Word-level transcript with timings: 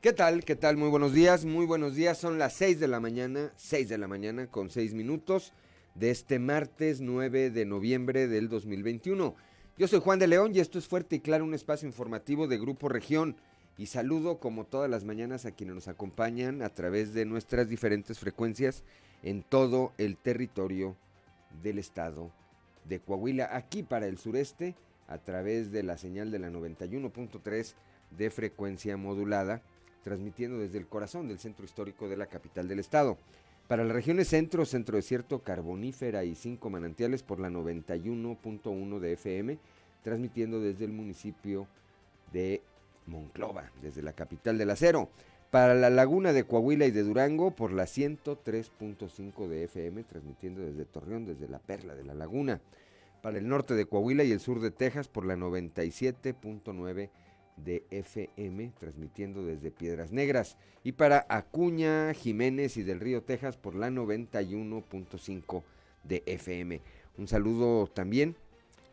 ¿Qué 0.00 0.14
tal? 0.14 0.46
¿Qué 0.46 0.56
tal? 0.56 0.78
Muy 0.78 0.88
buenos 0.88 1.12
días, 1.12 1.44
muy 1.44 1.66
buenos 1.66 1.94
días. 1.94 2.16
Son 2.16 2.38
las 2.38 2.54
6 2.54 2.80
de 2.80 2.88
la 2.88 3.00
mañana, 3.00 3.52
6 3.56 3.86
de 3.86 3.98
la 3.98 4.08
mañana 4.08 4.46
con 4.46 4.70
6 4.70 4.94
minutos 4.94 5.52
de 5.94 6.10
este 6.10 6.38
martes 6.38 7.02
9 7.02 7.50
de 7.50 7.66
noviembre 7.66 8.26
del 8.26 8.48
2021. 8.48 9.34
Yo 9.76 9.88
soy 9.88 10.00
Juan 10.00 10.18
de 10.18 10.26
León 10.26 10.52
y 10.54 10.60
esto 10.60 10.78
es 10.78 10.88
Fuerte 10.88 11.16
y 11.16 11.20
Claro, 11.20 11.44
un 11.44 11.52
espacio 11.52 11.86
informativo 11.86 12.48
de 12.48 12.56
Grupo 12.56 12.88
Región. 12.88 13.36
Y 13.76 13.88
saludo 13.88 14.40
como 14.40 14.64
todas 14.64 14.88
las 14.88 15.04
mañanas 15.04 15.44
a 15.44 15.50
quienes 15.50 15.74
nos 15.74 15.88
acompañan 15.88 16.62
a 16.62 16.70
través 16.70 17.12
de 17.12 17.26
nuestras 17.26 17.68
diferentes 17.68 18.18
frecuencias 18.18 18.84
en 19.22 19.42
todo 19.42 19.92
el 19.98 20.16
territorio 20.16 20.96
del 21.62 21.78
estado 21.78 22.32
de 22.86 23.00
Coahuila. 23.00 23.54
Aquí 23.54 23.82
para 23.82 24.06
el 24.06 24.16
sureste 24.16 24.76
a 25.08 25.18
través 25.18 25.70
de 25.70 25.82
la 25.82 25.98
señal 25.98 26.30
de 26.30 26.38
la 26.38 26.48
91.3 26.48 27.74
de 28.16 28.30
frecuencia 28.30 28.96
modulada, 28.96 29.62
transmitiendo 30.02 30.58
desde 30.58 30.78
el 30.78 30.86
corazón 30.86 31.28
del 31.28 31.38
centro 31.38 31.64
histórico 31.64 32.08
de 32.08 32.16
la 32.16 32.26
capital 32.26 32.68
del 32.68 32.78
estado. 32.78 33.18
Para 33.68 33.84
las 33.84 33.92
regiones 33.92 34.28
centro, 34.28 34.64
centro 34.64 34.96
desierto, 34.96 35.40
carbonífera 35.40 36.24
y 36.24 36.34
cinco 36.34 36.70
manantiales 36.70 37.22
por 37.22 37.38
la 37.38 37.50
91.1 37.50 38.98
de 38.98 39.12
FM, 39.12 39.58
transmitiendo 40.02 40.60
desde 40.60 40.86
el 40.86 40.92
municipio 40.92 41.68
de 42.32 42.62
Monclova, 43.06 43.70
desde 43.80 44.02
la 44.02 44.12
capital 44.12 44.58
del 44.58 44.70
acero. 44.70 45.08
Para 45.50 45.74
la 45.74 45.90
laguna 45.90 46.32
de 46.32 46.44
Coahuila 46.44 46.86
y 46.86 46.90
de 46.90 47.02
Durango 47.02 47.50
por 47.52 47.72
la 47.72 47.84
103.5 47.84 49.48
de 49.48 49.64
FM, 49.64 50.04
transmitiendo 50.04 50.62
desde 50.62 50.84
Torreón, 50.84 51.26
desde 51.26 51.48
la 51.48 51.58
perla 51.58 51.94
de 51.94 52.04
la 52.04 52.14
laguna. 52.14 52.60
Para 53.22 53.38
el 53.38 53.48
norte 53.48 53.74
de 53.74 53.86
Coahuila 53.86 54.24
y 54.24 54.32
el 54.32 54.40
sur 54.40 54.60
de 54.60 54.70
Texas 54.70 55.08
por 55.08 55.26
la 55.26 55.36
97.9 55.36 57.10
de 57.64 57.84
FM, 57.90 58.72
transmitiendo 58.78 59.44
desde 59.44 59.70
Piedras 59.70 60.12
Negras. 60.12 60.56
Y 60.84 60.92
para 60.92 61.26
Acuña, 61.28 62.14
Jiménez 62.14 62.76
y 62.76 62.82
del 62.82 63.00
Río 63.00 63.22
Texas 63.22 63.56
por 63.56 63.74
la 63.74 63.90
91.5 63.90 65.62
de 66.04 66.22
FM. 66.26 66.80
Un 67.18 67.28
saludo 67.28 67.86
también 67.86 68.36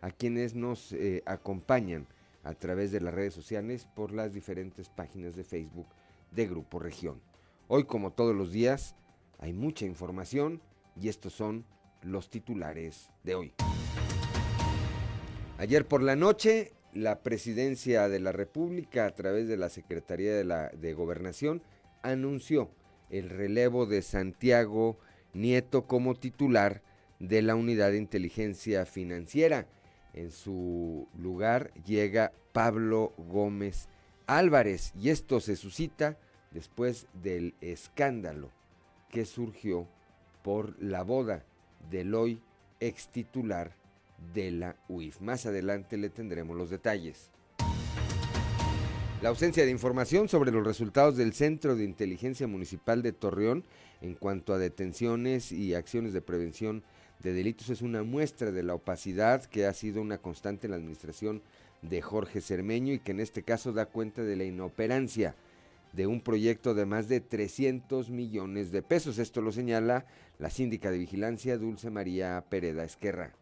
a 0.01 0.11
quienes 0.11 0.55
nos 0.55 0.91
eh, 0.93 1.23
acompañan 1.25 2.07
a 2.43 2.53
través 2.53 2.91
de 2.91 3.01
las 3.01 3.13
redes 3.13 3.33
sociales 3.33 3.88
por 3.95 4.11
las 4.13 4.33
diferentes 4.33 4.89
páginas 4.89 5.35
de 5.35 5.43
Facebook 5.43 5.88
de 6.31 6.47
Grupo 6.47 6.79
Región. 6.79 7.21
Hoy, 7.67 7.85
como 7.85 8.11
todos 8.11 8.35
los 8.35 8.51
días, 8.51 8.95
hay 9.39 9.53
mucha 9.53 9.85
información 9.85 10.61
y 10.95 11.09
estos 11.09 11.33
son 11.33 11.65
los 12.01 12.29
titulares 12.29 13.09
de 13.23 13.35
hoy. 13.35 13.53
Ayer 15.57 15.88
por 15.88 16.03
la 16.03 16.15
noche, 16.15 16.71
la 16.98 17.22
presidencia 17.22 18.09
de 18.09 18.20
la 18.20 18.31
República, 18.31 19.06
a 19.06 19.14
través 19.14 19.48
de 19.48 19.56
la 19.56 19.70
Secretaría 19.70 20.36
de, 20.36 20.44
la, 20.44 20.72
Gobernación, 20.95 21.62
anunció 22.02 22.72
el 23.09 23.30
relevo 23.30 23.86
de 23.86 24.02
Santiago 24.02 24.98
Nieto 25.34 25.86
como 25.86 26.16
titular 26.16 26.81
de 27.20 27.44
la 27.44 27.56
Unidad 27.56 27.92
de 27.92 27.98
Inteligencia 27.98 28.86
Financiera. 28.86 29.68
En 30.14 30.31
su 30.31 31.08
lugar 31.16 31.72
llega 31.86 32.34
Pablo 32.52 33.14
Gómez 33.18 33.88
Álvarez 34.25 34.92
y 34.95 35.09
esto 35.09 35.40
se 35.40 35.56
suscita 35.56 36.18
después 36.52 37.06
del 37.14 37.53
escándalo 37.62 38.52
que 39.09 39.25
surgió 39.25 39.88
por 40.42 40.81
la 40.81 41.03
boda 41.03 41.45
del 41.92 42.16
hoy 42.16 42.42
ex 42.80 43.09
titular 43.09 43.75
de 44.33 44.51
la 44.51 44.75
UIF. 44.87 45.21
Más 45.21 45.45
adelante 45.45 45.97
le 45.97 46.09
tendremos 46.09 46.55
los 46.55 46.69
detalles. 46.69 47.29
La 49.22 49.29
ausencia 49.29 49.66
de 49.66 49.72
información 49.72 50.29
sobre 50.29 50.51
los 50.51 50.63
resultados 50.63 51.17
del 51.17 51.33
Centro 51.33 51.75
de 51.75 51.83
Inteligencia 51.83 52.45
Municipal 52.45 53.01
de 53.01 53.13
Torreón 53.13 53.63
en 54.01 54.13
cuanto 54.13 54.53
a 54.53 54.59
detenciones 54.59 55.51
y 55.51 55.73
acciones 55.73 56.13
de 56.13 56.22
prevención 56.22 56.83
de 57.23 57.33
delitos 57.33 57.69
es 57.69 57.81
una 57.81 58.03
muestra 58.03 58.51
de 58.51 58.61
la 58.61 58.75
opacidad 58.75 59.44
que 59.45 59.66
ha 59.66 59.73
sido 59.73 60.01
una 60.01 60.19
constante 60.19 60.67
en 60.67 60.72
la 60.72 60.77
administración 60.77 61.41
de 61.81 62.01
Jorge 62.03 62.41
Cermeño 62.41 62.94
y 62.94 63.00
que 63.00 63.11
en 63.11 63.19
este 63.19 63.41
caso 63.41 63.73
da 63.73 63.88
cuenta 63.88 64.23
de 64.23 64.35
la 64.35 64.44
inoperancia 64.44 65.35
de 65.94 66.06
un 66.06 66.22
proyecto 66.22 66.75
de 66.75 66.85
más 66.85 67.07
de 67.07 67.19
300 67.19 68.11
millones 68.11 68.72
de 68.72 68.83
pesos. 68.83 69.17
Esto 69.17 69.41
lo 69.41 69.51
señala 69.51 70.06
la 70.38 70.51
síndica 70.51 70.91
de 70.91 71.00
vigilancia 71.00 71.57
Dulce 71.57 71.89
María 71.89 72.44
Pereda 72.50 72.83
Esquerra. 72.83 73.33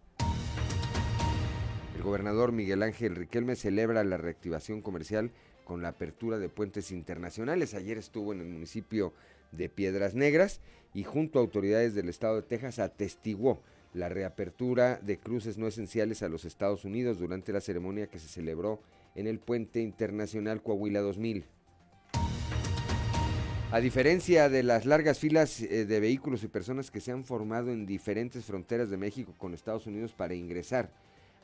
Gobernador 2.05 2.51
Miguel 2.51 2.83
Ángel 2.83 3.15
Riquelme 3.15 3.55
celebra 3.55 4.03
la 4.03 4.17
reactivación 4.17 4.83
comercial 4.83 5.31
con 5.63 5.81
la 5.81 5.87
apertura 5.89 6.37
de 6.37 6.49
puentes 6.49 6.91
internacionales. 6.91 7.73
Ayer 7.73 7.97
estuvo 7.97 8.31
en 8.31 8.41
el 8.41 8.45
municipio 8.45 9.11
de 9.51 9.69
Piedras 9.69 10.13
Negras 10.13 10.61
y 10.93 11.03
junto 11.03 11.39
a 11.39 11.41
autoridades 11.41 11.95
del 11.95 12.09
estado 12.09 12.35
de 12.35 12.43
Texas 12.43 12.77
atestiguó 12.77 13.59
la 13.95 14.07
reapertura 14.07 14.99
de 15.01 15.17
cruces 15.17 15.57
no 15.57 15.65
esenciales 15.65 16.21
a 16.21 16.29
los 16.29 16.45
Estados 16.45 16.85
Unidos 16.85 17.17
durante 17.17 17.51
la 17.51 17.59
ceremonia 17.59 18.05
que 18.05 18.19
se 18.19 18.27
celebró 18.27 18.79
en 19.15 19.25
el 19.25 19.39
puente 19.39 19.81
internacional 19.81 20.61
Coahuila 20.61 21.01
2000. 21.01 21.45
A 23.71 23.79
diferencia 23.79 24.47
de 24.47 24.61
las 24.61 24.85
largas 24.85 25.17
filas 25.17 25.59
eh, 25.59 25.85
de 25.85 25.99
vehículos 25.99 26.43
y 26.43 26.49
personas 26.49 26.91
que 26.91 27.01
se 27.01 27.11
han 27.11 27.23
formado 27.23 27.71
en 27.71 27.87
diferentes 27.87 28.45
fronteras 28.45 28.91
de 28.91 28.97
México 28.97 29.33
con 29.39 29.55
Estados 29.55 29.87
Unidos 29.87 30.13
para 30.13 30.35
ingresar 30.35 30.91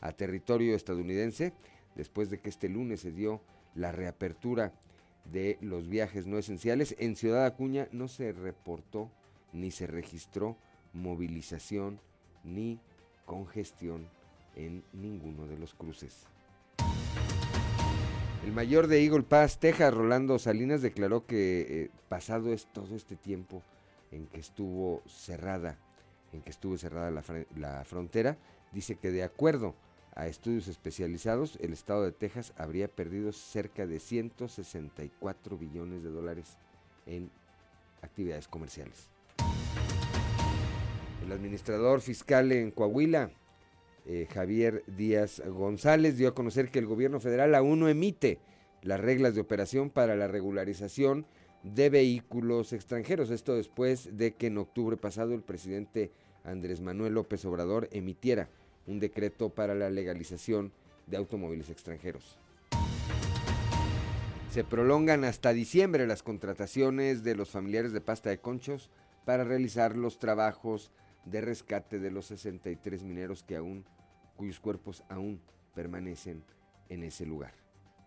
a 0.01 0.11
territorio 0.11 0.75
estadounidense, 0.75 1.53
después 1.95 2.29
de 2.29 2.39
que 2.39 2.49
este 2.49 2.69
lunes 2.69 3.01
se 3.01 3.11
dio 3.11 3.41
la 3.75 3.91
reapertura 3.91 4.73
de 5.25 5.57
los 5.61 5.87
viajes 5.87 6.27
no 6.27 6.37
esenciales, 6.37 6.95
en 6.99 7.15
Ciudad 7.15 7.45
Acuña 7.45 7.87
no 7.91 8.07
se 8.07 8.31
reportó 8.31 9.11
ni 9.53 9.71
se 9.71 9.87
registró 9.87 10.57
movilización 10.93 11.99
ni 12.43 12.79
congestión 13.25 14.07
en 14.55 14.83
ninguno 14.93 15.47
de 15.47 15.57
los 15.57 15.73
cruces. 15.73 16.25
El 18.45 18.53
mayor 18.53 18.87
de 18.87 19.03
Eagle 19.03 19.21
Pass, 19.21 19.59
Texas, 19.59 19.93
Rolando 19.93 20.39
Salinas, 20.39 20.81
declaró 20.81 21.27
que 21.27 21.83
eh, 21.83 21.89
pasado 22.09 22.51
es 22.51 22.65
todo 22.73 22.95
este 22.95 23.15
tiempo 23.15 23.61
en 24.11 24.25
que 24.25 24.39
estuvo 24.39 25.03
cerrada, 25.07 25.77
en 26.33 26.41
que 26.41 26.49
estuvo 26.49 26.75
cerrada 26.77 27.11
la, 27.11 27.23
la 27.55 27.85
frontera, 27.85 28.37
dice 28.71 28.95
que 28.95 29.11
de 29.11 29.23
acuerdo 29.23 29.75
a 30.15 30.27
estudios 30.27 30.67
especializados, 30.67 31.57
el 31.61 31.73
estado 31.73 32.03
de 32.03 32.11
Texas 32.11 32.53
habría 32.57 32.87
perdido 32.87 33.31
cerca 33.31 33.87
de 33.87 33.99
164 33.99 35.57
billones 35.57 36.03
de 36.03 36.09
dólares 36.09 36.57
en 37.05 37.29
actividades 38.01 38.47
comerciales. 38.47 39.07
El 41.23 41.31
administrador 41.31 42.01
fiscal 42.01 42.51
en 42.51 42.71
Coahuila, 42.71 43.31
eh, 44.05 44.27
Javier 44.33 44.83
Díaz 44.87 45.41
González, 45.45 46.17
dio 46.17 46.29
a 46.29 46.35
conocer 46.35 46.69
que 46.69 46.79
el 46.79 46.87
gobierno 46.87 47.19
federal 47.19 47.55
aún 47.55 47.79
no 47.79 47.87
emite 47.87 48.39
las 48.81 48.99
reglas 48.99 49.35
de 49.35 49.41
operación 49.41 49.89
para 49.89 50.15
la 50.15 50.27
regularización 50.27 51.25
de 51.63 51.89
vehículos 51.89 52.73
extranjeros. 52.73 53.29
Esto 53.29 53.55
después 53.55 54.17
de 54.17 54.33
que 54.33 54.47
en 54.47 54.57
octubre 54.57 54.97
pasado 54.97 55.33
el 55.33 55.43
presidente 55.43 56.11
Andrés 56.43 56.81
Manuel 56.81 57.13
López 57.13 57.45
Obrador 57.45 57.87
emitiera 57.91 58.49
un 58.87 58.99
decreto 58.99 59.49
para 59.49 59.75
la 59.75 59.89
legalización 59.89 60.71
de 61.07 61.17
automóviles 61.17 61.69
extranjeros. 61.69 62.37
Se 64.51 64.63
prolongan 64.63 65.23
hasta 65.23 65.53
diciembre 65.53 66.07
las 66.07 66.23
contrataciones 66.23 67.23
de 67.23 67.35
los 67.35 67.49
familiares 67.49 67.93
de 67.93 68.01
pasta 68.01 68.29
de 68.29 68.39
conchos 68.39 68.89
para 69.25 69.43
realizar 69.43 69.95
los 69.95 70.19
trabajos 70.19 70.91
de 71.25 71.41
rescate 71.41 71.99
de 71.99 72.11
los 72.11 72.25
63 72.25 73.03
mineros 73.03 73.43
que 73.43 73.55
aún, 73.55 73.85
cuyos 74.35 74.59
cuerpos 74.59 75.03
aún 75.09 75.39
permanecen 75.73 76.43
en 76.89 77.03
ese 77.03 77.25
lugar. 77.25 77.53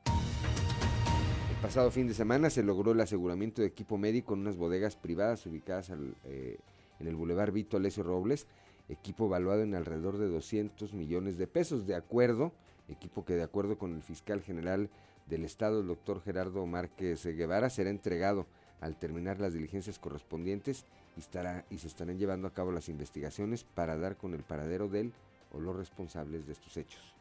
El 0.06 1.56
pasado 1.62 1.90
fin 1.90 2.06
de 2.06 2.14
semana 2.14 2.50
se 2.50 2.62
logró 2.62 2.92
el 2.92 3.00
aseguramiento 3.00 3.62
de 3.62 3.68
equipo 3.68 3.96
médico 3.96 4.34
en 4.34 4.40
unas 4.40 4.56
bodegas 4.56 4.96
privadas 4.96 5.46
ubicadas 5.46 5.90
eh, 6.24 6.58
en 7.00 7.06
el 7.06 7.16
Boulevard 7.16 7.52
Vito 7.52 7.78
Alessio 7.78 8.02
Robles, 8.02 8.46
equipo 8.88 9.28
valuado 9.28 9.62
en 9.62 9.74
alrededor 9.74 10.18
de 10.18 10.28
200 10.28 10.92
millones 10.92 11.38
de 11.38 11.46
pesos, 11.46 11.86
de 11.86 11.94
acuerdo, 11.94 12.52
equipo 12.88 13.24
que 13.24 13.34
de 13.34 13.42
acuerdo 13.42 13.78
con 13.78 13.94
el 13.94 14.02
fiscal 14.02 14.42
general 14.42 14.90
del 15.26 15.44
Estado, 15.44 15.80
el 15.80 15.86
doctor 15.86 16.22
Gerardo 16.22 16.66
Márquez 16.66 17.24
Guevara, 17.24 17.70
será 17.70 17.90
entregado 17.90 18.46
al 18.80 18.96
terminar 18.96 19.40
las 19.40 19.54
diligencias 19.54 19.98
correspondientes 19.98 20.84
y, 21.16 21.20
estará, 21.20 21.64
y 21.70 21.78
se 21.78 21.86
estarán 21.86 22.18
llevando 22.18 22.46
a 22.46 22.52
cabo 22.52 22.72
las 22.72 22.88
investigaciones 22.88 23.64
para 23.64 23.96
dar 23.96 24.16
con 24.16 24.34
el 24.34 24.42
paradero 24.42 24.88
del 24.88 25.12
o 25.52 25.60
los 25.60 25.76
responsables 25.76 26.46
de 26.46 26.52
estos 26.52 26.76
hechos. 26.76 27.14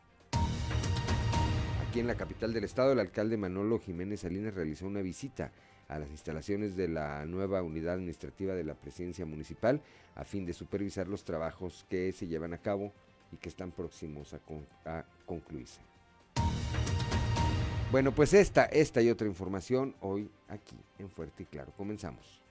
Aquí 1.88 2.00
en 2.00 2.07
la 2.07 2.16
capital 2.16 2.54
del 2.54 2.63
estado, 2.63 2.92
el 2.92 3.00
alcalde 3.00 3.38
Manolo 3.38 3.80
Jiménez 3.80 4.21
Salinas 4.21 4.56
realizó 4.56 4.88
una 4.88 5.01
visita 5.01 5.51
a 5.94 6.00
las 6.00 6.10
instalaciones 6.10 6.75
de 6.75 6.88
la 6.88 7.25
nueva 7.25 7.62
unidad 7.62 7.94
administrativa 7.94 8.54
de 8.54 8.63
la 8.63 8.74
presidencia 8.74 9.25
municipal 9.25 9.81
a 10.16 10.24
fin 10.24 10.45
de 10.45 10.54
supervisar 10.54 11.07
los 11.07 11.24
trabajos 11.24 11.86
que 11.90 12.12
se 12.12 12.28
llevan 12.28 12.54
a 12.54 12.57
cabo 12.57 12.92
y 13.31 13.38
que 13.38 13.50
están 13.50 13.72
próximos 13.72 14.34
a, 14.86 15.06
concluirse. 15.25 15.81
Bueno, 17.92 18.13
pues 18.13 18.34
esta, 18.34 18.66
esta 18.66 19.01
y 19.01 19.10
otra 19.10 19.28
información 19.28 19.95
hoy 20.01 20.30
aquí 20.48 20.78
en 20.98 21.10
Fuerte 21.10 21.44
y 21.44 21.45
Claro. 21.45 21.72
Comenzamos. 21.78 22.43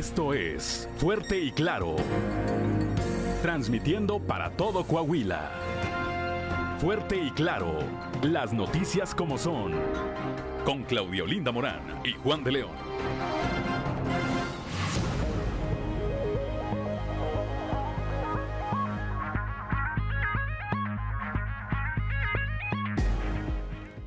Esto 0.00 0.32
es 0.32 0.88
Fuerte 0.96 1.38
y 1.38 1.52
Claro. 1.52 1.94
Transmitiendo 3.42 4.18
para 4.18 4.48
todo 4.48 4.82
Coahuila. 4.86 5.50
Fuerte 6.78 7.16
y 7.16 7.30
Claro. 7.32 7.80
Las 8.22 8.54
noticias 8.54 9.14
como 9.14 9.36
son. 9.36 9.74
Con 10.64 10.84
Claudio 10.84 11.26
Linda 11.26 11.52
Morán 11.52 12.00
y 12.02 12.12
Juan 12.12 12.42
de 12.42 12.52
León. 12.52 12.70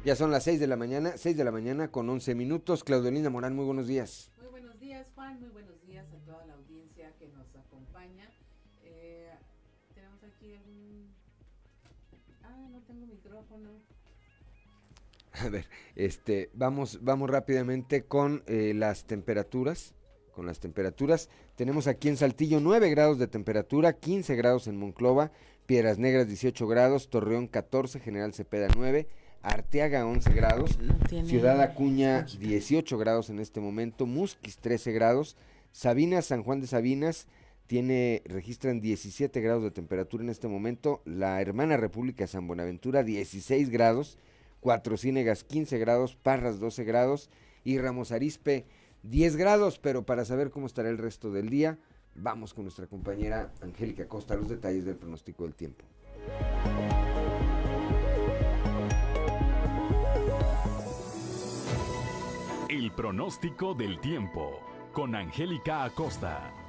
Ya 0.04 0.16
son 0.16 0.31
las 0.31 0.44
6 0.45 0.60
de 0.60 0.66
la 0.66 0.75
mañana, 0.75 1.13
6 1.18 1.38
de 1.38 1.44
la 1.44 1.51
mañana 1.51 1.92
con 1.92 2.10
11 2.10 2.34
minutos. 2.34 2.84
Claudio 2.84 3.12
Linda 3.12 3.30
Morán, 3.30 3.56
muy 3.56 3.66
buenos 3.66 3.86
días. 3.86 4.32
Tengo 12.94 13.07
micrófono. 13.07 13.69
A 15.34 15.50
ver, 15.50 15.66
este, 15.95 16.51
vamos, 16.54 17.00
vamos 17.01 17.30
rápidamente 17.30 18.06
con 18.06 18.44
eh, 18.45 18.74
las 18.75 19.06
temperaturas. 19.06 19.95
Con 20.31 20.45
las 20.45 20.60
temperaturas. 20.60 21.30
Tenemos 21.56 21.88
aquí 21.88 22.10
en 22.10 22.18
Saltillo 22.18 22.60
9 22.60 22.90
grados 22.90 23.19
de 23.19 23.28
temperatura, 23.28 23.94
15 23.94 24.36
grados 24.36 24.68
en 24.68 24.78
Monclova, 24.78 25.31
Piedras 25.66 26.00
Negras 26.00 26.28
18 26.28 26.68
grados, 26.68 27.10
Torreón 27.10 27.48
14, 27.48 28.00
General 28.00 28.34
Cepeda 28.34 28.68
9, 28.75 29.07
Arteaga 29.44 30.06
11 30.07 30.34
grados, 30.34 30.80
Ciudad 31.25 31.62
Acuña 31.62 32.24
18 32.24 32.98
grados 32.98 33.30
en 33.30 33.40
este 33.40 33.60
momento, 33.60 34.07
Musquis 34.07 34.57
13 34.57 34.92
grados, 34.92 35.38
Sabinas, 35.72 36.25
San 36.25 36.44
Juan 36.44 36.62
de 36.62 36.68
Sabinas 36.68 37.28
tiene, 37.73 38.21
registran 38.25 38.81
17 38.81 39.41
grados 39.41 39.63
de 39.63 39.71
temperatura 39.71 40.23
en 40.23 40.29
este 40.29 40.47
momento, 40.47 41.01
la 41.05 41.41
hermana 41.41 41.75
República 41.75 42.27
San 42.27 42.45
Buenaventura 42.45 43.01
16 43.01 43.71
grados, 43.71 44.19
Cuatro 44.59 44.95
Ciénegas 44.95 45.43
15 45.43 45.79
grados, 45.79 46.15
Parras 46.15 46.59
12 46.59 46.83
grados 46.83 47.31
y 47.63 47.79
Ramos 47.79 48.11
Arispe 48.11 48.67
10 49.01 49.37
grados, 49.37 49.79
pero 49.79 50.05
para 50.05 50.23
saber 50.23 50.51
cómo 50.51 50.67
estará 50.67 50.87
el 50.89 50.99
resto 50.99 51.31
del 51.31 51.49
día, 51.49 51.79
vamos 52.13 52.53
con 52.53 52.65
nuestra 52.65 52.85
compañera 52.85 53.51
Angélica 53.61 54.07
Costa, 54.07 54.35
los 54.35 54.49
detalles 54.49 54.85
del 54.85 54.97
pronóstico 54.97 55.45
del 55.45 55.55
tiempo. 55.55 55.83
El 62.69 62.91
pronóstico 62.91 63.73
del 63.73 63.99
tiempo 63.99 64.59
con 64.91 65.15
Angélica 65.15 65.85
Acosta. 65.85 66.62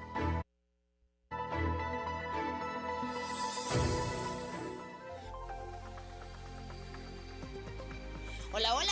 Hola, 8.56 8.72
hola, 8.72 8.83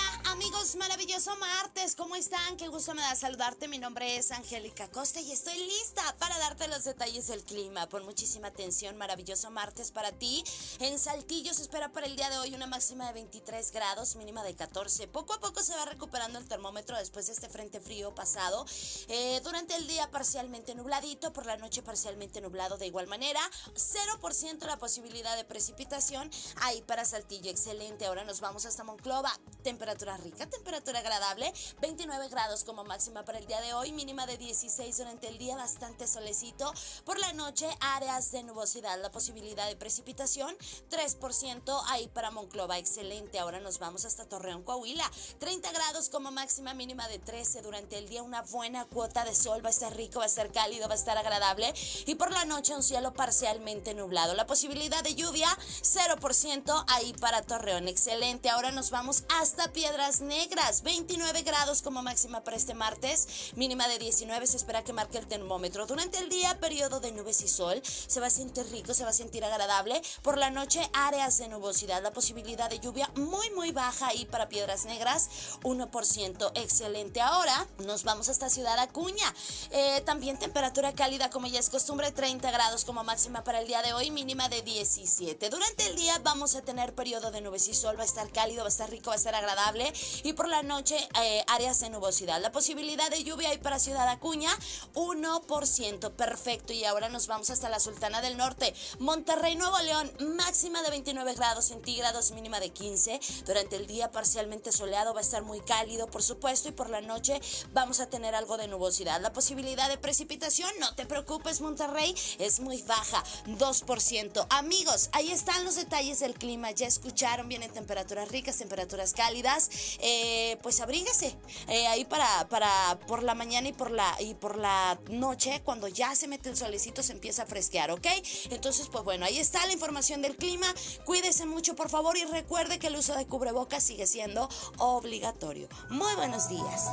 maravilloso 0.76 1.34
martes, 1.36 1.94
¿cómo 1.96 2.14
están? 2.16 2.56
Qué 2.56 2.68
gusto 2.68 2.94
me 2.94 3.02
da 3.02 3.14
saludarte. 3.14 3.68
Mi 3.68 3.78
nombre 3.78 4.16
es 4.16 4.30
Angélica 4.30 4.88
Costa 4.88 5.20
y 5.20 5.32
estoy 5.32 5.56
lista 5.56 6.02
para 6.18 6.38
darte 6.38 6.68
los 6.68 6.84
detalles 6.84 7.26
del 7.26 7.42
clima. 7.42 7.88
Pon 7.88 8.04
muchísima 8.04 8.48
atención, 8.48 8.96
maravilloso 8.96 9.50
martes 9.50 9.90
para 9.90 10.12
ti. 10.12 10.44
En 10.78 10.98
Saltillo 10.98 11.52
se 11.52 11.62
espera 11.62 11.90
para 11.90 12.06
el 12.06 12.16
día 12.16 12.30
de 12.30 12.38
hoy 12.38 12.54
una 12.54 12.66
máxima 12.66 13.06
de 13.06 13.12
23 13.14 13.72
grados, 13.72 14.16
mínima 14.16 14.42
de 14.44 14.54
14. 14.54 15.08
Poco 15.08 15.34
a 15.34 15.40
poco 15.40 15.62
se 15.62 15.74
va 15.74 15.84
recuperando 15.84 16.38
el 16.38 16.48
termómetro 16.48 16.96
después 16.96 17.26
de 17.26 17.32
este 17.32 17.48
frente 17.48 17.80
frío 17.80 18.14
pasado. 18.14 18.64
Eh, 19.08 19.40
durante 19.44 19.74
el 19.74 19.86
día 19.86 20.10
parcialmente 20.10 20.74
nubladito, 20.74 21.32
por 21.32 21.44
la 21.44 21.56
noche 21.56 21.82
parcialmente 21.82 22.40
nublado 22.40 22.78
de 22.78 22.86
igual 22.86 23.06
manera. 23.08 23.40
0% 23.74 24.66
la 24.66 24.78
posibilidad 24.78 25.36
de 25.36 25.44
precipitación 25.44 26.30
ahí 26.56 26.82
para 26.82 27.04
Saltillo. 27.04 27.50
Excelente. 27.50 28.06
Ahora 28.06 28.24
nos 28.24 28.40
vamos 28.40 28.64
hasta 28.64 28.84
Monclova. 28.84 29.32
Temperatura 29.62 30.16
rica, 30.16 30.48
agradable, 30.70 31.52
29 31.80 32.28
grados 32.28 32.64
como 32.64 32.84
máxima 32.84 33.24
para 33.24 33.38
el 33.38 33.46
día 33.46 33.60
de 33.60 33.74
hoy, 33.74 33.92
mínima 33.92 34.26
de 34.26 34.38
16 34.38 34.96
durante 34.96 35.28
el 35.28 35.38
día, 35.38 35.56
bastante 35.56 36.06
solecito. 36.06 36.72
Por 37.04 37.18
la 37.18 37.32
noche, 37.32 37.68
áreas 37.80 38.30
de 38.30 38.42
nubosidad, 38.42 39.00
la 39.00 39.10
posibilidad 39.10 39.66
de 39.66 39.76
precipitación, 39.76 40.56
3% 40.90 41.82
ahí 41.88 42.08
para 42.08 42.30
Monclova, 42.30 42.78
excelente. 42.78 43.38
Ahora 43.38 43.60
nos 43.60 43.78
vamos 43.78 44.04
hasta 44.04 44.28
Torreón, 44.28 44.62
Coahuila, 44.62 45.10
30 45.40 45.72
grados 45.72 46.08
como 46.08 46.30
máxima, 46.30 46.74
mínima 46.74 47.08
de 47.08 47.18
13 47.18 47.62
durante 47.62 47.98
el 47.98 48.08
día, 48.08 48.22
una 48.22 48.42
buena 48.42 48.84
cuota 48.84 49.24
de 49.24 49.34
sol, 49.34 49.64
va 49.64 49.68
a 49.68 49.72
estar 49.72 49.94
rico, 49.96 50.20
va 50.20 50.24
a 50.24 50.28
estar 50.28 50.52
cálido, 50.52 50.88
va 50.88 50.94
a 50.94 50.98
estar 50.98 51.18
agradable. 51.18 51.72
Y 52.06 52.14
por 52.14 52.30
la 52.30 52.44
noche, 52.44 52.74
un 52.74 52.82
cielo 52.82 53.12
parcialmente 53.12 53.94
nublado. 53.94 54.34
La 54.34 54.46
posibilidad 54.46 55.02
de 55.02 55.14
lluvia, 55.14 55.48
0% 55.82 56.84
ahí 56.88 57.12
para 57.14 57.42
Torreón, 57.42 57.88
excelente. 57.88 58.48
Ahora 58.48 58.70
nos 58.70 58.90
vamos 58.90 59.24
hasta 59.40 59.72
Piedras 59.72 60.20
Negras, 60.20 60.51
29 60.82 61.42
grados 61.42 61.80
como 61.80 62.02
máxima 62.02 62.44
para 62.44 62.56
este 62.56 62.74
martes, 62.74 63.52
mínima 63.56 63.88
de 63.88 63.98
19, 63.98 64.46
se 64.46 64.58
espera 64.58 64.84
que 64.84 64.92
marque 64.92 65.16
el 65.16 65.26
termómetro. 65.26 65.86
Durante 65.86 66.18
el 66.18 66.28
día, 66.28 66.58
periodo 66.60 67.00
de 67.00 67.10
nubes 67.10 67.40
y 67.40 67.48
sol, 67.48 67.80
se 67.84 68.20
va 68.20 68.26
a 68.26 68.30
sentir 68.30 68.66
rico, 68.70 68.92
se 68.92 69.04
va 69.04 69.10
a 69.10 69.14
sentir 69.14 69.44
agradable. 69.44 70.02
Por 70.20 70.36
la 70.36 70.50
noche, 70.50 70.88
áreas 70.92 71.38
de 71.38 71.48
nubosidad, 71.48 72.02
la 72.02 72.12
posibilidad 72.12 72.68
de 72.68 72.80
lluvia 72.80 73.10
muy, 73.16 73.50
muy 73.50 73.72
baja 73.72 74.08
ahí 74.08 74.26
para 74.26 74.50
Piedras 74.50 74.84
Negras, 74.84 75.30
1%, 75.62 76.52
excelente. 76.54 77.22
Ahora 77.22 77.66
nos 77.78 78.04
vamos 78.04 78.28
hasta 78.28 78.50
Ciudad 78.50 78.78
Acuña, 78.78 79.34
eh, 79.70 80.02
también 80.04 80.38
temperatura 80.38 80.92
cálida 80.94 81.30
como 81.30 81.46
ya 81.46 81.60
es 81.60 81.70
costumbre, 81.70 82.12
30 82.12 82.50
grados 82.50 82.84
como 82.84 83.04
máxima 83.04 83.42
para 83.42 83.60
el 83.60 83.66
día 83.66 83.80
de 83.80 83.94
hoy, 83.94 84.10
mínima 84.10 84.50
de 84.50 84.60
17. 84.60 85.48
Durante 85.48 85.86
el 85.86 85.96
día 85.96 86.18
vamos 86.22 86.56
a 86.56 86.62
tener 86.62 86.94
periodo 86.94 87.30
de 87.30 87.40
nubes 87.40 87.68
y 87.68 87.74
sol, 87.74 87.96
va 87.98 88.02
a 88.02 88.06
estar 88.06 88.30
cálido, 88.30 88.62
va 88.62 88.66
a 88.66 88.68
estar 88.68 88.90
rico, 88.90 89.08
va 89.08 89.14
a 89.14 89.16
estar 89.16 89.34
agradable. 89.34 89.90
Y 90.22 90.34
por 90.41 90.41
la 90.48 90.62
noche, 90.62 90.96
eh, 91.22 91.44
áreas 91.48 91.80
de 91.80 91.90
nubosidad. 91.90 92.40
La 92.40 92.52
posibilidad 92.52 93.10
de 93.10 93.24
lluvia 93.24 93.50
ahí 93.50 93.58
para 93.58 93.78
Ciudad 93.78 94.08
Acuña, 94.08 94.50
1%. 94.94 96.10
Perfecto. 96.12 96.72
Y 96.72 96.84
ahora 96.84 97.08
nos 97.08 97.26
vamos 97.26 97.50
hasta 97.50 97.68
la 97.68 97.80
Sultana 97.80 98.20
del 98.20 98.36
Norte. 98.36 98.74
Monterrey, 98.98 99.56
Nuevo 99.56 99.78
León, 99.80 100.10
máxima 100.36 100.82
de 100.82 100.90
29 100.90 101.34
grados 101.34 101.66
centígrados, 101.66 102.30
mínima 102.32 102.60
de 102.60 102.70
15. 102.70 103.20
Durante 103.46 103.76
el 103.76 103.86
día 103.86 104.10
parcialmente 104.10 104.72
soleado, 104.72 105.14
va 105.14 105.20
a 105.20 105.22
estar 105.22 105.42
muy 105.42 105.60
cálido, 105.60 106.06
por 106.08 106.22
supuesto. 106.22 106.68
Y 106.68 106.72
por 106.72 106.90
la 106.90 107.00
noche 107.00 107.40
vamos 107.72 108.00
a 108.00 108.06
tener 108.06 108.34
algo 108.34 108.56
de 108.56 108.68
nubosidad. 108.68 109.20
La 109.20 109.32
posibilidad 109.32 109.88
de 109.88 109.98
precipitación, 109.98 110.70
no 110.80 110.94
te 110.94 111.06
preocupes, 111.06 111.60
Monterrey, 111.60 112.14
es 112.38 112.60
muy 112.60 112.82
baja, 112.82 113.22
2%. 113.46 114.46
Amigos, 114.50 115.08
ahí 115.12 115.30
están 115.30 115.64
los 115.64 115.76
detalles 115.76 116.20
del 116.20 116.34
clima. 116.34 116.70
Ya 116.70 116.86
escucharon, 116.86 117.48
vienen 117.48 117.72
temperaturas 117.72 118.28
ricas, 118.30 118.56
temperaturas 118.56 119.12
cálidas. 119.12 119.70
Eh, 120.00 120.21
pues 120.62 120.80
abríguese 120.80 121.36
eh, 121.68 121.86
ahí 121.88 122.04
para, 122.04 122.48
para 122.48 122.98
por 123.06 123.22
la 123.22 123.34
mañana 123.34 123.68
y 123.68 123.72
por 123.72 123.90
la, 123.90 124.14
y 124.20 124.34
por 124.34 124.56
la 124.56 124.98
noche, 125.10 125.62
cuando 125.64 125.88
ya 125.88 126.14
se 126.14 126.28
mete 126.28 126.48
el 126.48 126.56
solecito, 126.56 127.02
se 127.02 127.12
empieza 127.12 127.42
a 127.42 127.46
fresquear, 127.46 127.90
¿ok? 127.90 128.06
Entonces, 128.50 128.88
pues 128.90 129.04
bueno, 129.04 129.24
ahí 129.26 129.38
está 129.38 129.64
la 129.66 129.72
información 129.72 130.22
del 130.22 130.36
clima. 130.36 130.66
Cuídese 131.04 131.46
mucho, 131.46 131.74
por 131.74 131.88
favor, 131.88 132.16
y 132.16 132.24
recuerde 132.24 132.78
que 132.78 132.88
el 132.88 132.96
uso 132.96 133.14
de 133.14 133.26
cubrebocas 133.26 133.82
sigue 133.82 134.06
siendo 134.06 134.48
obligatorio. 134.78 135.68
Muy 135.90 136.14
buenos 136.14 136.48
días. 136.48 136.90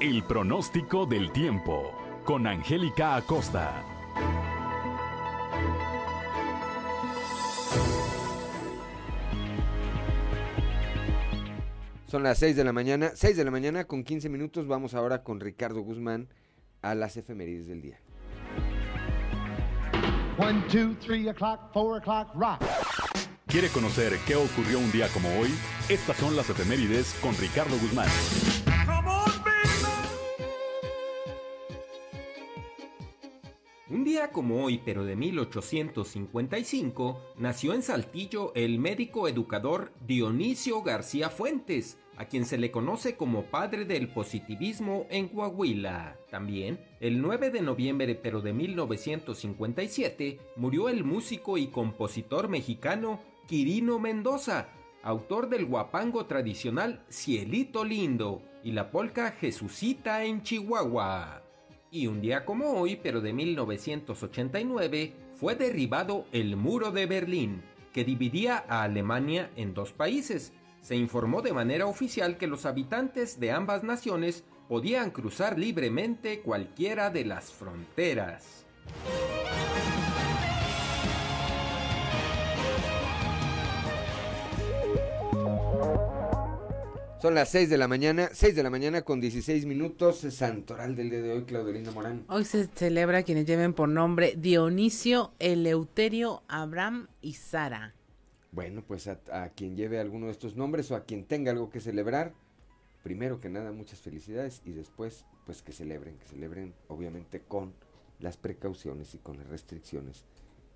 El 0.00 0.24
pronóstico 0.24 1.06
del 1.06 1.32
tiempo 1.32 1.90
con 2.24 2.46
Angélica 2.46 3.16
Acosta. 3.16 3.84
Son 12.08 12.22
las 12.22 12.38
6 12.38 12.54
de 12.54 12.62
la 12.62 12.72
mañana, 12.72 13.10
6 13.14 13.36
de 13.36 13.44
la 13.44 13.50
mañana 13.50 13.84
con 13.84 14.04
15 14.04 14.28
minutos. 14.28 14.68
Vamos 14.68 14.94
ahora 14.94 15.24
con 15.24 15.40
Ricardo 15.40 15.80
Guzmán 15.80 16.28
a 16.80 16.94
las 16.94 17.16
efemérides 17.16 17.66
del 17.66 17.82
día. 17.82 17.98
1, 20.38 20.64
2, 20.72 20.96
3 21.00 21.28
o'clock, 21.28 21.60
4 21.72 21.96
o'clock, 21.96 22.34
rock. 22.34 22.62
¿Quiere 23.46 23.68
conocer 23.68 24.12
qué 24.26 24.36
ocurrió 24.36 24.78
un 24.78 24.92
día 24.92 25.08
como 25.08 25.28
hoy? 25.38 25.50
Estas 25.88 26.16
son 26.18 26.36
las 26.36 26.48
efemérides 26.48 27.14
con 27.20 27.36
Ricardo 27.36 27.76
Guzmán. 27.78 28.08
Un 33.88 34.02
día 34.02 34.32
como 34.32 34.64
hoy, 34.64 34.82
pero 34.84 35.04
de 35.04 35.14
1855, 35.14 37.20
nació 37.38 37.72
en 37.72 37.84
Saltillo 37.84 38.50
el 38.56 38.80
médico 38.80 39.28
educador 39.28 39.92
Dionisio 40.04 40.82
García 40.82 41.30
Fuentes, 41.30 41.96
a 42.16 42.24
quien 42.24 42.46
se 42.46 42.58
le 42.58 42.72
conoce 42.72 43.14
como 43.14 43.44
padre 43.44 43.84
del 43.84 44.08
positivismo 44.08 45.06
en 45.08 45.28
Coahuila. 45.28 46.18
También, 46.32 46.80
el 46.98 47.22
9 47.22 47.50
de 47.50 47.62
noviembre 47.62 48.16
pero 48.16 48.40
de 48.40 48.52
1957, 48.52 50.40
murió 50.56 50.88
el 50.88 51.04
músico 51.04 51.56
y 51.56 51.68
compositor 51.68 52.48
mexicano 52.48 53.20
Quirino 53.46 54.00
Mendoza, 54.00 54.66
autor 55.04 55.48
del 55.48 55.64
guapango 55.64 56.26
tradicional 56.26 57.04
Cielito 57.08 57.84
Lindo 57.84 58.42
y 58.64 58.72
la 58.72 58.90
polca 58.90 59.30
Jesucita 59.30 60.24
en 60.24 60.42
Chihuahua. 60.42 61.45
Y 61.90 62.06
un 62.06 62.20
día 62.20 62.44
como 62.44 62.72
hoy, 62.72 62.98
pero 63.02 63.20
de 63.20 63.32
1989, 63.32 65.14
fue 65.34 65.54
derribado 65.54 66.26
el 66.32 66.56
muro 66.56 66.90
de 66.90 67.06
Berlín, 67.06 67.62
que 67.92 68.04
dividía 68.04 68.64
a 68.68 68.82
Alemania 68.82 69.50
en 69.56 69.72
dos 69.72 69.92
países, 69.92 70.52
se 70.80 70.96
informó 70.96 71.42
de 71.42 71.52
manera 71.52 71.86
oficial 71.86 72.36
que 72.36 72.46
los 72.46 72.66
habitantes 72.66 73.40
de 73.40 73.50
ambas 73.50 73.82
naciones 73.82 74.44
podían 74.68 75.10
cruzar 75.10 75.58
libremente 75.58 76.40
cualquiera 76.40 77.10
de 77.10 77.24
las 77.24 77.50
fronteras. 77.52 78.66
Son 87.26 87.34
las 87.34 87.48
6 87.48 87.68
de 87.70 87.76
la 87.76 87.88
mañana, 87.88 88.30
6 88.32 88.54
de 88.54 88.62
la 88.62 88.70
mañana 88.70 89.02
con 89.02 89.20
16 89.20 89.66
minutos, 89.66 90.18
santoral 90.30 90.94
del 90.94 91.10
día 91.10 91.22
de 91.22 91.32
hoy, 91.32 91.42
Claudelina 91.42 91.90
Morán. 91.90 92.24
Hoy 92.28 92.44
se 92.44 92.68
celebra 92.68 93.24
quienes 93.24 93.46
lleven 93.46 93.74
por 93.74 93.88
nombre 93.88 94.36
Dionisio, 94.36 95.32
Eleuterio, 95.40 96.44
Abraham 96.46 97.08
y 97.20 97.32
Sara. 97.32 97.96
Bueno, 98.52 98.84
pues 98.86 99.08
a, 99.08 99.48
quien 99.56 99.74
lleve 99.74 99.98
alguno 99.98 100.26
de 100.26 100.32
estos 100.32 100.54
nombres 100.54 100.92
o 100.92 100.94
a 100.94 101.02
quien 101.02 101.24
tenga 101.24 101.50
algo 101.50 101.68
que 101.68 101.80
celebrar, 101.80 102.32
primero 103.02 103.40
que 103.40 103.48
nada 103.48 103.72
muchas 103.72 104.00
felicidades 104.00 104.62
y 104.64 104.70
después 104.70 105.24
pues 105.46 105.62
que 105.62 105.72
celebren, 105.72 106.18
que 106.18 106.26
celebren 106.26 106.74
obviamente 106.86 107.40
con 107.40 107.74
las 108.20 108.36
precauciones 108.36 109.16
y 109.16 109.18
con 109.18 109.36
las 109.36 109.48
restricciones 109.48 110.22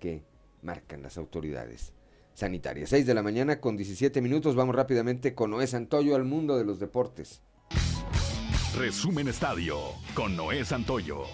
que 0.01 0.21
marcan 0.63 1.01
las 1.01 1.17
autoridades 1.17 1.93
sanitarias. 2.33 2.89
6 2.89 3.05
de 3.05 3.13
la 3.13 3.23
mañana 3.23 3.59
con 3.59 3.77
17 3.77 4.21
minutos, 4.21 4.55
vamos 4.55 4.75
rápidamente 4.75 5.35
con 5.35 5.51
Noé 5.51 5.67
Santoyo 5.67 6.15
al 6.15 6.25
mundo 6.25 6.57
de 6.57 6.65
los 6.65 6.79
deportes. 6.79 7.41
Resumen 8.77 9.27
Estadio 9.27 9.77
con 10.13 10.35
Noé 10.35 10.63
Santoyo. 10.63 11.25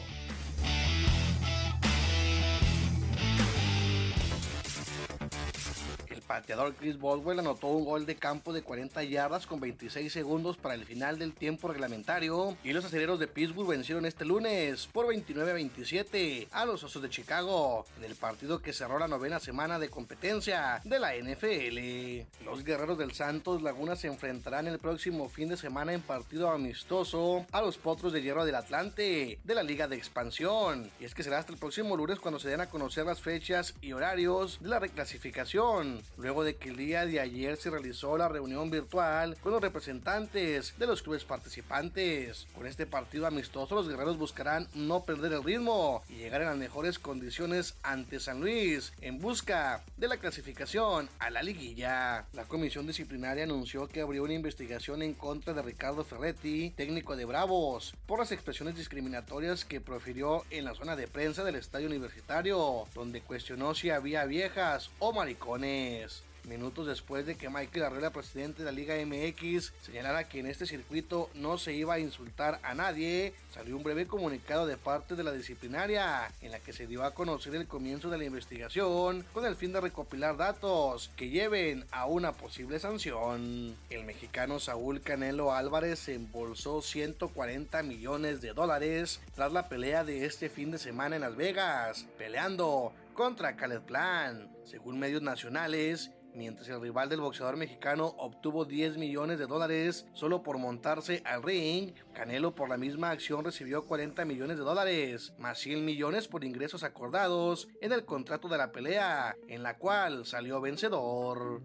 Pateador 6.37 6.75
Chris 6.75 6.99
Boswell 6.99 7.39
anotó 7.39 7.65
un 7.65 7.83
gol 7.83 8.05
de 8.05 8.15
campo 8.15 8.53
de 8.53 8.61
40 8.61 9.03
yardas 9.05 9.47
con 9.47 9.59
26 9.59 10.13
segundos 10.13 10.55
para 10.55 10.75
el 10.75 10.85
final 10.85 11.17
del 11.17 11.33
tiempo 11.33 11.67
reglamentario 11.67 12.55
y 12.63 12.73
los 12.73 12.85
aceleros 12.85 13.19
de 13.19 13.25
Pittsburgh 13.25 13.69
vencieron 13.69 14.05
este 14.05 14.23
lunes 14.23 14.85
por 14.85 15.07
29 15.07 15.49
a 15.49 15.53
27 15.55 16.47
a 16.51 16.65
los 16.65 16.83
Osos 16.83 17.01
de 17.01 17.09
Chicago 17.09 17.87
en 17.97 18.03
el 18.03 18.15
partido 18.15 18.61
que 18.61 18.71
cerró 18.71 18.99
la 18.99 19.07
novena 19.07 19.39
semana 19.39 19.79
de 19.79 19.89
competencia 19.89 20.79
de 20.83 20.99
la 20.99 21.15
NFL. 21.15 22.45
Los 22.45 22.63
guerreros 22.63 22.99
del 22.99 23.13
Santos 23.13 23.63
Laguna 23.63 23.95
se 23.95 24.05
enfrentarán 24.05 24.67
el 24.67 24.77
próximo 24.77 25.29
fin 25.29 25.49
de 25.49 25.57
semana 25.57 25.93
en 25.93 26.01
partido 26.01 26.51
amistoso 26.51 27.47
a 27.51 27.61
los 27.61 27.79
Potros 27.79 28.13
de 28.13 28.21
Hierro 28.21 28.45
del 28.45 28.53
Atlante 28.53 29.39
de 29.43 29.55
la 29.55 29.63
Liga 29.63 29.87
de 29.87 29.95
Expansión. 29.95 30.91
Y 30.99 31.05
es 31.05 31.15
que 31.15 31.23
será 31.23 31.39
hasta 31.39 31.51
el 31.51 31.57
próximo 31.57 31.97
lunes 31.97 32.19
cuando 32.19 32.39
se 32.39 32.49
den 32.49 32.61
a 32.61 32.69
conocer 32.69 33.07
las 33.07 33.21
fechas 33.21 33.73
y 33.81 33.93
horarios 33.93 34.59
de 34.61 34.69
la 34.69 34.77
reclasificación 34.77 36.03
luego 36.27 36.43
de 36.43 36.57
que 36.57 36.67
el 36.67 36.75
día 36.75 37.05
de 37.05 37.21
ayer 37.21 37.55
se 37.55 37.69
realizó 37.69 38.17
la 38.17 38.27
reunión 38.27 38.69
virtual 38.69 39.37
con 39.41 39.53
los 39.53 39.61
representantes 39.61 40.73
de 40.77 40.85
los 40.85 41.01
clubes 41.01 41.23
participantes. 41.23 42.47
Con 42.53 42.67
este 42.67 42.85
partido 42.85 43.27
amistoso 43.27 43.75
los 43.75 43.87
guerreros 43.87 44.17
buscarán 44.17 44.67
no 44.73 45.05
perder 45.05 45.31
el 45.31 45.43
ritmo 45.45 46.03
y 46.09 46.15
llegar 46.15 46.41
en 46.41 46.47
las 46.47 46.57
mejores 46.57 46.99
condiciones 46.99 47.75
ante 47.81 48.19
San 48.19 48.41
Luis 48.41 48.91
en 48.99 49.19
busca 49.19 49.85
de 49.95 50.09
la 50.09 50.17
clasificación 50.17 51.07
a 51.19 51.29
la 51.29 51.41
liguilla. 51.41 52.25
La 52.33 52.43
comisión 52.43 52.85
disciplinaria 52.85 53.45
anunció 53.45 53.87
que 53.87 54.01
abrió 54.01 54.23
una 54.23 54.33
investigación 54.33 55.03
en 55.03 55.13
contra 55.13 55.53
de 55.53 55.61
Ricardo 55.61 56.03
Ferretti, 56.03 56.71
técnico 56.71 57.15
de 57.15 57.23
Bravos, 57.23 57.95
por 58.05 58.19
las 58.19 58.33
expresiones 58.33 58.75
discriminatorias 58.75 59.63
que 59.63 59.79
profirió 59.79 60.43
en 60.49 60.65
la 60.65 60.75
zona 60.75 60.97
de 60.97 61.07
prensa 61.07 61.45
del 61.45 61.55
estadio 61.55 61.87
universitario, 61.87 62.83
donde 62.93 63.21
cuestionó 63.21 63.73
si 63.73 63.91
había 63.91 64.25
viejas 64.25 64.89
o 64.99 65.13
maricones. 65.13 66.16
Minutos 66.47 66.87
después 66.87 67.25
de 67.25 67.35
que 67.35 67.49
Michael 67.49 67.83
Arreola, 67.83 68.11
presidente 68.11 68.63
de 68.63 68.65
la 68.65 68.71
Liga 68.71 68.95
MX, 68.95 69.73
señalara 69.81 70.29
que 70.29 70.39
en 70.39 70.47
este 70.47 70.65
circuito 70.65 71.29
no 71.33 71.57
se 71.57 71.73
iba 71.73 71.95
a 71.95 71.99
insultar 71.99 72.61
a 72.63 72.73
nadie, 72.73 73.33
salió 73.53 73.75
un 73.75 73.83
breve 73.83 74.07
comunicado 74.07 74.65
de 74.65 74.77
parte 74.77 75.15
de 75.15 75.25
la 75.25 75.33
disciplinaria 75.33 76.31
en 76.41 76.51
la 76.51 76.59
que 76.59 76.71
se 76.71 76.87
dio 76.87 77.03
a 77.03 77.13
conocer 77.13 77.53
el 77.55 77.67
comienzo 77.67 78.09
de 78.09 78.17
la 78.17 78.23
investigación 78.23 79.25
con 79.33 79.45
el 79.45 79.57
fin 79.57 79.73
de 79.73 79.81
recopilar 79.81 80.37
datos 80.37 81.11
que 81.17 81.29
lleven 81.29 81.83
a 81.91 82.05
una 82.05 82.31
posible 82.31 82.79
sanción. 82.79 83.75
El 83.89 84.05
mexicano 84.05 84.61
Saúl 84.61 85.01
Canelo 85.01 85.53
Álvarez 85.53 86.07
embolsó 86.07 86.81
140 86.81 87.83
millones 87.83 88.39
de 88.39 88.53
dólares 88.53 89.19
tras 89.35 89.51
la 89.51 89.67
pelea 89.67 90.05
de 90.05 90.25
este 90.25 90.47
fin 90.47 90.71
de 90.71 90.77
semana 90.77 91.17
en 91.17 91.23
Las 91.23 91.35
Vegas, 91.35 92.05
peleando 92.17 92.93
contra 93.17 93.55
Caleb 93.55 93.81
Plan. 93.81 94.47
Según 94.63 94.99
medios 94.99 95.23
nacionales, 95.23 96.11
mientras 96.33 96.67
el 96.69 96.81
rival 96.81 97.09
del 97.09 97.21
boxeador 97.21 97.57
mexicano 97.57 98.15
obtuvo 98.17 98.65
10 98.65 98.97
millones 98.97 99.39
de 99.39 99.47
dólares 99.47 100.05
solo 100.13 100.43
por 100.43 100.57
montarse 100.57 101.21
al 101.25 101.43
ring, 101.43 101.93
Canelo 102.13 102.55
por 102.55 102.69
la 102.69 102.77
misma 102.77 103.11
acción 103.11 103.43
recibió 103.45 103.85
40 103.85 104.25
millones 104.25 104.57
de 104.57 104.63
dólares, 104.63 105.33
más 105.37 105.59
100 105.59 105.85
millones 105.85 106.27
por 106.27 106.43
ingresos 106.43 106.83
acordados 106.83 107.67
en 107.81 107.91
el 107.91 108.05
contrato 108.05 108.47
de 108.47 108.57
la 108.57 108.71
pelea, 108.71 109.35
en 109.47 109.63
la 109.63 109.77
cual 109.77 110.25
salió 110.25 110.61
vencedor. 110.61 111.61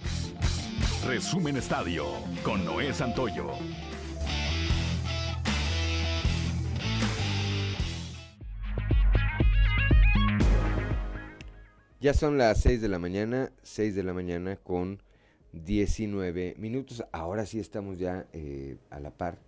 Resumen 1.07 1.57
Estadio 1.57 2.07
con 2.45 2.65
Noé 2.65 2.93
Santoyo. 2.93 3.53
Ya 12.03 12.15
son 12.15 12.37
las 12.37 12.61
6 12.63 12.81
de 12.81 12.89
la 12.89 12.99
mañana, 12.99 13.53
6 13.63 13.95
de 13.95 14.03
la 14.03 14.13
mañana 14.13 14.57
con 14.57 15.01
19 15.53 16.57
minutos. 16.59 17.05
Ahora 17.13 17.47
sí 17.47 17.61
estamos 17.61 17.97
ya 17.97 18.27
eh, 18.33 18.77
a 18.91 18.99
la 18.99 19.13
par 19.13 19.39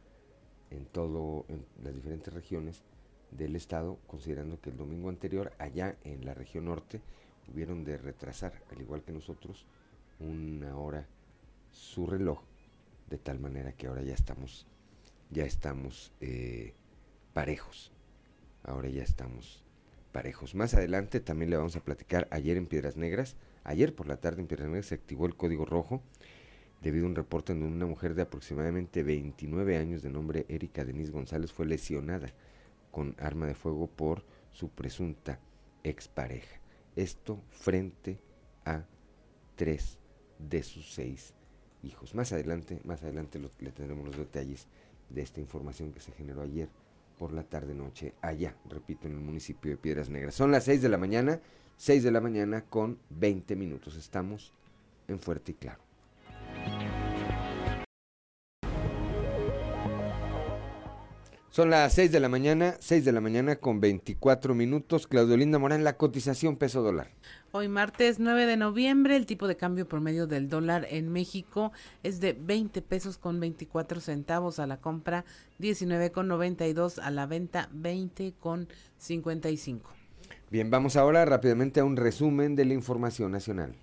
en 0.71 0.87
todo, 0.87 1.47
en 1.49 1.67
las 1.83 1.93
diferentes 1.93 2.33
regiones 2.33 2.85
del 3.33 3.57
estado, 3.57 3.99
considerando 4.07 4.61
que 4.61 4.71
el 4.71 4.77
domingo 4.77 5.09
anterior, 5.09 5.53
allá 5.59 5.97
en 6.05 6.25
la 6.25 6.33
región 6.33 6.67
norte, 6.67 7.01
hubieron 7.53 7.85
de 7.85 7.99
retrasar, 7.99 8.53
al 8.71 8.81
igual 8.81 9.03
que 9.03 9.11
nosotros, 9.11 9.67
una 10.21 10.77
hora 10.77 11.09
su 11.73 12.07
reloj, 12.07 12.39
de 13.11 13.19
tal 13.19 13.41
manera 13.41 13.73
que 13.73 13.89
ahora 13.89 14.03
ya 14.03 14.15
estamos, 14.15 14.65
ya 15.29 15.45
estamos 15.45 16.13
eh, 16.21 16.73
parejos. 17.33 17.91
Ahora 18.63 18.89
ya 18.91 19.03
estamos 19.03 19.64
parejos. 20.15 20.55
Más 20.55 20.75
adelante 20.75 21.19
también 21.19 21.51
le 21.51 21.57
vamos 21.57 21.75
a 21.75 21.83
platicar 21.83 22.29
ayer 22.31 22.57
en 22.57 22.67
Piedras 22.67 22.97
Negras. 22.97 23.37
Ayer 23.65 23.97
por 23.97 24.07
la 24.07 24.19
tarde 24.19 24.41
en 24.41 24.47
Piedras 24.47 24.69
Negras 24.69 24.87
se 24.87 24.95
activó 24.95 25.27
el 25.27 25.35
código 25.35 25.67
rojo 25.67 26.05
debido 26.81 27.05
a 27.05 27.09
un 27.09 27.17
reporte 27.17 27.53
en 27.53 27.61
donde 27.61 27.75
una 27.75 27.87
mujer 27.87 28.15
de 28.15 28.23
aproximadamente 28.23 29.03
29 29.03 29.77
años 29.77 30.03
de 30.03 30.11
nombre 30.11 30.47
Erika 30.49 30.85
Denise 30.85 31.11
González 31.11 31.53
fue 31.53 31.67
lesionada 31.67 32.33
con 32.93 33.17
arma 33.19 33.47
de 33.47 33.55
fuego 33.55 33.89
por 33.89 34.25
su 34.53 34.69
presunta 34.71 35.41
expareja. 35.83 36.61
Esto 36.95 37.43
frente 37.51 38.21
a 38.65 38.85
tres 39.57 39.99
de 40.39 40.63
sus 40.63 40.95
seis 40.95 41.35
hijos. 41.83 42.15
Más 42.15 42.33
adelante, 42.33 42.81
más 42.85 43.03
adelante 43.03 43.41
le 43.59 43.73
tendremos 43.73 44.07
los 44.07 44.17
detalles 44.17 44.69
de 45.11 45.23
esta 45.23 45.41
información 45.41 45.93
que 45.93 45.99
se 45.99 46.13
generó 46.13 46.43
ayer 46.43 46.69
por 47.19 47.33
la 47.33 47.45
tarde-noche 47.45 48.15
allá, 48.21 48.57
repito, 48.69 49.07
en 49.07 49.15
el 49.15 49.21
municipio 49.21 49.71
de 49.71 49.77
Piedras 49.77 50.09
Negras. 50.11 50.35
Son 50.35 50.51
las 50.51 50.65
6 50.65 50.83
de 50.83 50.89
la 50.89 50.99
mañana, 50.99 51.41
6 51.77 52.03
de 52.03 52.11
la 52.11 52.21
mañana 52.21 52.65
con 52.65 52.99
20 53.11 53.57
minutos. 53.57 53.97
Estamos 53.97 54.53
en 55.09 55.19
Fuerte 55.19 55.53
y 55.53 55.55
Claro. 55.55 55.84
Son 61.55 61.71
las 61.71 61.93
6 61.93 62.11
de 62.11 62.19
la 62.19 62.29
mañana, 62.29 62.75
6 62.81 63.05
de 63.05 63.13
la 63.13 63.21
mañana 63.21 63.55
con 63.55 63.81
24 63.81 64.57
minutos. 64.57 65.07
Claudio 65.07 65.37
Linda 65.37 65.61
Morán, 65.61 65.85
la 65.85 65.97
cotización 65.97 66.57
peso 66.57 66.83
dólar. 66.83 67.13
Hoy 67.53 67.69
martes 67.69 68.19
9 68.19 68.47
de 68.47 68.57
noviembre, 68.57 69.15
el 69.15 69.25
tipo 69.25 69.47
de 69.47 69.57
cambio 69.57 69.87
promedio 69.87 70.27
del 70.27 70.49
dólar 70.49 70.85
en 70.91 71.13
México 71.13 71.71
es 72.03 72.19
de 72.19 72.33
20 72.33 72.83
pesos 72.83 73.19
con 73.19 73.39
24 73.39 74.01
centavos 74.01 74.59
a 74.59 74.67
la 74.67 74.79
compra, 74.79 75.25
19 75.61 76.11
con 76.11 76.27
92 76.27 76.99
a 76.99 77.13
la 77.13 77.27
venta, 77.27 77.69
20 77.71 78.35
con 78.41 78.67
55. 78.99 79.93
Bien, 80.51 80.73
vamos 80.73 80.97
ahora 80.97 81.25
rápidamente 81.25 81.79
a 81.79 81.85
un 81.85 81.97
resumen 81.97 82.57
de 82.57 82.65
la 82.65 82.75
información 82.75 83.31
nacional. 83.31 83.77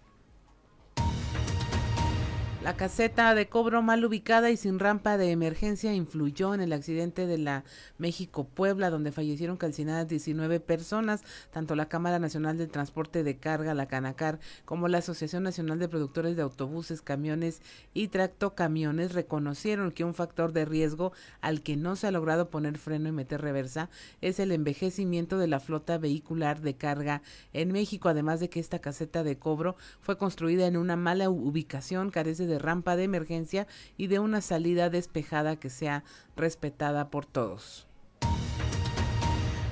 La 2.63 2.77
caseta 2.77 3.33
de 3.33 3.49
cobro 3.49 3.81
mal 3.81 4.05
ubicada 4.05 4.51
y 4.51 4.55
sin 4.55 4.77
rampa 4.77 5.17
de 5.17 5.31
emergencia 5.31 5.95
influyó 5.95 6.53
en 6.53 6.61
el 6.61 6.73
accidente 6.73 7.25
de 7.25 7.39
la 7.39 7.63
México-Puebla, 7.97 8.91
donde 8.91 9.11
fallecieron 9.11 9.57
calcinadas 9.57 10.07
19 10.07 10.59
personas. 10.59 11.23
Tanto 11.49 11.75
la 11.75 11.89
Cámara 11.89 12.19
Nacional 12.19 12.59
del 12.59 12.69
Transporte 12.69 13.23
de 13.23 13.37
Carga, 13.37 13.73
la 13.73 13.87
Canacar, 13.87 14.39
como 14.63 14.87
la 14.87 14.99
Asociación 14.99 15.41
Nacional 15.41 15.79
de 15.79 15.89
Productores 15.89 16.35
de 16.35 16.43
Autobuses, 16.43 17.01
Camiones 17.01 17.63
y 17.95 18.09
Tractocamiones 18.09 19.13
reconocieron 19.13 19.91
que 19.91 20.03
un 20.03 20.13
factor 20.13 20.53
de 20.53 20.65
riesgo 20.65 21.13
al 21.41 21.63
que 21.63 21.77
no 21.77 21.95
se 21.95 22.05
ha 22.05 22.11
logrado 22.11 22.51
poner 22.51 22.77
freno 22.77 23.09
y 23.09 23.11
meter 23.11 23.41
reversa 23.41 23.89
es 24.21 24.39
el 24.39 24.51
envejecimiento 24.51 25.39
de 25.39 25.47
la 25.47 25.59
flota 25.59 25.97
vehicular 25.97 26.61
de 26.61 26.75
carga 26.75 27.23
en 27.53 27.71
México, 27.71 28.07
además 28.07 28.39
de 28.39 28.51
que 28.51 28.59
esta 28.59 28.77
caseta 28.77 29.23
de 29.23 29.39
cobro 29.39 29.77
fue 29.99 30.19
construida 30.19 30.67
en 30.67 30.77
una 30.77 30.95
mala 30.95 31.31
ubicación, 31.31 32.11
carece 32.11 32.50
de 32.50 32.50
de 32.51 32.59
rampa 32.59 32.95
de 32.95 33.05
emergencia 33.05 33.65
y 33.97 34.07
de 34.07 34.19
una 34.19 34.41
salida 34.41 34.89
despejada 34.89 35.55
que 35.55 35.69
sea 35.69 36.03
respetada 36.35 37.09
por 37.09 37.25
todos. 37.25 37.87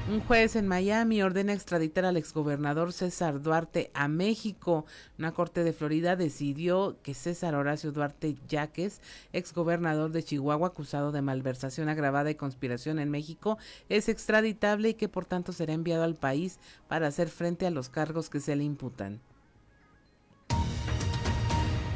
Un 0.10 0.22
juez 0.22 0.56
en 0.56 0.68
Miami 0.68 1.22
ordena 1.22 1.54
extraditar 1.54 2.04
al 2.04 2.18
exgobernador 2.18 2.94
César 2.94 3.44
Duarte 3.44 3.92
a 3.94 4.08
México. 4.08 4.88
Una 5.20 5.34
corte 5.34 5.64
de 5.64 5.72
Florida 5.72 6.16
decidió 6.16 6.98
que 7.04 7.14
César 7.14 7.54
Horacio 7.54 7.92
Duarte 7.92 8.36
Yaques, 8.48 9.02
exgobernador 9.34 10.12
de 10.12 10.24
Chihuahua 10.24 10.70
acusado 10.70 11.12
de 11.12 11.22
malversación 11.22 11.90
agravada 11.90 12.32
y 12.32 12.36
conspiración 12.36 12.98
en 12.98 13.12
México, 13.12 13.60
es 13.88 14.10
extraditable 14.10 14.90
y 14.90 14.94
que 14.96 15.10
por 15.10 15.26
tanto 15.26 15.54
será 15.54 15.74
enviado 15.74 16.02
al 16.02 16.16
país 16.16 16.58
para 16.88 17.06
hacer 17.06 17.30
frente 17.30 17.68
a 17.68 17.72
los 17.72 17.90
cargos 17.90 18.32
que 18.32 18.40
se 18.40 18.56
le 18.56 18.64
imputan. 18.64 19.22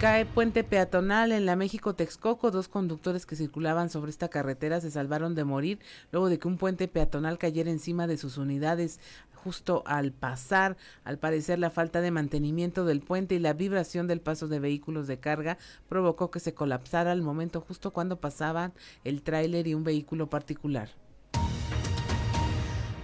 Cae 0.03 0.25
puente 0.25 0.65
peatonal 0.65 1.31
en 1.31 1.45
la 1.45 1.55
México 1.55 1.95
Texcoco. 1.95 2.51
Dos 2.51 2.67
conductores 2.67 3.25
que 3.25 3.37
circulaban 3.37 3.89
sobre 3.89 4.11
esta 4.11 4.27
carretera 4.27 4.81
se 4.81 4.91
salvaron 4.91 5.33
de 5.33 5.45
morir 5.45 5.79
luego 6.11 6.27
de 6.27 6.39
que 6.39 6.49
un 6.49 6.57
puente 6.57 6.89
peatonal 6.89 7.37
cayera 7.37 7.71
encima 7.71 8.05
de 8.05 8.17
sus 8.17 8.37
unidades 8.37 8.99
justo 9.33 9.81
al 9.85 10.11
pasar. 10.11 10.75
Al 11.05 11.19
parecer 11.19 11.57
la 11.57 11.69
falta 11.69 12.01
de 12.01 12.11
mantenimiento 12.11 12.83
del 12.83 12.99
puente 12.99 13.35
y 13.35 13.39
la 13.39 13.53
vibración 13.53 14.07
del 14.07 14.19
paso 14.19 14.49
de 14.49 14.59
vehículos 14.59 15.07
de 15.07 15.21
carga 15.21 15.57
provocó 15.87 16.29
que 16.31 16.41
se 16.41 16.53
colapsara 16.53 17.13
al 17.13 17.21
momento 17.21 17.61
justo 17.61 17.93
cuando 17.93 18.19
pasaban 18.19 18.73
el 19.05 19.21
tráiler 19.21 19.67
y 19.67 19.73
un 19.73 19.85
vehículo 19.85 20.29
particular. 20.29 20.89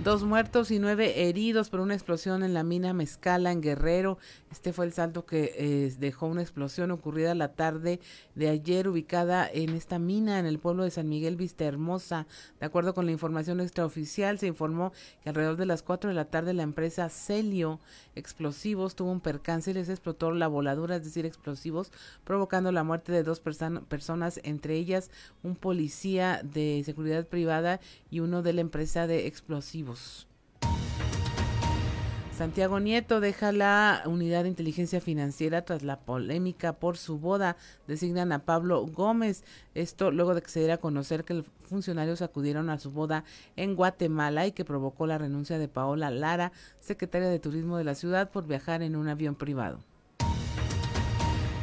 Dos 0.04 0.24
muertos 0.24 0.72
y 0.72 0.80
nueve 0.80 1.28
heridos 1.28 1.70
por 1.70 1.82
una 1.82 1.94
explosión 1.94 2.42
en 2.42 2.54
la 2.54 2.64
mina 2.64 2.94
Mezcala 2.94 3.52
en 3.52 3.60
Guerrero. 3.60 4.18
Este 4.50 4.72
fue 4.72 4.86
el 4.86 4.94
salto 4.94 5.26
que 5.26 5.54
eh, 5.58 5.94
dejó 6.00 6.28
una 6.28 6.42
explosión 6.42 6.92
ocurrida 6.92 7.36
la 7.36 7.52
tarde 7.52 8.00
de 8.34 8.48
ayer 8.48 8.88
ubicada 8.88 9.50
en 9.52 9.72
esta 9.72 10.00
mina 10.00 10.40
en 10.40 10.46
el 10.46 10.58
pueblo 10.58 10.86
de 10.86 10.92
San 10.92 11.10
Miguel 11.10 11.36
Vista 11.36 11.66
Hermosa. 11.66 12.28
De 12.62 12.66
acuerdo 12.66 12.94
con 12.94 13.08
la 13.08 13.12
información 13.12 13.60
extraoficial, 13.60 14.40
se 14.40 14.48
informó 14.48 14.94
que 15.22 15.30
alrededor 15.30 15.58
de 15.58 15.66
las 15.66 15.84
cuatro 15.84 16.08
de 16.10 16.16
la 16.16 16.30
tarde 16.30 16.54
la 16.54 16.64
empresa 16.64 17.10
Celio 17.10 17.82
Explosivos 18.16 18.96
tuvo 18.96 19.12
un 19.12 19.20
percance 19.20 19.72
y 19.72 19.74
les 19.74 19.90
explotó 19.90 20.32
la 20.32 20.48
voladura, 20.48 20.96
es 20.96 21.04
decir, 21.04 21.26
explosivos, 21.26 21.92
provocando 22.24 22.72
la 22.72 22.86
muerte 22.86 23.12
de 23.12 23.24
dos 23.24 23.42
personas, 23.42 24.40
entre 24.44 24.76
ellas 24.76 25.12
un 25.44 25.58
policía 25.58 26.40
de 26.42 26.82
seguridad 26.86 27.28
privada 27.28 27.82
y 28.10 28.22
uno 28.22 28.42
de 28.44 28.54
la 28.54 28.62
empresa 28.62 29.06
de 29.06 29.28
explosivos. 29.28 29.89
Santiago 32.40 32.80
Nieto 32.80 33.20
deja 33.20 33.52
la 33.52 34.02
unidad 34.06 34.44
de 34.44 34.50
inteligencia 34.50 35.02
financiera 35.02 35.66
tras 35.66 35.84
la 35.84 36.00
polémica 36.00 36.72
por 36.72 36.98
su 36.98 37.20
boda. 37.20 37.58
Designan 37.86 38.32
a 38.32 38.46
Pablo 38.46 38.86
Gómez. 38.86 39.44
Esto 39.76 40.10
luego 40.10 40.34
de 40.34 40.42
que 40.42 40.50
se 40.50 40.60
diera 40.60 40.76
a 40.76 40.78
conocer 40.78 41.26
que 41.26 41.44
funcionarios 41.64 42.22
acudieron 42.22 42.70
a 42.70 42.80
su 42.80 42.92
boda 42.92 43.26
en 43.58 43.76
Guatemala 43.76 44.48
y 44.48 44.54
que 44.54 44.64
provocó 44.64 45.06
la 45.06 45.18
renuncia 45.18 45.60
de 45.60 45.68
Paola 45.68 46.12
Lara, 46.12 46.54
secretaria 46.80 47.28
de 47.28 47.40
Turismo 47.40 47.78
de 47.78 47.84
la 47.84 47.96
ciudad, 47.96 48.32
por 48.32 48.48
viajar 48.48 48.84
en 48.84 48.96
un 48.96 49.10
avión 49.10 49.36
privado. 49.36 49.80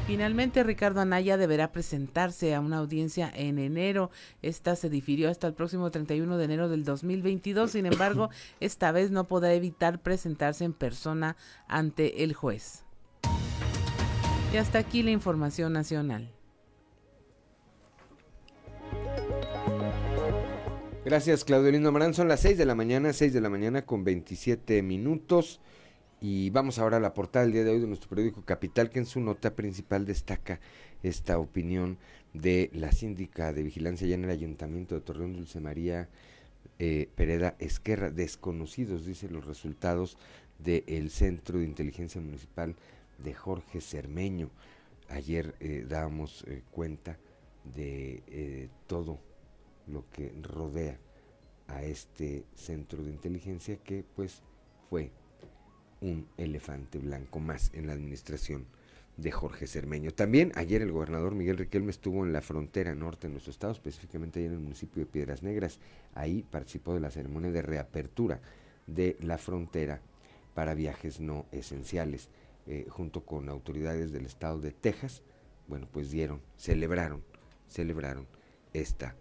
Finalmente, 0.07 0.63
Ricardo 0.63 1.01
Anaya 1.01 1.37
deberá 1.37 1.73
presentarse 1.73 2.55
a 2.55 2.61
una 2.61 2.77
audiencia 2.77 3.29
en 3.35 3.59
enero. 3.59 4.13
Esta 4.41 4.77
se 4.77 4.89
difirió 4.89 5.29
hasta 5.29 5.49
el 5.49 5.55
próximo 5.55 5.91
31 5.91 6.39
de 6.39 6.45
enero 6.45 6.69
del 6.69 6.85
2022. 6.85 7.73
Sin 7.73 7.87
embargo, 7.87 8.31
esta 8.61 8.93
vez 8.93 9.11
no 9.11 9.25
podrá 9.25 9.53
evitar 9.53 10.01
presentarse 10.01 10.65
en 10.65 10.75
persona 10.75 11.37
ante 11.67 12.23
el 12.23 12.35
juez. 12.35 12.85
Y 14.55 14.59
hasta 14.59 14.79
aquí 14.79 15.03
la 15.03 15.11
información 15.11 15.73
nacional. 15.73 16.31
Gracias, 21.05 21.45
Claudio 21.45 21.73
Lindo 21.73 21.91
Marán. 21.91 22.15
Son 22.15 22.29
las 22.29 22.41
6 22.41 22.59
de 22.59 22.67
la 22.67 22.77
mañana, 22.77 23.13
6 23.13 23.33
de 23.33 23.41
la 23.41 23.51
mañana 23.51 23.85
con 23.85 24.05
27 24.05 24.83
minutos. 24.83 25.61
Y 26.21 26.49
vamos 26.51 26.79
ahora 26.79 26.97
a 26.97 27.01
la 27.01 27.13
portada 27.13 27.45
del 27.45 27.53
día 27.53 27.65
de 27.65 27.71
hoy 27.71 27.81
de 27.81 27.87
nuestro 27.87 28.09
periódico 28.09 28.43
Capital, 28.43 28.89
que 28.89 28.99
en 28.99 29.07
su 29.07 29.21
nota 29.21 29.55
principal 29.55 30.07
destaca 30.07 30.61
esta 31.03 31.39
opinión 31.39 31.99
de 32.33 32.71
la 32.73 32.91
síndica 32.93 33.53
de 33.53 33.63
vigilancia 33.63 34.07
ya 34.07 34.15
en 34.15 34.25
el 34.25 34.31
Ayuntamiento 34.31 34.95
de 34.95 35.03
Torreón 35.03 35.35
Dulce 35.35 35.61
María 35.61 36.09
eh, 36.79 37.11
Pereda 37.15 37.55
Esquerra. 37.59 38.11
Desconocidos, 38.11 39.05
dice, 39.05 39.29
los 39.29 39.47
resultados 39.47 40.17
del 40.59 41.11
Centro 41.11 41.59
de 41.59 41.67
Inteligencia 41.67 42.21
Municipal 42.21 42.77
de 43.23 43.35
Jorge 43.35 43.83
Cermeño. 43.83 44.49
Ayer 45.11 45.55
eh, 45.61 45.85
dábamos 45.87 46.45
eh, 46.47 46.63
cuenta 46.71 47.19
de 47.75 48.71
todo 48.87 49.19
lo 49.87 50.05
que 50.13 50.33
rodea 50.41 50.99
a 51.67 51.83
este 51.83 52.45
centro 52.55 53.03
de 53.03 53.11
inteligencia 53.11 53.77
que 53.77 54.05
pues 54.15 54.41
fue 54.89 55.11
un 56.01 56.27
elefante 56.37 56.99
blanco 56.99 57.41
más 57.41 57.71
en 57.75 57.87
la 57.87 57.95
administración 57.95 58.67
de 59.17 59.33
Jorge 59.33 59.67
Cermeño. 59.67 60.11
También 60.11 60.53
ayer 60.55 60.83
el 60.83 60.93
gobernador 60.93 61.35
Miguel 61.35 61.57
Riquelme 61.57 61.91
estuvo 61.91 62.25
en 62.25 62.33
la 62.33 62.43
frontera 62.43 62.95
norte 62.95 63.27
de 63.27 63.33
nuestro 63.33 63.51
estado, 63.51 63.73
específicamente 63.73 64.41
ahí 64.41 64.47
en 64.47 64.53
el 64.53 64.59
municipio 64.59 65.01
de 65.01 65.11
Piedras 65.11 65.43
Negras. 65.43 65.81
Ahí 66.15 66.45
participó 66.51 66.95
de 66.95 67.01
la 67.01 67.11
ceremonia 67.11 67.51
de 67.51 67.63
reapertura 67.63 68.41
de 68.87 69.17
la 69.21 69.39
frontera 69.39 70.01
para 70.55 70.75
viajes 70.75 71.21
no 71.21 71.47
esenciales, 71.51 72.29
eh, 72.67 72.87
junto 72.89 73.25
con 73.25 73.49
autoridades 73.49 74.13
del 74.13 74.27
estado 74.27 74.61
de 74.61 74.73
Texas. 74.73 75.23
Bueno, 75.67 75.89
pues 75.91 76.11
dieron, 76.11 76.41
celebraron, 76.57 77.23
celebraron 77.69 78.27
esta, 78.73 79.17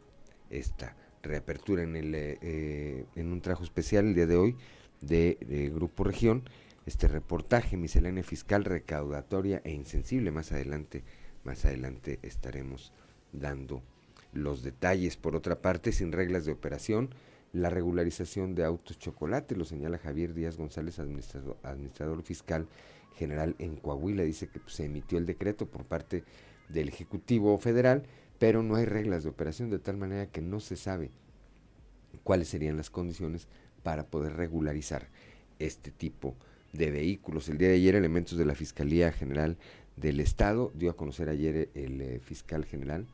esta 0.49 0.95
reapertura 1.23 1.83
en, 1.83 1.95
el, 1.95 2.13
eh, 2.13 2.37
eh, 2.41 3.05
en 3.15 3.31
un 3.31 3.41
trajo 3.41 3.63
especial 3.63 4.07
el 4.07 4.15
día 4.15 4.27
de 4.27 4.35
hoy 4.35 4.55
de 5.01 5.71
Grupo 5.73 6.03
Región 6.03 6.43
este 6.85 7.07
reportaje, 7.07 7.77
miscelánea 7.77 8.23
fiscal 8.23 8.63
recaudatoria 8.63 9.61
e 9.63 9.71
insensible. 9.71 10.31
Más 10.31 10.51
adelante, 10.51 11.03
más 11.43 11.65
adelante 11.65 12.19
estaremos 12.21 12.91
dando 13.31 13.81
los 14.33 14.63
detalles. 14.63 15.17
Por 15.17 15.35
otra 15.35 15.61
parte, 15.61 15.91
sin 15.91 16.11
reglas 16.11 16.45
de 16.45 16.51
operación, 16.51 17.09
la 17.53 17.69
regularización 17.69 18.53
de 18.53 18.65
autos 18.65 18.99
chocolate, 18.99 19.55
lo 19.55 19.65
señala 19.65 19.97
Javier 19.97 20.33
Díaz 20.33 20.57
González, 20.57 20.99
administrador, 20.99 22.21
fiscal 22.21 22.67
general 23.15 23.55
en 23.59 23.77
Coahuila. 23.77 24.23
Dice 24.23 24.47
que 24.47 24.59
pues, 24.59 24.73
se 24.73 24.85
emitió 24.85 25.17
el 25.17 25.25
decreto 25.25 25.65
por 25.65 25.85
parte 25.85 26.23
del 26.69 26.89
Ejecutivo 26.89 27.57
Federal, 27.57 28.03
pero 28.39 28.61
no 28.61 28.75
hay 28.75 28.85
reglas 28.85 29.23
de 29.23 29.29
operación 29.29 29.69
de 29.69 29.79
tal 29.79 29.97
manera 29.97 30.27
que 30.27 30.41
no 30.41 30.59
se 30.59 30.75
sabe 30.75 31.11
cuáles 32.23 32.49
serían 32.49 32.77
las 32.77 32.89
condiciones 32.89 33.47
para 33.83 34.05
poder 34.07 34.33
regularizar 34.33 35.07
este 35.59 35.91
tipo 35.91 36.31
de 36.31 36.54
de 36.75 36.91
vehículos. 36.91 37.49
El 37.49 37.57
día 37.57 37.69
de 37.69 37.75
ayer, 37.75 37.95
elementos 37.95 38.37
de 38.37 38.45
la 38.45 38.55
Fiscalía 38.55 39.11
General 39.11 39.57
del 39.95 40.19
Estado 40.19 40.71
dio 40.75 40.91
a 40.91 40.95
conocer 40.95 41.29
ayer 41.29 41.69
el 41.73 42.01
eh, 42.01 42.19
fiscal 42.19 42.65
general 42.65 43.07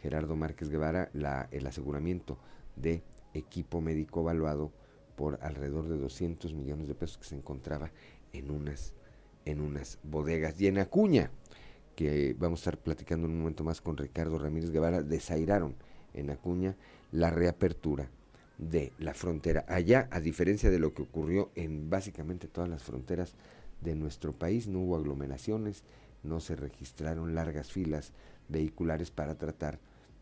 Gerardo 0.00 0.36
Márquez 0.36 0.68
Guevara 0.68 1.08
la, 1.12 1.48
el 1.52 1.66
aseguramiento 1.66 2.38
de 2.74 3.02
equipo 3.32 3.80
médico 3.80 4.20
evaluado 4.20 4.72
por 5.14 5.38
alrededor 5.42 5.88
de 5.88 5.96
200 5.96 6.52
millones 6.54 6.88
de 6.88 6.94
pesos 6.94 7.18
que 7.18 7.24
se 7.24 7.36
encontraba 7.36 7.90
en 8.32 8.50
unas, 8.50 8.92
en 9.44 9.60
unas 9.60 9.98
bodegas. 10.02 10.60
Y 10.60 10.66
en 10.66 10.78
Acuña, 10.78 11.30
que 11.94 12.34
vamos 12.38 12.60
a 12.60 12.62
estar 12.70 12.78
platicando 12.78 13.26
en 13.26 13.32
un 13.32 13.38
momento 13.38 13.64
más 13.64 13.80
con 13.80 13.96
Ricardo 13.96 14.38
Ramírez 14.38 14.70
Guevara, 14.70 15.02
desairaron 15.02 15.76
en 16.12 16.30
Acuña 16.30 16.76
la 17.12 17.30
reapertura 17.30 18.10
de 18.58 18.92
la 18.98 19.14
frontera. 19.14 19.64
Allá, 19.68 20.08
a 20.10 20.20
diferencia 20.20 20.70
de 20.70 20.78
lo 20.78 20.94
que 20.94 21.02
ocurrió 21.02 21.50
en 21.54 21.90
básicamente 21.90 22.48
todas 22.48 22.70
las 22.70 22.82
fronteras 22.82 23.34
de 23.80 23.94
nuestro 23.94 24.32
país, 24.32 24.66
no 24.66 24.80
hubo 24.80 24.96
aglomeraciones, 24.96 25.82
no 26.22 26.40
se 26.40 26.56
registraron 26.56 27.34
largas 27.34 27.70
filas 27.70 28.12
vehiculares 28.48 29.10
para 29.10 29.36
tratar 29.36 29.78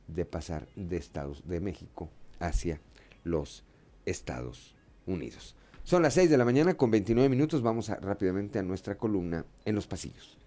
de 0.08 0.24
pasar 0.24 0.66
de 0.76 0.96
Estados 0.96 1.46
de 1.46 1.60
México 1.60 2.10
hacia 2.40 2.80
los 3.22 3.64
Estados 4.04 4.74
Unidos. 5.06 5.56
Son 5.82 6.02
las 6.02 6.14
6 6.14 6.30
de 6.30 6.38
la 6.38 6.44
mañana 6.44 6.74
con 6.74 6.90
29 6.90 7.28
minutos. 7.28 7.62
Vamos 7.62 7.88
rápidamente 7.88 8.58
a 8.58 8.62
nuestra 8.62 8.96
columna 8.96 9.44
en 9.64 9.74
los 9.74 9.86
pasillos. 9.86 10.38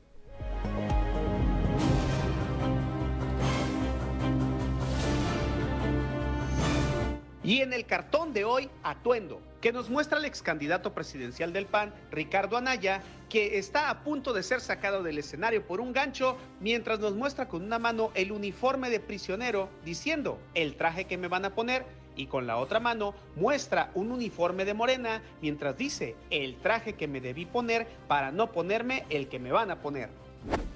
Y 7.47 7.61
en 7.61 7.71
el 7.71 7.85
cartón 7.85 8.33
de 8.33 8.43
hoy, 8.43 8.69
atuendo, 8.83 9.41
que 9.61 9.71
nos 9.71 9.89
muestra 9.89 10.17
el 10.17 10.25
ex 10.25 10.41
candidato 10.41 10.93
presidencial 10.93 11.53
del 11.53 11.65
PAN, 11.65 11.93
Ricardo 12.11 12.57
Anaya, 12.57 13.01
que 13.29 13.57
está 13.57 13.89
a 13.89 14.03
punto 14.03 14.33
de 14.33 14.43
ser 14.43 14.59
sacado 14.59 15.01
del 15.01 15.17
escenario 15.17 15.65
por 15.65 15.79
un 15.79 15.93
gancho, 15.93 16.35
mientras 16.59 16.99
nos 16.99 17.15
muestra 17.15 17.47
con 17.47 17.63
una 17.63 17.79
mano 17.79 18.11
el 18.15 18.33
uniforme 18.33 18.89
de 18.89 18.99
prisionero, 18.99 19.69
diciendo, 19.85 20.39
el 20.55 20.75
traje 20.75 21.05
que 21.05 21.17
me 21.17 21.29
van 21.29 21.45
a 21.45 21.55
poner, 21.55 21.85
y 22.17 22.25
con 22.25 22.47
la 22.47 22.57
otra 22.57 22.81
mano 22.81 23.15
muestra 23.37 23.91
un 23.93 24.11
uniforme 24.11 24.65
de 24.65 24.73
morena, 24.73 25.21
mientras 25.41 25.77
dice, 25.77 26.17
el 26.29 26.57
traje 26.57 26.95
que 26.95 27.07
me 27.07 27.21
debí 27.21 27.45
poner 27.45 27.87
para 28.09 28.33
no 28.33 28.51
ponerme 28.51 29.05
el 29.09 29.29
que 29.29 29.39
me 29.39 29.53
van 29.53 29.71
a 29.71 29.81
poner. 29.81 30.09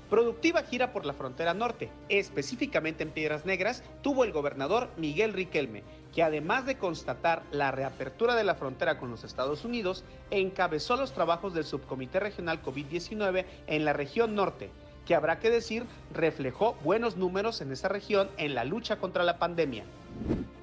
Productiva 0.10 0.64
gira 0.64 0.92
por 0.92 1.06
la 1.06 1.14
frontera 1.14 1.54
norte, 1.54 1.90
específicamente 2.10 3.04
en 3.04 3.12
Piedras 3.12 3.46
Negras, 3.46 3.84
tuvo 4.02 4.26
el 4.26 4.34
gobernador 4.34 4.90
Miguel 4.98 5.32
Riquelme, 5.32 5.84
que 6.14 6.24
además 6.24 6.66
de 6.66 6.78
constatar 6.78 7.44
la 7.52 7.72
reapertura 7.72 8.36
de 8.36 8.44
la 8.44 8.56
frontera 8.56 8.98
con 8.98 9.12
los 9.12 9.24
Estados 9.24 9.64
Unidos, 9.66 10.04
encabezó 10.30 10.96
los 10.96 11.14
trabajos 11.14 11.54
del 11.54 11.64
Subcomité 11.64 12.20
Regional 12.20 12.62
COVID-19 12.62 13.46
en 13.68 13.86
la 13.86 13.94
región 13.94 14.36
norte, 14.36 14.70
que 15.06 15.16
habrá 15.16 15.40
que 15.40 15.50
decir 15.50 15.86
reflejó 16.14 16.76
buenos 16.84 17.18
números 17.18 17.62
en 17.62 17.72
esa 17.72 17.88
región 17.88 18.30
en 18.38 18.56
la 18.56 18.66
lucha 18.66 18.98
contra 18.98 19.24
la 19.24 19.40
pandemia. 19.40 19.84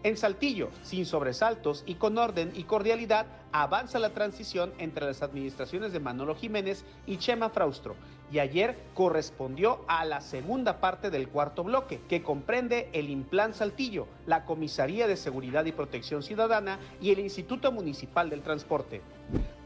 En 0.05 0.17
Saltillo, 0.17 0.71
sin 0.83 1.07
sobresaltos 1.07 1.83
y 1.87 1.97
con 1.97 2.19
orden 2.19 2.53
y 2.55 2.65
cordialidad, 2.65 3.27
avanza 3.51 3.99
la 3.99 4.11
transición 4.11 4.73
entre 4.79 5.07
las 5.07 5.23
administraciones 5.23 5.93
de 5.93 6.01
Manolo 6.01 6.37
Jiménez 6.37 6.85
y 7.07 7.17
Chema 7.17 7.51
Fraustro, 7.51 7.97
y 8.31 8.39
ayer 8.41 8.77
correspondió 8.95 9.81
a 9.89 10.05
la 10.05 10.21
segunda 10.21 10.81
parte 10.81 11.11
del 11.11 11.29
cuarto 11.29 11.65
bloque, 11.65 12.01
que 12.09 12.23
comprende 12.23 12.89
el 12.93 13.09
Implan 13.09 13.55
Saltillo, 13.55 14.07
la 14.27 14.45
Comisaría 14.45 15.07
de 15.07 15.17
Seguridad 15.17 15.65
y 15.65 15.73
Protección 15.73 16.23
Ciudadana 16.23 16.79
y 17.01 17.11
el 17.11 17.21
Instituto 17.21 17.73
Municipal 17.73 18.29
del 18.31 18.43
Transporte. 18.43 19.01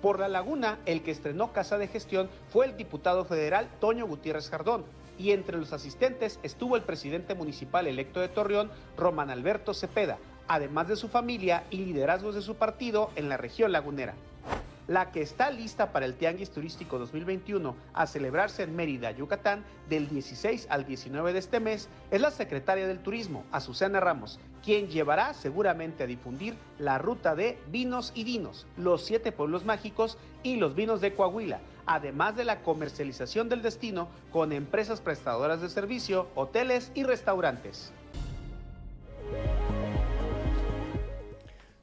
Por 0.00 0.18
la 0.18 0.28
laguna, 0.28 0.78
el 0.86 1.02
que 1.02 1.10
estrenó 1.10 1.52
Casa 1.52 1.78
de 1.78 1.88
Gestión 1.88 2.28
fue 2.50 2.66
el 2.66 2.76
diputado 2.76 3.24
federal 3.24 3.68
Toño 3.80 4.06
Gutiérrez 4.06 4.50
Jardón, 4.50 4.84
y 5.18 5.32
entre 5.32 5.58
los 5.58 5.72
asistentes 5.72 6.40
estuvo 6.42 6.76
el 6.76 6.82
presidente 6.82 7.34
municipal 7.34 7.86
electo 7.86 8.20
de 8.20 8.28
Torreón, 8.28 8.70
Román 8.96 9.30
Alberto 9.30 9.74
Cepeda, 9.74 10.18
además 10.48 10.88
de 10.88 10.96
su 10.96 11.08
familia 11.08 11.64
y 11.70 11.78
liderazgos 11.78 12.34
de 12.34 12.42
su 12.42 12.56
partido 12.56 13.10
en 13.16 13.28
la 13.28 13.36
región 13.36 13.72
lagunera. 13.72 14.14
La 14.88 15.12
que 15.12 15.22
está 15.22 15.50
lista 15.52 15.92
para 15.92 16.06
el 16.06 16.14
Tianguis 16.16 16.50
Turístico 16.50 16.98
2021 16.98 17.76
a 17.94 18.06
celebrarse 18.08 18.64
en 18.64 18.74
Mérida, 18.74 19.12
Yucatán, 19.12 19.64
del 19.88 20.08
16 20.08 20.66
al 20.70 20.84
19 20.84 21.32
de 21.32 21.38
este 21.38 21.60
mes, 21.60 21.88
es 22.10 22.20
la 22.20 22.32
secretaria 22.32 22.88
del 22.88 22.98
Turismo, 22.98 23.44
Azucena 23.52 24.00
Ramos, 24.00 24.40
quien 24.64 24.88
llevará 24.88 25.34
seguramente 25.34 26.02
a 26.02 26.08
difundir 26.08 26.56
la 26.80 26.98
ruta 26.98 27.36
de 27.36 27.60
Vinos 27.68 28.10
y 28.16 28.24
Dinos, 28.24 28.66
los 28.76 29.04
siete 29.04 29.30
pueblos 29.30 29.64
mágicos 29.64 30.18
y 30.42 30.56
los 30.56 30.74
vinos 30.74 31.00
de 31.00 31.14
Coahuila, 31.14 31.60
además 31.86 32.34
de 32.34 32.44
la 32.44 32.62
comercialización 32.62 33.48
del 33.48 33.62
destino 33.62 34.08
con 34.32 34.52
empresas 34.52 35.00
prestadoras 35.00 35.60
de 35.60 35.68
servicio, 35.68 36.26
hoteles 36.34 36.90
y 36.96 37.04
restaurantes. 37.04 37.92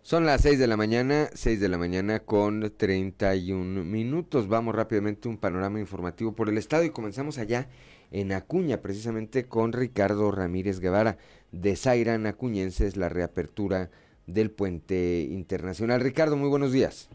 Son 0.09 0.25
las 0.25 0.41
6 0.41 0.57
de 0.57 0.65
la 0.65 0.75
mañana, 0.75 1.29
6 1.35 1.59
de 1.59 1.69
la 1.69 1.77
mañana 1.77 2.21
con 2.21 2.73
31 2.75 3.83
minutos. 3.83 4.47
Vamos 4.47 4.73
rápidamente 4.73 5.27
a 5.27 5.31
un 5.31 5.37
panorama 5.37 5.79
informativo 5.79 6.33
por 6.33 6.49
el 6.49 6.57
estado 6.57 6.83
y 6.83 6.89
comenzamos 6.89 7.37
allá 7.37 7.69
en 8.09 8.31
Acuña, 8.31 8.81
precisamente 8.81 9.45
con 9.45 9.71
Ricardo 9.71 10.31
Ramírez 10.31 10.79
Guevara, 10.79 11.19
de 11.51 11.75
Zairan 11.75 12.25
Acuñenses, 12.25 12.97
la 12.97 13.07
reapertura 13.07 13.91
del 14.25 14.49
puente 14.49 15.27
internacional. 15.29 16.01
Ricardo, 16.01 16.35
muy 16.37 16.49
buenos 16.49 16.71
días. 16.71 17.07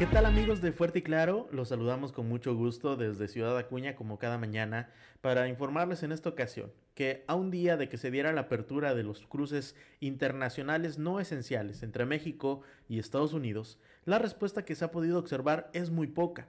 ¿Qué 0.00 0.06
tal 0.06 0.24
amigos 0.24 0.62
de 0.62 0.72
Fuerte 0.72 1.00
y 1.00 1.02
Claro? 1.02 1.46
Los 1.52 1.68
saludamos 1.68 2.10
con 2.10 2.26
mucho 2.26 2.54
gusto 2.54 2.96
desde 2.96 3.28
Ciudad 3.28 3.58
Acuña 3.58 3.96
como 3.96 4.18
cada 4.18 4.38
mañana 4.38 4.88
para 5.20 5.46
informarles 5.46 6.02
en 6.02 6.10
esta 6.10 6.30
ocasión 6.30 6.72
que 6.94 7.22
a 7.26 7.34
un 7.34 7.50
día 7.50 7.76
de 7.76 7.90
que 7.90 7.98
se 7.98 8.10
diera 8.10 8.32
la 8.32 8.40
apertura 8.40 8.94
de 8.94 9.02
los 9.02 9.26
cruces 9.26 9.76
internacionales 10.00 10.98
no 10.98 11.20
esenciales 11.20 11.82
entre 11.82 12.06
México 12.06 12.62
y 12.88 12.98
Estados 12.98 13.34
Unidos, 13.34 13.78
la 14.06 14.18
respuesta 14.18 14.64
que 14.64 14.74
se 14.74 14.86
ha 14.86 14.90
podido 14.90 15.18
observar 15.18 15.68
es 15.74 15.90
muy 15.90 16.06
poca. 16.06 16.48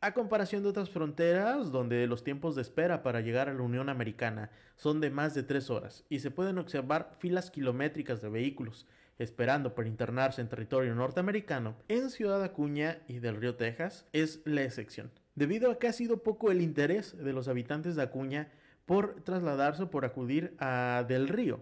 A 0.00 0.14
comparación 0.14 0.62
de 0.62 0.70
otras 0.70 0.88
fronteras, 0.88 1.70
donde 1.70 2.06
los 2.06 2.24
tiempos 2.24 2.54
de 2.56 2.62
espera 2.62 3.02
para 3.02 3.20
llegar 3.20 3.50
a 3.50 3.52
la 3.52 3.60
Unión 3.60 3.90
Americana 3.90 4.50
son 4.76 5.02
de 5.02 5.10
más 5.10 5.34
de 5.34 5.42
tres 5.42 5.68
horas 5.68 6.06
y 6.08 6.20
se 6.20 6.30
pueden 6.30 6.56
observar 6.56 7.16
filas 7.18 7.50
kilométricas 7.50 8.22
de 8.22 8.30
vehículos, 8.30 8.86
esperando 9.18 9.74
por 9.74 9.86
internarse 9.86 10.40
en 10.40 10.48
territorio 10.48 10.94
norteamericano, 10.94 11.76
en 11.88 12.10
Ciudad 12.10 12.42
Acuña 12.42 12.98
y 13.08 13.18
del 13.18 13.36
Río 13.36 13.56
Texas 13.56 14.06
es 14.12 14.40
la 14.44 14.62
excepción, 14.62 15.10
debido 15.34 15.70
a 15.70 15.78
que 15.78 15.88
ha 15.88 15.92
sido 15.92 16.22
poco 16.22 16.50
el 16.50 16.60
interés 16.60 17.16
de 17.16 17.32
los 17.32 17.48
habitantes 17.48 17.96
de 17.96 18.02
Acuña 18.02 18.48
por 18.86 19.20
trasladarse 19.22 19.82
o 19.82 19.90
por 19.90 20.04
acudir 20.04 20.54
a 20.58 21.04
Del 21.06 21.28
Río, 21.28 21.60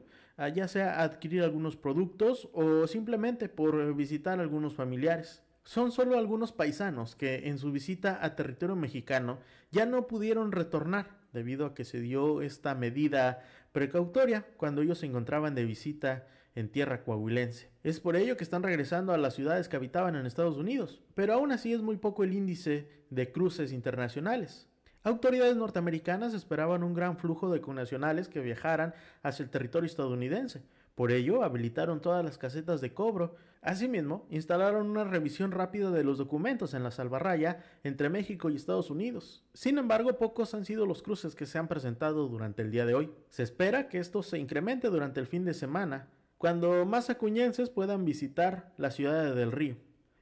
ya 0.55 0.69
sea 0.69 1.03
adquirir 1.03 1.43
algunos 1.43 1.77
productos 1.77 2.49
o 2.53 2.87
simplemente 2.87 3.49
por 3.49 3.95
visitar 3.97 4.39
algunos 4.39 4.75
familiares. 4.75 5.43
Son 5.65 5.91
solo 5.91 6.17
algunos 6.17 6.53
paisanos 6.53 7.17
que 7.17 7.49
en 7.49 7.59
su 7.59 7.73
visita 7.73 8.21
a 8.23 8.37
territorio 8.37 8.77
mexicano 8.77 9.41
ya 9.73 9.85
no 9.87 10.07
pudieron 10.07 10.53
retornar 10.53 11.19
debido 11.33 11.67
a 11.67 11.75
que 11.75 11.85
se 11.85 11.99
dio 11.99 12.43
esta 12.43 12.77
medida 12.77 13.43
precautoria 13.73 14.47
cuando 14.57 14.83
ellos 14.83 14.99
se 14.99 15.07
encontraban 15.07 15.57
de 15.57 15.65
visita 15.65 16.29
en 16.57 16.69
tierra 16.69 17.05
coahuilense. 17.05 17.71
Es 17.85 18.01
por 18.01 18.17
ello 18.17 18.37
que 18.37 18.43
están 18.43 18.65
regresando 18.65 19.13
a 19.13 19.19
las 19.19 19.35
ciudades 19.35 19.69
que 19.69 19.77
habitaban 19.77 20.17
en 20.17 20.27
Estados 20.27 20.57
Unidos, 20.57 21.01
pero 21.15 21.35
aún 21.35 21.53
así 21.53 21.73
es 21.73 21.83
muy 21.83 21.99
poco 21.99 22.25
el 22.25 22.35
índice 22.35 22.89
de 23.11 23.31
cruces 23.31 23.71
internacionales. 23.71 24.69
Autoridades 25.05 25.57
norteamericanas 25.57 26.35
esperaban 26.35 26.83
un 26.83 26.93
gran 26.93 27.17
flujo 27.17 27.53
de 27.53 27.61
connacionales 27.61 28.29
que 28.29 28.41
viajaran 28.41 28.93
hacia 29.23 29.45
el 29.45 29.51
territorio 29.51 29.87
estadounidense. 29.87 30.65
Por 30.97 31.13
ello, 31.13 31.45
habilitaron 31.45 32.01
todas 32.01 32.25
las 32.25 32.39
casetas 32.39 32.81
de 32.81 32.93
cobro. 32.93 33.37
Asimismo, 33.61 34.27
instalaron 34.31 34.89
una 34.91 35.05
revisión 35.05 35.53
rápida 35.53 35.91
de 35.91 36.03
los 36.03 36.19
documentos 36.19 36.75
en 36.75 36.83
la 36.83 36.91
salvarraya 36.91 37.63
entre 37.85 38.09
México 38.09 38.51
y 38.51 38.57
Estados 38.57 38.91
Unidos. 38.91 39.45
Sin 39.53 39.79
embargo, 39.79 40.17
pocos 40.19 40.55
han 40.55 40.65
sido 40.65 40.87
los 40.87 41.03
cruces 41.03 41.37
que 41.37 41.47
se 41.47 41.59
han 41.59 41.69
presentado 41.69 42.27
durante 42.27 42.63
el 42.63 42.73
día 42.73 42.87
de 42.87 42.95
hoy. 42.95 43.13
Se 43.29 43.43
espera 43.43 43.89
que 43.89 43.99
esto 43.99 44.23
se 44.23 44.39
incremente 44.39 44.89
durante 44.89 45.21
el 45.21 45.27
fin 45.27 45.45
de 45.45 45.55
semana, 45.55 46.09
cuando 46.39 46.85
más 46.85 47.11
acuñenses 47.11 47.71
puedan 47.71 48.05
visitar 48.05 48.73
la 48.77 48.91
ciudad 48.91 49.25
de 49.25 49.35
Del 49.35 49.53
Río. 49.53 49.77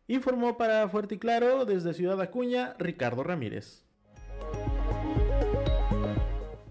Informó 0.07 0.57
para 0.57 0.88
Fuerte 0.88 1.16
y 1.16 1.18
Claro 1.18 1.64
desde 1.64 1.94
Ciudad 1.94 2.20
Acuña 2.20 2.74
Ricardo 2.79 3.22
Ramírez. 3.24 3.85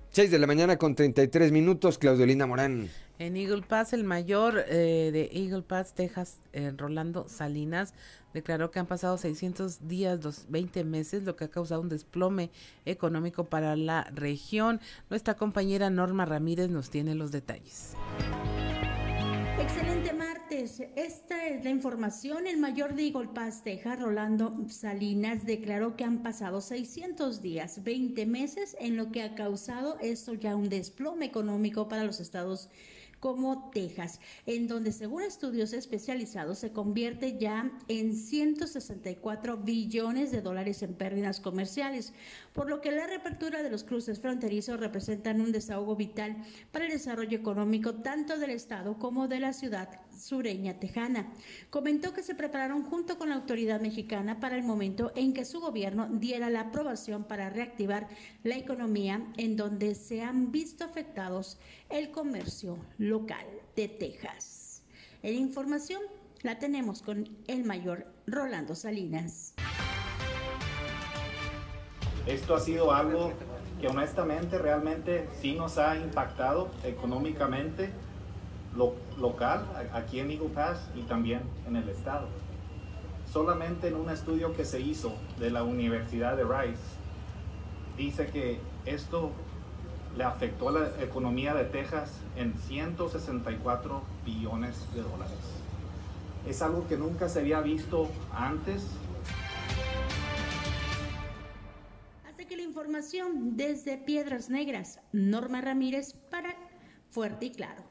6 0.10 0.29
de 0.29 0.38
la 0.38 0.45
mañana 0.45 0.77
con 0.77 0.93
33 0.93 1.51
minutos, 1.51 1.97
Claudio 1.97 2.27
Linda 2.27 2.45
Morán. 2.45 2.88
En 3.17 3.36
Eagle 3.36 3.63
Pass, 3.63 3.93
el 3.93 4.03
mayor 4.03 4.63
eh, 4.67 5.10
de 5.12 5.29
Eagle 5.34 5.63
Pass, 5.63 5.95
Texas, 5.95 6.38
eh, 6.51 6.71
Rolando 6.77 7.27
Salinas, 7.27 7.95
declaró 8.32 8.69
que 8.69 8.77
han 8.77 8.86
pasado 8.86 9.17
600 9.17 9.88
días, 9.88 10.21
dos, 10.21 10.45
20 10.49 10.84
meses, 10.84 11.23
lo 11.23 11.36
que 11.36 11.45
ha 11.45 11.49
causado 11.49 11.82
un 11.82 11.89
desplome 11.89 12.51
económico 12.86 13.45
para 13.45 13.75
la 13.75 14.03
región. 14.13 14.79
Nuestra 15.10 15.34
compañera 15.34 15.89
Norma 15.89 16.25
Ramírez 16.25 16.69
nos 16.69 16.91
tiene 16.91 17.15
los 17.15 17.32
detalles. 17.32 17.95
Excelente 19.59 20.13
martes. 20.13 20.81
Esta 20.95 21.47
es 21.47 21.63
la 21.63 21.69
información. 21.69 22.47
El 22.47 22.57
mayor 22.57 22.95
de 22.95 23.03
Eagle 23.03 23.29
Texas, 23.63 23.99
Rolando 23.99 24.65
Salinas, 24.67 25.45
declaró 25.45 25.95
que 25.95 26.03
han 26.03 26.23
pasado 26.23 26.59
600 26.59 27.41
días, 27.41 27.83
20 27.83 28.25
meses, 28.25 28.75
en 28.79 28.97
lo 28.97 29.11
que 29.11 29.21
ha 29.21 29.35
causado 29.35 29.97
esto 29.99 30.33
ya 30.33 30.55
un 30.55 30.69
desplome 30.69 31.25
económico 31.25 31.87
para 31.87 32.03
los 32.03 32.19
Estados 32.19 32.69
como 33.23 33.69
Texas, 33.69 34.19
en 34.45 34.67
donde 34.67 34.91
según 34.91 35.21
estudios 35.21 35.71
especializados 35.71 36.59
se 36.59 36.73
convierte 36.73 37.37
ya 37.37 37.71
en 37.87 38.17
164 38.17 39.57
billones 39.59 40.29
de 40.31 40.41
dólares 40.41 40.83
en 40.83 40.93
pérdidas 40.93 41.39
comerciales, 41.39 42.11
por 42.53 42.69
lo 42.69 42.81
que 42.81 42.91
la 42.91 43.07
reapertura 43.07 43.63
de 43.63 43.69
los 43.69 43.83
cruces 43.83 44.19
fronterizos 44.19 44.79
representan 44.79 45.41
un 45.41 45.51
desahogo 45.51 45.95
vital 45.95 46.37
para 46.71 46.85
el 46.85 46.91
desarrollo 46.91 47.37
económico 47.37 47.95
tanto 47.95 48.37
del 48.37 48.51
Estado 48.51 48.97
como 48.99 49.27
de 49.27 49.39
la 49.39 49.53
ciudad 49.53 50.01
sureña 50.17 50.79
tejana. 50.79 51.33
Comentó 51.69 52.13
que 52.13 52.23
se 52.23 52.35
prepararon 52.35 52.83
junto 52.83 53.17
con 53.17 53.29
la 53.29 53.35
autoridad 53.35 53.81
mexicana 53.81 54.39
para 54.39 54.55
el 54.55 54.63
momento 54.63 55.11
en 55.15 55.33
que 55.33 55.45
su 55.45 55.59
gobierno 55.59 56.07
diera 56.07 56.49
la 56.49 56.61
aprobación 56.61 57.23
para 57.23 57.49
reactivar 57.49 58.07
la 58.43 58.55
economía 58.55 59.25
en 59.37 59.57
donde 59.57 59.95
se 59.95 60.21
han 60.21 60.51
visto 60.51 60.83
afectados 60.83 61.57
el 61.89 62.11
comercio 62.11 62.77
local 62.97 63.45
de 63.75 63.87
Texas. 63.87 64.83
En 65.23 65.35
información 65.35 66.01
La 66.43 66.59
tenemos 66.59 67.01
con 67.01 67.29
el 67.47 67.63
mayor 67.63 68.05
Rolando 68.27 68.75
Salinas. 68.75 69.53
Esto 72.25 72.55
ha 72.55 72.59
sido 72.59 72.93
algo 72.93 73.31
que 73.81 73.88
honestamente 73.88 74.57
realmente 74.57 75.27
sí 75.41 75.55
nos 75.55 75.77
ha 75.77 75.97
impactado 75.97 76.69
económicamente 76.83 77.89
lo, 78.75 78.93
local 79.19 79.65
aquí 79.93 80.19
en 80.19 80.31
Eagle 80.31 80.49
Pass 80.49 80.89
y 80.95 81.01
también 81.01 81.41
en 81.67 81.75
el 81.75 81.89
estado. 81.89 82.27
Solamente 83.31 83.88
en 83.88 83.95
un 83.95 84.09
estudio 84.09 84.55
que 84.55 84.63
se 84.63 84.79
hizo 84.79 85.13
de 85.39 85.49
la 85.49 85.63
Universidad 85.63 86.38
de 86.38 86.43
Rice 86.43 86.81
dice 87.97 88.27
que 88.27 88.59
esto 88.86 89.31
le 90.15 90.23
afectó 90.23 90.69
a 90.69 90.71
la 90.71 90.89
economía 91.01 91.53
de 91.53 91.65
Texas 91.65 92.12
en 92.36 92.53
164 92.57 94.01
billones 94.25 94.88
de 94.93 95.01
dólares. 95.01 95.38
Es 96.47 96.62
algo 96.62 96.88
que 96.88 96.97
nunca 96.97 97.29
se 97.29 97.39
había 97.39 97.62
visto 97.62 98.09
antes. 98.33 98.86
Desde 103.55 103.97
Piedras 103.97 104.49
Negras, 104.49 104.99
Norma 105.13 105.61
Ramírez 105.61 106.15
para 106.29 106.53
Fuerte 107.07 107.45
y 107.45 107.51
Claro. 107.51 107.81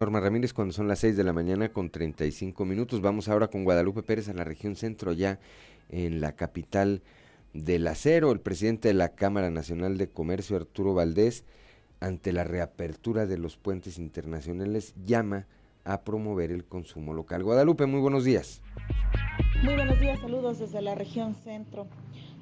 Norma 0.00 0.20
Ramírez, 0.20 0.54
cuando 0.54 0.72
son 0.72 0.88
las 0.88 1.00
6 1.00 1.16
de 1.16 1.24
la 1.24 1.34
mañana 1.34 1.70
con 1.70 1.90
35 1.90 2.64
minutos. 2.64 3.02
Vamos 3.02 3.28
ahora 3.28 3.48
con 3.48 3.64
Guadalupe 3.64 4.02
Pérez 4.02 4.28
a 4.28 4.34
la 4.34 4.44
región 4.44 4.74
centro, 4.74 5.12
ya 5.12 5.38
en 5.90 6.20
la 6.22 6.32
capital 6.32 7.02
del 7.52 7.86
acero. 7.86 8.32
El 8.32 8.40
presidente 8.40 8.88
de 8.88 8.94
la 8.94 9.10
Cámara 9.10 9.50
Nacional 9.50 9.98
de 9.98 10.08
Comercio, 10.08 10.56
Arturo 10.56 10.94
Valdés, 10.94 11.44
ante 12.00 12.32
la 12.32 12.44
reapertura 12.44 13.26
de 13.26 13.36
los 13.36 13.58
puentes 13.58 13.98
internacionales, 13.98 14.94
llama 15.04 15.36
a 15.36 15.46
promover 16.04 16.50
el 16.50 16.64
consumo 16.64 17.12
local. 17.12 17.42
Guadalupe, 17.42 17.86
muy 17.86 18.00
buenos 18.00 18.24
días. 18.24 18.62
Muy 19.62 19.74
buenos 19.74 20.00
días, 20.00 20.18
saludos 20.20 20.58
desde 20.58 20.82
la 20.82 20.94
región 20.94 21.34
centro. 21.34 21.86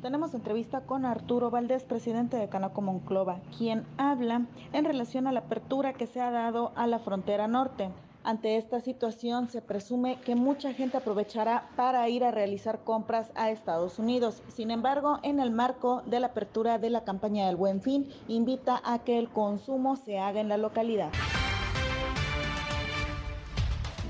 Tenemos 0.01 0.35
entrevista 0.35 0.81
con 0.81 1.05
Arturo 1.05 1.51
Valdés, 1.51 1.85
presidente 1.85 2.37
de 2.37 2.49
Canaco 2.49 2.83
Monclova, 2.83 3.41
quien 3.57 3.85
habla 3.97 4.47
en 4.73 4.85
relación 4.85 5.29
a 5.29 5.33
la 5.33 5.41
apertura 5.41 5.93
que 5.93 6.09
se 6.09 6.21
ha 6.21 6.33
dado 6.33 6.73
a 6.75 6.89
la 6.89 6.99
frontera 6.99 7.47
norte. 7.47 7.91
Ante 8.25 8.57
esta 8.57 8.81
situación 8.81 9.49
se 9.49 9.63
presume 9.63 10.21
que 10.21 10.35
mucha 10.35 10.73
gente 10.73 10.97
aprovechará 10.97 11.69
para 11.77 12.09
ir 12.09 12.25
a 12.25 12.31
realizar 12.31 12.81
compras 12.85 13.31
a 13.35 13.51
Estados 13.51 13.99
Unidos. 13.99 14.43
Sin 14.49 14.71
embargo, 14.71 15.19
en 15.23 15.41
el 15.41 15.51
marco 15.51 16.03
de 16.07 16.21
la 16.21 16.29
apertura 16.29 16.79
de 16.79 16.91
la 16.91 17.05
campaña 17.05 17.47
del 17.47 17.57
Buen 17.57 17.81
Fin, 17.81 18.09
invita 18.29 18.81
a 18.85 19.01
que 19.01 19.19
el 19.19 19.29
consumo 19.29 19.97
se 19.97 20.19
haga 20.19 20.41
en 20.41 20.49
la 20.49 20.57
localidad. 20.57 21.11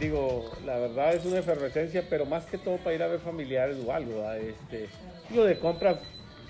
Digo, 0.03 0.51
la 0.67 0.79
verdad 0.79 1.15
es 1.15 1.25
una 1.25 1.39
efervescencia, 1.39 2.05
pero 2.11 2.27
más 2.27 2.45
que 2.47 2.59
todo 2.59 2.77
para 2.79 2.97
ir 2.97 3.05
a 3.05 3.07
ver 3.07 3.21
familiares 3.21 3.77
o 3.87 3.93
algo. 3.93 4.29
Este, 4.33 4.89
digo, 5.31 5.45
de 5.45 5.57
compras, 5.61 6.01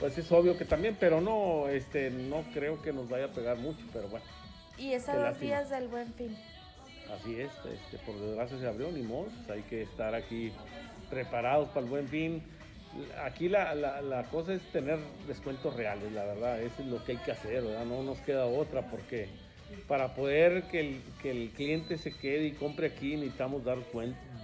pues 0.01 0.17
es 0.17 0.33
obvio 0.33 0.57
que 0.57 0.65
también, 0.65 0.97
pero 0.99 1.21
no, 1.21 1.69
este, 1.69 2.09
no 2.09 2.45
creo 2.55 2.81
que 2.81 2.95
nos 2.95 3.11
vaya 3.11 3.27
a 3.27 3.29
pegar 3.29 3.59
mucho, 3.59 3.85
pero 3.93 4.09
bueno. 4.09 4.25
Y 4.79 4.95
estos 4.95 5.17
dos 5.17 5.39
días 5.39 5.69
del 5.69 5.89
Buen 5.89 6.15
Fin. 6.15 6.35
Así 7.13 7.43
es, 7.43 7.51
este, 7.71 7.99
por 8.07 8.19
desgracia 8.19 8.59
se 8.59 8.67
abrió, 8.67 8.91
ni 8.91 9.03
modo, 9.03 9.27
pues 9.27 9.51
hay 9.51 9.63
que 9.65 9.83
estar 9.83 10.15
aquí 10.15 10.51
preparados 11.11 11.69
para 11.69 11.81
el 11.81 11.91
buen 11.91 12.09
fin. 12.09 12.43
Aquí 13.23 13.51
la, 13.51 13.75
la, 13.75 14.23
cosa 14.31 14.55
es 14.55 14.63
tener 14.73 14.99
descuentos 15.27 15.77
reales, 15.77 16.11
la 16.13 16.25
verdad, 16.25 16.63
eso 16.63 16.81
es 16.81 16.87
lo 16.87 17.05
que 17.05 17.13
hay 17.13 17.19
que 17.19 17.33
hacer, 17.33 17.63
¿verdad? 17.63 17.85
No 17.85 18.03
nos 18.03 18.19
queda 18.21 18.47
otra 18.47 18.89
porque 18.91 19.29
para 19.89 20.15
poder 20.15 20.65
que 20.65 20.81
el, 20.81 21.03
que 21.21 21.31
el 21.31 21.51
cliente 21.51 21.99
se 21.99 22.13
quede 22.13 22.47
y 22.47 22.53
compre 22.53 22.89
aquí 22.89 23.17
necesitamos 23.17 23.65
dar 23.65 23.79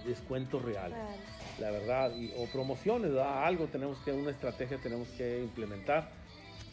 descuentos 0.05 0.61
reales, 0.61 0.97
la 1.59 1.71
verdad, 1.71 2.15
y, 2.15 2.31
o 2.37 2.45
promociones, 2.47 3.11
¿verdad? 3.11 3.45
algo 3.45 3.67
tenemos 3.67 3.97
que, 3.99 4.11
una 4.11 4.31
estrategia 4.31 4.77
tenemos 4.77 5.07
que 5.09 5.39
implementar 5.39 6.09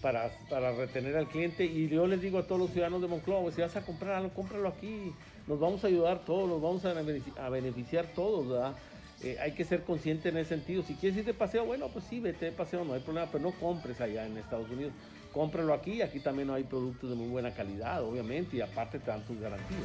para, 0.01 0.31
para 0.49 0.73
retener 0.73 1.17
al 1.17 1.29
cliente 1.29 1.65
y 1.65 1.89
yo 1.89 2.07
les 2.07 2.21
digo 2.21 2.39
a 2.39 2.47
todos 2.47 2.61
los 2.61 2.71
ciudadanos 2.71 3.01
de 3.01 3.09
Monclova, 3.09 3.51
si 3.51 3.61
vas 3.61 3.77
a 3.77 3.85
comprar 3.85 4.17
algo, 4.17 4.31
cómpralo 4.35 4.69
aquí, 4.69 5.13
nos 5.47 5.61
vamos 5.61 5.85
a 5.85 5.87
ayudar 5.87 6.25
todos, 6.25 6.49
nos 6.49 6.61
vamos 6.61 6.85
a 6.85 7.49
beneficiar, 7.49 8.07
todos, 8.15 8.49
¿verdad? 8.49 8.75
Eh, 9.23 9.39
hay 9.41 9.53
que 9.53 9.65
ser 9.65 9.83
consciente 9.83 10.29
en 10.29 10.37
ese 10.37 10.51
sentido. 10.51 10.83
Si 10.83 10.95
quieres 10.95 11.19
ir 11.19 11.25
de 11.25 11.33
paseo, 11.33 11.65
bueno, 11.65 11.89
pues 11.89 12.05
sí, 12.05 12.21
vete 12.21 12.47
de 12.47 12.53
paseo, 12.53 12.85
no 12.85 12.93
hay 12.93 13.01
problema, 13.01 13.29
pero 13.33 13.45
no 13.45 13.53
compres 13.53 14.01
allá 14.01 14.27
en 14.27 14.37
Estados 14.37 14.69
Unidos. 14.71 14.93
Cómpralo 15.37 15.75
aquí, 15.75 16.01
aquí 16.01 16.19
también 16.21 16.49
hay 16.49 16.65
productos 16.65 17.11
de 17.11 17.15
muy 17.15 17.29
buena 17.29 17.53
calidad, 17.53 18.03
obviamente, 18.03 18.57
y 18.57 18.63
aparte 18.63 18.99
te 18.99 19.11
dan 19.11 19.23
tus 19.27 19.39
garantías. 19.39 19.83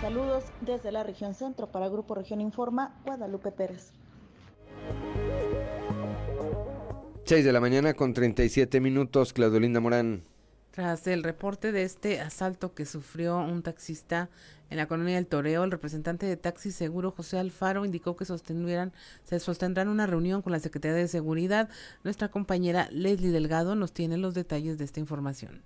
Saludos 0.00 0.42
desde 0.62 0.90
la 0.90 1.04
región 1.04 1.32
centro 1.34 1.68
para 1.68 1.88
Grupo 1.88 2.16
Región 2.16 2.40
Informa, 2.40 3.00
Guadalupe 3.04 3.52
Pérez. 3.52 3.92
6 7.22 7.44
de 7.44 7.52
la 7.52 7.60
mañana 7.60 7.94
con 7.94 8.14
37 8.14 8.80
minutos, 8.80 9.32
Claudio 9.32 9.60
Linda 9.60 9.78
Morán. 9.78 10.24
Tras 10.70 11.06
el 11.08 11.24
reporte 11.24 11.72
de 11.72 11.82
este 11.82 12.20
asalto 12.20 12.74
que 12.74 12.86
sufrió 12.86 13.38
un 13.38 13.62
taxista 13.62 14.28
en 14.70 14.76
la 14.76 14.86
colonia 14.86 15.16
del 15.16 15.26
Toreo, 15.26 15.64
el 15.64 15.72
representante 15.72 16.26
de 16.26 16.36
Taxi 16.36 16.70
Seguro, 16.70 17.10
José 17.10 17.38
Alfaro, 17.38 17.84
indicó 17.84 18.14
que 18.16 18.24
sostendrán, 18.24 18.92
se 19.24 19.40
sostendrán 19.40 19.88
una 19.88 20.06
reunión 20.06 20.42
con 20.42 20.52
la 20.52 20.60
Secretaría 20.60 20.96
de 20.96 21.08
Seguridad. 21.08 21.68
Nuestra 22.04 22.28
compañera 22.28 22.88
Leslie 22.92 23.32
Delgado 23.32 23.74
nos 23.74 23.92
tiene 23.92 24.16
los 24.16 24.34
detalles 24.34 24.78
de 24.78 24.84
esta 24.84 25.00
información. 25.00 25.62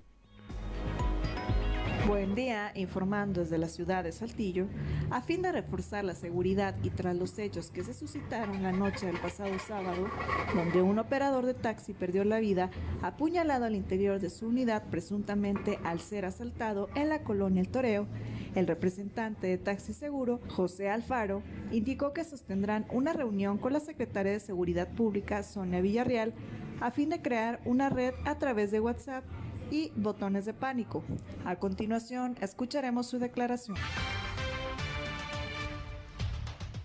Buen 2.06 2.34
día, 2.34 2.70
informando 2.74 3.40
desde 3.40 3.56
la 3.56 3.68
ciudad 3.68 4.04
de 4.04 4.12
Saltillo, 4.12 4.66
a 5.10 5.22
fin 5.22 5.40
de 5.40 5.52
reforzar 5.52 6.04
la 6.04 6.14
seguridad 6.14 6.74
y 6.82 6.90
tras 6.90 7.16
los 7.16 7.38
hechos 7.38 7.70
que 7.70 7.82
se 7.82 7.94
suscitaron 7.94 8.62
la 8.62 8.72
noche 8.72 9.06
del 9.06 9.18
pasado 9.18 9.58
sábado, 9.58 10.08
donde 10.54 10.82
un 10.82 10.98
operador 10.98 11.46
de 11.46 11.54
taxi 11.54 11.94
perdió 11.94 12.24
la 12.24 12.40
vida 12.40 12.70
apuñalado 13.00 13.64
al 13.64 13.74
interior 13.74 14.20
de 14.20 14.28
su 14.28 14.48
unidad 14.48 14.82
presuntamente 14.90 15.78
al 15.82 15.98
ser 15.98 16.26
asaltado 16.26 16.90
en 16.94 17.08
la 17.08 17.22
colonia 17.22 17.62
El 17.62 17.68
Toreo, 17.68 18.06
el 18.54 18.66
representante 18.66 19.46
de 19.46 19.56
Taxi 19.56 19.94
Seguro, 19.94 20.40
José 20.50 20.90
Alfaro, 20.90 21.42
indicó 21.72 22.12
que 22.12 22.24
sostendrán 22.24 22.84
una 22.90 23.14
reunión 23.14 23.56
con 23.56 23.72
la 23.72 23.80
secretaria 23.80 24.32
de 24.32 24.40
Seguridad 24.40 24.88
Pública, 24.88 25.42
Sonia 25.42 25.80
Villarreal, 25.80 26.34
a 26.80 26.90
fin 26.90 27.08
de 27.08 27.22
crear 27.22 27.60
una 27.64 27.88
red 27.88 28.12
a 28.26 28.36
través 28.36 28.70
de 28.70 28.80
WhatsApp 28.80 29.24
y 29.74 29.92
botones 29.96 30.44
de 30.44 30.54
pánico. 30.54 31.02
A 31.44 31.56
continuación, 31.56 32.36
escucharemos 32.40 33.08
su 33.08 33.18
declaración. 33.18 33.76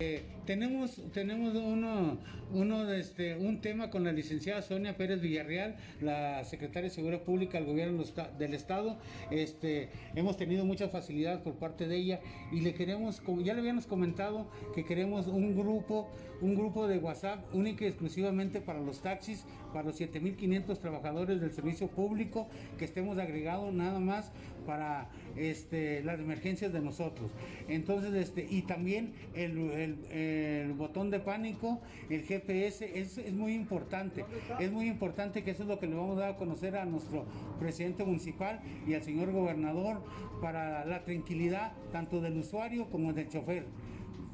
Eh, 0.01 0.23
tenemos 0.45 1.01
tenemos 1.11 1.53
uno, 1.55 2.19
uno 2.53 2.89
este, 2.93 3.35
un 3.35 3.59
tema 3.59 3.89
con 3.89 4.05
la 4.05 4.13
licenciada 4.13 4.61
Sonia 4.61 4.95
Pérez 4.95 5.19
Villarreal, 5.19 5.75
la 5.99 6.45
secretaria 6.45 6.89
de 6.89 6.95
Seguridad 6.95 7.23
Pública 7.23 7.57
del 7.57 7.67
Gobierno 7.67 8.01
del 8.37 8.53
Estado. 8.53 8.97
Este, 9.29 9.89
hemos 10.15 10.37
tenido 10.37 10.63
mucha 10.63 10.87
facilidad 10.87 11.43
por 11.43 11.55
parte 11.55 11.85
de 11.85 11.97
ella 11.97 12.21
y 12.49 12.61
le 12.61 12.73
queremos, 12.73 13.21
ya 13.43 13.53
le 13.53 13.59
habíamos 13.59 13.87
comentado, 13.87 14.49
que 14.73 14.85
queremos 14.85 15.27
un 15.27 15.53
grupo, 15.53 16.07
un 16.39 16.55
grupo 16.55 16.87
de 16.87 16.97
WhatsApp 16.97 17.43
único 17.53 17.83
y 17.83 17.87
exclusivamente 17.87 18.61
para 18.61 18.79
los 18.79 19.01
taxis, 19.01 19.43
para 19.73 19.83
los 19.83 19.99
7.500 19.99 20.79
trabajadores 20.79 21.41
del 21.41 21.51
servicio 21.51 21.89
público, 21.89 22.47
que 22.77 22.85
estemos 22.85 23.17
agregados 23.17 23.73
nada 23.73 23.99
más 23.99 24.31
para 24.69 25.09
este, 25.35 26.03
las 26.03 26.19
emergencias 26.19 26.71
de 26.71 26.79
nosotros. 26.79 27.31
Entonces, 27.67 28.13
este, 28.13 28.45
y 28.47 28.61
también 28.61 29.15
el, 29.33 30.75
botón 30.77 31.09
de 31.09 31.19
pánico, 31.19 31.81
el 32.07 32.21
GPS, 32.21 32.99
es, 32.99 33.33
muy 33.33 33.55
importante. 33.55 34.25
Es 34.59 34.71
muy 34.71 34.85
importante 34.85 35.43
que 35.43 35.49
eso 35.49 35.63
es 35.63 35.69
lo 35.69 35.79
que 35.79 35.87
le 35.87 35.95
vamos 35.95 36.17
a 36.17 36.21
dar 36.21 36.29
a 36.35 36.37
conocer 36.37 36.77
a 36.77 36.85
nuestro 36.85 37.25
presidente 37.59 38.03
municipal 38.03 38.59
y 38.87 38.93
al 38.93 39.01
señor 39.01 39.31
gobernador 39.31 40.03
para 40.39 40.85
la 40.85 41.03
tranquilidad 41.03 41.71
tanto 41.91 42.21
del 42.21 42.37
usuario 42.37 42.91
como 42.91 43.11
del 43.11 43.27
chofer. 43.27 43.65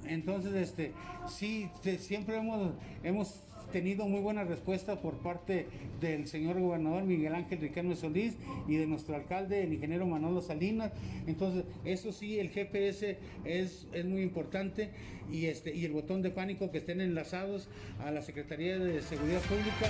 Entonces, 0.06 0.54
este, 0.54 0.92
sí, 1.28 1.70
siempre 1.98 2.36
hemos, 2.36 2.74
hemos 3.04 3.45
tenido 3.76 4.08
muy 4.08 4.22
buena 4.22 4.46
respuesta 4.46 5.02
por 5.02 5.16
parte 5.16 5.68
del 6.00 6.28
señor 6.28 6.58
gobernador 6.58 7.04
Miguel 7.04 7.36
Ángel 7.36 7.60
Ricardo 7.60 7.94
Solís 7.94 8.38
y 8.70 8.78
de 8.78 8.88
nuestro 8.88 9.18
alcalde, 9.18 9.66
el 9.66 9.74
ingeniero 9.74 10.08
Manolo 10.08 10.42
Salinas. 10.42 10.94
Entonces, 11.28 11.66
eso 11.84 12.14
sí, 12.14 12.40
el 12.40 12.52
GPS 12.52 13.18
es, 13.44 13.86
es 13.92 14.06
muy 14.06 14.22
importante 14.22 14.92
y, 15.30 15.48
este, 15.48 15.76
y 15.76 15.84
el 15.84 15.92
botón 15.92 16.22
de 16.22 16.30
pánico 16.30 16.72
que 16.72 16.78
estén 16.78 17.02
enlazados 17.02 17.68
a 18.00 18.12
la 18.12 18.22
Secretaría 18.22 18.80
de 18.80 19.02
Seguridad 19.02 19.42
Pública. 19.42 19.90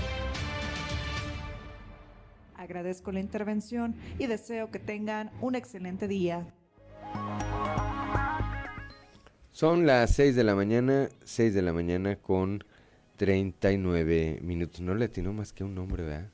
Agradezco 2.56 3.12
la 3.12 3.19
intervención 3.19 3.95
y 4.17 4.26
deseo 4.26 4.71
que 4.71 4.80
tengan 4.80 5.30
un 5.41 5.54
excelente 5.54 6.08
día. 6.08 6.48
Son 9.52 9.86
las 9.86 10.15
6 10.15 10.36
de 10.36 10.43
la 10.43 10.56
mañana, 10.56 11.08
6 11.24 11.54
de 11.54 11.62
la 11.62 11.71
mañana 11.71 12.15
con 12.15 12.63
39 13.17 14.39
minutos. 14.41 14.82
No 14.82 14.95
le 14.95 15.06
atinó 15.06 15.34
más 15.34 15.54
que 15.54 15.63
un 15.63 15.75
nombre, 15.75 16.04
¿verdad? 16.04 16.30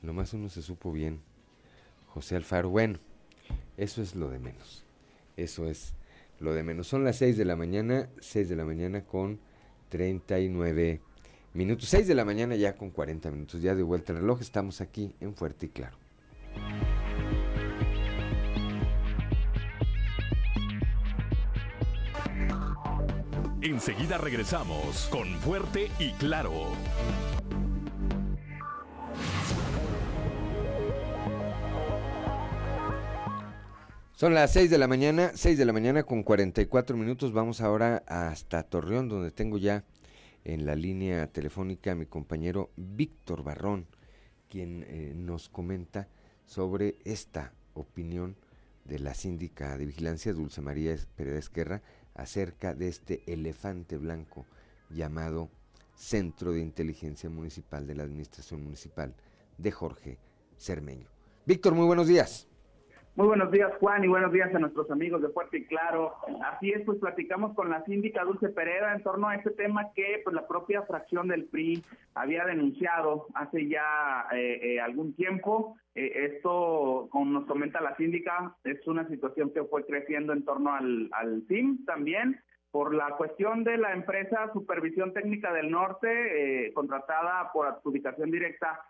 Nomás 0.00 0.32
uno 0.34 0.48
se 0.48 0.62
supo 0.62 0.92
bien. 0.92 1.20
José 2.08 2.36
Alfaro. 2.36 2.68
Bueno, 2.70 2.98
Eso 3.76 4.02
es 4.02 4.14
lo 4.14 4.30
de 4.30 4.38
menos. 4.38 4.84
Eso 5.36 5.66
es 5.66 5.94
lo 6.40 6.54
de 6.54 6.62
menos. 6.62 6.86
Son 6.86 7.04
las 7.04 7.16
6 7.16 7.36
de 7.36 7.44
la 7.44 7.56
mañana, 7.56 8.08
6 8.20 8.48
de 8.48 8.56
la 8.56 8.64
mañana 8.64 9.04
con 9.04 9.40
39 9.88 11.00
minutos. 11.54 11.88
6 11.88 12.06
de 12.06 12.14
la 12.14 12.24
mañana 12.24 12.56
ya 12.56 12.76
con 12.76 12.90
40 12.90 13.30
minutos. 13.30 13.62
Ya 13.62 13.74
de 13.74 13.82
vuelta 13.82 14.12
al 14.12 14.20
reloj. 14.20 14.40
Estamos 14.40 14.80
aquí 14.80 15.14
en 15.20 15.34
Fuerte 15.34 15.66
y 15.66 15.68
Claro. 15.70 15.96
Enseguida 23.62 24.18
regresamos 24.18 25.06
con 25.06 25.28
Fuerte 25.38 25.88
y 26.00 26.10
Claro. 26.14 26.66
Son 34.14 34.34
las 34.34 34.52
6 34.52 34.68
de 34.68 34.78
la 34.78 34.88
mañana, 34.88 35.30
6 35.36 35.56
de 35.56 35.64
la 35.64 35.72
mañana 35.72 36.02
con 36.02 36.24
44 36.24 36.96
minutos. 36.96 37.32
Vamos 37.32 37.60
ahora 37.60 38.02
hasta 38.08 38.64
Torreón, 38.64 39.08
donde 39.08 39.30
tengo 39.30 39.58
ya 39.58 39.84
en 40.42 40.66
la 40.66 40.74
línea 40.74 41.28
telefónica 41.28 41.92
a 41.92 41.94
mi 41.94 42.06
compañero 42.06 42.72
Víctor 42.74 43.44
Barrón, 43.44 43.86
quien 44.48 44.84
eh, 44.88 45.12
nos 45.14 45.48
comenta 45.48 46.08
sobre 46.46 46.96
esta 47.04 47.52
opinión 47.74 48.34
de 48.84 48.98
la 48.98 49.14
síndica 49.14 49.78
de 49.78 49.86
vigilancia 49.86 50.32
Dulce 50.32 50.60
María 50.60 50.96
Pérez 51.14 51.36
Esquerra 51.36 51.80
acerca 52.14 52.74
de 52.74 52.88
este 52.88 53.22
elefante 53.26 53.96
blanco 53.96 54.46
llamado 54.90 55.50
Centro 55.94 56.52
de 56.52 56.60
Inteligencia 56.60 57.30
Municipal 57.30 57.86
de 57.86 57.94
la 57.94 58.02
Administración 58.02 58.62
Municipal 58.62 59.14
de 59.58 59.70
Jorge 59.70 60.18
Cermeño. 60.58 61.08
Víctor, 61.46 61.74
muy 61.74 61.86
buenos 61.86 62.06
días. 62.06 62.48
Muy 63.14 63.26
buenos 63.26 63.50
días, 63.50 63.70
Juan, 63.78 64.02
y 64.02 64.08
buenos 64.08 64.32
días 64.32 64.54
a 64.54 64.58
nuestros 64.58 64.90
amigos 64.90 65.20
de 65.20 65.28
Fuerte 65.28 65.58
y 65.58 65.66
Claro. 65.66 66.14
Así 66.46 66.70
es, 66.70 66.82
pues 66.86 66.98
platicamos 66.98 67.54
con 67.54 67.68
la 67.68 67.84
síndica 67.84 68.24
Dulce 68.24 68.48
Pereira 68.48 68.94
en 68.94 69.02
torno 69.02 69.28
a 69.28 69.34
este 69.34 69.50
tema 69.50 69.92
que 69.94 70.22
pues 70.24 70.34
la 70.34 70.48
propia 70.48 70.80
fracción 70.84 71.28
del 71.28 71.44
PRI 71.44 71.84
había 72.14 72.46
denunciado 72.46 73.26
hace 73.34 73.68
ya 73.68 74.28
eh, 74.32 74.60
eh, 74.62 74.80
algún 74.80 75.14
tiempo. 75.14 75.76
Eh, 75.94 76.30
esto, 76.32 77.08
como 77.10 77.26
nos 77.26 77.44
comenta 77.44 77.82
la 77.82 77.94
síndica, 77.96 78.56
es 78.64 78.86
una 78.86 79.06
situación 79.08 79.52
que 79.52 79.64
fue 79.64 79.84
creciendo 79.84 80.32
en 80.32 80.46
torno 80.46 80.72
al, 80.72 81.10
al 81.12 81.42
CIM 81.48 81.84
también 81.84 82.40
por 82.70 82.94
la 82.94 83.10
cuestión 83.18 83.62
de 83.62 83.76
la 83.76 83.92
empresa 83.92 84.50
Supervisión 84.54 85.12
Técnica 85.12 85.52
del 85.52 85.70
Norte, 85.70 86.72
contratada 86.72 87.52
por 87.52 87.66
adjudicación 87.66 88.30
directa 88.30 88.80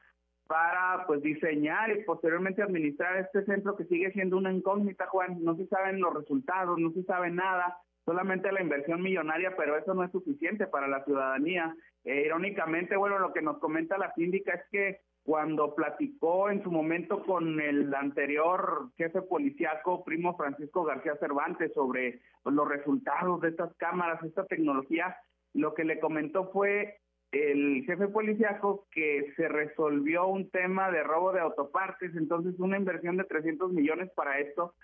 para 0.47 1.07
pues 1.07 1.23
diseñar 1.23 1.91
y 1.91 2.05
posteriormente 2.05 2.63
administrar 2.63 3.19
este 3.19 3.45
centro 3.45 3.77
que 3.77 3.85
sigue 3.85 4.13
siendo 4.13 4.37
una 4.37 4.53
incógnita, 4.53 5.07
Juan. 5.07 5.43
No 5.43 5.57
se 5.57 5.67
saben 5.67 6.01
los 6.01 6.15
resultados, 6.15 6.79
no 6.79 6.93
se 6.93 7.03
sabe 7.05 7.31
nada, 7.31 7.79
solamente 8.05 8.53
la 8.53 8.63
inversión 8.63 9.03
millonaria, 9.03 9.55
pero 9.57 9.77
eso 9.77 9.95
no 9.95 10.05
es 10.05 10.13
suficiente 10.13 10.67
para 10.67 10.89
la 10.89 11.05
ciudadanía. 11.05 11.75
Eh, 12.05 12.25
irónicamente, 12.27 12.97
bueno, 12.97 13.19
lo 13.19 13.33
que 13.33 13.43
nos 13.43 13.59
comenta 13.59 13.99
la 13.99 14.13
síndica 14.15 14.55
es 14.55 14.63
que 14.71 15.01
cuando 15.25 15.75
platicó 15.75 16.51
en 16.51 16.63
su 16.65 16.71
momento 16.71 17.23
con 17.23 17.61
el 17.61 17.95
anterior 17.95 18.91
jefe 18.97 19.23
policiaco, 19.23 20.03
primo 20.03 20.37
Francisco 20.37 20.83
García 20.83 21.17
Cervantes, 21.17 21.73
sobre 21.75 22.21
los 22.45 22.69
resultados 22.69 23.41
de 23.41 23.51
estas 23.51 23.73
cámaras, 23.77 24.23
esta 24.25 24.45
tecnología, 24.47 25.17
lo 25.55 25.75
que 25.75 25.85
le 25.85 26.01
comentó 26.01 26.51
fue 26.51 27.02
el 27.33 27.83
jefe 27.87 28.09
policíaco 28.09 28.87
que 28.91 29.33
se 29.37 29.49
resolvió 29.49 30.27
un 30.27 30.51
tema 30.51 30.91
de 30.91 31.03
robo 31.03 31.33
de 31.33 31.41
autopartes, 31.41 32.15
entonces 32.15 32.55
una 32.59 32.77
inversión 32.77 33.17
de 33.17 33.25
300 33.25 33.73
millones 33.73 34.11
para 34.15 34.39
esto 34.39 34.75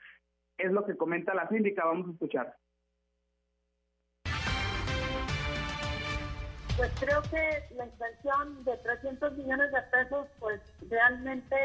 es 0.56 0.72
lo 0.72 0.84
que 0.84 0.96
comenta 0.96 1.34
la 1.34 1.48
síndica, 1.48 1.84
vamos 1.84 2.08
a 2.08 2.12
escuchar. 2.12 2.56
Pues 6.76 6.92
creo 7.00 7.20
que 7.22 7.74
la 7.74 7.86
inversión 7.86 8.64
de 8.64 8.76
300 8.78 9.36
millones 9.36 9.70
de 9.72 9.82
pesos 9.90 10.26
pues 10.38 10.60
realmente 10.88 11.56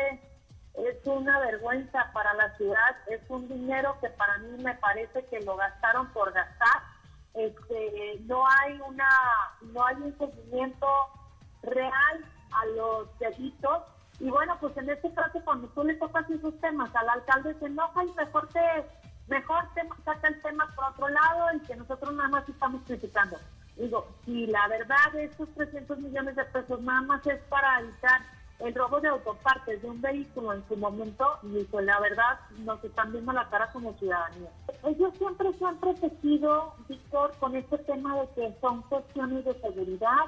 es 0.74 1.06
una 1.06 1.40
vergüenza 1.40 2.12
para 2.14 2.34
la 2.34 2.56
ciudad, 2.58 2.98
es 3.08 3.22
un 3.30 3.48
dinero 3.48 3.96
que 4.02 4.10
para 4.10 4.38
mí 4.40 4.62
me 4.64 4.74
parece 4.76 5.24
que 5.28 5.40
lo 5.42 5.56
gastaron 5.56 6.12
por 6.14 6.34
gastar 6.34 6.83
este, 7.34 8.20
no 8.26 8.44
hay 8.48 8.80
una, 8.88 9.10
no 9.62 9.86
hay 9.86 9.96
un 9.96 10.18
seguimiento 10.18 10.88
real 11.64 12.26
a 12.52 12.66
los 12.78 13.20
delitos. 13.20 13.84
Y 14.20 14.30
bueno, 14.30 14.56
pues 14.60 14.76
en 14.78 14.90
este 14.90 15.12
caso, 15.14 15.42
cuando 15.44 15.68
tú 15.70 15.84
le 15.84 15.96
tocas 15.96 16.30
esos 16.30 16.60
temas 16.62 16.96
al 16.96 17.10
alcalde, 17.10 17.56
se 17.60 17.66
enoja 17.66 18.06
y 18.06 18.12
mejor 18.14 18.48
te, 18.50 18.60
mejor 19.28 19.64
te 19.74 19.82
saca 20.06 20.28
el 20.28 20.42
tema 20.42 20.72
por 20.76 20.86
otro 20.86 21.10
lado 21.10 21.56
y 21.56 21.60
que 21.62 21.76
nosotros 21.76 22.14
nada 22.14 22.30
más 22.30 22.48
estamos 22.48 22.82
criticando. 22.86 23.38
Digo, 23.76 24.08
si 24.24 24.46
la 24.48 24.68
verdad 24.68 25.16
estos 25.16 25.50
300 25.56 25.98
millones 25.98 26.36
de 26.36 26.46
pesos 26.46 26.80
nada 26.82 27.02
más 27.02 27.26
es 27.26 27.42
para 27.46 27.80
evitar 27.80 28.22
el 28.64 28.74
robo 28.74 29.02
de 29.02 29.10
autopartes 29.10 29.82
de 29.82 29.90
un 29.90 30.02
vehículo 30.02 30.54
en 30.54 30.68
su 30.70 30.78
momento, 30.78 31.38
y 31.44 31.64
pues 31.66 31.86
la 31.86 32.00
verdad 32.00 32.40
nos 32.60 32.82
están 32.84 33.12
viendo 33.12 33.34
la 33.34 33.50
cara 33.50 33.70
como 33.72 33.94
ciudadanía. 33.96 34.50
Ellos 34.86 35.14
siempre 35.18 35.52
se 35.54 35.66
han 35.66 35.78
protegido, 35.78 36.74
Víctor, 36.88 37.34
con 37.40 37.56
este 37.56 37.78
tema 37.80 38.22
de 38.22 38.28
que 38.36 38.56
son 38.62 38.82
cuestiones 38.84 39.44
de 39.44 39.54
seguridad 39.60 40.26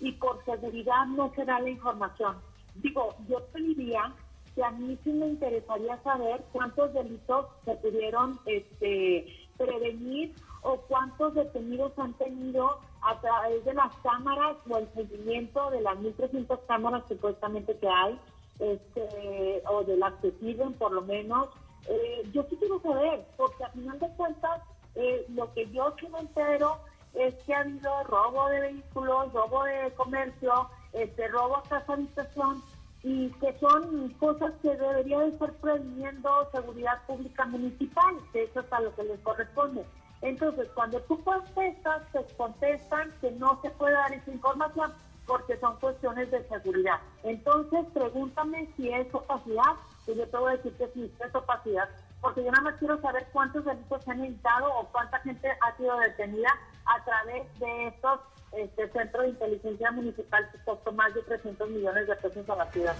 y 0.00 0.12
por 0.12 0.44
seguridad 0.44 1.06
no 1.06 1.32
se 1.34 1.44
da 1.44 1.60
la 1.60 1.70
información. 1.70 2.36
Digo, 2.76 3.14
yo 3.28 3.40
te 3.52 3.60
diría 3.60 4.12
que 4.54 4.64
a 4.64 4.70
mí 4.70 4.98
sí 5.04 5.12
me 5.12 5.26
interesaría 5.26 6.02
saber 6.02 6.42
cuántos 6.52 6.92
delitos 6.92 7.46
se 7.64 7.74
pudieron 7.76 8.40
este, 8.46 9.26
prevenir 9.56 10.34
o 10.62 10.76
cuántos 10.88 11.34
detenidos 11.34 11.96
han 11.98 12.14
tenido 12.14 12.80
a 13.02 13.20
través 13.20 13.64
de 13.64 13.74
las 13.74 13.94
cámaras 14.02 14.56
o 14.68 14.78
el 14.78 14.88
seguimiento 14.94 15.70
de 15.70 15.80
las 15.80 15.96
1.300 15.98 16.58
cámaras 16.66 17.02
supuestamente 17.08 17.76
que 17.78 17.88
hay, 17.88 18.18
este, 18.58 19.62
o 19.68 19.84
de 19.84 19.96
las 19.96 20.14
que 20.14 20.32
sirven 20.40 20.72
por 20.74 20.92
lo 20.92 21.02
menos. 21.02 21.48
Eh, 21.88 22.28
yo 22.32 22.44
sí 22.50 22.56
quiero 22.56 22.80
saber, 22.80 23.24
porque 23.36 23.64
al 23.64 23.72
final 23.72 23.98
de 23.98 24.08
cuentas, 24.16 24.62
eh, 24.94 25.24
lo 25.34 25.52
que 25.54 25.70
yo 25.70 25.94
sí 26.00 26.08
me 26.08 26.20
entero 26.20 26.78
es 27.14 27.34
que 27.44 27.54
ha 27.54 27.60
habido 27.60 28.04
robo 28.04 28.48
de 28.48 28.60
vehículos, 28.60 29.32
robo 29.32 29.64
de 29.64 29.92
comercio, 29.94 30.68
este 30.92 31.28
robo 31.28 31.58
a 31.58 31.62
casa 31.62 31.92
habitación, 31.92 32.62
y 33.02 33.28
que 33.34 33.56
son 33.60 34.10
cosas 34.18 34.52
que 34.62 34.74
debería 34.74 35.20
de 35.20 35.28
estar 35.28 35.52
previniendo 35.54 36.50
seguridad 36.50 37.06
pública 37.06 37.46
municipal, 37.46 38.16
que 38.32 38.44
eso 38.44 38.60
es 38.60 38.72
a 38.72 38.80
lo 38.80 38.94
que 38.96 39.04
les 39.04 39.20
corresponde. 39.20 39.84
Entonces, 40.26 40.68
cuando 40.74 41.00
tú 41.02 41.22
contestas, 41.22 42.02
te 42.10 42.24
contestan 42.36 43.12
que 43.20 43.30
no 43.30 43.60
se 43.62 43.70
puede 43.70 43.94
dar 43.94 44.12
esa 44.12 44.32
información 44.32 44.92
porque 45.24 45.56
son 45.58 45.78
cuestiones 45.78 46.28
de 46.32 46.42
seguridad. 46.48 46.98
Entonces, 47.22 47.86
pregúntame 47.94 48.68
si 48.76 48.90
es 48.90 49.06
opacidad, 49.14 49.76
y 50.08 50.16
yo 50.16 50.28
te 50.28 50.36
voy 50.36 50.52
a 50.52 50.56
decir 50.56 50.72
que 50.72 50.88
sí, 50.94 51.14
es 51.24 51.32
opacidad, 51.32 51.88
porque 52.20 52.42
yo 52.42 52.50
nada 52.50 52.64
más 52.64 52.74
quiero 52.80 53.00
saber 53.00 53.28
cuántos 53.32 53.64
delitos 53.64 54.02
se 54.02 54.10
han 54.10 54.24
evitado 54.24 54.74
o 54.74 54.88
cuánta 54.88 55.20
gente 55.20 55.48
ha 55.48 55.76
sido 55.76 55.96
detenida 56.00 56.50
a 56.86 57.04
través 57.04 57.58
de 57.60 57.86
estos 57.86 58.20
este, 58.50 58.88
centros 58.90 59.22
de 59.22 59.28
inteligencia 59.28 59.92
municipal 59.92 60.50
que 60.50 60.58
costó 60.64 60.90
más 60.90 61.14
de 61.14 61.22
300 61.22 61.70
millones 61.70 62.08
de 62.08 62.16
pesos 62.16 62.50
a 62.50 62.56
la 62.56 62.66
ciudad. 62.72 62.96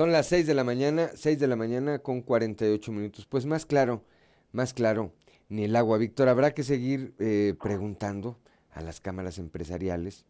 Son 0.00 0.12
las 0.12 0.28
6 0.28 0.46
de 0.46 0.54
la 0.54 0.64
mañana, 0.64 1.10
6 1.14 1.38
de 1.38 1.46
la 1.46 1.56
mañana 1.56 1.98
con 1.98 2.22
48 2.22 2.90
minutos. 2.90 3.26
Pues 3.26 3.44
más 3.44 3.66
claro, 3.66 4.02
más 4.50 4.72
claro, 4.72 5.12
ni 5.50 5.64
el 5.64 5.76
agua. 5.76 5.98
Víctor, 5.98 6.30
habrá 6.30 6.54
que 6.54 6.62
seguir 6.62 7.12
eh, 7.18 7.54
preguntando 7.62 8.38
a 8.70 8.80
las 8.80 9.02
cámaras 9.02 9.36
empresariales, 9.36 10.24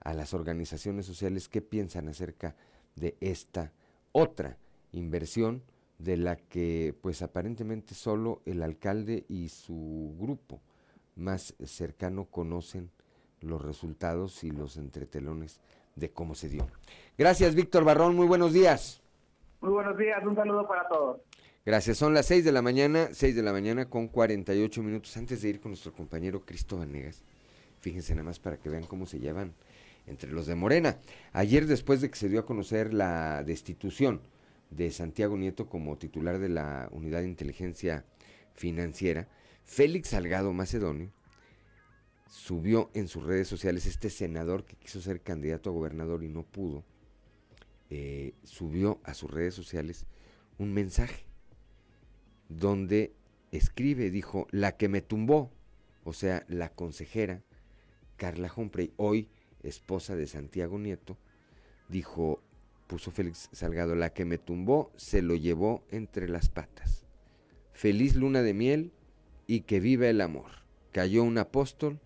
a 0.00 0.12
las 0.12 0.34
organizaciones 0.34 1.06
sociales, 1.06 1.48
qué 1.48 1.62
piensan 1.62 2.08
acerca 2.08 2.56
de 2.94 3.16
esta 3.20 3.72
otra 4.12 4.58
inversión 4.92 5.62
de 5.98 6.18
la 6.18 6.36
que 6.36 6.94
pues 7.00 7.22
aparentemente 7.22 7.94
solo 7.94 8.42
el 8.44 8.62
alcalde 8.62 9.24
y 9.30 9.48
su 9.48 10.14
grupo 10.20 10.60
más 11.14 11.54
cercano 11.64 12.26
conocen 12.26 12.90
los 13.40 13.62
resultados 13.62 14.44
y 14.44 14.50
los 14.50 14.76
entretelones 14.76 15.58
de 15.94 16.10
cómo 16.10 16.34
se 16.34 16.50
dio. 16.50 16.68
Gracias, 17.16 17.54
Víctor 17.54 17.82
Barrón. 17.84 18.14
Muy 18.14 18.26
buenos 18.26 18.52
días. 18.52 19.00
Muy 19.60 19.70
buenos 19.70 19.96
días. 19.96 20.22
Un 20.24 20.36
saludo 20.36 20.66
para 20.66 20.86
todos. 20.88 21.20
Gracias. 21.64 21.98
Son 21.98 22.14
las 22.14 22.26
6 22.26 22.44
de 22.44 22.52
la 22.52 22.62
mañana, 22.62 23.08
6 23.12 23.34
de 23.34 23.42
la 23.42 23.52
mañana 23.52 23.88
con 23.88 24.08
48 24.08 24.82
minutos. 24.82 25.16
Antes 25.16 25.42
de 25.42 25.48
ir 25.48 25.60
con 25.60 25.70
nuestro 25.70 25.92
compañero 25.92 26.44
Cristo 26.44 26.78
Vanegas, 26.78 27.24
fíjense 27.80 28.14
nada 28.14 28.24
más 28.24 28.38
para 28.38 28.58
que 28.58 28.68
vean 28.68 28.84
cómo 28.84 29.06
se 29.06 29.18
llevan 29.18 29.54
entre 30.06 30.30
los 30.30 30.46
de 30.46 30.54
Morena. 30.54 30.98
Ayer, 31.32 31.66
después 31.66 32.00
de 32.00 32.10
que 32.10 32.16
se 32.16 32.28
dio 32.28 32.40
a 32.40 32.46
conocer 32.46 32.94
la 32.94 33.42
destitución 33.42 34.20
de 34.70 34.90
Santiago 34.90 35.36
Nieto 35.36 35.68
como 35.68 35.96
titular 35.96 36.38
de 36.38 36.48
la 36.48 36.88
Unidad 36.92 37.20
de 37.20 37.28
Inteligencia 37.28 38.04
Financiera, 38.54 39.28
Félix 39.64 40.10
Salgado 40.10 40.52
Macedonio 40.52 41.10
subió 42.28 42.90
en 42.94 43.08
sus 43.08 43.24
redes 43.24 43.48
sociales 43.48 43.86
este 43.86 44.10
senador 44.10 44.64
que 44.64 44.76
quiso 44.76 45.00
ser 45.00 45.20
candidato 45.20 45.70
a 45.70 45.72
gobernador 45.72 46.22
y 46.22 46.28
no 46.28 46.42
pudo, 46.42 46.84
eh, 47.90 48.34
subió 48.42 49.00
a 49.04 49.14
sus 49.14 49.30
redes 49.30 49.54
sociales 49.54 50.06
un 50.58 50.72
mensaje 50.72 51.24
donde 52.48 53.14
escribe, 53.52 54.10
dijo, 54.10 54.46
la 54.50 54.76
que 54.76 54.88
me 54.88 55.02
tumbó, 55.02 55.50
o 56.04 56.12
sea, 56.12 56.44
la 56.48 56.70
consejera 56.70 57.42
Carla 58.16 58.52
Humphrey, 58.54 58.92
hoy 58.96 59.28
esposa 59.62 60.16
de 60.16 60.26
Santiago 60.26 60.78
Nieto, 60.78 61.18
dijo, 61.88 62.42
puso 62.86 63.10
Félix 63.10 63.48
Salgado, 63.52 63.94
la 63.94 64.10
que 64.12 64.24
me 64.24 64.38
tumbó 64.38 64.92
se 64.96 65.22
lo 65.22 65.34
llevó 65.34 65.84
entre 65.90 66.28
las 66.28 66.48
patas. 66.48 67.04
Feliz 67.72 68.14
luna 68.16 68.42
de 68.42 68.54
miel 68.54 68.92
y 69.46 69.60
que 69.62 69.80
viva 69.80 70.08
el 70.08 70.20
amor. 70.20 70.50
Cayó 70.92 71.24
un 71.24 71.38
apóstol 71.38 72.00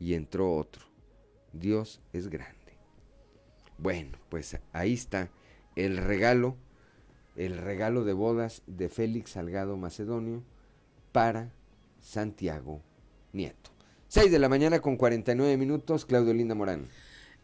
y 0.00 0.14
entró 0.14 0.56
otro. 0.56 0.84
Dios 1.52 2.00
es 2.12 2.28
grande. 2.28 2.61
Bueno, 3.82 4.16
pues 4.28 4.56
ahí 4.72 4.92
está 4.92 5.28
el 5.74 5.96
regalo, 5.96 6.54
el 7.34 7.58
regalo 7.58 8.04
de 8.04 8.12
bodas 8.12 8.62
de 8.68 8.88
Félix 8.88 9.30
Salgado 9.30 9.76
Macedonio 9.76 10.44
para 11.10 11.50
Santiago 12.00 12.80
Nieto. 13.32 13.72
6 14.06 14.30
de 14.30 14.38
la 14.38 14.48
mañana 14.48 14.78
con 14.78 14.96
49 14.96 15.56
minutos, 15.56 16.06
Claudio 16.06 16.32
Linda 16.32 16.54
Morán. 16.54 16.86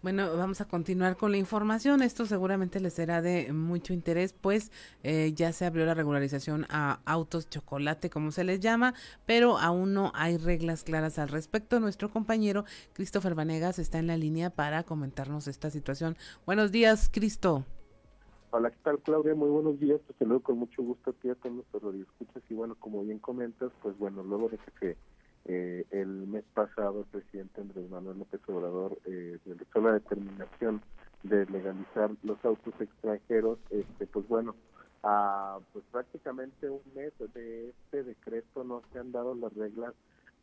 Bueno, 0.09 0.35
vamos 0.39 0.63
a 0.63 0.65
continuar 0.65 1.19
con 1.19 1.33
la 1.33 1.37
información. 1.37 2.01
Esto 2.01 2.25
seguramente 2.25 2.81
les 2.81 2.95
será 2.95 3.21
de 3.21 3.53
mucho 3.53 3.93
interés, 3.93 4.33
pues 4.33 4.73
eh, 5.03 5.35
ya 5.35 5.53
se 5.53 5.67
abrió 5.67 5.85
la 5.85 5.93
regularización 5.93 6.65
a 6.71 7.01
autos 7.05 7.51
chocolate, 7.51 8.09
como 8.09 8.31
se 8.31 8.43
les 8.43 8.61
llama, 8.61 8.95
pero 9.27 9.59
aún 9.59 9.93
no 9.93 10.11
hay 10.15 10.39
reglas 10.39 10.83
claras 10.83 11.19
al 11.19 11.29
respecto. 11.29 11.79
Nuestro 11.79 12.09
compañero 12.09 12.65
Christopher 12.95 13.35
Vanegas 13.35 13.79
está 13.79 13.99
en 13.99 14.07
la 14.07 14.17
línea 14.17 14.49
para 14.49 14.83
comentarnos 14.83 15.47
esta 15.47 15.69
situación. 15.69 16.17
Buenos 16.47 16.73
días, 16.73 17.11
Cristo. 17.13 17.67
Hola, 18.51 18.71
¿qué 18.71 18.79
tal, 18.83 19.01
Claudia? 19.01 19.35
Muy 19.35 19.51
buenos 19.51 19.79
días. 19.79 20.01
Te 20.07 20.15
saludo 20.15 20.41
con 20.41 20.57
mucho 20.57 20.83
gusto 20.83 21.11
aquí 21.11 21.29
a 21.29 21.35
todos 21.35 21.57
nuestros 21.57 21.95
escuchas 21.95 22.43
Y 22.49 22.55
bueno, 22.55 22.77
como 22.77 23.05
bien 23.05 23.19
comentas, 23.19 23.71
pues 23.83 23.99
bueno, 23.99 24.23
luego 24.23 24.49
de 24.49 24.57
que 24.57 24.71
se 24.81 24.97
eh, 25.49 25.87
el 25.91 26.27
mes 26.27 26.45
pasado 26.53 27.01
el 27.01 27.07
presidente 27.07 27.63
Andrés 27.63 27.89
Manuel 27.89 28.19
López 28.19 28.41
Obrador 28.49 28.99
eh, 29.07 29.39
realizó 29.47 29.81
la 29.81 29.93
determinación 29.93 30.83
de 31.23 31.47
legalizar 31.47 32.11
los 32.23 32.45
autos 32.45 32.75
extranjeros, 32.79 33.59
este, 33.71 34.07
pues 34.07 34.29
bueno, 34.29 34.55
a 35.03 35.59
pues 35.73 35.85
prácticamente 35.91 36.69
un 36.69 36.83
mes 36.95 37.13
de 37.35 37.71
este 37.71 38.03
decreto 38.03 38.63
no 38.63 38.83
se 38.93 38.99
han 38.99 39.11
dado 39.11 39.35
las 39.35 39.55
reglas 39.55 39.95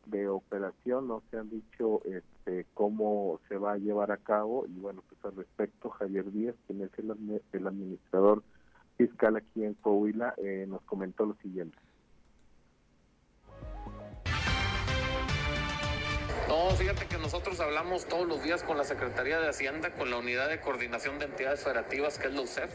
de 0.06 0.28
operación, 0.28 1.06
no 1.06 1.22
se 1.30 1.38
han 1.38 1.50
dicho 1.50 2.02
este, 2.04 2.66
cómo 2.74 3.38
se 3.48 3.58
va 3.58 3.74
a 3.74 3.78
llevar 3.78 4.10
a 4.10 4.16
cabo 4.16 4.66
y 4.66 4.78
bueno, 4.80 5.04
pues 5.08 5.24
al 5.24 5.36
respecto 5.36 5.90
Javier 5.90 6.32
Díaz, 6.32 6.56
quien 6.66 6.82
es 6.82 6.90
el, 6.98 7.40
el 7.52 7.66
administrador 7.66 8.42
fiscal 8.96 9.36
aquí 9.36 9.64
en 9.64 9.74
Coahuila, 9.74 10.34
eh, 10.38 10.66
nos 10.68 10.82
comentó 10.82 11.26
lo 11.26 11.34
siguiente. 11.36 11.78
Fíjate 16.76 17.06
que 17.06 17.16
nosotros 17.16 17.58
hablamos 17.60 18.06
todos 18.06 18.28
los 18.28 18.42
días 18.42 18.62
con 18.62 18.76
la 18.76 18.84
Secretaría 18.84 19.40
de 19.40 19.48
Hacienda, 19.48 19.90
con 19.90 20.10
la 20.10 20.18
Unidad 20.18 20.48
de 20.48 20.60
Coordinación 20.60 21.18
de 21.18 21.24
Entidades 21.24 21.64
Federativas, 21.64 22.18
que 22.18 22.28
es 22.28 22.34
la 22.34 22.42
UCEF. 22.42 22.70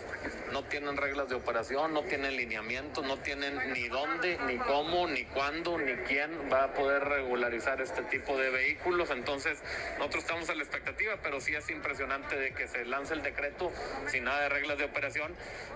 No 0.52 0.64
tienen 0.64 0.98
reglas 0.98 1.30
de 1.30 1.36
operación, 1.36 1.94
no 1.94 2.02
tienen 2.04 2.36
lineamientos, 2.36 3.06
no 3.06 3.18
tienen 3.18 3.74
ni 3.74 3.88
dónde, 3.90 4.40
ni 4.48 4.58
cómo, 4.58 5.08
ni 5.08 5.26
cuándo, 5.26 5.78
ni 5.78 5.94
quién 6.08 6.32
va 6.52 6.66
a 6.66 6.74
poder 6.74 7.04
regularizar 7.04 7.80
este 7.80 8.02
tipo 8.04 8.38
de 8.38 8.50
vehículos. 8.50 9.12
Entonces, 9.12 9.60
nosotros 10.00 10.24
estamos 10.24 10.50
a 10.50 10.56
la 10.56 10.64
expectativa, 10.64 11.18
pero 11.22 11.40
sí 11.40 11.54
es 11.54 11.70
impresionante 11.70 12.36
de 12.38 12.54
que 12.54 12.68
se 12.68 12.86
lance 12.86 13.14
el 13.14 13.22
decreto 13.22 13.72
sin 14.08 14.24
nada 14.24 14.42
de 14.42 14.50
reglas 14.50 14.78
de 14.80 14.86
operación 14.86 15.34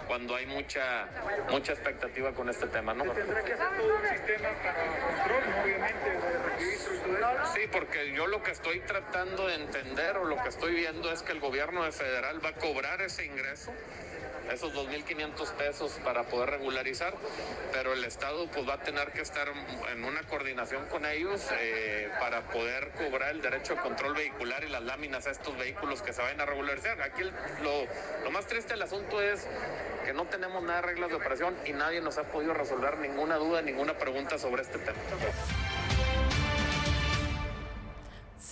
cuando 0.07 0.35
hay 0.35 0.45
mucha 0.47 1.07
mucha 1.49 1.73
expectativa 1.73 2.31
con 2.33 2.49
este 2.49 2.67
tema, 2.67 2.93
¿no? 2.93 3.03
¿Tendrá 3.11 3.43
que 3.43 3.53
hacer 3.53 3.77
todo 3.77 3.95
un 3.95 4.07
sistema 4.07 4.49
para 4.63 4.83
control, 4.83 5.63
obviamente, 5.63 6.74
Sí, 7.53 7.61
porque 7.71 7.85
porque 7.85 8.13
yo 8.13 8.27
lo 8.27 8.41
que 8.41 8.51
estoy 8.51 8.79
tratando 8.81 9.47
de 9.47 9.55
entender 9.55 10.17
o 10.17 10.25
lo 10.25 10.41
que 10.41 10.49
estoy 10.49 10.73
viendo 10.73 11.11
es 11.11 11.21
que 11.21 11.31
el 11.31 11.39
gobierno 11.39 11.83
de 11.83 11.91
federal 11.91 12.43
va 12.43 12.49
a 12.49 12.53
cobrar 12.53 13.01
ese 13.01 13.25
ingreso 13.25 13.71
esos 14.51 14.73
2.500 14.75 15.51
pesos 15.53 15.99
para 16.03 16.23
poder 16.25 16.51
regularizar, 16.51 17.15
pero 17.71 17.93
el 17.93 18.03
Estado 18.03 18.47
pues 18.51 18.67
va 18.69 18.75
a 18.75 18.83
tener 18.83 19.11
que 19.11 19.21
estar 19.21 19.47
en 19.91 20.03
una 20.03 20.21
coordinación 20.23 20.85
con 20.85 21.03
ellos 21.03 21.47
eh, 21.59 22.11
para 22.19 22.41
poder 22.41 22.91
cobrar 22.91 23.31
el 23.31 23.41
derecho 23.41 23.73
de 23.73 23.81
control 23.81 24.13
vehicular 24.13 24.63
y 24.63 24.69
las 24.69 24.83
láminas 24.83 25.25
a 25.25 25.31
estos 25.31 25.57
vehículos 25.57 26.03
que 26.03 26.13
se 26.13 26.21
vayan 26.21 26.41
a 26.41 26.45
regularizar. 26.45 27.01
Aquí 27.01 27.23
lo, 27.63 27.87
lo 28.23 28.31
más 28.31 28.45
triste 28.45 28.73
del 28.73 28.83
asunto 28.83 29.19
es 29.19 29.47
que 30.05 30.13
no 30.13 30.25
tenemos 30.25 30.61
nada 30.61 30.81
de 30.81 30.87
reglas 30.89 31.09
de 31.09 31.15
operación 31.15 31.55
y 31.65 31.73
nadie 31.73 32.01
nos 32.01 32.19
ha 32.19 32.23
podido 32.23 32.53
resolver 32.53 32.99
ninguna 32.99 33.37
duda, 33.37 33.63
ninguna 33.63 33.97
pregunta 33.97 34.37
sobre 34.37 34.61
este 34.61 34.77
tema. 34.77 34.99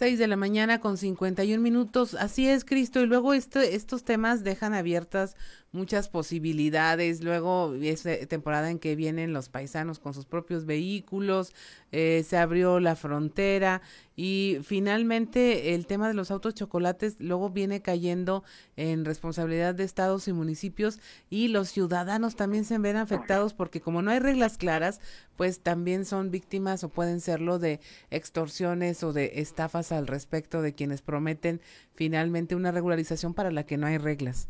6 0.03 0.19
de 0.19 0.27
la 0.27 0.35
mañana 0.35 0.81
con 0.81 0.97
51 0.97 1.63
minutos. 1.63 2.13
Así 2.13 2.49
es, 2.49 2.65
Cristo. 2.65 2.99
Y 2.99 3.05
luego 3.05 3.33
este, 3.33 3.73
estos 3.73 4.03
temas 4.03 4.43
dejan 4.43 4.73
abiertas 4.73 5.37
muchas 5.73 6.07
posibilidades. 6.07 7.23
Luego 7.23 7.73
es 7.81 8.03
temporada 8.29 8.71
en 8.71 8.79
que 8.79 8.95
vienen 8.95 9.33
los 9.33 9.49
paisanos 9.49 9.99
con 9.99 10.13
sus 10.13 10.25
propios 10.25 10.65
vehículos, 10.65 11.53
eh, 11.91 12.23
se 12.25 12.37
abrió 12.37 12.79
la 12.79 12.95
frontera 12.95 13.81
y 14.15 14.59
finalmente 14.63 15.73
el 15.73 15.87
tema 15.87 16.07
de 16.07 16.13
los 16.13 16.31
autos 16.31 16.53
chocolates 16.53 17.15
luego 17.19 17.49
viene 17.49 17.81
cayendo 17.81 18.43
en 18.77 19.05
responsabilidad 19.05 19.73
de 19.73 19.83
estados 19.83 20.27
y 20.27 20.33
municipios 20.33 20.99
y 21.29 21.47
los 21.47 21.69
ciudadanos 21.69 22.35
también 22.35 22.65
se 22.65 22.77
ven 22.77 22.95
afectados 22.95 23.53
porque 23.53 23.81
como 23.81 24.01
no 24.01 24.11
hay 24.11 24.19
reglas 24.19 24.57
claras, 24.57 25.01
pues 25.35 25.59
también 25.59 26.05
son 26.05 26.29
víctimas 26.29 26.83
o 26.83 26.89
pueden 26.89 27.19
serlo 27.19 27.57
de 27.57 27.79
extorsiones 28.11 29.03
o 29.03 29.13
de 29.13 29.33
estafas 29.35 29.91
al 29.91 30.05
respecto 30.05 30.61
de 30.61 30.73
quienes 30.73 31.01
prometen 31.01 31.61
finalmente 31.95 32.55
una 32.55 32.71
regularización 32.71 33.33
para 33.33 33.51
la 33.51 33.65
que 33.65 33.77
no 33.77 33.87
hay 33.87 33.97
reglas. 33.97 34.47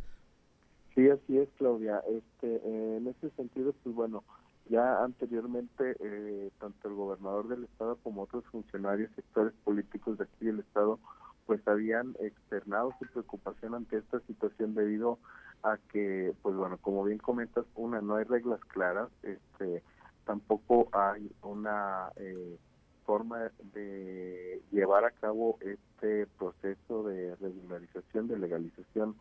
Sí, 0.96 1.10
así 1.10 1.40
es, 1.40 1.50
Claudia. 1.58 2.04
Este, 2.08 2.98
en 2.98 3.08
ese 3.08 3.30
sentido, 3.32 3.74
pues 3.84 3.96
bueno, 3.96 4.24
ya 4.70 5.04
anteriormente 5.04 5.96
eh, 6.00 6.52
tanto 6.60 6.88
el 6.88 6.94
gobernador 6.94 7.48
del 7.48 7.64
estado 7.64 7.98
como 8.04 8.24
otros 8.24 8.46
funcionarios, 8.46 9.12
sectores 9.16 9.54
políticos 9.64 10.18
de 10.18 10.26
aquí 10.26 10.46
del 10.46 10.60
estado, 10.60 11.00
pues 11.46 11.68
habían 11.68 12.16
externado 12.20 12.94
su 13.00 13.06
preocupación 13.08 13.76
ante 13.76 13.98
esta 13.98 14.20
situación 14.22 14.76
debido 14.76 15.20
a 15.64 15.78
que, 15.92 16.34
pues 16.42 16.56
bueno, 16.56 16.78
como 16.78 17.04
bien 17.04 17.18
comentas, 17.18 17.66
una, 17.76 18.02
no 18.02 18.16
hay 18.16 18.26
reglas 18.26 18.60
claras, 18.66 19.10
este, 19.24 19.82
tampoco 20.26 20.90
hay 20.92 21.30
una 21.42 22.12
eh, 22.18 22.58
forma 23.06 23.52
de 23.74 24.62
llevar 24.72 25.06
a 25.06 25.12
cabo 25.12 25.58
este 25.62 26.28
proceso 26.38 27.04
de 27.04 27.36
regularización, 27.38 28.28
de 28.28 28.40
legalización 28.40 29.16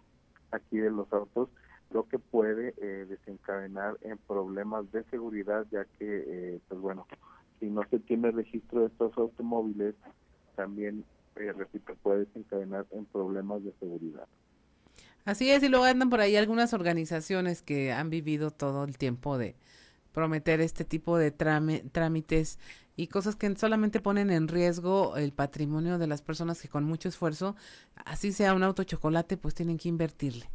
aquí 0.52 0.78
de 0.78 0.90
los 0.90 1.12
autos, 1.12 1.48
lo 1.90 2.08
que 2.08 2.18
puede 2.18 2.74
eh, 2.80 3.06
desencadenar 3.08 3.98
en 4.02 4.18
problemas 4.18 4.90
de 4.92 5.04
seguridad, 5.04 5.66
ya 5.70 5.84
que, 5.98 6.24
eh, 6.26 6.60
pues 6.68 6.80
bueno, 6.80 7.06
si 7.60 7.66
no 7.66 7.82
se 7.90 7.98
tiene 7.98 8.30
registro 8.30 8.80
de 8.80 8.86
estos 8.86 9.16
automóviles, 9.18 9.94
también, 10.56 11.04
eh, 11.36 11.52
repito, 11.52 11.94
puede 12.02 12.20
desencadenar 12.20 12.86
en 12.92 13.04
problemas 13.06 13.64
de 13.64 13.72
seguridad. 13.80 14.26
Así 15.24 15.50
es, 15.50 15.62
y 15.62 15.68
luego 15.68 15.84
andan 15.84 16.10
por 16.10 16.20
ahí 16.20 16.36
algunas 16.36 16.74
organizaciones 16.74 17.62
que 17.62 17.92
han 17.92 18.10
vivido 18.10 18.50
todo 18.50 18.84
el 18.84 18.98
tiempo 18.98 19.38
de 19.38 19.54
prometer 20.12 20.60
este 20.60 20.84
tipo 20.84 21.16
de 21.16 21.30
trámites 21.30 22.58
y 22.96 23.06
cosas 23.06 23.36
que 23.36 23.54
solamente 23.56 24.00
ponen 24.00 24.30
en 24.30 24.48
riesgo 24.48 25.16
el 25.16 25.32
patrimonio 25.32 25.98
de 25.98 26.06
las 26.06 26.22
personas 26.22 26.60
que 26.60 26.68
con 26.68 26.84
mucho 26.84 27.08
esfuerzo, 27.08 27.56
así 28.04 28.32
sea 28.32 28.54
un 28.54 28.62
auto 28.62 28.84
chocolate, 28.84 29.36
pues 29.36 29.54
tienen 29.54 29.78
que 29.78 29.88
invertirle. 29.88 30.46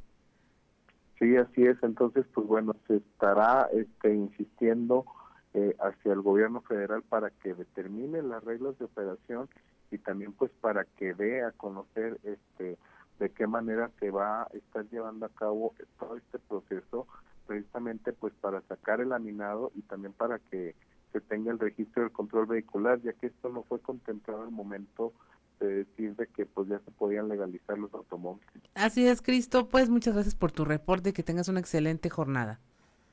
Sí, 1.20 1.36
así 1.36 1.64
es. 1.64 1.78
Entonces, 1.82 2.26
pues 2.34 2.46
bueno, 2.46 2.76
se 2.88 2.98
estará 2.98 3.70
este, 3.74 4.14
insistiendo 4.14 5.06
eh, 5.54 5.76
hacia 5.80 6.14
el 6.14 6.22
gobierno 6.22 6.62
federal 6.62 7.02
para 7.02 7.32
que 7.32 7.56
determine 7.56 8.22
las 8.22 8.44
reglas 8.44 8.78
de 8.78 8.86
operación 8.86 9.50
y 9.90 9.98
también 9.98 10.34
pues 10.34 10.52
para 10.62 10.86
que 10.86 11.14
dé 11.14 11.44
a 11.44 11.52
conocer 11.52 12.20
este 12.24 12.78
de 13.20 13.30
qué 13.32 13.48
manera 13.48 13.90
se 14.00 14.12
va 14.12 14.44
a 14.44 14.48
estar 14.54 14.86
llevando 14.90 15.26
a 15.26 15.30
cabo 15.30 15.74
todo 15.98 16.18
este 16.18 16.38
proceso 16.38 17.08
precisamente 17.48 18.14
pues 18.14 18.34
para 18.40 18.62
sacar 18.64 19.02
el 19.02 19.10
laminado 19.10 19.72
y 19.74 19.82
también 19.82 20.14
para 20.14 20.38
que 20.38 20.76
se 21.12 21.22
tenga 21.22 21.52
el 21.52 21.60
registro 21.60 22.04
del 22.04 22.12
control 22.12 22.46
vehicular, 22.48 23.02
ya 23.02 23.14
que 23.14 23.28
esto 23.28 23.50
no 23.50 23.64
fue 23.64 23.80
contemplado 23.80 24.44
al 24.44 24.52
momento 24.52 25.14
de 25.60 25.86
decir 25.86 26.16
de 26.16 26.28
que 26.28 26.46
pues 26.46 26.68
ya 26.68 26.80
se 26.80 26.92
podían 26.92 27.28
legalizar 27.30 27.78
los 27.78 27.94
automóviles. 27.94 28.48
Así 28.76 29.08
es, 29.08 29.22
Cristo, 29.22 29.68
pues 29.70 29.90
muchas 29.90 30.14
gracias 30.14 30.36
por 30.36 30.52
tu 30.52 30.66
reporte, 30.66 31.14
que 31.14 31.24
tengas 31.24 31.48
una 31.48 31.60
excelente 31.60 32.10
jornada. 32.10 32.60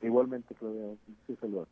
Igualmente, 0.01 0.53
Claudia, 0.55 0.95
sí, 1.25 1.35
saludos. 1.39 1.67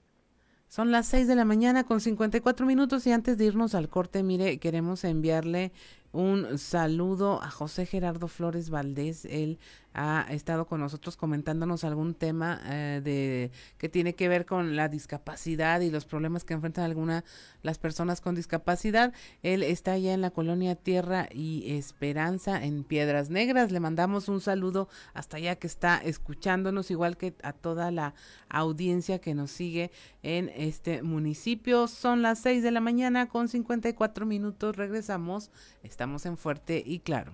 Son 0.68 0.90
las 0.90 1.06
6 1.08 1.28
de 1.28 1.36
la 1.36 1.46
mañana 1.46 1.84
con 1.84 2.02
54 2.02 2.66
minutos 2.66 3.06
y 3.06 3.12
antes 3.12 3.38
de 3.38 3.46
irnos 3.46 3.76
al 3.76 3.90
corte, 3.90 4.24
mire, 4.24 4.58
queremos 4.58 5.04
enviarle 5.04 5.72
un 6.14 6.60
saludo 6.60 7.42
a 7.42 7.50
José 7.50 7.86
Gerardo 7.88 8.28
Flores 8.28 8.70
Valdés. 8.70 9.26
Él 9.26 9.60
ha 9.94 10.26
estado 10.30 10.66
con 10.66 10.80
nosotros 10.80 11.18
comentándonos 11.18 11.84
algún 11.84 12.16
tema 12.16 12.60
eh, 12.66 13.02
de 13.04 13.52
que 13.78 13.90
tiene 13.90 14.16
que 14.16 14.28
ver 14.28 14.46
con 14.46 14.76
la 14.76 14.90
discapacidad 14.90 15.82
y 15.82 15.92
los 15.92 16.06
problemas 16.06 16.44
que 16.44 16.54
enfrentan 16.54 16.86
algunas 16.86 17.24
las 17.62 17.78
personas 17.78 18.22
con 18.22 18.36
discapacidad. 18.36 19.14
Él 19.44 19.62
está 19.62 19.94
allá 19.94 20.14
en 20.14 20.22
la 20.22 20.32
colonia 20.32 20.76
Tierra 20.76 21.28
y 21.32 21.76
Esperanza 21.78 22.64
en 22.64 22.84
Piedras 22.84 23.30
Negras. 23.30 23.72
Le 23.72 23.80
mandamos 23.80 24.30
un 24.30 24.42
saludo 24.42 24.90
hasta 25.14 25.38
allá 25.38 25.56
que 25.56 25.68
está 25.68 25.98
escuchándonos, 25.98 26.90
igual 26.92 27.18
que 27.18 27.36
a 27.44 27.54
toda 27.54 27.92
la 27.92 28.16
audiencia 28.50 29.20
que 29.20 29.36
nos 29.36 29.52
sigue 29.52 29.92
en 30.24 30.50
este 30.56 31.04
municipio. 31.04 31.88
Son 31.88 32.22
las 32.22 32.40
6 32.40 32.64
de 32.64 32.72
la 32.72 32.82
mañana 32.82 33.28
con 33.28 33.48
54 33.48 34.26
minutos. 34.26 34.76
Regresamos. 34.76 35.52
Estamos 36.04 36.26
en 36.26 36.36
Fuerte 36.36 36.84
y 36.86 37.00
Claro. 37.00 37.32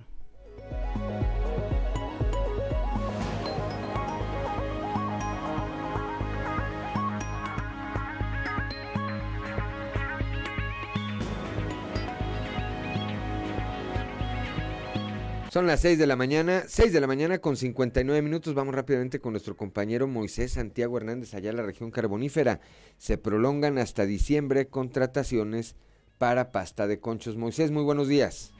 Son 15.50 15.66
las 15.66 15.80
6 15.80 15.98
de 15.98 16.06
la 16.06 16.16
mañana, 16.16 16.62
6 16.68 16.94
de 16.94 17.02
la 17.02 17.08
mañana 17.08 17.40
con 17.40 17.58
59 17.58 18.22
minutos. 18.22 18.54
Vamos 18.54 18.76
rápidamente 18.76 19.20
con 19.20 19.34
nuestro 19.34 19.58
compañero 19.58 20.06
Moisés 20.06 20.52
Santiago 20.52 20.96
Hernández 20.98 21.34
allá 21.34 21.50
en 21.50 21.58
la 21.58 21.64
región 21.64 21.90
carbonífera. 21.90 22.60
Se 23.00 23.18
prolongan 23.18 23.80
hasta 23.80 24.06
diciembre 24.06 24.68
contrataciones 24.68 25.76
para 26.20 26.52
pasta 26.52 26.86
de 26.86 27.00
conchos. 27.00 27.36
Moisés, 27.36 27.72
muy 27.72 27.82
buenos 27.82 28.08
días. 28.08 28.52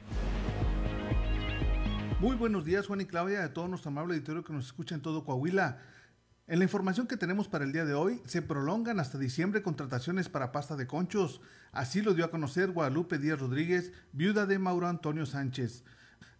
Muy 2.18 2.34
buenos 2.34 2.64
días, 2.64 2.88
Juan 2.88 3.02
y 3.02 3.04
Claudia, 3.04 3.44
a 3.44 3.52
todo 3.52 3.68
nuestro 3.68 3.90
amable 3.90 4.14
auditorio 4.14 4.42
que 4.42 4.52
nos 4.52 4.66
escucha 4.66 4.96
en 4.96 5.02
todo 5.02 5.24
Coahuila. 5.24 5.78
En 6.48 6.58
la 6.58 6.64
información 6.64 7.06
que 7.06 7.16
tenemos 7.16 7.46
para 7.46 7.64
el 7.64 7.72
día 7.72 7.84
de 7.84 7.94
hoy, 7.94 8.20
se 8.26 8.42
prolongan 8.42 8.98
hasta 8.98 9.16
diciembre 9.18 9.62
contrataciones 9.62 10.28
para 10.28 10.50
pasta 10.50 10.74
de 10.74 10.88
conchos. 10.88 11.40
Así 11.70 12.02
lo 12.02 12.14
dio 12.14 12.24
a 12.24 12.30
conocer 12.32 12.72
Guadalupe 12.72 13.18
Díaz 13.18 13.38
Rodríguez, 13.38 13.92
viuda 14.12 14.46
de 14.46 14.58
Mauro 14.58 14.88
Antonio 14.88 15.24
Sánchez 15.24 15.84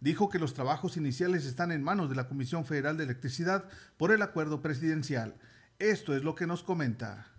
dijo 0.01 0.29
que 0.29 0.39
los 0.39 0.53
trabajos 0.53 0.97
iniciales 0.97 1.45
están 1.45 1.71
en 1.71 1.83
manos 1.83 2.09
de 2.09 2.15
la 2.15 2.27
Comisión 2.27 2.65
Federal 2.65 2.97
de 2.97 3.05
Electricidad 3.05 3.65
por 3.97 4.11
el 4.11 4.21
acuerdo 4.23 4.61
presidencial. 4.61 5.35
Esto 5.79 6.15
es 6.15 6.23
lo 6.23 6.35
que 6.35 6.47
nos 6.47 6.63
comenta. 6.63 7.30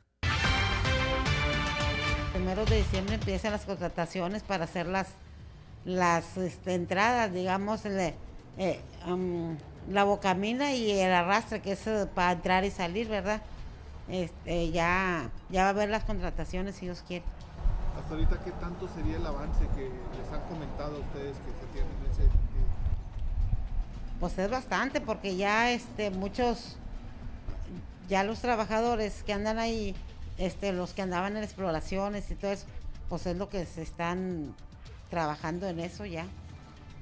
Primero 2.32 2.64
de 2.64 2.78
diciembre 2.78 3.16
empiezan 3.16 3.52
las 3.52 3.64
contrataciones 3.66 4.42
para 4.42 4.64
hacer 4.64 4.86
las, 4.86 5.08
las 5.84 6.36
este, 6.38 6.74
entradas, 6.74 7.32
digamos, 7.32 7.84
eh, 7.84 8.14
la 9.90 10.04
bocamina 10.04 10.72
y 10.72 10.90
el 10.92 11.12
arrastre, 11.12 11.60
que 11.60 11.72
es 11.72 11.86
eh, 11.86 12.06
para 12.14 12.32
entrar 12.32 12.64
y 12.64 12.70
salir, 12.70 13.08
¿verdad? 13.08 13.42
Este, 14.08 14.70
ya, 14.70 15.30
ya 15.50 15.62
va 15.62 15.66
a 15.68 15.70
haber 15.70 15.90
las 15.90 16.04
contrataciones 16.04 16.76
si 16.76 16.86
Dios 16.86 17.04
quiere. 17.06 17.24
Hasta 17.98 18.14
ahorita, 18.14 18.38
¿qué 18.42 18.50
tanto 18.52 18.88
sería 18.88 19.16
el 19.16 19.26
avance 19.26 19.66
que 19.76 19.82
les 19.82 20.32
han 20.32 20.48
comentado 20.48 20.96
a 20.96 21.00
ustedes 21.00 21.36
que 21.36 21.52
se 21.60 21.66
tienen 21.72 21.92
en 22.04 22.10
ese 22.10 22.22
pues 24.22 24.38
es 24.38 24.48
bastante 24.48 25.00
porque 25.00 25.34
ya 25.34 25.72
este 25.72 26.12
muchos 26.12 26.76
ya 28.08 28.22
los 28.22 28.38
trabajadores 28.38 29.24
que 29.24 29.32
andan 29.32 29.58
ahí 29.58 29.96
este 30.38 30.72
los 30.72 30.92
que 30.92 31.02
andaban 31.02 31.36
en 31.36 31.44
exploraciones 31.44 32.30
y 32.30 32.34
todo 32.34 32.52
eso 32.52 32.66
pues 33.08 33.26
es 33.26 33.36
lo 33.36 33.48
que 33.48 33.66
se 33.66 33.82
están 33.82 34.54
trabajando 35.10 35.68
en 35.68 35.80
eso 35.80 36.06
ya 36.06 36.26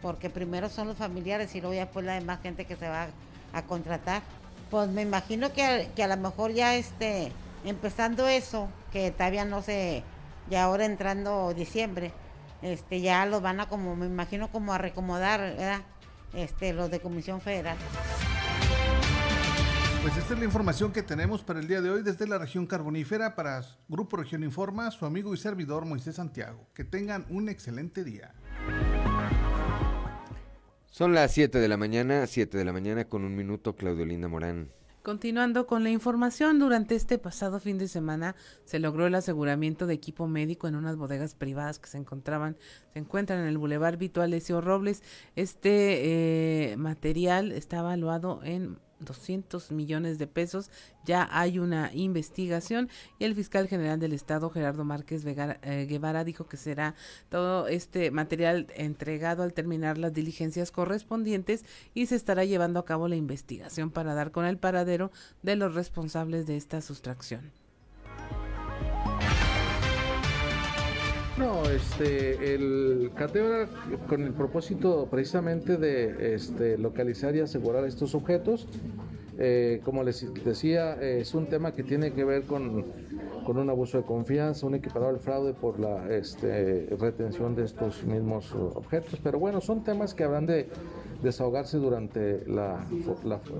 porque 0.03 0.31
primero 0.31 0.69
son 0.69 0.89
los 0.89 0.97
familiares 0.97 1.55
y 1.55 1.61
luego 1.61 1.75
ya 1.75 1.91
pues 1.91 2.05
la 2.05 2.15
demás 2.15 2.41
gente 2.43 2.65
que 2.65 2.77
se 2.77 2.89
va 2.89 3.09
a 3.53 3.63
contratar 3.63 4.23
pues 4.71 4.89
me 4.89 5.03
imagino 5.03 5.53
que, 5.53 5.91
que 5.95 6.03
a 6.03 6.09
lo 6.09 6.17
mejor 6.17 6.53
ya 6.53 6.75
este 6.75 7.33
empezando 7.65 8.29
eso 8.29 8.69
que 8.93 9.11
todavía 9.11 9.45
no 9.45 9.63
sé 9.63 10.03
ya 10.49 10.65
ahora 10.65 10.85
entrando 10.85 11.55
diciembre 11.55 12.13
este 12.63 13.01
ya 13.01 13.25
los 13.27 13.43
van 13.43 13.61
a 13.61 13.69
como 13.69 13.97
me 13.97 14.07
imagino 14.07 14.51
como 14.51 14.73
a 14.73 14.79
recomodar 14.79 15.41
¿verdad? 15.41 15.83
este, 16.35 16.73
los 16.73 16.91
de 16.91 17.01
Comisión 17.01 17.41
Federal. 17.41 17.77
Pues 20.03 20.17
esta 20.17 20.33
es 20.33 20.39
la 20.39 20.47
información 20.47 20.93
que 20.93 21.03
tenemos 21.03 21.43
para 21.43 21.61
el 21.61 21.69
día 21.69 21.83
de 21.83 21.91
hoy 21.91 22.03
desde 22.03 22.27
la 22.27 22.39
región 22.39 22.67
carbonífera 22.67 23.35
para 23.35 23.63
Grupo 23.87 24.17
Región 24.17 24.43
Informa, 24.43 24.91
su 24.91 25.05
amigo 25.05 25.35
y 25.35 25.37
servidor 25.37 25.85
Moisés 25.85 26.15
Santiago. 26.15 26.67
Que 26.73 26.85
tengan 26.85 27.27
un 27.29 27.51
excelente 27.51 28.03
día. 28.03 28.33
Son 30.87 31.13
las 31.13 31.33
7 31.33 31.59
de 31.59 31.69
la 31.69 31.77
mañana, 31.77 32.27
7 32.27 32.57
de 32.57 32.65
la 32.65 32.73
mañana 32.73 33.05
con 33.05 33.27
un 33.27 33.37
minuto, 33.37 33.77
Claudio 33.77 34.07
Linda 34.07 34.27
Morán. 34.27 34.71
Continuando 35.03 35.67
con 35.67 35.85
la 35.85 35.91
información, 35.91 36.59
durante 36.59 36.95
este 36.95 37.19
pasado 37.19 37.61
fin 37.61 37.77
de 37.77 37.87
semana 37.87 38.37
se 38.65 38.79
logró 38.79 39.07
el 39.07 39.15
aseguramiento 39.15 39.87
de 39.87 39.95
equipo 39.95 40.27
médico 40.27 40.67
en 40.67 40.77
unas 40.77 40.97
bodegas 40.97 41.35
privadas 41.35 41.79
que 41.79 41.91
se 41.91 41.99
encontraban, 41.99 42.57
se 42.95 43.01
encuentran 43.01 43.41
en 43.41 43.49
el 43.49 43.59
Boulevard 43.59 43.99
Vito 43.99 44.23
Alessio 44.23 44.63
Robles. 44.63 45.03
Este 45.37 46.71
eh, 46.73 46.77
material 46.79 47.53
está 47.53 47.81
evaluado 47.81 48.41
en 48.45 48.79
200 49.01 49.73
millones 49.73 50.19
de 50.19 50.27
pesos. 50.27 50.71
Ya 51.05 51.29
hay 51.33 51.59
una 51.59 51.91
investigación 51.93 52.89
y 53.19 53.25
el 53.25 53.35
fiscal 53.35 53.69
general 53.69 53.99
del 53.99 54.13
estado, 54.13 54.51
Gerardo 54.51 54.85
Márquez 54.85 55.25
eh, 55.27 55.87
Guevara, 55.89 56.25
dijo 56.25 56.47
que 56.47 56.57
será 56.57 56.95
todo 57.29 57.69
este 57.69 58.11
material 58.11 58.67
entregado 58.77 59.43
al 59.43 59.53
terminar 59.53 59.99
las 59.99 60.13
diligencias 60.13 60.71
correspondientes 60.71 61.65
y 61.95 62.07
se 62.07 62.17
estará 62.17 62.45
llevando 62.45 62.81
a 62.81 62.85
cabo 62.85 63.09
la 63.09 63.17
investigación 63.17 63.91
para 63.91 64.15
dar 64.15 64.31
con 64.31 64.45
el 64.45 64.59
paradero 64.59 65.11
de 65.43 65.57
los 65.57 65.75
responsables 65.75 66.47
de 66.47 66.57
esta 66.57 66.81
sustracción. 66.81 67.60
No, 71.41 71.65
este, 71.71 72.55
el 72.55 73.13
cateo 73.15 73.67
con 74.11 74.23
el 74.25 74.35
propósito 74.35 75.09
precisamente 75.11 75.79
de 75.79 76.35
este, 76.35 76.77
localizar 76.77 77.35
y 77.35 77.41
asegurar 77.41 77.87
estos 77.87 78.15
objetos. 78.15 78.69
Eh, 79.39 79.81
como 79.83 80.05
les 80.05 80.35
decía, 80.45 81.01
es 81.01 81.33
un 81.33 81.47
tema 81.47 81.73
que 81.73 81.83
tiene 81.83 82.13
que 82.13 82.25
ver 82.25 82.43
con, 82.43 82.85
con 83.47 83.57
un 83.57 83.71
abuso 83.71 83.97
de 83.97 84.05
confianza, 84.05 84.67
un 84.67 84.75
equiparado 84.75 85.09
al 85.09 85.19
fraude 85.19 85.55
por 85.55 85.81
la 85.81 86.15
este, 86.15 86.95
retención 87.01 87.57
de 87.57 87.65
estos 87.65 88.05
mismos 88.05 88.53
objetos. 88.53 89.19
Pero 89.23 89.39
bueno, 89.39 89.63
son 89.63 89.83
temas 89.83 90.13
que 90.13 90.25
habrán 90.25 90.45
de 90.45 90.69
desahogarse 91.23 91.79
durante 91.79 92.45
la, 92.47 92.85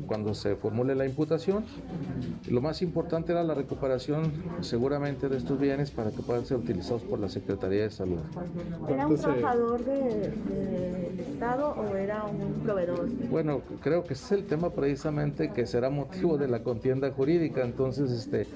cuando 0.07 0.35
se 0.35 0.57
formule 0.57 0.95
la 0.95 1.07
imputación. 1.07 1.65
Lo 2.49 2.61
más 2.61 2.83
importante 2.83 3.33
era 3.33 3.43
la 3.43 3.55
recuperación 3.55 4.33
seguramente 4.61 5.29
de 5.29 5.37
estos 5.37 5.59
bienes 5.59 5.91
para 5.91 6.11
que 6.11 6.23
puedan 6.23 6.45
ser 6.45 6.59
utilizados 6.59 7.03
por 7.03 7.19
la 7.19 7.29
Secretaría 7.29 7.83
de 7.83 7.91
Salud. 7.91 8.21
¿Era 8.89 9.07
un 9.07 9.17
trabajador 9.17 9.85
del 9.85 11.21
Estado 11.21 11.71
o 11.71 11.97
era 11.97 12.25
un 12.25 12.61
proveedor? 12.63 13.09
Bueno, 13.31 13.61
creo 13.83 14.05
que 14.05 14.15
ese 14.15 14.25
es 14.25 14.33
el 14.41 14.47
tema 14.47 14.71
precisamente 14.71 15.53
que 15.53 15.67
será 15.67 15.91
motivo 15.91 16.39
de 16.39 16.49
la 16.49 16.63
contienda 16.63 17.11
jurídica. 17.11 17.63
Entonces, 17.63 18.11
este, 18.11 18.47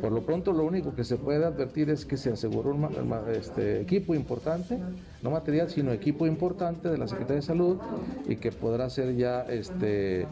por 0.00 0.12
lo 0.12 0.22
pronto 0.22 0.52
lo 0.52 0.64
único 0.64 0.94
que 0.94 1.04
se 1.04 1.16
puede 1.16 1.44
advertir 1.44 1.90
es 1.90 2.04
que 2.04 2.16
se 2.16 2.30
aseguró 2.30 2.70
un 2.70 2.88
este, 3.34 3.80
equipo 3.80 4.14
importante, 4.14 4.78
no 5.22 5.30
material, 5.30 5.70
sino 5.70 5.92
equipo 5.92 6.26
importante 6.26 6.88
de 6.88 6.98
la 6.98 7.06
Secretaría 7.06 7.36
de 7.36 7.42
Salud 7.42 7.78
y 8.28 8.36
que 8.36 8.50
podrá 8.50 8.90
ser 8.90 9.14
ya 9.16 9.42
este, 9.42 10.26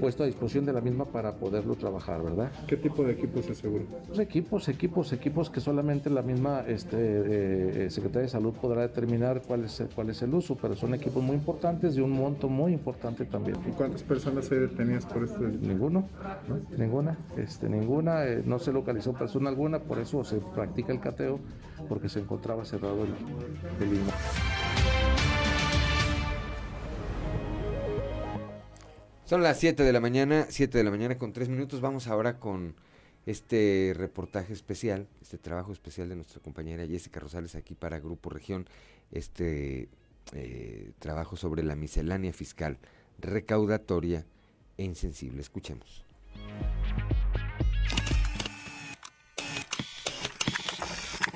puesto 0.00 0.24
a 0.24 0.26
disposición 0.26 0.66
de 0.66 0.72
la 0.72 0.80
misma 0.80 1.04
para 1.04 1.34
poderlo 1.34 1.76
trabajar, 1.76 2.22
¿verdad? 2.22 2.50
¿Qué 2.66 2.76
tipo 2.76 3.04
de 3.04 3.12
equipos 3.12 3.44
se 3.44 3.52
asegura? 3.52 3.84
Pues 4.08 4.18
equipos, 4.18 4.68
equipos, 4.68 5.12
equipos 5.12 5.50
que 5.50 5.60
solamente 5.60 6.10
la 6.10 6.22
misma 6.22 6.64
este, 6.66 6.96
eh, 7.84 7.90
Secretaría 7.90 8.22
de 8.22 8.28
Salud 8.28 8.52
podrá 8.54 8.82
determinar 8.82 9.42
cuál 9.46 9.64
es, 9.64 9.82
cuál 9.94 10.10
es 10.10 10.20
el 10.22 10.34
uso, 10.34 10.56
pero 10.60 10.74
son 10.74 10.94
equipos 10.94 11.22
muy 11.22 11.36
importantes 11.36 11.94
de 11.94 12.02
un 12.02 12.10
monto 12.10 12.48
muy 12.48 12.72
importante 12.72 13.24
también. 13.24 13.56
¿Y 13.68 13.70
cuántas 13.70 14.02
personas 14.02 14.50
hay 14.50 14.58
detenidas 14.58 15.06
por 15.06 15.22
esto? 15.22 15.40
Ninguno, 15.40 16.08
ninguna, 16.76 17.16
este, 17.36 17.68
ninguna, 17.68 18.24
eh, 18.24 18.42
no 18.44 18.58
se 18.58 18.72
localizó 18.72 19.12
persona 19.12 19.48
alguna, 19.48 19.78
por 19.78 20.00
eso 20.00 20.24
se 20.24 20.38
practica 20.38 20.92
el 20.92 21.00
cateo, 21.00 21.38
porque 21.88 22.08
se 22.08 22.20
encontraba 22.20 22.64
cerrado 22.64 23.04
el, 23.04 23.10
el 23.86 23.98
Son 29.24 29.42
las 29.42 29.58
7 29.58 29.82
de 29.82 29.92
la 29.92 30.00
mañana, 30.00 30.46
7 30.50 30.76
de 30.78 30.84
la 30.84 30.90
mañana 30.90 31.16
con 31.16 31.32
3 31.32 31.48
minutos. 31.48 31.80
Vamos 31.80 32.06
ahora 32.08 32.38
con 32.38 32.74
este 33.26 33.92
reportaje 33.96 34.52
especial, 34.52 35.08
este 35.22 35.38
trabajo 35.38 35.72
especial 35.72 36.08
de 36.08 36.16
nuestra 36.16 36.40
compañera 36.40 36.86
Jessica 36.86 37.20
Rosales 37.20 37.54
aquí 37.54 37.74
para 37.74 37.98
Grupo 37.98 38.28
Región, 38.28 38.68
este 39.10 39.88
eh, 40.34 40.92
trabajo 40.98 41.36
sobre 41.36 41.62
la 41.62 41.74
miscelánea 41.74 42.32
fiscal 42.32 42.78
recaudatoria 43.18 44.26
e 44.76 44.84
insensible. 44.84 45.40
Escuchemos. 45.40 46.04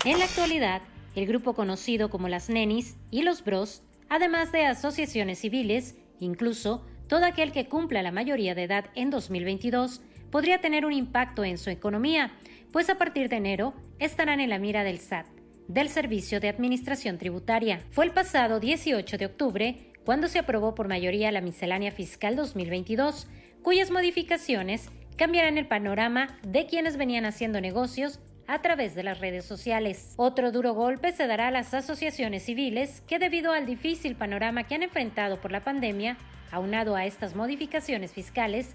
En 0.05 0.19
la 0.19 0.25
actualidad, 0.27 0.83
el 1.19 1.27
grupo 1.27 1.55
conocido 1.55 2.11
como 2.11 2.29
las 2.29 2.49
Nenis 2.49 2.97
y 3.11 3.23
los 3.23 3.45
Bros 3.45 3.83
además 4.09 4.53
de 4.53 4.65
asociaciones 4.65 5.39
civiles, 5.41 5.97
incluso 6.21 6.85
todo 7.09 7.25
aquel 7.25 7.53
que 7.53 7.69
cumpla 7.69 8.03
la 8.03 8.13
mayoría 8.13 8.55
de 8.55 8.65
edad 8.65 8.87
en 8.95 9.11
2022 9.11 10.01
podría 10.31 10.61
tener 10.61 10.85
un 10.85 10.93
impacto 10.93 11.45
en 11.45 11.59
su 11.59 11.71
economía, 11.71 12.33
pues 12.73 12.91
a 12.91 12.99
partir 12.99 13.29
de 13.29 13.37
enero 13.37 13.75
estarán 13.99 14.41
en 14.41 14.51
la 14.51 14.59
mira 14.59 14.85
del 14.85 14.99
SAT, 14.99 15.27
del 15.69 15.89
Servicio 15.89 16.41
de 16.41 16.49
Administración 16.49 17.19
Tributaria. 17.19 17.81
Fue 17.91 18.05
el 18.05 18.13
pasado 18.13 18.61
18 18.61 19.17
de 19.17 19.27
octubre 19.27 19.93
cuando 20.05 20.29
se 20.29 20.39
aprobó 20.39 20.75
por 20.75 20.89
mayoría 20.89 21.33
la 21.33 21.41
miscelánea 21.41 21.93
fiscal 21.93 22.37
2022, 22.37 23.27
cuyas 23.63 23.91
modificaciones 23.91 24.91
cambiarán 25.17 25.59
el 25.59 25.67
panorama 25.67 26.39
de 26.47 26.67
quienes 26.67 26.97
venían 26.97 27.25
haciendo 27.25 27.61
negocios 27.61 28.21
a 28.49 28.61
través 28.63 28.95
de 28.95 29.05
las 29.05 29.21
redes 29.21 29.45
sociales. 29.45 30.15
Otro 30.17 30.51
duro 30.51 30.73
golpe 30.73 31.13
se 31.13 31.27
dará 31.27 31.49
a 31.49 31.53
las 31.53 31.75
asociaciones 31.75 32.45
civiles 32.45 33.03
que 33.07 33.19
debido 33.19 33.53
al 33.53 33.67
difícil 33.67 34.17
panorama 34.17 34.65
que 34.65 34.75
han 34.75 34.83
enfrentado 34.83 35.39
por 35.41 35.53
la 35.53 35.63
pandemia, 35.63 36.17
aunado 36.51 36.97
a 36.97 37.05
estas 37.05 37.37
modificaciones 37.37 38.13
fiscales, 38.13 38.75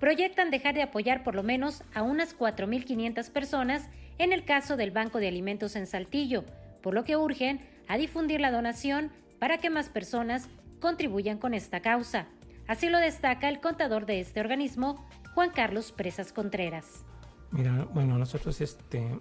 proyectan 0.00 0.50
dejar 0.50 0.74
de 0.74 0.82
apoyar 0.82 1.22
por 1.22 1.36
lo 1.36 1.44
menos 1.44 1.84
a 1.94 2.02
unas 2.02 2.36
4.500 2.36 3.30
personas 3.30 3.88
en 4.18 4.32
el 4.32 4.44
caso 4.44 4.76
del 4.76 4.90
Banco 4.90 5.20
de 5.20 5.28
Alimentos 5.28 5.76
en 5.76 5.86
Saltillo, 5.86 6.44
por 6.82 6.92
lo 6.92 7.04
que 7.04 7.16
urgen 7.16 7.60
a 7.86 7.96
difundir 7.96 8.40
la 8.40 8.50
donación 8.50 9.12
para 9.38 9.58
que 9.58 9.70
más 9.70 9.88
personas 9.88 10.48
contribuyan 10.80 11.38
con 11.38 11.54
esta 11.54 11.80
causa. 11.80 12.26
Así 12.66 12.88
lo 12.88 12.98
destaca 12.98 13.48
el 13.48 13.60
contador 13.60 14.06
de 14.06 14.18
este 14.18 14.40
organismo, 14.40 15.08
Juan 15.34 15.50
Carlos 15.50 15.92
Presas 15.92 16.32
Contreras. 16.32 17.04
Mira, 17.54 17.86
bueno, 17.94 18.18
nosotros 18.18 18.60
este, 18.60 19.16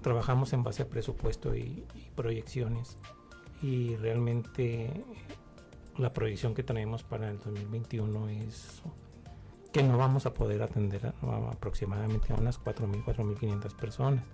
trabajamos 0.00 0.54
en 0.54 0.62
base 0.62 0.82
a 0.82 0.88
presupuesto 0.88 1.54
y, 1.54 1.84
proyecciones 2.16 2.96
y 3.60 3.94
realmente 3.96 5.04
la 5.98 6.14
proyección 6.14 6.54
que 6.54 6.62
tenemos 6.62 7.02
para 7.02 7.28
el 7.28 7.38
2021 7.38 8.28
es 8.30 8.82
que 9.70 9.82
no 9.82 9.98
vamos 9.98 10.24
a 10.24 10.32
poder 10.32 10.62
atender 10.62 11.08
a, 11.08 11.26
a 11.26 11.50
aproximadamente 11.50 12.32
a 12.32 12.36
unas 12.36 12.58
4.000, 12.58 13.04
4.500 13.04 13.76
personas, 13.76 14.24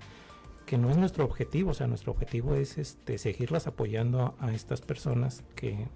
que 0.64 0.78
no 0.78 0.88
es 0.88 0.96
nuestro 0.96 1.24
objetivo, 1.24 1.72
o 1.72 1.74
sea, 1.74 1.88
nuestro 1.88 2.12
objetivo 2.12 2.54
es 2.54 2.78
este, 2.78 3.18
seguirlas 3.18 3.66
apoyando 3.66 4.36
a, 4.38 4.46
a 4.46 4.54
estas 4.54 4.80
personas 4.80 5.42
que, 5.56 5.88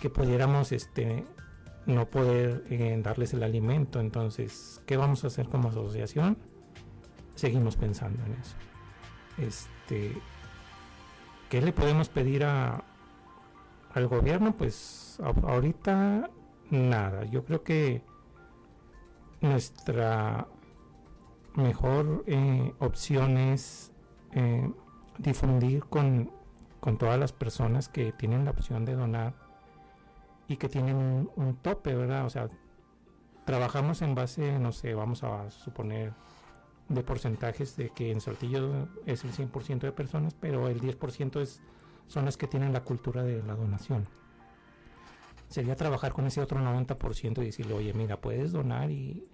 que 0.00 0.10
pudiéramos 0.10 0.72
este, 0.72 1.24
no 1.90 2.06
poder 2.06 2.64
eh, 2.70 2.98
darles 3.02 3.34
el 3.34 3.42
alimento. 3.42 4.00
Entonces, 4.00 4.82
¿qué 4.86 4.96
vamos 4.96 5.24
a 5.24 5.28
hacer 5.28 5.48
como 5.48 5.68
asociación? 5.68 6.36
Seguimos 7.34 7.76
pensando 7.76 8.24
en 8.24 8.32
eso. 8.34 8.56
Este, 9.38 10.20
¿Qué 11.48 11.60
le 11.60 11.72
podemos 11.72 12.08
pedir 12.08 12.44
a, 12.44 12.84
al 13.92 14.06
gobierno? 14.06 14.56
Pues 14.56 15.18
ahorita 15.42 16.30
nada. 16.70 17.24
Yo 17.24 17.44
creo 17.44 17.62
que 17.62 18.02
nuestra 19.40 20.46
mejor 21.54 22.24
eh, 22.26 22.72
opción 22.78 23.36
es 23.36 23.92
eh, 24.32 24.70
difundir 25.18 25.84
con, 25.84 26.30
con 26.78 26.98
todas 26.98 27.18
las 27.18 27.32
personas 27.32 27.88
que 27.88 28.12
tienen 28.12 28.44
la 28.44 28.52
opción 28.52 28.84
de 28.84 28.94
donar 28.94 29.49
y 30.50 30.56
que 30.56 30.68
tienen 30.68 30.96
un, 30.96 31.30
un, 31.36 31.54
tope, 31.58 31.94
¿verdad? 31.94 32.26
O 32.26 32.28
sea, 32.28 32.48
trabajamos 33.46 34.02
en 34.02 34.16
base, 34.16 34.58
no 34.58 34.72
sé, 34.72 34.94
vamos 34.94 35.22
a 35.22 35.48
suponer 35.48 36.12
de 36.88 37.04
porcentajes 37.04 37.76
de 37.76 37.90
que 37.90 38.10
en 38.10 38.20
Saltillo 38.20 38.88
es 39.06 39.22
el 39.22 39.30
100% 39.30 39.78
de 39.78 39.92
personas, 39.92 40.34
pero 40.34 40.66
el 40.66 40.80
10% 40.80 41.40
es, 41.40 41.62
son 42.08 42.24
las 42.24 42.36
que 42.36 42.48
tienen 42.48 42.72
la 42.72 42.82
cultura 42.82 43.22
de 43.22 43.44
la 43.44 43.54
donación. 43.54 44.08
Sería 45.46 45.76
trabajar 45.76 46.12
con 46.12 46.26
ese 46.26 46.40
otro 46.40 46.58
90% 46.58 47.42
y 47.42 47.44
decirle, 47.44 47.74
oye, 47.74 47.94
mira, 47.94 48.20
puedes 48.20 48.50
donar 48.50 48.90
y, 48.90 49.24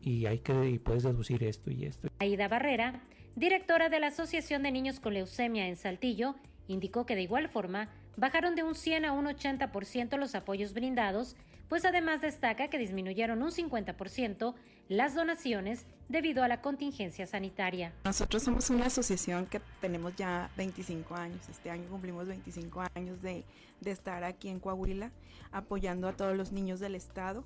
y 0.00 0.26
hay 0.26 0.40
que 0.40 0.68
y 0.68 0.80
puedes 0.80 1.04
deducir 1.04 1.44
esto 1.44 1.70
y 1.70 1.84
esto. 1.84 2.08
Aida 2.18 2.48
Barrera, 2.48 3.02
directora 3.36 3.88
de 3.88 4.00
la 4.00 4.08
Asociación 4.08 4.64
de 4.64 4.72
Niños 4.72 4.98
con 4.98 5.14
Leucemia 5.14 5.68
en 5.68 5.76
Saltillo, 5.76 6.34
indicó 6.66 7.06
que 7.06 7.14
de 7.14 7.22
igual 7.22 7.48
forma 7.48 7.88
bajaron 8.16 8.54
de 8.54 8.62
un 8.62 8.74
100 8.74 9.04
a 9.04 9.12
un 9.12 9.26
80% 9.26 10.16
los 10.16 10.34
apoyos 10.34 10.74
brindados, 10.74 11.36
pues 11.68 11.84
además 11.84 12.20
destaca 12.20 12.68
que 12.68 12.78
disminuyeron 12.78 13.42
un 13.42 13.50
50% 13.50 14.54
las 14.88 15.14
donaciones 15.14 15.86
debido 16.08 16.42
a 16.42 16.48
la 16.48 16.60
contingencia 16.60 17.26
sanitaria. 17.26 17.92
Nosotros 18.04 18.42
somos 18.42 18.70
una 18.70 18.86
asociación 18.86 19.46
que 19.46 19.60
tenemos 19.80 20.14
ya 20.16 20.50
25 20.56 21.14
años, 21.14 21.48
este 21.48 21.70
año 21.70 21.88
cumplimos 21.88 22.26
25 22.26 22.84
años 22.94 23.22
de, 23.22 23.44
de 23.80 23.90
estar 23.90 24.24
aquí 24.24 24.48
en 24.48 24.60
Coahuila 24.60 25.10
apoyando 25.52 26.08
a 26.08 26.12
todos 26.12 26.36
los 26.36 26.52
niños 26.52 26.80
del 26.80 26.94
estado. 26.94 27.44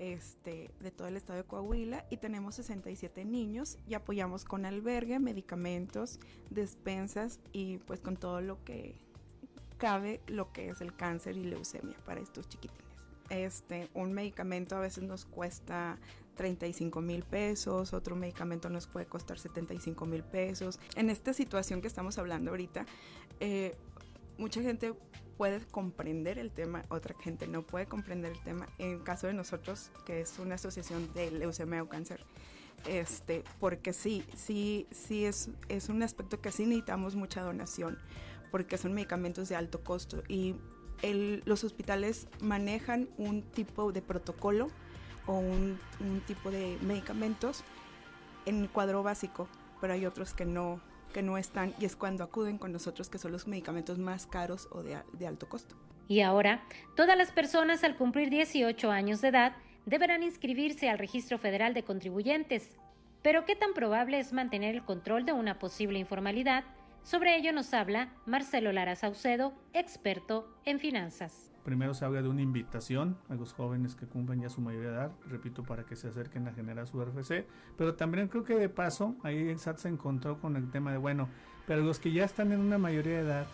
Este, 0.00 0.72
de 0.80 0.90
todo 0.90 1.06
el 1.06 1.16
estado 1.16 1.38
de 1.38 1.44
Coahuila 1.44 2.04
y 2.10 2.16
tenemos 2.16 2.56
67 2.56 3.24
niños 3.24 3.78
y 3.86 3.94
apoyamos 3.94 4.44
con 4.44 4.66
albergue, 4.66 5.20
medicamentos, 5.20 6.18
despensas 6.50 7.38
y 7.52 7.78
pues 7.78 8.00
con 8.00 8.16
todo 8.16 8.40
lo 8.40 8.62
que 8.64 8.96
cabe 9.84 10.22
lo 10.28 10.50
que 10.50 10.70
es 10.70 10.80
el 10.80 10.96
cáncer 10.96 11.36
y 11.36 11.44
leucemia 11.44 11.94
para 12.06 12.18
estos 12.18 12.48
chiquitines. 12.48 12.82
Este, 13.28 13.90
un 13.92 14.14
medicamento 14.14 14.76
a 14.76 14.80
veces 14.80 15.04
nos 15.04 15.26
cuesta 15.26 15.98
35 16.36 17.02
mil 17.02 17.22
pesos, 17.22 17.92
otro 17.92 18.16
medicamento 18.16 18.70
nos 18.70 18.86
puede 18.86 19.04
costar 19.04 19.38
75 19.38 20.06
mil 20.06 20.22
pesos. 20.22 20.80
En 20.96 21.10
esta 21.10 21.34
situación 21.34 21.82
que 21.82 21.88
estamos 21.88 22.16
hablando 22.16 22.52
ahorita, 22.52 22.86
eh, 23.40 23.76
mucha 24.38 24.62
gente 24.62 24.94
puede 25.36 25.60
comprender 25.66 26.38
el 26.38 26.50
tema, 26.50 26.86
otra 26.88 27.14
gente 27.20 27.46
no 27.46 27.60
puede 27.60 27.84
comprender 27.84 28.32
el 28.32 28.42
tema. 28.42 28.66
En 28.78 29.00
caso 29.00 29.26
de 29.26 29.34
nosotros, 29.34 29.90
que 30.06 30.22
es 30.22 30.38
una 30.38 30.54
asociación 30.54 31.12
de 31.12 31.30
leucemia 31.30 31.82
o 31.82 31.90
cáncer, 31.90 32.24
este, 32.86 33.44
porque 33.60 33.92
sí, 33.92 34.24
sí, 34.34 34.86
sí 34.90 35.26
es, 35.26 35.50
es 35.68 35.90
un 35.90 36.02
aspecto 36.02 36.40
que 36.40 36.52
sí 36.52 36.64
necesitamos 36.64 37.16
mucha 37.16 37.42
donación, 37.42 37.98
porque 38.54 38.78
son 38.78 38.92
medicamentos 38.92 39.48
de 39.48 39.56
alto 39.56 39.82
costo 39.82 40.22
y 40.28 40.54
el, 41.02 41.42
los 41.44 41.64
hospitales 41.64 42.28
manejan 42.40 43.08
un 43.18 43.42
tipo 43.42 43.90
de 43.90 44.00
protocolo 44.00 44.68
o 45.26 45.32
un, 45.40 45.76
un, 45.98 46.20
tipo 46.20 46.52
de 46.52 46.78
medicamentos 46.80 47.64
en 48.46 48.60
el 48.60 48.70
cuadro 48.70 49.02
básico, 49.02 49.48
pero 49.80 49.94
hay 49.94 50.06
otros 50.06 50.34
que 50.34 50.44
no, 50.44 50.80
que 51.12 51.20
no 51.20 51.36
están 51.36 51.74
y 51.80 51.84
es 51.84 51.96
cuando 51.96 52.22
acuden 52.22 52.56
con 52.56 52.70
nosotros 52.70 53.08
que 53.08 53.18
son 53.18 53.32
los 53.32 53.48
medicamentos 53.48 53.98
más 53.98 54.24
caros 54.28 54.68
o 54.70 54.84
de, 54.84 54.98
de 55.14 55.26
alto 55.26 55.48
costo. 55.48 55.74
Y 56.06 56.20
ahora, 56.20 56.62
todas 56.94 57.18
las 57.18 57.32
personas 57.32 57.82
al 57.82 57.96
cumplir 57.96 58.30
18 58.30 58.88
años 58.88 59.20
de 59.20 59.30
edad 59.30 59.56
deberán 59.84 60.22
inscribirse 60.22 60.88
al 60.88 61.00
Registro 61.00 61.38
Federal 61.38 61.74
de 61.74 61.82
Contribuyentes. 61.82 62.76
Pero 63.20 63.46
¿qué 63.46 63.56
tan 63.56 63.74
probable 63.74 64.20
es 64.20 64.32
mantener 64.32 64.76
el 64.76 64.84
control 64.84 65.26
de 65.26 65.32
una 65.32 65.58
posible 65.58 65.98
informalidad? 65.98 66.62
Sobre 67.04 67.36
ello 67.36 67.52
nos 67.52 67.74
habla 67.74 68.08
Marcelo 68.24 68.72
Lara 68.72 68.96
Saucedo, 68.96 69.52
experto 69.74 70.48
en 70.64 70.78
finanzas. 70.78 71.52
Primero 71.62 71.92
se 71.92 72.02
habla 72.06 72.22
de 72.22 72.30
una 72.30 72.40
invitación 72.40 73.18
a 73.28 73.34
los 73.34 73.52
jóvenes 73.52 73.94
que 73.94 74.06
cumplen 74.06 74.40
ya 74.40 74.48
su 74.48 74.62
mayoría 74.62 74.88
de 74.88 74.96
edad, 74.96 75.12
repito, 75.28 75.64
para 75.64 75.84
que 75.84 75.96
se 75.96 76.08
acerquen 76.08 76.48
a 76.48 76.54
generar 76.54 76.86
su 76.86 77.04
RFC, 77.04 77.46
pero 77.76 77.94
también 77.94 78.28
creo 78.28 78.44
que 78.44 78.54
de 78.54 78.70
paso 78.70 79.16
ahí 79.22 79.50
el 79.50 79.58
SAT 79.58 79.80
se 79.80 79.88
encontró 79.88 80.40
con 80.40 80.56
el 80.56 80.70
tema 80.70 80.92
de, 80.92 80.96
bueno, 80.96 81.28
pero 81.66 81.82
los 81.82 81.98
que 81.98 82.10
ya 82.10 82.24
están 82.24 82.52
en 82.52 82.60
una 82.60 82.78
mayoría 82.78 83.16
de 83.16 83.20
edad 83.20 83.46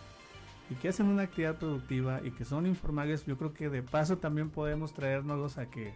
y 0.69 0.75
que 0.75 0.87
hacen 0.87 1.07
una 1.07 1.23
actividad 1.23 1.57
productiva 1.57 2.21
y 2.23 2.31
que 2.31 2.45
son 2.45 2.65
informales, 2.65 3.25
yo 3.25 3.37
creo 3.37 3.53
que 3.53 3.67
de 3.67 3.83
paso 3.83 4.17
también 4.17 4.49
podemos 4.49 4.93
traernos 4.93 5.57
a 5.57 5.69
que 5.69 5.93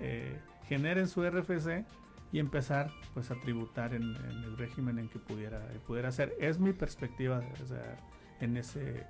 eh, 0.00 0.38
generen 0.68 1.08
su 1.08 1.26
RFC 1.26 1.86
y 2.32 2.38
empezar 2.38 2.90
pues 3.14 3.30
a 3.30 3.34
tributar 3.36 3.94
en, 3.94 4.02
en, 4.02 4.44
el 4.44 4.56
régimen 4.56 4.98
en 4.98 5.08
que 5.08 5.18
pudiera, 5.18 5.60
pudiera 5.86 6.12
ser. 6.12 6.34
Es 6.38 6.58
mi 6.58 6.72
perspectiva 6.72 7.42
o 7.62 7.66
sea, 7.66 7.98
en, 8.40 8.56
ese, 8.56 9.06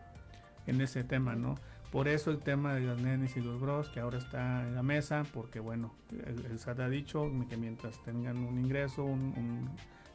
en 0.67 0.81
ese 0.81 1.05
tema, 1.05 1.35
¿no? 1.35 1.55
Por 1.91 2.07
eso 2.07 2.31
el 2.31 2.39
tema 2.39 2.75
de 2.75 2.83
las 2.83 3.01
nenes 3.01 3.37
y 3.37 3.41
los 3.41 3.61
bros 3.61 3.89
que 3.89 3.99
ahora 3.99 4.19
está 4.19 4.63
en 4.63 4.77
la 4.77 4.83
mesa, 4.83 5.25
porque 5.35 5.59
bueno, 5.59 5.93
el, 6.25 6.47
el 6.47 6.59
SAT 6.59 6.81
ha 6.81 6.89
dicho 6.89 7.29
que 7.49 7.57
mientras 7.57 8.01
tengan 8.05 8.39
un 8.39 8.59
ingreso, 8.61 9.05
un, 9.05 9.35
un 9.37 9.71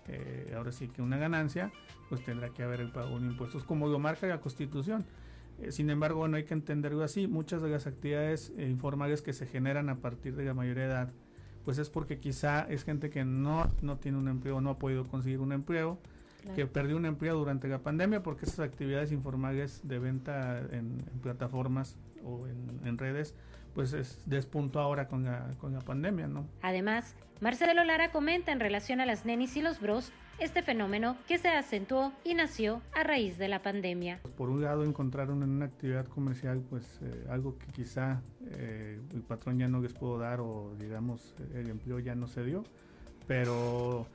eh, 0.07 0.53
ahora 0.55 0.71
sí 0.71 0.87
que 0.87 1.01
una 1.01 1.17
ganancia, 1.17 1.71
pues 2.09 2.23
tendrá 2.23 2.49
que 2.49 2.63
haber 2.63 2.79
el 2.79 2.91
pago 2.91 3.19
de 3.19 3.25
impuestos, 3.25 3.63
como 3.63 3.87
lo 3.87 3.99
marca 3.99 4.27
la 4.27 4.39
Constitución. 4.39 5.05
Eh, 5.61 5.71
sin 5.71 5.89
embargo, 5.89 6.27
no 6.27 6.37
hay 6.37 6.43
que 6.43 6.53
entenderlo 6.53 7.03
así. 7.03 7.27
Muchas 7.27 7.61
de 7.61 7.69
las 7.69 7.87
actividades 7.87 8.53
eh, 8.57 8.67
informales 8.69 9.21
que 9.21 9.33
se 9.33 9.45
generan 9.45 9.89
a 9.89 9.95
partir 9.95 10.35
de 10.35 10.45
la 10.45 10.53
mayoría 10.53 10.83
de 10.83 10.89
edad, 10.89 11.13
pues 11.65 11.79
es 11.79 11.89
porque 11.89 12.19
quizá 12.19 12.61
es 12.69 12.83
gente 12.83 13.09
que 13.09 13.25
no, 13.25 13.69
no 13.81 13.97
tiene 13.97 14.17
un 14.17 14.27
empleo, 14.29 14.61
no 14.61 14.69
ha 14.69 14.79
podido 14.79 15.05
conseguir 15.07 15.39
un 15.39 15.51
empleo, 15.51 15.97
Claro. 16.41 16.55
que 16.57 16.67
perdió 16.67 16.95
un 16.95 17.07
empleo 17.07 17.35
durante 17.35 17.67
la 17.67 17.79
pandemia 17.79 18.21
porque 18.21 18.45
esas 18.45 18.59
actividades 18.59 19.11
informales 19.11 19.81
de 19.83 19.97
venta 19.97 20.59
en, 20.59 21.03
en 21.11 21.19
plataformas 21.23 21.95
o 22.23 22.45
en, 22.45 22.81
en, 22.85 22.99
redes 22.99 23.33
pues 23.73 23.93
es, 23.93 24.21
despuntó 24.27 24.79
ahora 24.79 25.07
con 25.07 25.23
la, 25.25 25.55
con 25.57 25.73
la 25.73 25.79
pandemia, 25.79 26.27
¿no? 26.27 26.45
Además, 26.61 27.15
Marcelo 27.41 27.83
Lara 27.83 28.11
comenta 28.11 28.51
en 28.51 28.59
relación 28.59 29.01
a 29.01 29.07
las 29.07 29.25
nenis 29.25 29.57
y 29.57 29.63
los 29.63 29.81
bros 29.81 30.11
este 30.39 30.61
fenómeno 30.61 31.15
que 31.27 31.37
se 31.37 31.49
acentuó 31.49 32.11
y 32.23 32.33
nació 32.33 32.81
a 32.93 33.03
raíz 33.03 33.37
de 33.37 33.47
la 33.47 33.61
pandemia. 33.61 34.19
Por 34.37 34.49
un 34.49 34.61
lado 34.61 34.83
encontraron 34.83 35.43
en 35.43 35.49
una 35.49 35.65
actividad 35.65 36.05
comercial 36.07 36.61
pues 36.69 36.99
eh, 37.01 37.25
algo 37.29 37.57
que 37.57 37.67
quizá 37.67 38.21
eh, 38.51 38.99
el 39.13 39.21
patrón 39.21 39.59
ya 39.59 39.67
no 39.67 39.81
les 39.81 39.93
pudo 39.93 40.19
dar 40.19 40.41
o 40.41 40.75
digamos 40.79 41.33
el 41.53 41.69
empleo 41.69 41.99
ya 41.99 42.15
no 42.15 42.27
se 42.27 42.43
dio, 42.43 42.63
pero 43.27 44.07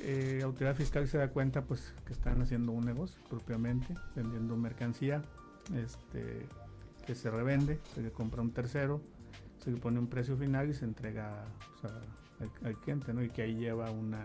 eh, 0.00 0.40
autoridad 0.44 0.76
fiscal 0.76 1.08
se 1.08 1.18
da 1.18 1.28
cuenta 1.28 1.62
pues 1.62 1.92
que 2.06 2.12
están 2.12 2.40
haciendo 2.40 2.72
un 2.72 2.84
negocio 2.84 3.20
propiamente, 3.28 3.94
vendiendo 4.14 4.56
mercancía 4.56 5.22
este, 5.74 6.46
que 7.06 7.14
se 7.14 7.30
revende, 7.30 7.80
se 7.94 8.02
le 8.02 8.10
compra 8.10 8.42
un 8.42 8.52
tercero, 8.52 9.00
se 9.58 9.70
le 9.72 9.78
pone 9.78 9.98
un 9.98 10.06
precio 10.06 10.36
final 10.36 10.70
y 10.70 10.74
se 10.74 10.84
entrega 10.84 11.44
al, 11.82 12.50
al, 12.64 12.76
cliente, 12.76 13.12
¿no? 13.12 13.22
Y 13.22 13.30
que 13.30 13.42
ahí 13.42 13.54
lleva 13.56 13.90
una, 13.90 14.24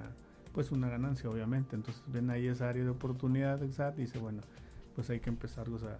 pues 0.53 0.71
una 0.71 0.89
ganancia, 0.89 1.29
obviamente. 1.29 1.75
Entonces 1.75 2.03
ven 2.07 2.29
ahí 2.29 2.47
esa 2.47 2.69
área 2.69 2.83
de 2.83 2.89
oportunidad 2.89 3.59
del 3.59 3.73
SAT 3.73 3.99
y 3.99 4.01
dice, 4.03 4.19
bueno, 4.19 4.41
pues 4.95 5.09
hay 5.09 5.19
que 5.19 5.29
empezarlos 5.29 5.83
a, 5.83 5.97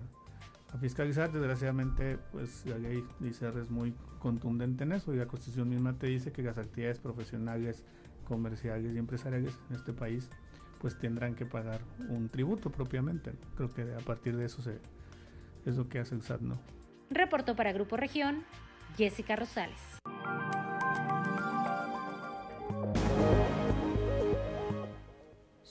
a 0.74 0.78
fiscalizar. 0.78 1.32
Desgraciadamente, 1.32 2.18
pues 2.32 2.66
la 2.66 2.78
ley 2.78 3.04
ICR 3.20 3.60
es 3.60 3.70
muy 3.70 3.94
contundente 4.20 4.84
en 4.84 4.94
eso 4.94 5.14
y 5.14 5.18
la 5.18 5.26
Constitución 5.26 5.70
misma 5.70 5.94
te 5.94 6.08
dice 6.08 6.32
que 6.32 6.44
las 6.44 6.58
actividades 6.58 7.00
profesionales, 7.00 7.84
comerciales 8.24 8.96
y 8.96 8.98
empresariales 8.98 9.60
en 9.70 9.76
este 9.76 9.94
país 9.94 10.30
pues 10.80 10.98
tendrán 11.00 11.34
que 11.34 11.46
pagar 11.46 11.80
un 12.10 12.28
tributo 12.28 12.70
propiamente. 12.70 13.32
Creo 13.56 13.74
que 13.74 13.84
a 13.94 14.06
partir 14.06 14.36
de 14.36 14.46
eso 14.46 14.62
se, 14.62 14.80
es 15.66 15.78
lo 15.78 15.88
que 15.88 16.00
hace 16.00 16.14
el 16.14 16.22
SAT, 16.22 16.42
¿no? 16.42 16.60
Reportó 17.10 17.56
para 17.56 17.72
Grupo 17.72 17.96
Región 17.96 18.44
Jessica 18.98 19.38
Rosales. 19.38 19.80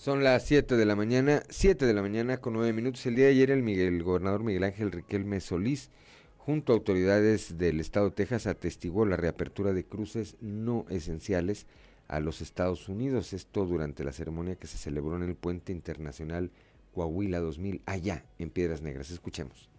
Son 0.02 0.24
las 0.24 0.44
7 0.46 0.76
de 0.76 0.84
la 0.84 0.96
mañana, 0.96 1.44
7 1.48 1.86
de 1.86 1.94
la 1.94 2.02
mañana 2.02 2.38
con 2.38 2.54
9 2.54 2.72
minutos. 2.72 3.06
El 3.06 3.14
día 3.14 3.26
de 3.26 3.30
ayer 3.30 3.52
el, 3.52 4.02
gobernador 4.02 4.42
Miguel 4.42 4.64
Ángel 4.64 4.90
Riquelme 4.90 5.38
Solís, 5.38 5.90
junto 6.38 6.72
a 6.72 6.74
autoridades 6.74 7.56
del 7.56 7.78
estado 7.78 8.06
de 8.06 8.16
Texas, 8.16 8.48
atestiguó 8.48 9.06
la 9.06 9.16
reapertura 9.16 9.72
de 9.72 9.84
cruces 9.84 10.34
no 10.40 10.86
esenciales 10.90 11.68
a 12.08 12.18
los 12.18 12.40
Estados 12.40 12.88
Unidos. 12.88 13.32
Esto 13.32 13.64
durante 13.64 14.02
la 14.02 14.10
ceremonia 14.10 14.56
que 14.56 14.66
se 14.66 14.76
celebró 14.76 15.14
en 15.14 15.22
el 15.22 15.36
Puente 15.36 15.70
Internacional 15.70 16.50
Coahuila 16.92 17.38
2000, 17.38 17.82
allá 17.86 18.24
en 18.40 18.50
Piedras 18.50 18.82
Negras. 18.82 19.12
Escuchemos. 19.12 19.70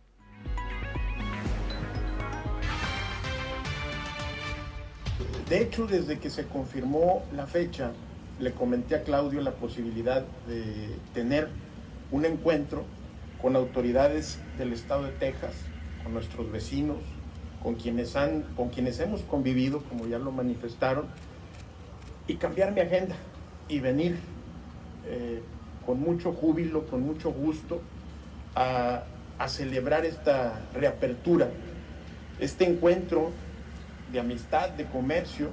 De 5.50 5.62
hecho, 5.62 5.86
desde 5.86 6.18
que 6.18 6.30
se 6.30 6.46
confirmó 6.46 7.26
la 7.36 7.46
fecha, 7.46 7.92
le 8.40 8.52
comenté 8.52 8.96
a 8.96 9.04
Claudio 9.04 9.42
la 9.42 9.52
posibilidad 9.52 10.24
de 10.48 10.96
tener 11.14 11.50
un 12.12 12.26
encuentro 12.26 12.84
con 13.42 13.56
autoridades 13.56 14.40
del 14.58 14.74
estado 14.74 15.04
de 15.04 15.12
Texas, 15.12 15.54
con 16.04 16.14
nuestros 16.14 16.52
vecinos, 16.52 16.98
con 17.62 17.76
quienes, 17.76 18.16
han, 18.16 18.44
con 18.56 18.70
quienes 18.70 19.00
hemos 19.00 19.22
convivido, 19.22 19.82
como 19.84 20.08
ya 20.08 20.20
lo 20.20 20.32
manifestaron, 20.32 21.06
y 22.28 22.36
cambiar 22.36 22.74
mi 22.74 22.82
agenda 22.82 23.16
y 23.68 23.80
venir 23.80 24.18
eh, 25.06 25.42
con 25.86 26.00
mucho 26.00 26.34
júbilo, 26.34 26.86
con 26.88 27.02
mucho 27.02 27.32
gusto, 27.32 27.82
a, 28.56 29.04
a 29.38 29.48
celebrar 29.48 30.06
esta 30.06 30.62
reapertura, 30.74 31.50
este 32.40 32.66
encuentro 32.66 33.32
de 34.12 34.20
amistad, 34.20 34.70
de 34.70 34.86
comercio, 34.86 35.50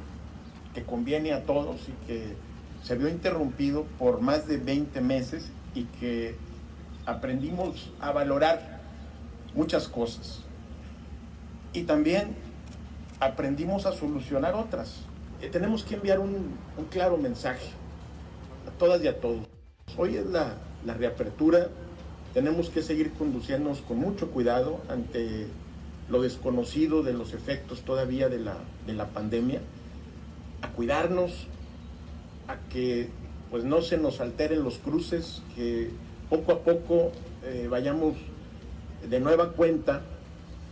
que 0.74 0.85
conviene 0.85 1.33
a 1.33 1.43
todos 1.43 1.89
y 1.89 2.07
que 2.07 2.37
se 2.83 2.97
vio 2.97 3.09
interrumpido 3.09 3.85
por 3.99 4.20
más 4.20 4.47
de 4.47 4.57
20 4.57 5.01
meses 5.01 5.51
y 5.74 5.85
que 5.85 6.35
aprendimos 7.07 7.91
a 8.01 8.12
valorar 8.12 8.81
muchas 9.55 9.89
cosas. 9.89 10.41
Y 11.72 11.83
también 11.83 12.35
aprendimos 13.20 13.87
a 13.87 13.93
solucionar 13.93 14.55
otras. 14.55 15.03
Eh, 15.41 15.49
tenemos 15.49 15.85
que 15.85 15.95
enviar 15.95 16.18
un, 16.18 16.57
un, 16.76 16.85
claro 16.91 17.16
mensaje 17.16 17.68
a 18.66 18.70
todas 18.78 19.03
y 19.03 19.09
a 19.09 19.20
todos. 19.20 19.47
Hoy 19.97 20.16
es 20.16 20.26
la, 20.26 20.55
la 20.85 20.95
reapertura, 20.95 21.68
tenemos 22.35 22.70
que 22.70 22.83
seguir 22.83 23.12
conduciéndonos 23.12 23.81
con 23.81 23.99
mucho 23.99 24.31
cuidado 24.31 24.81
ante 24.89 25.47
lo 26.09 26.22
desconocido 26.22 27.03
de 27.03 27.12
los 27.12 27.35
efectos 27.35 27.83
todavía 27.83 28.28
de 28.28 28.39
la, 28.39 28.57
de 28.87 28.93
la 28.95 29.09
pandemia, 29.09 29.61
a 30.62 30.68
cuidarnos, 30.68 31.47
a 32.51 32.59
que 32.68 33.09
pues 33.51 33.64
no 33.64 33.80
se 33.82 33.96
nos 33.96 34.20
alteren 34.20 34.62
los 34.62 34.78
cruces, 34.78 35.42
que 35.55 35.90
poco 36.28 36.53
a 36.53 36.59
poco 36.61 37.12
eh, 37.44 37.66
vayamos 37.70 38.16
de 39.09 39.20
nueva 39.20 39.53
cuenta, 39.53 40.03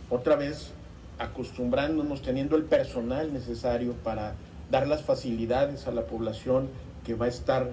otra 0.09 0.35
vez 0.35 0.71
acostumbrándonos, 1.17 2.21
teniendo 2.21 2.55
el 2.55 2.63
personal 2.63 3.33
necesario 3.33 3.93
para 3.93 4.35
dar 4.71 4.87
las 4.87 5.03
facilidades 5.03 5.87
a 5.87 5.91
la 5.91 6.05
población 6.05 6.69
que 7.05 7.15
va 7.15 7.25
a 7.25 7.29
estar 7.29 7.69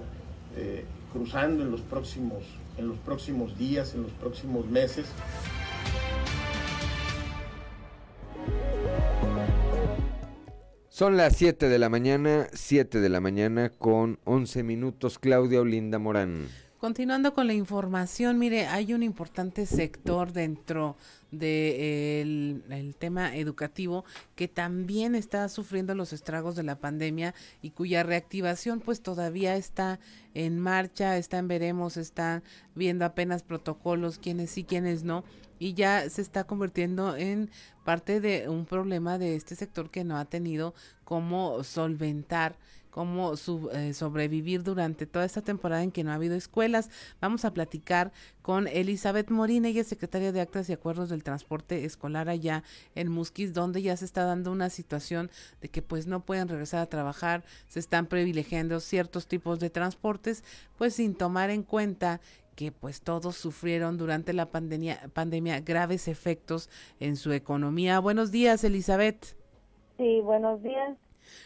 eh, 0.57 0.85
cruzando 1.13 1.63
en 1.63 1.71
los 1.71 1.81
próximos 1.83 2.43
en 2.79 2.89
los 2.89 2.99
próximos 2.99 3.57
días, 3.57 3.95
en 3.95 4.03
los 4.03 4.13
próximos 4.13 4.67
meses. 4.67 5.07
Son 10.97 11.19
las 11.19 11.37
7 11.37 11.69
de 11.69 11.79
la 11.79 11.91
mañana, 11.91 12.49
7 12.55 13.01
de 13.01 13.11
la 13.11 13.21
mañana 13.21 13.69
con 13.69 14.19
11 14.25 14.63
minutos. 14.63 15.19
Claudia 15.19 15.61
Olinda 15.61 15.99
Morán. 15.99 16.49
Continuando 16.79 17.35
con 17.35 17.47
la 17.47 17.53
información, 17.53 18.39
mire, 18.39 18.67
hay 18.67 18.95
un 18.95 19.03
importante 19.03 19.67
sector 19.67 20.33
dentro 20.33 20.97
del 21.31 22.63
de 22.67 22.79
el 22.79 22.97
tema 22.97 23.37
educativo 23.37 24.07
que 24.37 24.49
también 24.49 25.15
está 25.15 25.47
sufriendo 25.51 25.95
los 25.95 26.15
estragos 26.15 26.57
de 26.57 26.63
la 26.63 26.79
pandemia 26.79 27.35
y 27.61 27.73
cuya 27.73 28.03
reactivación 28.03 28.81
pues 28.81 29.03
todavía 29.03 29.57
está 29.57 30.01
en 30.33 30.59
marcha, 30.59 31.19
está 31.19 31.37
en 31.37 31.49
veremos, 31.49 31.99
están 31.99 32.43
viendo 32.75 33.05
apenas 33.05 33.43
protocolos, 33.43 34.19
quiénes 34.19 34.51
sí, 34.51 34.65
quiénes 34.65 35.03
no, 35.03 35.25
y 35.59 35.75
ya 35.75 36.09
se 36.11 36.23
está 36.23 36.45
convirtiendo 36.45 37.17
en 37.17 37.51
parte 37.85 38.21
de 38.21 38.49
un 38.49 38.67
problema 38.67 39.19
de 39.19 39.37
este 39.37 39.55
sector 39.55 39.91
que 39.91 40.05
no 40.05 40.17
ha 40.17 40.25
tenido 40.25 40.75
cómo 41.05 41.63
solventar 41.65 42.57
cómo 42.97 43.35
eh, 43.75 43.93
sobrevivir 43.93 44.63
durante 44.63 45.05
toda 45.05 45.27
esta 45.27 45.43
temporada 45.43 45.83
en 45.83 45.93
que 45.93 46.03
no 46.03 46.13
ha 46.13 46.15
habido 46.15 46.35
escuelas. 46.35 46.89
Vamos 47.21 47.45
a 47.45 47.53
platicar 47.53 48.11
con 48.41 48.69
Elizabeth 48.69 49.29
Morín, 49.29 49.67
ella 49.67 49.83
es 49.83 49.87
secretaria 49.87 50.33
de 50.33 50.41
Actas 50.41 50.71
y 50.71 50.73
Acuerdos 50.73 51.11
del 51.11 51.23
Transporte 51.23 51.85
Escolar 51.85 52.31
allá 52.31 52.65
en 52.95 53.11
Musquis, 53.11 53.53
donde 53.53 53.83
ya 53.83 53.99
se 53.99 54.07
está 54.07 54.25
dando 54.25 54.51
una 54.51 54.71
situación 54.71 55.31
de 55.61 55.69
que 55.69 55.83
pues 55.83 56.07
no 56.07 56.25
pueden 56.25 56.49
regresar 56.49 56.81
a 56.81 56.87
trabajar, 56.87 57.45
se 57.69 57.81
están 57.81 58.07
privilegiando 58.07 58.81
ciertos 58.81 59.27
tipos 59.27 59.61
de 59.61 59.69
transportes, 59.69 60.43
pues 60.79 60.95
sin 60.95 61.15
tomar 61.15 61.51
en 61.51 61.65
cuenta 61.65 62.23
que 62.57 62.73
pues 62.73 63.03
todos 63.03 63.37
sufrieron 63.37 63.99
durante 63.99 64.33
la 64.33 64.47
pandemia, 64.47 64.99
pandemia 65.13 65.61
graves 65.61 66.09
efectos 66.09 66.69
en 66.99 67.17
su 67.17 67.33
economía. 67.33 68.01
Buenos 68.01 68.33
días, 68.33 68.65
Elizabeth. 68.65 69.37
Sí, 69.99 70.21
buenos 70.23 70.63
días. 70.63 70.97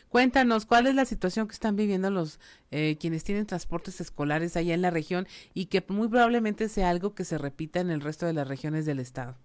Cuéntanos 0.08 0.66
cuál 0.66 0.86
es 0.86 0.94
la 0.94 1.04
situación 1.04 1.46
que 1.46 1.52
están 1.52 1.76
viviendo 1.76 2.10
los 2.10 2.40
eh, 2.70 2.96
quienes 2.98 3.24
tienen 3.24 3.46
transportes 3.46 4.00
escolares 4.00 4.56
allá 4.56 4.74
en 4.74 4.82
la 4.82 4.90
región 4.90 5.26
y 5.52 5.66
que 5.66 5.84
muy 5.88 6.08
probablemente 6.08 6.68
sea 6.68 6.90
algo 6.90 7.14
que 7.14 7.24
se 7.24 7.38
repita 7.38 7.80
en 7.80 7.90
el 7.90 8.00
resto 8.00 8.26
de 8.26 8.32
las 8.32 8.48
regiones 8.48 8.86
del 8.86 9.00
estado. 9.00 9.36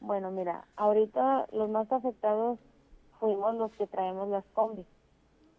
Bueno, 0.00 0.30
mira, 0.30 0.64
ahorita 0.76 1.46
los 1.52 1.68
más 1.70 1.90
afectados 1.92 2.58
fuimos 3.18 3.54
los 3.56 3.70
que 3.72 3.86
traemos 3.86 4.28
las 4.28 4.44
combis. 4.54 4.86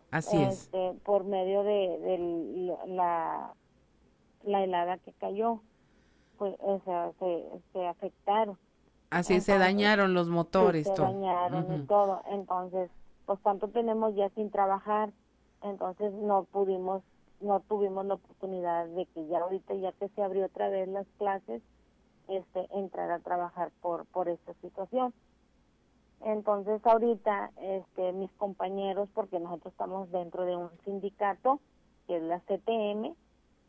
Así 0.09 0.41
es. 0.41 0.63
Este, 0.63 0.93
por 1.05 1.23
medio 1.23 1.63
de, 1.63 2.75
la, 2.87 3.53
la 4.43 4.63
helada 4.63 4.97
que 4.97 5.13
cayó, 5.13 5.61
pues, 6.37 6.55
o 6.59 6.79
sea, 6.85 7.11
se, 7.73 7.87
afectaron. 7.87 8.57
Así 9.09 9.41
se 9.41 9.57
dañaron 9.57 10.13
los 10.13 10.29
motores. 10.29 10.87
se 10.87 11.01
dañaron 11.01 11.73
y 11.73 11.85
todo. 11.85 12.21
Entonces, 12.31 12.89
pues 13.25 13.39
cuánto 13.41 13.67
tenemos 13.67 14.15
ya 14.15 14.29
sin 14.29 14.49
trabajar, 14.49 15.11
entonces 15.63 16.13
no 16.13 16.45
pudimos, 16.45 17.03
no 17.41 17.59
tuvimos 17.61 18.05
la 18.05 18.15
oportunidad 18.15 18.87
de 18.87 19.05
que 19.07 19.27
ya 19.27 19.39
ahorita, 19.39 19.73
ya 19.75 19.91
que 19.93 20.09
se 20.09 20.23
abrió 20.23 20.45
otra 20.45 20.69
vez 20.69 20.87
las 20.87 21.07
clases, 21.17 21.61
este, 22.27 22.67
entrar 22.71 23.11
a 23.11 23.19
trabajar 23.19 23.71
por, 23.81 24.05
por 24.07 24.29
esta 24.29 24.53
situación. 24.61 25.13
Entonces 26.23 26.85
ahorita, 26.85 27.51
este, 27.61 28.13
mis 28.13 28.31
compañeros, 28.33 29.09
porque 29.13 29.39
nosotros 29.39 29.73
estamos 29.73 30.11
dentro 30.11 30.45
de 30.45 30.55
un 30.55 30.69
sindicato, 30.85 31.59
que 32.07 32.17
es 32.17 32.23
la 32.23 32.39
CTM, 32.41 33.15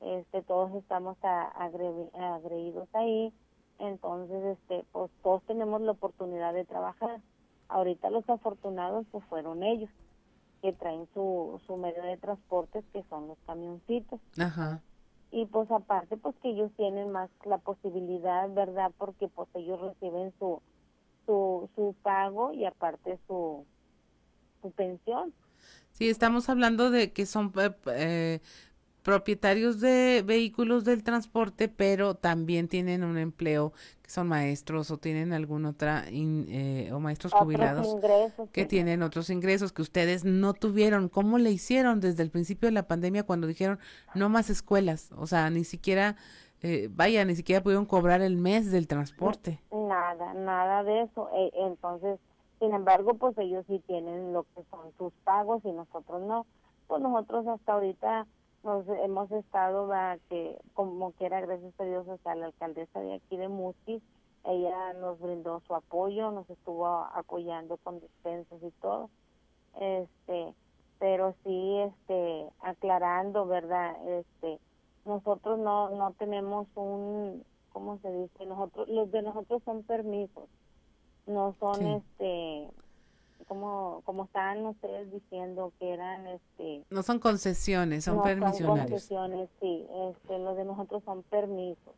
este, 0.02 0.42
todos 0.42 0.74
estamos 0.74 1.16
agreídos 1.22 2.88
ahí, 2.92 3.32
entonces, 3.78 4.58
este, 4.58 4.84
pues 4.92 5.10
todos 5.22 5.42
tenemos 5.44 5.80
la 5.80 5.92
oportunidad 5.92 6.54
de 6.54 6.64
trabajar 6.64 7.20
ahorita 7.72 8.10
los 8.10 8.28
afortunados 8.28 9.06
pues 9.10 9.24
fueron 9.26 9.62
ellos 9.62 9.90
que 10.60 10.72
traen 10.72 11.08
su, 11.12 11.60
su 11.66 11.76
medio 11.76 12.02
de 12.04 12.16
transporte, 12.18 12.84
que 12.92 13.02
son 13.08 13.26
los 13.26 13.38
camioncitos. 13.46 14.20
Ajá. 14.38 14.80
Y 15.32 15.46
pues 15.46 15.68
aparte, 15.72 16.16
pues 16.16 16.36
que 16.40 16.50
ellos 16.50 16.70
tienen 16.76 17.10
más 17.10 17.30
la 17.44 17.58
posibilidad, 17.58 18.48
¿verdad? 18.52 18.92
Porque 18.96 19.26
pues 19.28 19.48
ellos 19.54 19.80
reciben 19.80 20.32
su, 20.38 20.62
su, 21.26 21.68
su 21.74 21.96
pago 22.02 22.52
y 22.52 22.64
aparte 22.64 23.18
su, 23.26 23.64
su 24.60 24.70
pensión. 24.70 25.34
Sí, 25.90 26.08
estamos 26.08 26.48
hablando 26.48 26.90
de 26.90 27.12
que 27.12 27.26
son 27.26 27.52
eh, 27.56 27.70
eh, 27.86 28.40
propietarios 29.02 29.80
de 29.80 30.22
vehículos 30.24 30.84
del 30.84 31.02
transporte, 31.02 31.68
pero 31.68 32.14
también 32.14 32.68
tienen 32.68 33.02
un 33.02 33.18
empleo, 33.18 33.72
que 34.02 34.10
son 34.10 34.28
maestros 34.28 34.90
o 34.90 34.96
tienen 34.98 35.32
alguna 35.32 35.70
otra, 35.70 36.08
in- 36.10 36.46
eh, 36.48 36.90
o 36.92 37.00
maestros 37.00 37.32
Otros 37.32 37.44
jubilados 37.46 37.88
ingresos, 37.88 38.48
que 38.50 38.62
sí. 38.62 38.68
tienen 38.68 39.02
otros 39.02 39.28
ingresos 39.30 39.72
que 39.72 39.82
ustedes 39.82 40.24
no 40.24 40.54
tuvieron. 40.54 41.08
¿Cómo 41.08 41.38
le 41.38 41.50
hicieron 41.50 42.00
desde 42.00 42.22
el 42.22 42.30
principio 42.30 42.68
de 42.68 42.72
la 42.72 42.86
pandemia 42.86 43.24
cuando 43.24 43.46
dijeron 43.46 43.78
no 44.14 44.28
más 44.28 44.50
escuelas? 44.50 45.10
O 45.16 45.26
sea, 45.26 45.50
ni 45.50 45.64
siquiera, 45.64 46.16
eh, 46.60 46.88
vaya, 46.92 47.24
ni 47.24 47.34
siquiera 47.34 47.62
pudieron 47.62 47.86
cobrar 47.86 48.20
el 48.22 48.36
mes 48.36 48.70
del 48.70 48.86
transporte. 48.86 49.60
Nada, 49.72 50.32
nada 50.34 50.84
de 50.84 51.02
eso. 51.02 51.28
E- 51.34 51.50
entonces, 51.54 52.20
sin 52.60 52.72
embargo, 52.72 53.14
pues 53.14 53.36
ellos 53.38 53.64
sí 53.66 53.82
tienen 53.88 54.32
lo 54.32 54.44
que 54.54 54.62
son 54.70 54.92
sus 54.96 55.12
pagos 55.24 55.60
y 55.64 55.72
nosotros 55.72 56.22
no. 56.22 56.46
Pues 56.86 57.02
nosotros 57.02 57.46
hasta 57.48 57.72
ahorita 57.72 58.26
nos 58.64 58.86
hemos 58.88 59.30
estado, 59.32 59.86
va, 59.88 60.18
que 60.28 60.56
como 60.74 61.12
quiera, 61.12 61.40
gracias 61.40 61.78
a 61.80 61.84
Dios, 61.84 62.08
hasta 62.08 62.34
la 62.34 62.46
alcaldesa 62.46 63.00
de 63.00 63.14
aquí 63.14 63.36
de 63.36 63.48
Musquis, 63.48 64.02
ella 64.44 64.92
nos 64.94 65.20
brindó 65.20 65.60
su 65.66 65.74
apoyo, 65.74 66.30
nos 66.30 66.48
estuvo 66.50 66.86
apoyando 66.86 67.76
con 67.78 68.00
despensas 68.00 68.62
y 68.62 68.70
todo. 68.80 69.10
Este, 69.80 70.54
pero 70.98 71.34
sí, 71.44 71.78
este, 71.78 72.48
aclarando, 72.60 73.46
¿verdad? 73.46 73.96
Este, 74.08 74.58
nosotros 75.04 75.58
no, 75.58 75.90
no 75.90 76.12
tenemos 76.12 76.66
un, 76.74 77.44
¿cómo 77.72 77.98
se 77.98 78.10
dice? 78.12 78.46
Nosotros, 78.46 78.88
los 78.88 79.10
de 79.10 79.22
nosotros 79.22 79.62
son 79.64 79.82
permisos, 79.84 80.48
no 81.26 81.54
son 81.60 81.74
Sí. 81.74 81.86
este, 81.86 82.70
como, 83.52 84.00
como 84.06 84.24
estaban 84.24 84.64
ustedes 84.64 85.12
diciendo 85.12 85.74
que 85.78 85.92
eran 85.92 86.26
este, 86.26 86.84
No 86.88 87.02
son 87.02 87.18
concesiones, 87.18 88.04
son 88.04 88.16
no 88.16 88.22
permisionarios. 88.22 88.86
concesiones, 88.88 89.50
sí, 89.60 89.86
este, 90.08 90.38
los 90.38 90.56
de 90.56 90.64
nosotros 90.64 91.02
son 91.04 91.22
permisos. 91.24 91.94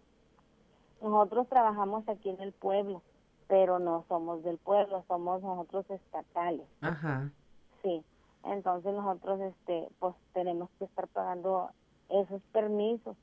Nosotros 1.00 1.48
trabajamos 1.48 2.08
aquí 2.08 2.30
en 2.30 2.40
el 2.40 2.52
pueblo, 2.52 3.02
pero 3.46 3.78
no 3.78 4.04
somos 4.08 4.42
del 4.42 4.58
pueblo, 4.58 5.04
somos 5.06 5.42
nosotros 5.42 5.88
estatales. 5.90 6.66
Ajá. 6.80 7.30
Sí, 7.84 8.02
entonces 8.42 8.92
nosotros 8.92 9.40
este 9.40 9.88
pues 10.00 10.16
tenemos 10.32 10.70
que 10.80 10.86
estar 10.86 11.06
pagando 11.06 11.70
esos 12.08 12.42
permisos 12.52 13.16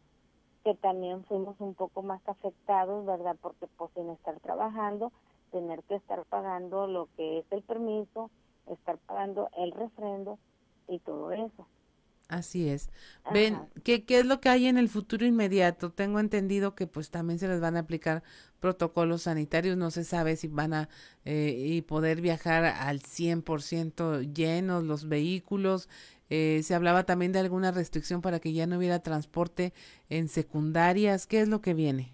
que 0.63 0.73
también 0.75 1.25
fuimos 1.25 1.59
un 1.59 1.73
poco 1.73 2.01
más 2.01 2.21
afectados, 2.29 3.05
¿verdad? 3.05 3.35
Porque 3.41 3.67
pues 3.75 3.91
sin 3.93 4.09
estar 4.09 4.39
trabajando, 4.39 5.11
tener 5.51 5.83
que 5.83 5.95
estar 5.95 6.23
pagando 6.25 6.87
lo 6.87 7.07
que 7.17 7.39
es 7.39 7.45
el 7.51 7.61
permiso, 7.63 8.29
estar 8.67 8.97
pagando 8.99 9.49
el 9.57 9.71
refrendo 9.71 10.39
y 10.87 10.99
todo 10.99 11.31
eso. 11.31 11.67
Así 12.31 12.69
es. 12.69 12.89
Ven, 13.33 13.59
¿qué, 13.83 14.05
¿qué 14.05 14.19
es 14.19 14.25
lo 14.25 14.39
que 14.39 14.47
hay 14.47 14.67
en 14.67 14.77
el 14.77 14.87
futuro 14.87 15.25
inmediato? 15.25 15.91
Tengo 15.91 16.17
entendido 16.17 16.75
que 16.75 16.87
pues 16.87 17.11
también 17.11 17.39
se 17.39 17.47
les 17.49 17.59
van 17.59 17.75
a 17.75 17.81
aplicar 17.81 18.23
protocolos 18.61 19.23
sanitarios, 19.23 19.75
no 19.75 19.91
se 19.91 20.05
sabe 20.05 20.37
si 20.37 20.47
van 20.47 20.73
a 20.73 20.89
eh, 21.25 21.53
y 21.57 21.81
poder 21.81 22.21
viajar 22.21 22.63
al 22.63 23.01
100% 23.01 24.33
llenos 24.33 24.85
los 24.85 25.09
vehículos. 25.09 25.89
Eh, 26.29 26.61
se 26.63 26.73
hablaba 26.73 27.03
también 27.03 27.33
de 27.33 27.39
alguna 27.39 27.71
restricción 27.71 28.21
para 28.21 28.39
que 28.39 28.53
ya 28.53 28.65
no 28.65 28.77
hubiera 28.77 28.99
transporte 28.99 29.73
en 30.09 30.29
secundarias. 30.29 31.27
¿Qué 31.27 31.41
es 31.41 31.49
lo 31.49 31.59
que 31.59 31.73
viene? 31.73 32.13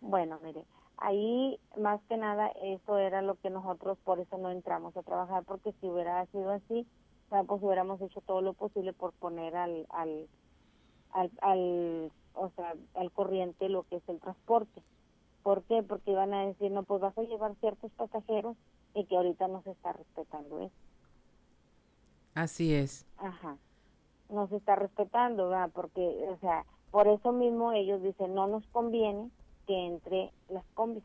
Bueno, 0.00 0.38
mire, 0.44 0.62
ahí 1.00 1.58
más 1.78 2.00
que 2.08 2.16
nada 2.16 2.48
eso 2.62 2.98
era 2.98 3.22
lo 3.22 3.34
que 3.36 3.50
nosotros 3.50 3.98
por 4.04 4.20
eso 4.20 4.38
no 4.38 4.50
entramos 4.50 4.96
a 4.96 5.02
trabajar 5.02 5.44
porque 5.44 5.72
si 5.80 5.88
hubiera 5.88 6.24
sido 6.26 6.50
así, 6.50 6.86
pues 7.28 7.62
hubiéramos 7.62 8.00
hecho 8.00 8.20
todo 8.20 8.42
lo 8.42 8.52
posible 8.52 8.92
por 8.92 9.12
poner 9.14 9.56
al 9.56 9.86
al 9.90 10.28
al, 11.12 11.30
al 11.40 12.12
o 12.34 12.50
sea, 12.50 12.74
al 12.94 13.10
corriente 13.12 13.68
lo 13.68 13.82
que 13.84 13.96
es 13.96 14.08
el 14.08 14.20
transporte. 14.20 14.82
¿Por 15.42 15.62
qué? 15.64 15.82
Porque 15.82 16.12
iban 16.12 16.34
a 16.34 16.46
decir, 16.46 16.70
no, 16.70 16.82
pues 16.82 17.00
vas 17.00 17.16
a 17.16 17.22
llevar 17.22 17.54
ciertos 17.56 17.90
pasajeros 17.92 18.56
y 18.94 19.04
que 19.06 19.16
ahorita 19.16 19.48
no 19.48 19.62
se 19.62 19.70
está 19.70 19.92
respetando 19.92 20.60
eso. 20.60 20.74
Así 22.34 22.74
es. 22.74 23.06
Ajá. 23.16 23.56
No 24.28 24.46
se 24.48 24.56
está 24.56 24.76
respetando, 24.76 25.48
¿verdad? 25.48 25.70
Porque, 25.74 26.00
o 26.28 26.36
sea, 26.38 26.64
por 26.90 27.08
eso 27.08 27.32
mismo 27.32 27.72
ellos 27.72 28.02
dicen, 28.02 28.34
no 28.34 28.46
nos 28.46 28.66
conviene 28.68 29.30
que 29.70 29.86
entre 29.86 30.32
las 30.48 30.64
combis, 30.74 31.04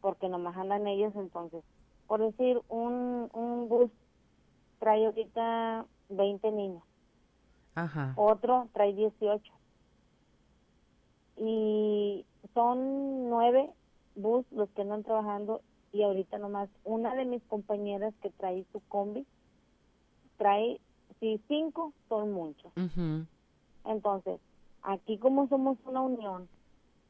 porque 0.00 0.26
nomás 0.26 0.56
andan 0.56 0.86
ellos 0.86 1.12
entonces. 1.14 1.62
Por 2.06 2.20
decir, 2.20 2.58
un, 2.70 3.28
un 3.34 3.68
bus 3.68 3.90
trae 4.78 5.04
ahorita 5.04 5.84
20 6.08 6.52
niños, 6.52 6.82
Ajá. 7.74 8.14
otro 8.16 8.68
trae 8.72 8.94
18. 8.94 9.52
Y 11.36 12.24
son 12.54 13.28
nueve 13.28 13.68
bus 14.14 14.46
los 14.52 14.70
que 14.70 14.80
andan 14.80 15.02
trabajando 15.02 15.60
y 15.92 16.02
ahorita 16.02 16.38
nomás 16.38 16.70
una 16.84 17.14
de 17.14 17.26
mis 17.26 17.42
compañeras 17.42 18.14
que 18.22 18.30
trae 18.30 18.64
su 18.72 18.80
combi 18.88 19.26
trae, 20.38 20.80
si 21.20 21.42
cinco 21.46 21.92
son 22.08 22.32
muchos. 22.32 22.72
Entonces, 23.84 24.40
aquí 24.80 25.18
como 25.18 25.46
somos 25.48 25.76
una 25.84 26.00
unión, 26.00 26.48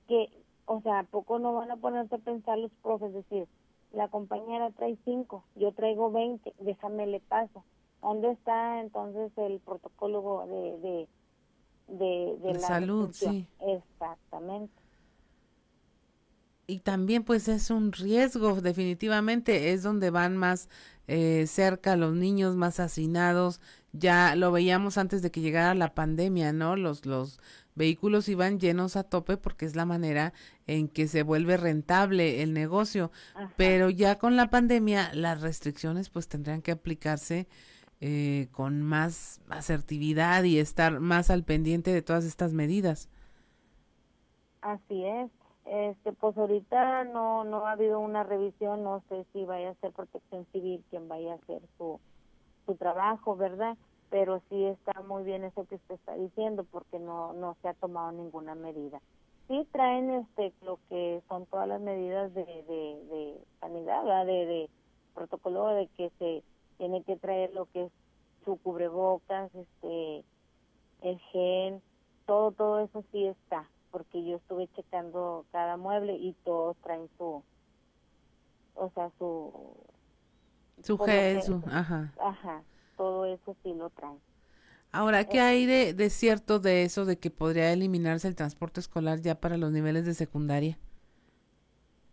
que, 0.09 0.42
o 0.67 0.81
sea, 0.83 1.01
¿a 1.01 1.05
poco 1.05 1.39
no 1.39 1.53
van 1.55 1.71
a 1.71 1.77
ponerse 1.77 2.17
a 2.17 2.19
pensar 2.19 2.59
los 2.59 2.73
profes? 2.83 3.13
Decir, 3.13 3.47
la 3.93 4.09
compañera 4.09 4.71
trae 4.71 4.97
cinco, 5.05 5.45
yo 5.55 5.73
traigo 5.73 6.11
20, 6.11 6.55
déjame 6.61 7.07
le 7.07 7.21
paso. 7.21 7.65
¿Dónde 8.01 8.33
está 8.33 8.81
entonces 8.81 9.31
el 9.37 9.61
protocolo 9.61 10.45
de, 10.47 10.79
de, 10.89 11.09
de, 11.89 12.37
de 12.39 12.55
la 12.55 12.59
salud, 12.59 13.11
sí. 13.13 13.47
Exactamente. 13.61 14.83
Y 16.67 16.81
también 16.81 17.25
pues 17.25 17.49
es 17.49 17.71
un 17.71 17.93
riesgo, 17.93 18.61
definitivamente, 18.61 19.73
es 19.73 19.83
donde 19.83 20.11
van 20.11 20.37
más 20.37 20.69
eh, 21.07 21.47
cerca 21.47 21.97
los 21.97 22.15
niños 22.15 22.57
más 22.57 22.81
hacinados. 22.81 23.61
Ya 23.93 24.37
lo 24.37 24.51
veíamos 24.51 24.97
antes 24.97 25.21
de 25.21 25.31
que 25.31 25.43
llegara 25.43 25.75
la 25.75 25.95
pandemia, 25.95 26.53
¿no? 26.53 26.77
Los, 26.77 27.05
los 27.05 27.41
vehículos 27.75 28.29
iban 28.29 28.59
llenos 28.59 28.97
a 28.97 29.05
tope 29.05 29.37
porque 29.37 29.67
es 29.67 29.77
la 29.77 29.85
manera 29.85 30.33
en 30.67 30.89
que 30.89 31.09
se 31.09 31.23
vuelve 31.23 31.57
rentable 31.57 32.43
el 32.43 32.53
negocio. 32.53 33.11
Pero 33.57 33.91
ya 33.91 34.19
con 34.19 34.37
la 34.37 34.49
pandemia 34.51 35.13
las 35.15 35.41
restricciones 35.41 36.11
pues 36.11 36.29
tendrían 36.29 36.63
que 36.63 36.73
aplicarse 36.73 37.47
eh, 38.01 38.49
con 38.53 38.83
más 38.83 39.41
asertividad 39.49 40.43
y 40.45 40.59
estar 40.59 41.01
más 41.01 41.31
al 41.31 41.45
pendiente 41.45 41.93
de 41.93 42.03
todas 42.03 42.25
estas 42.25 42.53
medidas. 42.53 43.09
Así 44.61 45.05
es. 45.05 45.31
Este, 45.65 46.13
pues 46.13 46.37
ahorita 46.37 47.05
no 47.05 47.45
no 47.45 47.67
ha 47.67 47.73
habido 47.73 48.01
una 48.01 48.25
revisión, 48.25 48.83
no 48.83 49.03
sé 49.09 49.25
si 49.33 49.45
vaya 49.45 49.71
a 49.71 49.75
ser 49.75 49.93
Protección 49.93 50.45
Civil 50.53 50.83
quien 50.91 51.07
vaya 51.07 51.35
a 51.35 51.37
hacer 51.37 51.63
su 51.79 52.01
su 52.67 52.75
trabajo, 52.77 53.37
¿verdad? 53.37 53.77
Pero 54.11 54.43
sí 54.49 54.65
está 54.65 55.01
muy 55.03 55.25
bien 55.25 55.45
eso 55.45 55.65
que 55.65 55.77
usted 55.77 55.95
está 55.95 56.15
diciendo 56.15 56.65
porque 56.71 56.99
no 56.99 57.33
no 57.33 57.57
se 57.63 57.69
ha 57.69 57.75
tomado 57.75 58.13
ninguna 58.13 58.55
medida. 58.55 59.01
Sí 59.49 59.67
traen 59.73 60.11
este 60.11 60.53
lo 60.63 60.79
que 60.89 61.23
son 61.29 61.47
todas 61.47 61.69
las 61.69 61.81
medidas 61.81 62.33
de 62.35 62.45
de, 62.45 63.05
de 63.11 63.45
sanidad. 63.61 64.27
De, 64.27 64.47
de 64.47 64.71
protocolo 65.15 65.69
de 65.69 65.89
que 65.89 66.11
se 66.19 66.43
tiene 66.79 67.03
que 67.03 67.17
traer 67.17 67.53
lo 67.55 67.67
que 67.67 67.85
es 67.85 67.93
su 68.45 68.57
cubrebocas, 68.59 69.55
este 69.55 70.25
el 71.03 71.19
gel, 71.33 71.83
todo 72.27 72.53
todo 72.53 72.81
eso 72.81 73.03
sí 73.13 73.27
está 73.27 73.69
porque 73.93 74.25
yo 74.25 74.37
estuve 74.37 74.69
checando 74.69 75.45
cada 75.53 75.77
mueble 75.77 76.15
y 76.15 76.33
todos 76.45 76.77
traen 76.79 77.09
su, 77.19 77.45
o 78.75 78.91
sea, 78.95 79.11
su... 79.19 79.53
Su 80.81 80.97
su- 81.41 81.63
ajá. 81.67 82.13
Ajá, 82.19 82.65
todo 82.97 83.25
eso 83.27 83.57
sí 83.63 83.75
lo 83.75 83.91
traen. 83.91 84.23
Ahora, 84.93 85.25
¿qué 85.29 85.41
hay 85.41 85.67
de, 85.67 85.93
de 85.95 86.09
cierto 86.11 86.59
de 86.61 86.85
eso 86.85 87.05
de 87.05 87.19
que 87.19 87.31
podría 87.31 87.73
eliminarse 87.73 88.29
el 88.29 88.37
transporte 88.37 88.79
escolar 88.81 89.21
ya 89.21 89.41
para 89.41 89.57
los 89.57 89.73
niveles 89.73 90.05
de 90.05 90.15
secundaria? 90.15 90.79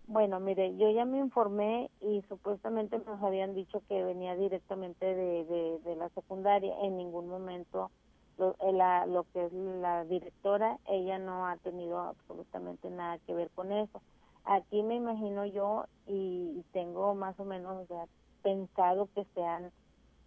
Bueno, 0.07 0.39
mire, 0.39 0.75
yo 0.77 0.89
ya 0.89 1.05
me 1.05 1.19
informé 1.19 1.91
y 2.01 2.21
supuestamente 2.27 2.97
nos 2.99 3.21
habían 3.21 3.53
dicho 3.53 3.81
que 3.87 4.03
venía 4.03 4.35
directamente 4.35 5.05
de, 5.05 5.45
de, 5.45 5.79
de 5.83 5.95
la 5.95 6.09
secundaria. 6.09 6.73
En 6.81 6.97
ningún 6.97 7.27
momento 7.27 7.91
lo, 8.37 8.55
eh, 8.59 8.73
la, 8.73 9.05
lo 9.05 9.25
que 9.25 9.45
es 9.45 9.53
la 9.53 10.05
directora, 10.05 10.79
ella 10.85 11.19
no 11.19 11.47
ha 11.47 11.57
tenido 11.57 11.99
absolutamente 11.99 12.89
nada 12.89 13.19
que 13.19 13.33
ver 13.35 13.51
con 13.53 13.71
eso. 13.71 14.01
Aquí 14.45 14.81
me 14.83 14.95
imagino 14.95 15.45
yo 15.45 15.85
y, 16.07 16.53
y 16.59 16.63
tengo 16.71 17.13
más 17.13 17.39
o 17.39 17.45
menos 17.45 17.87
sea, 17.87 18.05
pensado 18.43 19.09
que 19.15 19.25
sean 19.35 19.71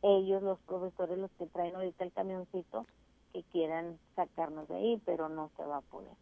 ellos, 0.02 0.42
los 0.42 0.58
profesores, 0.60 1.18
los 1.18 1.30
que 1.38 1.46
traen 1.46 1.74
ahorita 1.74 2.04
el 2.04 2.12
camioncito, 2.12 2.86
que 3.32 3.42
quieran 3.44 3.98
sacarnos 4.16 4.68
de 4.68 4.76
ahí, 4.76 5.02
pero 5.04 5.28
no 5.28 5.50
se 5.56 5.64
va 5.64 5.78
a 5.78 5.80
poder. 5.82 6.12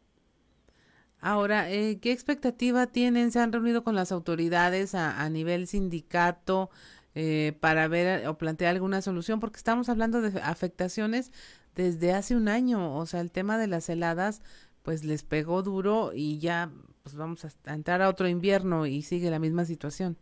Ahora, 1.20 1.70
eh, 1.70 1.98
¿qué 2.00 2.12
expectativa 2.12 2.86
tienen? 2.86 3.30
¿Se 3.30 3.40
han 3.40 3.52
reunido 3.52 3.84
con 3.84 3.94
las 3.94 4.10
autoridades 4.10 4.94
a, 4.94 5.20
a 5.20 5.28
nivel 5.28 5.66
sindicato 5.66 6.70
eh, 7.14 7.56
para 7.60 7.88
ver 7.88 8.26
o 8.26 8.38
plantear 8.38 8.74
alguna 8.74 9.02
solución? 9.02 9.40
Porque 9.40 9.58
estamos 9.58 9.88
hablando 9.88 10.22
de 10.22 10.40
afectaciones 10.40 11.32
desde 11.74 12.12
hace 12.12 12.36
un 12.36 12.48
año, 12.48 12.96
o 12.96 13.06
sea, 13.06 13.20
el 13.20 13.30
tema 13.30 13.58
de 13.58 13.66
las 13.66 13.88
heladas 13.88 14.42
pues 14.82 15.04
les 15.04 15.22
pegó 15.22 15.62
duro 15.62 16.12
y 16.14 16.38
ya 16.38 16.70
pues 17.02 17.14
vamos 17.14 17.44
a 17.44 17.74
entrar 17.74 18.02
a 18.02 18.08
otro 18.08 18.28
invierno 18.28 18.86
y 18.86 19.02
sigue 19.02 19.30
la 19.30 19.38
misma 19.38 19.64
situación. 19.64 20.16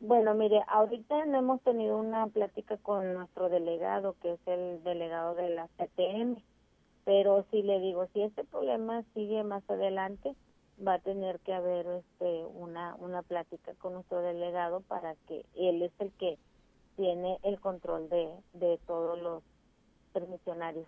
Bueno, 0.00 0.34
mire, 0.34 0.62
ahorita 0.66 1.26
no 1.26 1.38
hemos 1.38 1.60
tenido 1.60 1.98
una 1.98 2.26
plática 2.28 2.78
con 2.78 3.12
nuestro 3.12 3.50
delegado, 3.50 4.16
que 4.22 4.32
es 4.32 4.40
el 4.46 4.82
delegado 4.82 5.34
de 5.34 5.50
la 5.50 5.68
CTM, 5.76 6.42
pero 7.04 7.44
si 7.50 7.62
le 7.62 7.80
digo, 7.80 8.06
si 8.14 8.22
este 8.22 8.44
problema 8.44 9.04
sigue 9.12 9.44
más 9.44 9.62
adelante, 9.68 10.34
va 10.86 10.94
a 10.94 10.98
tener 11.00 11.38
que 11.40 11.52
haber 11.52 11.86
este 11.86 12.46
una 12.46 12.94
una 12.94 13.20
plática 13.22 13.74
con 13.74 13.92
nuestro 13.92 14.22
delegado 14.22 14.80
para 14.80 15.16
que 15.28 15.44
él 15.54 15.82
es 15.82 15.92
el 15.98 16.10
que 16.12 16.38
tiene 16.96 17.38
el 17.42 17.60
control 17.60 18.08
de, 18.08 18.30
de 18.54 18.78
todos 18.86 19.20
los 19.20 19.42
permisionarios. 20.14 20.86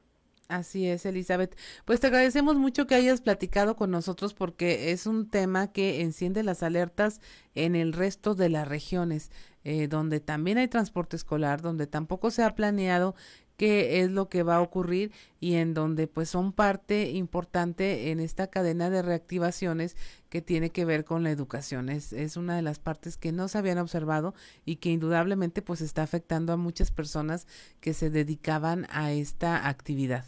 Así 0.49 0.87
es, 0.87 1.07
Elizabeth. 1.07 1.57
Pues 1.85 2.01
te 2.01 2.09
agradecemos 2.09 2.57
mucho 2.57 2.87
que 2.87 2.95
hayas 2.95 3.23
platicado 3.23 3.75
con 3.75 3.91
nosotros 3.91 4.35
porque 4.35 4.93
es 4.93 5.07
un 5.07 5.31
tema 5.31 5.73
que 5.73 6.03
enciende 6.03 6.43
las 6.43 6.63
alertas 6.63 7.21
en 7.55 7.75
el 7.75 7.93
resto 7.93 8.35
de 8.35 8.51
las 8.51 8.69
regiones, 8.69 9.31
eh, 9.65 9.89
donde 9.89 10.21
también 10.21 10.59
hay 10.59 10.69
transporte 10.69 11.17
escolar, 11.17 11.63
donde 11.63 11.87
tampoco 11.87 12.31
se 12.31 12.43
ha 12.43 12.55
planeado 12.55 13.15
qué 13.63 14.01
es 14.01 14.11
lo 14.11 14.29
que 14.29 14.43
va 14.43 14.57
a 14.57 14.61
ocurrir 14.61 15.13
y 15.39 15.55
en 15.55 15.73
donde 15.73 16.09
pues 16.09 16.29
son 16.29 16.51
parte 16.51 17.11
importante 17.11 18.11
en 18.11 18.19
esta 18.19 18.49
cadena 18.49 18.91
de 18.91 19.03
reactivaciones 19.03 19.97
que 20.29 20.43
tiene 20.43 20.71
que 20.71 20.85
ver 20.85 21.05
con 21.05 21.23
la 21.23 21.31
educación. 21.31 21.89
Es, 21.89 22.13
es 22.13 22.37
una 22.37 22.57
de 22.57 22.63
las 22.63 22.81
partes 22.81 23.17
que 23.17 23.31
no 23.31 23.47
se 23.47 23.59
habían 23.59 23.79
observado 23.79 24.35
y 24.65 24.79
que 24.79 24.89
indudablemente 24.89 25.63
pues 25.63 25.81
está 25.81 26.03
afectando 26.03 26.53
a 26.53 26.57
muchas 26.57 26.91
personas 26.91 27.47
que 27.81 27.95
se 27.95 28.11
dedicaban 28.11 28.89
a 28.91 29.13
esta 29.13 29.69
actividad. 29.69 30.25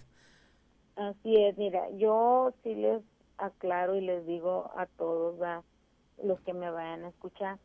Así 0.95 1.35
es, 1.35 1.59
mira, 1.59 1.91
yo 1.97 2.55
sí 2.63 2.73
les 2.77 3.03
aclaro 3.39 3.97
y 3.97 4.01
les 4.01 4.25
digo 4.29 4.71
a 4.77 4.87
todos 4.87 5.35
los 6.23 6.41
que 6.43 6.53
me 6.53 6.71
vayan 6.71 7.03
a 7.03 7.09
escuchar, 7.09 7.59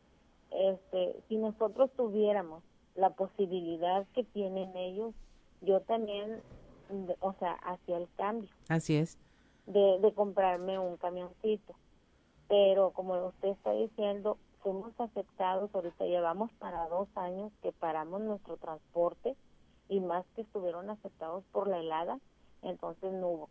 este, 0.50 1.14
si 1.28 1.36
nosotros 1.36 1.92
tuviéramos 1.96 2.64
la 2.96 3.10
posibilidad 3.10 4.04
que 4.16 4.24
tienen 4.24 4.76
ellos, 4.76 5.14
yo 5.60 5.80
también, 5.80 6.42
o 7.20 7.32
sea, 7.34 7.52
hacía 7.52 7.98
el 7.98 8.08
cambio. 8.16 8.50
Así 8.68 8.96
es. 8.96 9.18
De, 9.66 9.98
de 10.00 10.12
comprarme 10.14 10.78
un 10.78 10.96
camioncito. 10.96 11.74
Pero 12.48 12.90
como 12.90 13.14
usted 13.26 13.48
está 13.48 13.72
diciendo, 13.72 14.38
fuimos 14.62 14.92
afectados, 14.98 15.70
ahorita 15.74 16.04
llevamos 16.04 16.50
para 16.58 16.88
dos 16.88 17.08
años 17.14 17.52
que 17.62 17.72
paramos 17.72 18.20
nuestro 18.20 18.56
transporte 18.56 19.36
y 19.88 20.00
más 20.00 20.24
que 20.34 20.42
estuvieron 20.42 20.90
afectados 20.90 21.44
por 21.52 21.68
la 21.68 21.78
helada, 21.78 22.18
entonces 22.62 23.12
no 23.12 23.28
hubo 23.28 23.50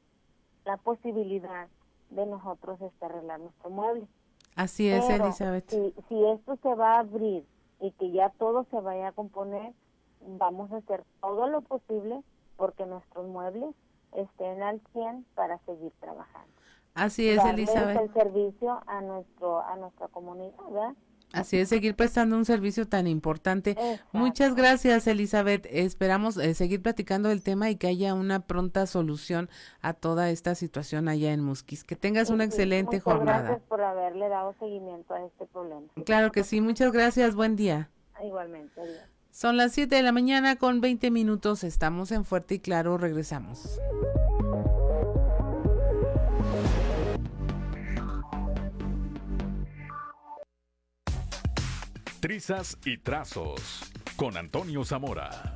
la 0.66 0.78
posibilidad 0.78 1.68
de 2.10 2.26
nosotros 2.26 2.80
este, 2.82 3.06
arreglar 3.06 3.40
nuestro 3.40 3.70
mueble. 3.70 4.08
Así 4.56 4.90
es, 4.90 5.10
Elizabeth. 5.10 5.70
Si, 5.70 5.94
si 6.08 6.26
esto 6.26 6.58
se 6.62 6.76
va 6.76 6.96
a 6.96 7.00
abrir 7.00 7.46
y 7.80 7.92
que 7.92 8.12
ya 8.12 8.30
todo 8.32 8.66
se 8.66 8.80
vaya 8.80 9.10
a 9.10 9.12
componer, 9.12 9.74
vamos 10.22 10.72
a 10.72 10.78
hacer 10.78 11.04
todo 11.22 11.48
lo 11.48 11.62
posible 11.62 12.22
porque 12.58 12.86
nuestros 12.86 13.28
muebles 13.28 13.74
estén 14.14 14.62
al 14.64 14.82
100 14.94 15.26
para 15.36 15.60
seguir 15.60 15.92
trabajando. 16.00 16.52
Así 16.96 17.30
es, 17.30 17.44
Elizabeth. 17.46 18.00
el 18.02 18.14
servicio 18.14 18.82
a 18.88 19.02
nuestro 19.02 19.62
a 19.62 19.76
nuestra 19.78 20.08
comunidad, 20.10 20.58
¿verdad? 20.70 20.96
Así 21.32 21.60
es, 21.60 21.70
seguir 21.70 21.96
prestando 21.96 22.36
un 22.36 22.46
servicio 22.46 22.88
tan 22.88 23.06
importante. 23.06 23.78
Muchas 24.12 24.56
gracias, 24.56 25.06
Elizabeth. 25.06 25.68
Esperamos 25.70 26.38
eh, 26.38 26.56
seguir 26.56 26.82
platicando 26.82 27.30
del 27.30 27.44
tema 27.44 27.70
y 27.70 27.76
que 27.76 27.86
haya 27.86 28.16
una 28.16 28.40
pronta 28.40 28.88
solución 28.88 29.48
a 29.82 29.94
toda 29.94 30.32
esta 30.32 30.56
situación 30.56 31.08
allá 31.08 31.32
en 31.32 31.44
Musquis. 31.44 31.84
Que 31.84 31.96
tengas 31.96 32.32
una 32.32 32.46
excelente 32.46 32.98
muchas 32.98 33.04
jornada. 33.04 33.42
Gracias 33.42 33.68
por 33.68 33.82
haberle 33.82 34.28
dado 34.28 34.56
seguimiento 34.60 35.14
a 35.14 35.24
este 35.24 35.46
problema. 35.46 35.88
Claro 36.04 36.32
que 36.32 36.44
sí, 36.44 36.62
muchas 36.62 36.92
gracias. 36.92 37.36
Buen 37.36 37.56
día. 37.56 37.92
Igualmente. 38.24 38.82
Adiós. 38.82 39.19
Son 39.42 39.56
las 39.56 39.72
7 39.72 39.96
de 39.96 40.04
la 40.04 40.12
mañana 40.12 40.58
con 40.58 40.82
20 40.82 41.12
minutos. 41.12 41.64
Estamos 41.64 42.12
en 42.12 42.26
Fuerte 42.26 42.56
y 42.56 42.60
Claro. 42.60 42.98
Regresamos. 42.98 43.80
Trizas 52.20 52.78
y 52.84 52.98
trazos 52.98 53.90
con 54.18 54.36
Antonio 54.36 54.84
Zamora. 54.84 55.54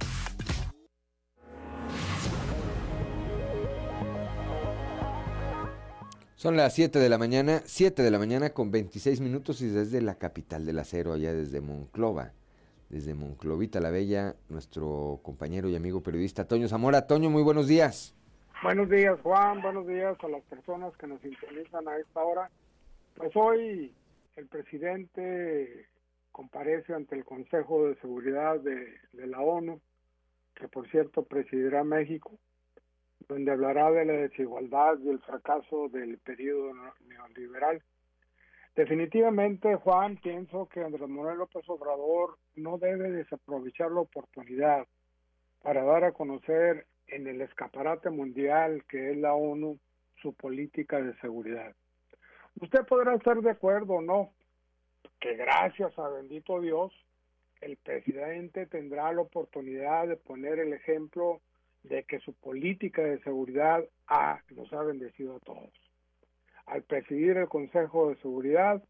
Son 6.36 6.55
las 6.55 6.73
7 6.73 6.99
de 6.99 7.09
la 7.09 7.17
mañana, 7.17 7.61
7 7.65 8.01
de 8.01 8.11
la 8.11 8.17
mañana 8.17 8.51
con 8.51 8.71
26 8.71 9.19
minutos 9.19 9.59
y 9.59 9.67
desde 9.67 10.01
la 10.01 10.15
capital 10.15 10.65
del 10.65 10.79
acero, 10.79 11.11
allá 11.11 11.34
desde 11.34 11.59
Monclova, 11.59 12.31
desde 12.93 13.15
Monclovita 13.15 13.79
la 13.79 13.89
Bella, 13.89 14.35
nuestro 14.49 15.19
compañero 15.23 15.67
y 15.67 15.75
amigo 15.75 16.03
periodista 16.03 16.47
Toño 16.47 16.67
Zamora. 16.67 17.07
Toño, 17.07 17.31
muy 17.31 17.41
buenos 17.41 17.67
días. 17.67 18.15
Buenos 18.61 18.87
días, 18.87 19.19
Juan. 19.21 19.63
Buenos 19.63 19.87
días 19.87 20.15
a 20.21 20.27
las 20.27 20.43
personas 20.43 20.95
que 20.97 21.07
nos 21.07 21.19
sintonizan 21.21 21.87
a 21.87 21.97
esta 21.97 22.23
hora. 22.23 22.51
Pues 23.15 23.35
hoy 23.35 23.91
el 24.35 24.45
presidente 24.45 25.87
comparece 26.31 26.93
ante 26.93 27.15
el 27.15 27.25
Consejo 27.25 27.87
de 27.87 27.95
Seguridad 27.95 28.59
de, 28.59 28.93
de 29.13 29.25
la 29.27 29.41
ONU, 29.41 29.81
que 30.53 30.67
por 30.67 30.87
cierto 30.91 31.23
presidirá 31.23 31.83
México, 31.83 32.37
donde 33.27 33.51
hablará 33.51 33.89
de 33.89 34.05
la 34.05 34.13
desigualdad 34.13 34.99
y 35.03 35.09
el 35.09 35.19
fracaso 35.21 35.89
del 35.89 36.19
periodo 36.19 36.71
neoliberal. 37.07 37.81
Definitivamente, 38.76 39.76
Juan, 39.76 40.17
pienso 40.17 40.67
que 40.67 40.84
Andrés 40.84 41.07
Manuel 41.07 41.38
López 41.38 41.63
Obrador 41.67 42.38
no 42.55 42.80
debe 42.80 43.11
desaprovechar 43.11 43.91
la 43.91 44.01
oportunidad 44.01 44.88
para 45.61 45.84
dar 45.84 46.03
a 46.03 46.11
conocer 46.11 46.88
en 47.07 47.28
el 47.28 47.41
escaparate 47.41 48.09
mundial 48.09 48.84
que 48.89 49.11
es 49.11 49.17
la 49.17 49.36
ONU 49.36 49.78
su 50.21 50.34
política 50.34 50.99
de 50.99 51.13
seguridad. 51.19 51.76
Usted 52.59 52.86
podrá 52.88 53.13
estar 53.15 53.39
de 53.41 53.51
acuerdo 53.51 53.93
o 53.95 54.01
no, 54.01 54.32
que 55.19 55.36
gracias 55.36 55.97
a 55.99 56.09
bendito 56.09 56.59
Dios, 56.59 56.91
el 57.61 57.78
presidente 57.78 58.65
tendrá 58.65 59.11
la 59.13 59.21
oportunidad 59.21 60.07
de 60.07 60.17
poner 60.17 60.59
el 60.59 60.74
ejemplo 60.74 61.41
de 61.84 62.03
que 62.03 62.19
su 62.19 62.34
política 62.34 63.03
de 63.03 63.21
seguridad 63.21 63.84
ha, 64.07 64.41
nos 64.49 64.71
ha 64.74 64.82
bendecido 64.82 65.36
a 65.36 65.39
todos. 65.39 65.82
Al 66.66 66.84
presidir 66.84 67.38
el 67.38 67.47
Consejo 67.47 68.09
de 68.09 68.16
Seguridad, 68.18 68.84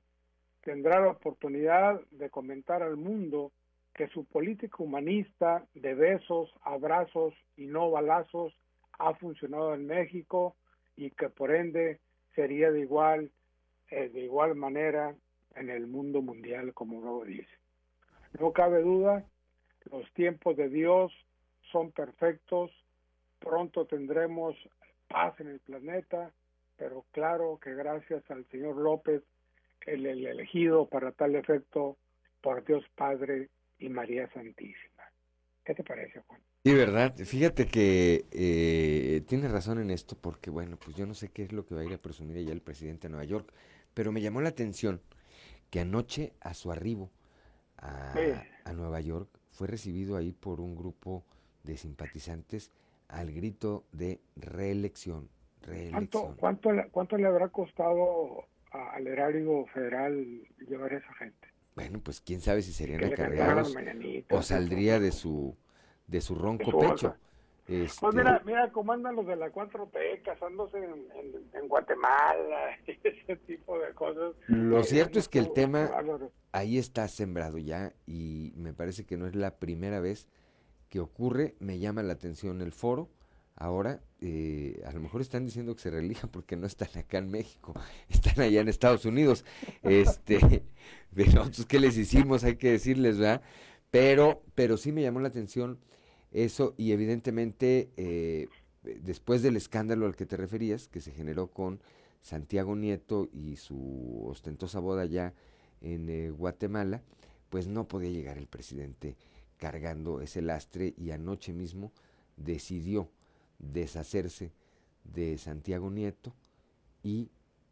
tendrá 0.62 1.00
la 1.00 1.12
oportunidad 1.12 2.00
de 2.12 2.30
comentar 2.30 2.84
al 2.84 2.96
mundo 2.96 3.52
que 3.94 4.08
su 4.08 4.26
política 4.26 4.78
humanista 4.80 5.66
de 5.74 5.94
besos, 5.94 6.52
abrazos 6.64 7.34
y 7.56 7.68
no 7.68 7.92
balazos 7.92 8.54
ha 9.00 9.14
funcionado 9.16 9.74
en 9.74 9.86
México 9.86 10.56
y 10.96 11.12
que 11.12 11.30
por 11.30 11.54
ende 11.54 12.00
sería 12.36 12.72
de 12.72 12.82
igual 12.82 13.32
eh, 13.90 14.10
de 14.10 14.22
igual 14.22 14.56
manera 14.56 15.16
en 15.56 15.70
el 15.70 15.86
mundo 15.86 16.22
mundial 16.22 16.74
como 16.74 17.02
luego 17.02 17.26
dice. 17.26 17.58
No 18.40 18.52
cabe 18.52 18.82
duda, 18.82 19.24
los 19.92 20.12
tiempos 20.14 20.58
de 20.58 20.70
Dios 20.70 21.14
son 21.72 21.92
perfectos, 21.92 22.72
pronto 23.40 23.86
tendremos 23.86 24.56
paz 25.08 25.40
en 25.40 25.48
el 25.50 25.60
planeta, 25.60 26.32
pero 26.84 27.06
claro 27.12 27.58
que 27.64 27.74
gracias 27.74 28.30
al 28.30 28.46
señor 28.50 28.76
López, 28.76 29.24
el, 29.86 30.06
el 30.06 30.28
elegido 30.28 30.90
para 30.90 31.14
tal 31.14 31.34
efecto 31.36 31.98
por 32.42 32.66
Dios 32.66 32.84
Padre 32.94 33.48
y 33.80 33.88
María 33.88 34.30
Santísima. 34.34 35.04
¿Qué 35.64 35.74
te 35.74 35.82
parece, 35.82 36.20
Juan? 36.28 36.42
Sí, 36.66 36.74
verdad. 36.74 37.16
Fíjate 37.16 37.68
que 37.68 38.26
eh, 38.32 39.22
tienes 39.28 39.50
razón 39.50 39.80
en 39.80 39.92
esto, 39.92 40.18
porque 40.20 40.50
bueno, 40.50 40.76
pues 40.76 40.98
yo 40.98 41.06
no 41.06 41.14
sé 41.14 41.30
qué 41.30 41.44
es 41.44 41.54
lo 41.54 41.66
que 41.66 41.74
va 41.74 41.82
a 41.82 41.86
ir 41.86 41.94
a 41.94 42.02
presumir 42.02 42.36
allá 42.36 42.52
el 42.52 42.62
presidente 42.62 43.08
de 43.08 43.12
Nueva 43.12 43.26
York, 43.26 43.54
pero 43.94 44.12
me 44.12 44.20
llamó 44.20 44.42
la 44.42 44.50
atención 44.50 45.02
que 45.70 45.80
anoche 45.80 46.34
a 46.42 46.54
su 46.54 46.70
arribo 46.70 47.12
a, 47.78 48.14
a 48.66 48.74
Nueva 48.74 49.00
York 49.00 49.30
fue 49.52 49.68
recibido 49.68 50.18
ahí 50.18 50.34
por 50.34 50.60
un 50.60 50.76
grupo 50.76 51.24
de 51.64 51.78
simpatizantes 51.78 52.72
al 53.08 53.32
grito 53.32 53.86
de 53.94 54.20
reelección. 54.36 55.30
¿Cuánto, 55.92 56.36
cuánto, 56.38 56.72
le, 56.72 56.90
¿Cuánto 56.90 57.18
le 57.18 57.28
habrá 57.28 57.50
costado 57.50 58.46
a- 58.72 58.92
al 58.96 59.08
erario 59.08 59.66
federal 59.68 60.26
llevar 60.68 60.94
a 60.94 60.98
esa 60.98 61.14
gente? 61.16 61.48
Bueno, 61.76 62.00
pues 62.04 62.22
quién 62.22 62.42
sabe 62.42 62.62
si 62.62 62.72
serían 62.72 63.04
acarreados 63.04 63.76
o 64.30 64.42
saldría 64.42 65.00
de 65.00 65.12
su 65.12 65.56
de 66.08 66.22
su 66.22 66.36
ronco 66.36 66.72
su 66.72 66.78
pecho. 66.78 67.16
Este, 67.68 68.02
Pues 68.02 68.14
mira, 68.14 68.42
mira 68.46 68.72
cómo 68.72 68.92
andan 68.92 69.16
los 69.16 69.26
de 69.26 69.36
la 69.38 69.50
4T 69.50 70.22
casándose 70.24 70.78
en, 70.78 70.92
en- 71.16 71.50
en 71.54 71.68
Guatemala, 71.68 72.78
ese 72.88 73.36
tipo 73.38 73.80
de 73.80 73.94
cosas. 73.94 74.36
Lo 74.48 74.82
Eh, 74.82 74.84
cierto 74.84 75.18
es 75.18 75.30
que 75.30 75.40
el 75.40 75.50
tema 75.52 75.90
ahí 76.52 76.78
está 76.78 77.08
sembrado 77.08 77.58
ya 77.58 77.94
y 78.06 78.52
me 78.58 78.74
parece 78.74 79.06
que 79.06 79.18
no 79.18 79.26
es 79.28 79.36
la 79.36 79.56
primera 79.58 80.00
vez 80.02 80.28
que 80.90 81.00
ocurre. 81.00 81.56
Me 81.60 81.80
llama 81.80 82.04
la 82.04 82.14
atención 82.14 82.62
el 82.62 82.74
foro. 82.74 83.10
Ahora, 83.64 84.02
eh, 84.20 84.84
a 84.86 84.92
lo 84.92 85.00
mejor 85.00 85.22
están 85.22 85.46
diciendo 85.46 85.74
que 85.74 85.82
se 85.82 85.90
relija 85.90 86.28
porque 86.28 86.58
no 86.58 86.68
están 86.68 86.90
acá 86.98 87.20
en 87.20 87.32
México, 87.32 87.74
están 88.10 88.42
allá 88.42 88.60
en 88.60 88.68
Estados 88.68 89.06
Unidos. 89.06 89.46
Este, 89.84 90.38
de 91.12 91.26
nosotros, 91.28 91.66
¿qué 91.66 91.80
les 91.80 91.98
hicimos? 91.98 92.44
Hay 92.44 92.58
que 92.58 92.72
decirles, 92.72 93.20
¿verdad? 93.20 93.42
Pero, 93.90 94.44
pero 94.54 94.76
sí 94.76 94.92
me 94.92 95.02
llamó 95.02 95.22
la 95.22 95.30
atención 95.30 95.80
eso 96.34 96.74
y 96.76 96.92
evidentemente 96.92 97.90
eh, 97.96 98.50
después 98.84 99.42
del 99.42 99.56
escándalo 99.56 100.08
al 100.08 100.18
que 100.18 100.26
te 100.26 100.36
referías, 100.36 100.90
que 100.90 101.00
se 101.00 101.14
generó 101.14 101.48
con 101.48 101.80
Santiago 102.20 102.76
Nieto 102.76 103.30
y 103.32 103.56
su 103.56 104.26
ostentosa 104.28 104.82
boda 104.82 105.06
ya 105.06 105.34
en 105.80 106.10
eh, 106.10 106.32
Guatemala, 106.32 107.02
pues 107.50 107.70
no 107.70 107.88
podía 107.88 108.10
llegar 108.10 108.38
el 108.38 108.48
presidente 108.48 109.16
cargando 109.56 110.20
ese 110.20 110.42
lastre 110.42 110.94
y 110.98 111.12
anoche 111.12 111.54
mismo 111.54 111.94
decidió 112.36 113.10
deshacerse 113.72 114.52
de 115.04 115.38
Santiago 115.38 115.90
Nieto 115.90 116.34
y 117.02 117.30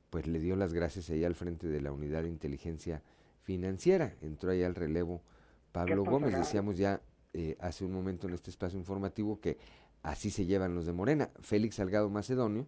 pues 0.09 0.27
le 0.27 0.39
dio 0.39 0.55
las 0.55 0.73
gracias 0.73 1.09
ahí 1.09 1.23
al 1.23 1.35
frente 1.35 1.67
de 1.67 1.81
la 1.81 1.91
unidad 1.91 2.23
de 2.23 2.29
inteligencia 2.29 3.01
financiera. 3.43 4.15
Entró 4.21 4.51
ahí 4.51 4.63
al 4.63 4.75
relevo 4.75 5.21
Pablo 5.71 6.03
Gómez, 6.03 6.37
decíamos 6.37 6.77
ya 6.77 7.01
eh, 7.33 7.55
hace 7.59 7.85
un 7.85 7.93
momento 7.93 8.27
en 8.27 8.33
este 8.33 8.49
espacio 8.49 8.77
informativo 8.77 9.39
que 9.39 9.57
así 10.03 10.29
se 10.29 10.45
llevan 10.45 10.75
los 10.75 10.85
de 10.85 10.93
Morena. 10.93 11.31
Félix 11.39 11.75
Salgado 11.75 12.09
Macedonio 12.09 12.67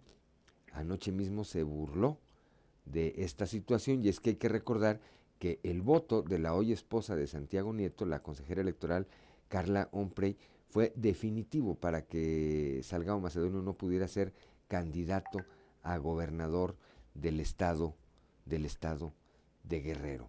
anoche 0.74 1.12
mismo 1.12 1.44
se 1.44 1.64
burló 1.64 2.18
de 2.86 3.14
esta 3.18 3.46
situación 3.46 4.04
y 4.04 4.10
es 4.10 4.20
que 4.20 4.32
hay 4.32 4.36
que 4.36 4.50
recordar 4.50 5.00
que 5.40 5.60
el 5.64 5.82
voto 5.82 6.22
de 6.22 6.40
la 6.40 6.54
hoy 6.54 6.72
esposa 6.72 7.16
de 7.16 7.28
Santiago 7.28 7.74
Nieto, 7.74 8.06
la 8.06 8.22
consejera 8.22 8.62
electoral 8.62 9.08
Carla 9.48 9.90
Omprey, 9.92 10.38
fue 10.74 10.92
definitivo 10.96 11.76
para 11.76 12.02
que 12.02 12.80
Salgado 12.82 13.20
Macedonio 13.20 13.62
no 13.62 13.74
pudiera 13.76 14.08
ser 14.08 14.34
candidato 14.68 15.46
a 15.84 15.98
gobernador 16.00 16.76
del 17.14 17.40
estado 17.40 17.94
del 18.46 18.66
estado 18.66 19.14
de 19.64 19.82
Guerrero. 19.82 20.28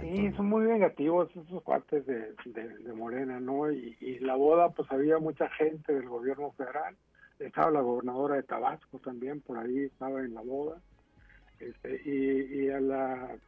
Sí, 0.00 0.32
son 0.32 0.46
muy 0.46 0.64
negativos 0.64 1.30
esos 1.36 1.62
cuates 1.62 2.04
de, 2.06 2.34
de, 2.44 2.68
de 2.78 2.92
Morena, 2.92 3.38
¿no? 3.38 3.70
Y, 3.70 3.96
y 4.00 4.18
la 4.18 4.34
boda, 4.34 4.70
pues 4.70 4.90
había 4.90 5.20
mucha 5.20 5.48
gente 5.50 5.94
del 5.94 6.08
gobierno 6.08 6.50
federal. 6.50 6.96
Estaba 7.38 7.70
la 7.70 7.80
gobernadora 7.80 8.34
de 8.34 8.42
Tabasco 8.42 8.98
también, 8.98 9.42
por 9.42 9.58
ahí 9.58 9.84
estaba 9.84 10.22
en 10.22 10.34
la 10.34 10.40
boda. 10.40 10.82
Este, 11.60 12.02
y, 12.04 12.64
y 12.64 12.70
a 12.70 12.80
la 12.80 13.38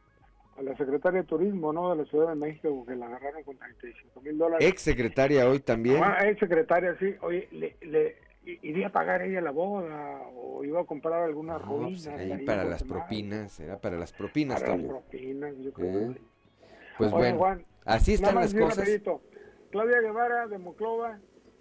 a 0.57 0.61
la 0.63 0.75
secretaria 0.75 1.21
de 1.21 1.27
Turismo, 1.27 1.71
¿no? 1.71 1.91
De 1.91 2.03
la 2.03 2.09
Ciudad 2.09 2.29
de 2.29 2.35
México, 2.35 2.85
que 2.85 2.95
la 2.95 3.05
agarraron 3.07 3.43
con 3.43 3.57
35 3.57 4.21
mil 4.21 4.37
dólares. 4.37 4.67
Ex 4.67 4.81
secretaria 4.81 5.47
hoy 5.49 5.59
también. 5.59 6.01
Ah, 6.03 6.17
ex 6.27 6.39
secretaria, 6.39 6.95
sí. 6.99 7.13
Oye, 7.21 7.47
le, 7.51 7.75
le, 7.81 8.15
iría 8.63 8.87
a 8.87 8.91
pagar 8.91 9.21
ella 9.21 9.39
la 9.41 9.51
boda 9.51 10.21
o 10.35 10.63
iba 10.63 10.81
a 10.81 10.85
comprar 10.85 11.21
algunas 11.23 11.61
No, 11.61 11.67
pues, 11.67 12.05
ruinas. 12.05 12.07
ahí 12.07 12.31
ahí 12.31 12.45
para 12.45 12.63
las 12.63 12.79
Guatemala. 12.83 13.05
propinas, 13.07 13.59
era 13.59 13.77
para 13.77 13.97
las 13.97 14.13
propinas, 14.13 14.59
Para 14.61 14.73
las 14.73 14.81
Toño. 14.81 14.89
propinas, 14.99 15.57
yo 15.59 15.73
creo. 15.73 16.11
¿Eh? 16.11 16.21
Pues 16.97 17.11
Oye, 17.13 17.19
bueno, 17.21 17.37
Juan, 17.37 17.65
así 17.85 18.13
están 18.15 18.35
las 18.35 18.53
cosas. 18.53 18.77
rapidito. 18.79 19.21
Claudia 19.71 19.99
Guevara 20.01 20.47
de 20.47 20.57
Moclova, 20.57 21.19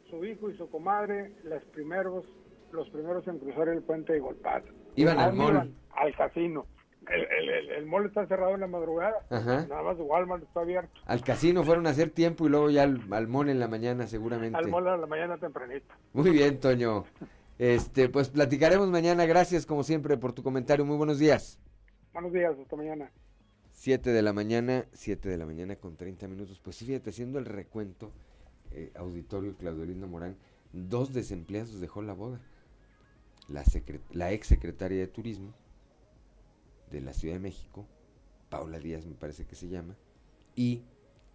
su 0.09 0.25
hijo 0.25 0.49
y 0.49 0.57
su 0.57 0.71
comadre, 0.71 1.33
los 1.45 1.63
primeros, 1.67 2.25
los 2.73 2.89
primeros 2.91 3.27
en 3.29 3.39
cruzar 3.41 3.69
el 3.69 3.83
puente 3.83 4.15
de 4.15 4.21
Golpat. 4.21 4.65
Iban 4.95 5.19
¿A 5.19 5.25
al 5.27 5.35
mall. 5.35 5.53
iban? 5.53 5.75
Al 5.91 6.17
casino. 6.17 6.67
El, 7.09 7.23
el, 7.23 7.49
el, 7.51 7.71
el 7.71 7.87
mall 7.87 8.07
está 8.07 8.27
cerrado 8.27 8.55
en 8.55 8.61
la 8.61 8.67
madrugada. 8.67 9.15
Ajá. 9.31 9.67
Nada 9.67 9.83
más 9.83 9.97
Walmart 9.99 10.43
está 10.43 10.61
abierto. 10.61 10.91
Al 11.05 11.23
casino 11.23 11.63
fueron 11.63 11.87
a 11.87 11.91
hacer 11.91 12.11
tiempo 12.11 12.47
y 12.47 12.51
luego 12.51 12.71
ya 12.71 12.83
al, 12.83 13.01
al 13.13 13.29
mon 13.29 13.49
en 13.49 13.61
la 13.61 13.69
mañana 13.69 14.07
seguramente. 14.07 14.59
Al 14.59 14.69
mall 14.69 14.89
a 14.89 14.97
la 14.97 15.07
mañana 15.07 15.39
tempranito. 15.39 15.95
Muy 16.13 16.31
bien, 16.31 16.59
Toño. 16.59 17.05
Este, 17.59 18.09
pues 18.09 18.29
platicaremos 18.29 18.89
mañana. 18.89 19.25
Gracias 19.27 19.67
como 19.67 19.83
siempre 19.83 20.17
por 20.17 20.33
tu 20.33 20.43
comentario. 20.43 20.85
Muy 20.85 20.97
buenos 20.97 21.19
días. 21.19 21.61
Buenos 22.13 22.33
días, 22.33 22.59
hasta 22.59 22.77
mañana. 22.77 23.11
7 23.73 24.11
de 24.11 24.23
la 24.23 24.33
mañana, 24.33 24.87
7 24.93 25.29
de 25.29 25.37
la 25.37 25.47
mañana 25.47 25.77
con 25.77 25.97
30 25.97 26.27
minutos. 26.29 26.61
Pues 26.61 26.77
sí, 26.77 26.87
fíjate, 26.87 27.11
haciendo 27.11 27.39
el 27.39 27.45
recuento, 27.45 28.11
eh, 28.73 28.91
auditorio 28.97 29.55
Claudio 29.57 29.85
Linda 29.85 30.07
Morán, 30.07 30.37
dos 30.73 31.13
desempleados 31.13 31.79
dejó 31.81 32.03
la 32.03 32.15
boda. 32.15 32.41
La, 33.49 33.63
la 34.13 34.33
ex 34.33 34.49
secretaria 34.49 34.99
de 34.99 35.07
Turismo 35.07 35.53
de 36.91 37.01
la 37.01 37.13
Ciudad 37.13 37.35
de 37.35 37.41
México, 37.41 37.87
Paula 38.49 38.79
Díaz 38.79 39.07
me 39.07 39.15
parece 39.15 39.47
que 39.47 39.57
se 39.57 39.69
llama, 39.69 39.97
y 40.55 40.83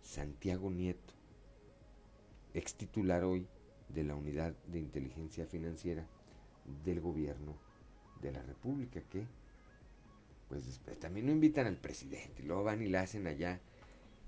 Santiago 0.01 0.69
Nieto, 0.71 1.13
ex 2.53 2.75
titular 2.75 3.23
hoy 3.23 3.47
de 3.89 4.03
la 4.03 4.15
Unidad 4.15 4.53
de 4.67 4.79
Inteligencia 4.79 5.45
Financiera 5.45 6.07
del 6.83 7.01
Gobierno 7.01 7.55
de 8.21 8.31
la 8.31 8.41
República, 8.41 9.01
que 9.01 9.25
pues 10.47 10.65
después 10.65 10.99
también 10.99 11.27
no 11.27 11.31
invitan 11.31 11.65
al 11.65 11.77
presidente, 11.77 12.43
luego 12.43 12.63
van 12.63 12.81
y 12.81 12.89
la 12.89 13.01
hacen 13.01 13.25
allá 13.25 13.61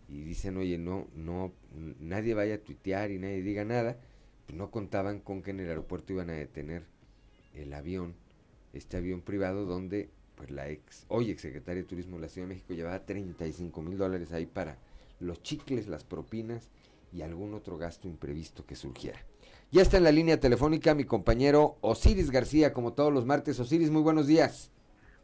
y 0.07 0.21
dicen, 0.21 0.57
oye, 0.57 0.77
no, 0.77 1.07
no, 1.15 1.53
nadie 1.99 2.33
vaya 2.33 2.55
a 2.55 2.59
tuitear 2.59 3.11
y 3.11 3.19
nadie 3.19 3.41
diga 3.41 3.65
nada, 3.65 3.99
pues 4.45 4.57
no 4.57 4.71
contaban 4.71 5.19
con 5.19 5.41
que 5.41 5.51
en 5.51 5.59
el 5.59 5.69
aeropuerto 5.69 6.13
iban 6.13 6.29
a 6.29 6.33
detener 6.33 6.85
el 7.53 7.73
avión, 7.73 8.15
este 8.73 8.97
avión 8.97 9.21
privado 9.21 9.65
donde 9.65 10.09
pues 10.35 10.51
la 10.51 10.69
ex, 10.69 11.05
hoy 11.09 11.31
ex 11.31 11.41
secretaria 11.41 11.83
de 11.83 11.87
Turismo 11.87 12.17
de 12.17 12.23
la 12.23 12.27
Ciudad 12.27 12.47
de 12.47 12.55
México 12.55 12.73
llevaba 12.73 13.05
35 13.05 13.81
mil 13.81 13.97
dólares 13.97 14.31
ahí 14.33 14.45
para 14.45 14.77
los 15.19 15.41
chicles, 15.41 15.87
las 15.87 16.03
propinas 16.03 16.69
y 17.11 17.21
algún 17.21 17.53
otro 17.53 17.77
gasto 17.77 18.07
imprevisto 18.07 18.65
que 18.65 18.75
surgiera. 18.75 19.19
Ya 19.71 19.81
está 19.81 19.97
en 19.97 20.03
la 20.03 20.11
línea 20.11 20.39
telefónica 20.39 20.93
mi 20.93 21.05
compañero 21.05 21.77
Osiris 21.81 22.29
García, 22.29 22.73
como 22.73 22.93
todos 22.93 23.11
los 23.11 23.25
martes. 23.25 23.59
Osiris, 23.59 23.89
muy 23.89 24.01
buenos 24.01 24.27
días. 24.27 24.71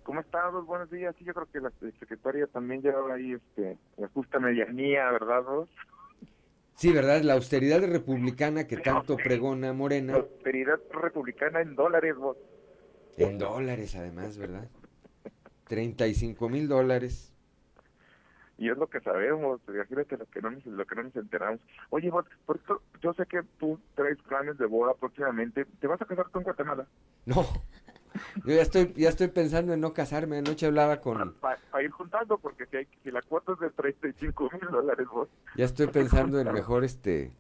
¿Cómo 0.03 0.21
estás? 0.21 0.51
Buenos 0.65 0.89
días. 0.89 1.15
Sí, 1.19 1.25
yo 1.25 1.33
creo 1.35 1.47
que 1.51 1.59
la 1.59 1.71
secretaria 1.99 2.47
también 2.47 2.81
lleva 2.81 3.13
ahí 3.13 3.33
este, 3.33 3.77
la 3.97 4.07
justa 4.07 4.39
medianía, 4.39 5.11
¿verdad, 5.11 5.43
Ros? 5.43 5.69
Sí, 6.73 6.91
¿verdad? 6.91 7.21
La 7.21 7.33
austeridad 7.33 7.83
republicana 7.83 8.65
que 8.65 8.77
tanto 8.77 9.17
pregona 9.17 9.73
Morena, 9.73 10.15
Austeridad 10.15 10.79
republicana 10.91 11.61
en 11.61 11.75
dólares, 11.75 12.15
vos. 12.15 12.37
en 13.17 13.37
dólares 13.37 13.95
además, 13.95 14.37
¿verdad? 14.37 14.67
35 15.69 16.49
mil 16.49 16.67
dólares. 16.67 17.31
Y 18.57 18.69
es 18.69 18.77
lo 18.77 18.87
que 18.87 18.99
sabemos, 18.99 19.61
imagínate 19.69 20.17
lo 20.17 20.25
que 20.25 20.41
no 20.41 20.51
nos, 20.51 20.65
lo 20.65 20.85
que 20.85 20.95
no 20.95 21.03
nos 21.03 21.15
enteramos. 21.15 21.61
Oye, 21.91 22.09
vos, 22.09 22.25
por 22.45 22.57
esto, 22.57 22.81
yo 23.01 23.13
sé 23.13 23.25
que 23.25 23.41
tú 23.57 23.79
traes 23.95 24.17
planes 24.23 24.57
de 24.57 24.65
boda 24.65 24.93
próximamente. 24.95 25.65
¿Te 25.79 25.87
vas 25.87 26.01
a 26.01 26.05
casar 26.05 26.27
tú 26.29 26.39
en 26.39 26.43
Guatemala? 26.43 26.85
No, 27.25 27.45
yo 28.43 28.55
ya 28.55 28.61
estoy, 28.61 28.93
ya 28.97 29.09
estoy 29.09 29.29
pensando 29.29 29.71
en 29.71 29.79
no 29.79 29.93
casarme. 29.93 30.39
Anoche 30.39 30.65
hablaba 30.65 30.99
con, 30.99 31.35
Para 31.35 31.83
ir 31.83 31.91
juntando, 31.91 32.37
porque 32.37 32.65
si, 32.65 32.77
hay, 32.77 32.87
si 33.01 33.11
la 33.11 33.21
cuota 33.21 33.53
es 33.53 33.59
de 33.59 33.69
35 33.69 34.49
mil 34.51 34.71
dólares, 34.71 35.07
vos. 35.07 35.29
ya 35.55 35.63
estoy 35.63 35.87
pensando 35.87 36.39
en 36.41 36.51
mejor 36.51 36.83
este 36.83 37.31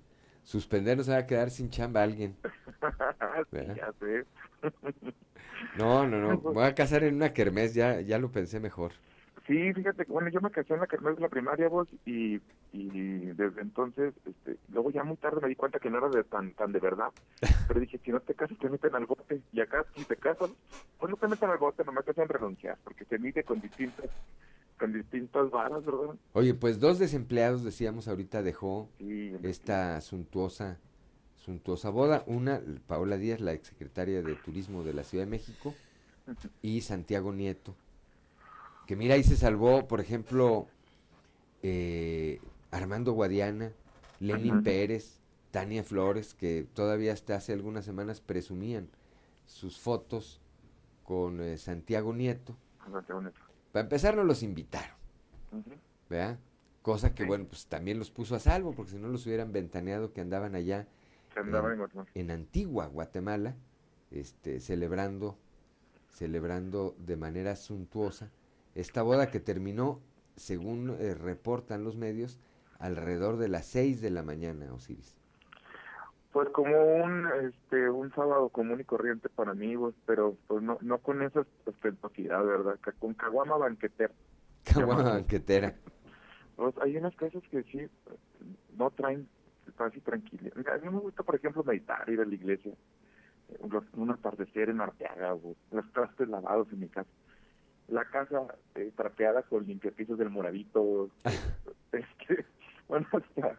suspender, 0.43 0.97
no 0.97 1.03
se 1.03 1.11
va 1.11 1.17
a 1.17 1.27
quedar 1.27 1.49
sin 1.49 1.69
chamba 1.69 2.03
alguien. 2.03 2.37
sí, 3.51 3.59
ya 3.75 3.91
sé. 3.99 4.25
No, 5.77 6.05
no, 6.07 6.19
no, 6.19 6.37
me 6.37 6.53
voy 6.53 6.63
a 6.63 6.75
casar 6.75 7.03
en 7.03 7.15
una 7.15 7.33
kermés, 7.33 7.73
ya, 7.73 8.01
ya 8.01 8.17
lo 8.17 8.31
pensé 8.31 8.59
mejor. 8.59 8.93
Sí, 9.47 9.73
fíjate, 9.73 10.03
bueno, 10.05 10.29
yo 10.29 10.41
me 10.41 10.51
casé 10.51 10.73
en 10.75 10.79
la 10.81 10.87
kermés 10.87 11.15
de 11.15 11.21
la 11.21 11.29
primaria, 11.29 11.69
vos, 11.69 11.87
y, 12.05 12.39
y 12.71 12.89
desde 13.33 13.61
entonces, 13.61 14.13
este, 14.25 14.57
luego 14.71 14.91
ya 14.91 15.03
muy 15.03 15.17
tarde 15.17 15.41
me 15.41 15.47
di 15.47 15.55
cuenta 15.55 15.79
que 15.79 15.89
no 15.89 15.97
era 15.97 16.09
de 16.09 16.23
tan 16.23 16.53
tan 16.53 16.71
de 16.71 16.79
verdad. 16.79 17.09
Pero 17.67 17.79
dije, 17.79 17.99
si 18.03 18.11
no 18.11 18.19
te 18.19 18.35
casas, 18.35 18.57
te 18.59 18.69
meten 18.69 18.95
al 18.95 19.05
bote. 19.05 19.41
Y 19.51 19.61
acá, 19.61 19.85
si 19.95 20.05
te 20.05 20.15
casas, 20.17 20.51
pues 20.99 21.09
no 21.09 21.17
te 21.17 21.27
meten 21.27 21.49
al 21.49 21.57
bote, 21.57 21.83
nomás 21.83 22.05
te 22.05 22.11
hacen 22.11 22.27
renunciar, 22.29 22.77
porque 22.83 23.05
se 23.05 23.17
mide 23.19 23.43
con 23.43 23.59
distintas 23.59 24.09
con 24.77 24.93
distintas 24.93 25.49
varas, 25.51 25.83
¿verdad? 25.85 26.15
Oye, 26.33 26.53
pues 26.53 26.79
dos 26.79 26.99
desempleados, 26.99 27.63
decíamos 27.63 28.07
ahorita, 28.07 28.41
dejó 28.41 28.87
Sí, 28.97 29.35
esta 29.43 29.99
suntuosa, 30.01 30.77
suntuosa 31.39 31.89
boda. 31.89 32.23
Una, 32.27 32.61
Paola 32.87 33.17
Díaz, 33.17 33.39
la 33.41 33.53
exsecretaria 33.53 34.21
de 34.21 34.35
Turismo 34.35 34.83
de 34.83 34.93
la 34.93 35.03
Ciudad 35.03 35.25
de 35.25 35.31
México, 35.31 35.73
y 36.61 36.81
Santiago 36.81 37.33
Nieto. 37.33 37.75
Que 38.85 38.95
mira, 38.95 39.15
ahí 39.15 39.23
se 39.23 39.35
salvó, 39.35 39.87
por 39.87 39.99
ejemplo, 39.99 40.67
eh, 41.63 42.39
Armando 42.71 43.13
Guadiana, 43.13 43.71
Lenin. 44.19 44.63
Pérez, 44.63 45.19
Tania 45.51 45.83
Flores, 45.83 46.33
que 46.33 46.67
todavía 46.73 47.13
hasta 47.13 47.35
hace 47.35 47.53
algunas 47.53 47.85
semanas 47.85 48.21
presumían 48.21 48.89
sus 49.45 49.79
fotos 49.79 50.39
con 51.03 51.41
eh, 51.41 51.57
Santiago 51.57 52.13
Nieto. 52.13 52.55
Santiago 52.91 53.21
Nieto. 53.21 53.39
Para 53.71 53.83
empezar, 53.83 54.15
no 54.15 54.23
los 54.23 54.43
invitaron. 54.43 54.95
Ujú. 55.51 55.71
¿verdad? 56.09 56.39
Cosa 56.81 57.13
que, 57.13 57.25
bueno, 57.25 57.45
pues 57.45 57.67
también 57.67 57.99
los 57.99 58.09
puso 58.09 58.35
a 58.35 58.39
salvo, 58.39 58.73
porque 58.73 58.91
si 58.93 58.97
no 58.97 59.09
los 59.09 59.25
hubieran 59.25 59.51
ventaneado 59.51 60.11
que 60.11 60.21
andaban 60.21 60.55
allá 60.55 60.87
andaban 61.39 61.71
en, 61.71 61.73
en 61.73 61.79
Guatemala. 61.79 62.09
en 62.13 62.31
Antigua, 62.31 62.87
Guatemala, 62.87 63.55
este, 64.11 64.59
celebrando, 64.59 65.37
celebrando 66.09 66.95
de 66.99 67.17
manera 67.17 67.55
suntuosa 67.55 68.31
esta 68.75 69.01
boda 69.01 69.29
que 69.31 69.39
terminó, 69.39 69.99
según 70.35 70.95
eh, 70.99 71.13
reportan 71.13 71.83
los 71.83 71.95
medios, 71.95 72.39
alrededor 72.79 73.37
de 73.37 73.49
las 73.49 73.65
6 73.67 74.01
de 74.01 74.09
la 74.09 74.23
mañana, 74.23 74.73
Osiris. 74.73 75.15
Pues 76.31 76.47
como 76.49 76.77
un 77.03 77.27
este 77.41 77.89
un 77.89 78.13
sábado 78.13 78.49
común 78.49 78.79
y 78.79 78.83
corriente 78.83 79.29
para 79.29 79.55
mí, 79.55 79.75
pues, 79.75 79.95
pero 80.05 80.37
pues 80.47 80.61
no 80.61 80.77
no 80.81 80.99
con 80.99 81.23
esa 81.23 81.43
ostentosidad, 81.65 82.45
¿verdad? 82.45 82.79
Con 82.99 83.15
caguama 83.15 83.57
banquetera. 83.57 84.13
Caguama 84.63 85.03
banquetera. 85.03 85.75
Pues 86.55 86.75
hay 86.81 86.97
unas 86.97 87.15
casas 87.15 87.41
que 87.49 87.63
sí 87.63 87.87
no 88.77 88.91
traen 88.91 89.27
paz 89.79 89.95
y 89.95 90.01
tranquilidad. 90.01 90.53
Mira, 90.57 90.73
A 90.73 90.77
mí 90.77 90.89
me 90.89 90.99
gusta, 90.99 91.23
por 91.23 91.35
ejemplo, 91.35 91.63
meditar, 91.63 92.07
ir 92.09 92.19
a 92.19 92.25
la 92.25 92.35
iglesia, 92.35 92.73
eh, 93.47 93.57
un 93.93 94.11
atardecer 94.11 94.69
en 94.69 94.81
Arteaga, 94.81 95.33
o 95.35 95.55
los 95.71 95.91
trastes 95.93 96.27
lavados 96.27 96.67
en 96.73 96.81
mi 96.81 96.89
casa. 96.89 97.09
La 97.87 98.03
casa 98.05 98.41
eh, 98.75 98.91
trapeada 98.95 99.41
con 99.43 99.65
limpiapisos 99.65 100.17
del 100.19 100.29
moradito. 100.29 101.09
es 101.93 102.05
que, 102.27 102.45
bueno, 102.89 103.07
hasta, 103.13 103.57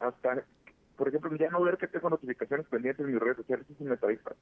hasta, 0.00 0.44
por 0.96 1.08
ejemplo, 1.08 1.34
ya 1.36 1.50
no 1.50 1.62
ver 1.62 1.78
que 1.78 1.86
tengo 1.86 2.10
notificaciones 2.10 2.66
pendientes 2.66 3.06
en 3.06 3.12
mis 3.12 3.22
redes 3.22 3.36
sociales, 3.36 3.64
eso 3.70 3.84
me 3.84 3.96
tarifa. 3.96 4.32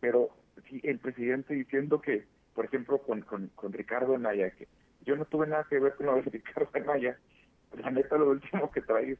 Pero 0.00 0.30
sí, 0.70 0.80
el 0.84 1.00
presidente 1.00 1.54
diciendo 1.54 2.00
que, 2.00 2.26
por 2.54 2.64
ejemplo, 2.64 2.98
con, 2.98 3.22
con, 3.22 3.48
con 3.56 3.72
Ricardo 3.72 4.14
Anaya, 4.14 4.50
que 4.50 4.68
yo 5.04 5.16
no 5.16 5.24
tuve 5.24 5.48
nada 5.48 5.66
que 5.68 5.80
ver 5.80 5.96
con 5.96 6.06
lo 6.06 6.14
de 6.14 6.22
Ricardo 6.22 6.70
Anaya, 6.74 7.18
la 7.76 7.90
neta 7.90 8.16
lo 8.16 8.30
último 8.30 8.70
que 8.70 8.82
trae 8.82 9.18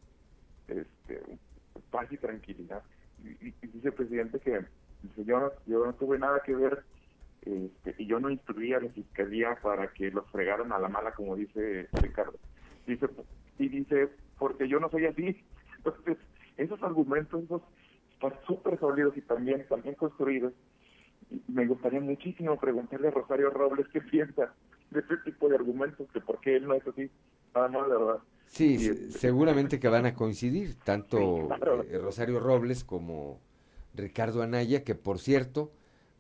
este, 0.68 1.38
paz 1.90 2.10
y 2.10 2.16
tranquilidad. 2.16 2.82
Y, 3.22 3.52
dice 3.66 3.88
el 3.88 3.94
presidente 3.94 4.40
que 4.40 4.60
dice, 5.02 5.24
yo, 5.24 5.52
no- 5.66 5.94
tuve 5.94 6.18
nada 6.18 6.40
que 6.44 6.54
ver 6.54 6.84
este, 7.42 7.94
y 7.98 8.06
yo 8.06 8.20
no 8.20 8.30
instruí 8.30 8.72
a 8.72 8.80
la 8.80 8.88
fiscalía 8.90 9.58
para 9.62 9.88
que 9.92 10.10
los 10.10 10.28
fregaran 10.30 10.72
a 10.72 10.78
la 10.78 10.88
mala, 10.88 11.12
como 11.12 11.36
dice 11.36 11.88
Ricardo. 12.00 12.38
Dice, 12.86 13.06
y 13.58 13.68
dice, 13.68 14.08
porque 14.38 14.68
yo 14.68 14.80
no 14.80 14.90
soy 14.90 15.06
así. 15.06 15.44
Entonces, 15.76 16.18
esos 16.56 16.82
argumentos 16.82 17.44
esos 17.44 17.62
están 18.14 18.32
súper 18.46 18.78
sólidos 18.78 19.16
y 19.16 19.20
también, 19.22 19.66
también 19.68 19.94
construidos. 19.94 20.52
Y 21.30 21.42
me 21.48 21.66
gustaría 21.66 22.00
muchísimo 22.00 22.58
preguntarle 22.58 23.08
a 23.08 23.12
Rosario 23.12 23.50
Robles 23.50 23.88
qué 23.88 24.00
piensa 24.10 24.54
de 24.90 25.00
este 25.00 25.16
tipo 25.18 25.48
de 25.48 25.56
argumentos, 25.56 26.10
que 26.12 26.20
por 26.20 26.40
qué 26.40 26.56
él 26.56 26.66
no 26.66 26.74
es 26.74 26.86
así. 26.86 27.10
Nada 27.54 27.68
más, 27.68 27.88
de 27.88 27.96
verdad. 27.96 28.18
Sí, 28.46 28.76
Y, 28.78 28.86
este, 28.86 29.10
seguramente 29.18 29.80
que 29.80 29.88
van 29.88 30.06
a 30.06 30.14
coincidir, 30.14 30.76
tanto 30.76 31.18
Sí, 31.18 31.46
claro. 31.48 31.82
eh, 31.82 31.98
Rosario 31.98 32.38
Robles 32.40 32.84
como 32.84 33.40
Ricardo 33.94 34.42
Anaya, 34.42 34.84
que 34.84 34.94
por 34.94 35.18
cierto, 35.18 35.72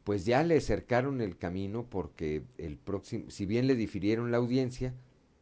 pues 0.04 0.24
ya 0.24 0.42
le 0.42 0.60
cercaron 0.60 1.20
el 1.20 1.36
camino 1.38 1.86
porque 1.88 2.42
el 2.58 2.76
próximo, 2.76 3.30
si 3.30 3.46
bien 3.46 3.66
le 3.66 3.74
difirieron 3.74 4.30
la 4.30 4.38
audiencia, 4.38 4.94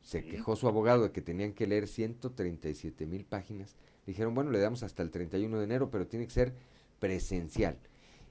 se 0.02 0.24
quejó 0.24 0.56
su 0.56 0.66
abogado 0.68 1.04
de 1.04 1.12
que 1.12 1.22
tenían 1.22 1.52
que 1.52 1.66
leer 1.66 1.86
137 1.88 3.06
mil 3.06 3.24
páginas. 3.24 3.76
Dijeron, 4.06 4.34
bueno, 4.34 4.50
le 4.50 4.58
damos 4.58 4.82
hasta 4.82 5.02
el 5.02 5.10
31 5.10 5.58
de 5.58 5.64
enero, 5.64 5.90
pero 5.90 6.06
tiene 6.06 6.26
que 6.26 6.32
ser 6.32 6.54
presencial. 6.98 7.76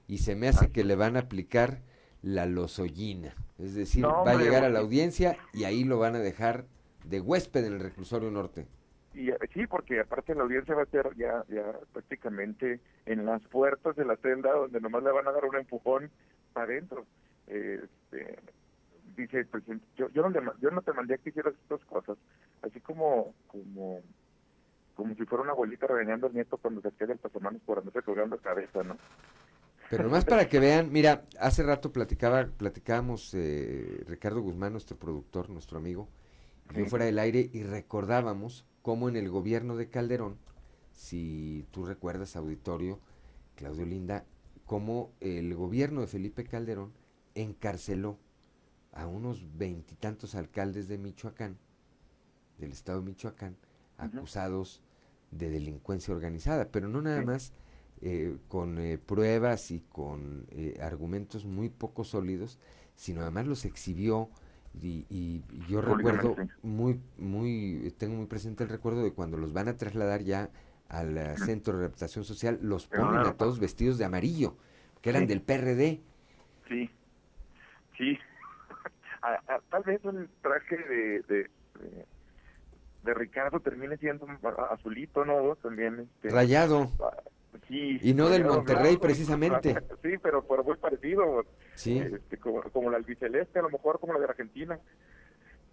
Y 0.08 0.18
se 0.18 0.34
me 0.34 0.48
hace 0.48 0.70
que 0.70 0.84
le 0.84 0.96
van 0.96 1.16
a 1.16 1.20
aplicar 1.20 1.80
la 2.22 2.46
lozollina. 2.46 3.34
Es 3.58 3.74
decir, 3.74 4.02
No, 4.02 4.24
va 4.24 4.32
a 4.32 4.36
llegar 4.36 4.64
a 4.64 4.68
la 4.70 4.80
audiencia 4.80 5.36
y 5.54 5.64
ahí 5.64 5.84
lo 5.84 5.98
van 5.98 6.14
a 6.14 6.18
dejar 6.20 6.66
de 7.04 7.20
huésped 7.20 7.64
en 7.64 7.74
el 7.74 7.80
reclusorio 7.80 8.30
norte. 8.30 8.66
Y 9.14 9.30
eh, 9.30 9.38
sí, 9.52 9.66
porque 9.66 10.00
aparte 10.00 10.34
la 10.34 10.42
audiencia 10.42 10.74
va 10.74 10.82
a 10.82 10.86
ser 10.86 11.14
ya, 11.16 11.44
ya 11.48 11.64
prácticamente 11.92 12.80
en 13.06 13.26
las 13.26 13.42
puertas 13.48 13.94
de 13.96 14.04
la 14.04 14.16
celda 14.16 14.52
donde 14.52 14.80
nomás 14.80 15.02
le 15.02 15.12
van 15.12 15.28
a 15.28 15.32
dar 15.32 15.44
un 15.44 15.56
empujón 15.56 16.10
para 16.52 16.66
adentro. 16.66 17.04
Este, 17.46 18.38
dice 19.16 19.40
el 19.40 19.46
presidente, 19.46 19.84
yo, 19.96 20.08
yo, 20.10 20.22
no 20.22 20.30
le 20.30 20.40
yo 20.60 20.70
no 20.70 20.82
te 20.82 20.92
mandé 20.92 21.14
a 21.14 21.18
que 21.18 21.30
hicieras 21.30 21.54
estas 21.54 21.84
cosas, 21.84 22.16
así 22.62 22.80
como 22.80 23.34
como 23.46 24.00
como 24.94 25.14
si 25.14 25.24
fuera 25.24 25.42
una 25.42 25.52
abuelita 25.52 25.86
regañando 25.86 26.26
al 26.26 26.34
nieto 26.34 26.58
cuando 26.58 26.80
se 26.80 26.90
queda 26.92 27.12
el 27.12 27.18
pasamanos 27.18 27.62
por 27.62 27.78
andarse 27.78 28.02
colgando 28.02 28.36
la 28.36 28.42
cabeza, 28.42 28.82
¿no? 28.82 28.96
Pero 29.90 30.04
nomás 30.04 30.24
para 30.24 30.48
que 30.48 30.58
vean, 30.58 30.90
mira, 30.90 31.24
hace 31.38 31.62
rato 31.62 31.92
platicaba, 31.92 32.46
platicábamos 32.46 33.34
eh, 33.34 34.02
Ricardo 34.06 34.40
Guzmán, 34.40 34.72
nuestro 34.72 34.96
productor, 34.96 35.50
nuestro 35.50 35.76
amigo, 35.76 36.08
yo 36.74 36.86
fuera 36.86 37.04
del 37.04 37.18
aire 37.18 37.50
y 37.52 37.62
recordábamos 37.62 38.64
cómo 38.82 39.08
en 39.08 39.16
el 39.16 39.28
gobierno 39.28 39.76
de 39.76 39.88
Calderón, 39.88 40.38
si 40.92 41.66
tú 41.70 41.84
recuerdas, 41.84 42.36
auditorio, 42.36 43.00
Claudio 43.56 43.86
Linda, 43.86 44.24
cómo 44.66 45.12
el 45.20 45.54
gobierno 45.54 46.00
de 46.00 46.06
Felipe 46.06 46.44
Calderón 46.44 46.92
encarceló 47.34 48.18
a 48.92 49.06
unos 49.06 49.56
veintitantos 49.56 50.34
alcaldes 50.34 50.88
de 50.88 50.98
Michoacán, 50.98 51.58
del 52.58 52.72
estado 52.72 53.00
de 53.00 53.06
Michoacán, 53.06 53.56
acusados 53.96 54.82
de 55.30 55.50
delincuencia 55.50 56.14
organizada, 56.14 56.70
pero 56.70 56.88
no 56.88 57.00
nada 57.00 57.22
más 57.22 57.52
eh, 58.00 58.36
con 58.48 58.78
eh, 58.78 58.98
pruebas 58.98 59.70
y 59.70 59.80
con 59.80 60.46
eh, 60.50 60.78
argumentos 60.82 61.44
muy 61.44 61.68
poco 61.68 62.04
sólidos, 62.04 62.58
sino 62.96 63.22
además 63.22 63.46
los 63.46 63.64
exhibió 63.64 64.28
y, 64.80 65.06
y 65.10 65.42
yo 65.68 65.80
recuerdo 65.82 66.34
muy, 66.62 67.00
muy, 67.18 67.92
tengo 67.98 68.16
muy 68.16 68.26
presente 68.26 68.64
el 68.64 68.70
recuerdo 68.70 69.02
de 69.02 69.12
cuando 69.12 69.36
los 69.36 69.52
van 69.52 69.68
a 69.68 69.76
trasladar 69.76 70.22
ya 70.22 70.50
al 70.88 71.16
eh, 71.16 71.36
centro 71.38 71.72
de 71.74 71.80
readaptación 71.80 72.24
social, 72.24 72.58
los 72.62 72.86
ponen 72.86 73.20
a 73.20 73.34
todos 73.34 73.58
vestidos 73.60 73.98
de 73.98 74.04
amarillo, 74.04 74.56
que 75.00 75.10
eran 75.10 75.22
Sí. 75.22 75.28
del 75.28 75.42
PRD. 75.42 76.00
Sí, 76.68 76.90
sí. 77.96 78.18
A- 79.22 79.54
a- 79.54 79.60
tal 79.70 79.82
vez 79.84 80.04
el 80.04 80.28
traje 80.42 80.76
de, 80.76 81.20
de, 81.28 81.50
de, 81.80 82.06
de 83.04 83.14
Ricardo 83.14 83.60
termine 83.60 83.96
siendo 83.98 84.26
azulito, 84.70 85.24
¿no? 85.24 85.54
También. 85.56 86.00
Este, 86.16 86.30
Rayado. 86.30 86.90
Sí. 87.68 87.98
Y 88.02 88.14
no 88.14 88.28
del 88.28 88.44
Monterrey, 88.44 88.96
precisamente. 88.96 89.74
Sí, 90.02 90.18
pero, 90.20 90.42
pero 90.46 90.64
muy 90.64 90.76
parecido. 90.76 91.44
Sí. 91.74 91.98
Este, 91.98 92.36
como, 92.38 92.62
como 92.62 92.90
la 92.90 92.96
albiceleste, 92.96 93.58
a 93.58 93.62
lo 93.62 93.70
mejor 93.70 94.00
como 94.00 94.14
la 94.14 94.18
de 94.18 94.24
Argentina. 94.24 94.78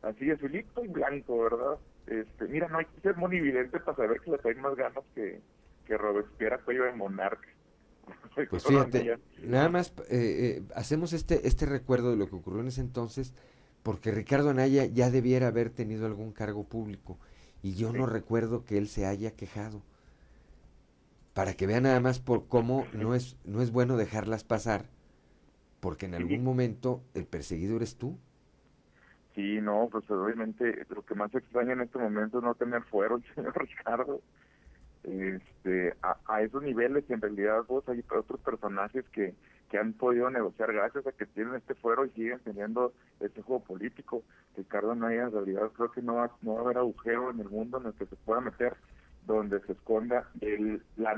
Así, 0.02 0.30
azulito 0.32 0.84
y 0.84 0.88
blanco, 0.88 1.44
¿verdad? 1.44 1.78
Este, 2.08 2.46
mira, 2.46 2.68
no 2.68 2.78
hay 2.78 2.86
que 2.86 3.02
ser 3.02 3.18
monividente 3.18 3.80
para 3.80 3.98
saber 3.98 4.22
que 4.22 4.32
le 4.32 4.38
traen 4.38 4.62
más 4.62 4.76
ganas 4.76 5.04
que, 5.14 5.42
que 5.86 5.98
Robespierre 5.98 6.56
a 6.56 6.60
cuello 6.60 6.86
de 6.86 6.94
monarca. 6.94 7.48
Pues 8.50 8.64
fíjate, 8.64 9.20
nada 9.44 9.70
más 9.70 9.90
eh, 10.10 10.60
eh, 10.60 10.64
hacemos 10.74 11.14
este, 11.14 11.48
este 11.48 11.66
recuerdo 11.66 12.12
de 12.12 12.16
lo 12.16 12.30
que 12.30 12.38
ocurrió 12.38 12.62
en 12.62 12.68
ese 12.68 12.82
entonces, 12.82 13.34
porque 13.84 14.12
Ricardo 14.12 14.50
Anaya 14.50 14.86
ya 14.86 15.12
debiera 15.12 15.48
haber 15.48 15.70
tenido 15.70 16.06
algún 16.06 16.32
cargo 16.32 16.64
público 16.64 17.18
y 17.62 17.76
yo 17.76 17.92
no 17.92 18.06
recuerdo 18.06 18.64
que 18.64 18.78
él 18.78 18.88
se 18.88 19.06
haya 19.06 19.32
quejado. 19.32 19.82
Para 21.40 21.54
que 21.54 21.68
vean 21.68 21.84
nada 21.84 22.02
más 22.02 22.20
por 22.20 22.50
cómo 22.50 22.86
no 22.92 23.16
es, 23.16 23.38
no 23.46 23.62
es 23.62 23.72
bueno 23.72 23.96
dejarlas 23.96 24.44
pasar, 24.44 24.88
porque 25.80 26.06
en 26.06 26.14
algún 26.14 26.44
momento 26.44 27.02
el 27.14 27.26
perseguido 27.26 27.78
eres 27.78 27.96
tú. 27.96 28.18
Sí, 29.36 29.62
no, 29.62 29.88
pues 29.90 30.04
obviamente 30.12 30.86
lo 30.90 31.02
que 31.06 31.16
más 31.16 31.34
extraña 31.34 31.72
en 31.72 31.80
este 31.80 31.98
momento 31.98 32.40
es 32.40 32.44
no 32.44 32.56
tener 32.56 32.84
fuero, 32.84 33.22
señor 33.36 33.58
Ricardo. 33.58 34.20
Este, 35.06 35.96
a, 36.02 36.18
a 36.26 36.42
esos 36.42 36.62
niveles, 36.62 37.10
en 37.10 37.22
realidad, 37.22 37.64
vos 37.70 37.88
hay 37.88 38.04
otros 38.14 38.42
personajes 38.42 39.06
que, 39.14 39.34
que 39.72 39.78
han 39.78 39.94
podido 39.94 40.30
negociar 40.30 40.74
gracias 40.74 41.08
a 41.08 41.14
que 41.14 41.26
tienen 41.26 41.56
este 41.56 41.74
fuero 41.74 42.06
y 42.06 42.10
siguen 42.10 42.42
teniendo 42.44 42.92
este 43.22 43.42
juego 43.44 43.64
político. 43.64 44.24
Ricardo 44.58 44.92
Anaya, 44.92 45.24
en 45.24 45.32
realidad, 45.32 45.72
creo 45.74 45.90
que 45.90 46.02
no 46.02 46.16
va, 46.16 46.32
no 46.42 46.56
va 46.56 46.60
a 46.60 46.64
haber 46.66 46.80
agujero 46.80 47.32
en 47.32 47.40
el 47.40 47.48
mundo 47.48 47.80
en 47.80 47.86
el 47.86 47.94
que 47.94 48.08
se 48.08 48.18
pueda 48.18 48.42
meter 48.42 48.76
donde 49.34 49.60
se 49.62 49.74
esconda 49.74 50.30
el, 50.42 50.82
la, 50.98 51.16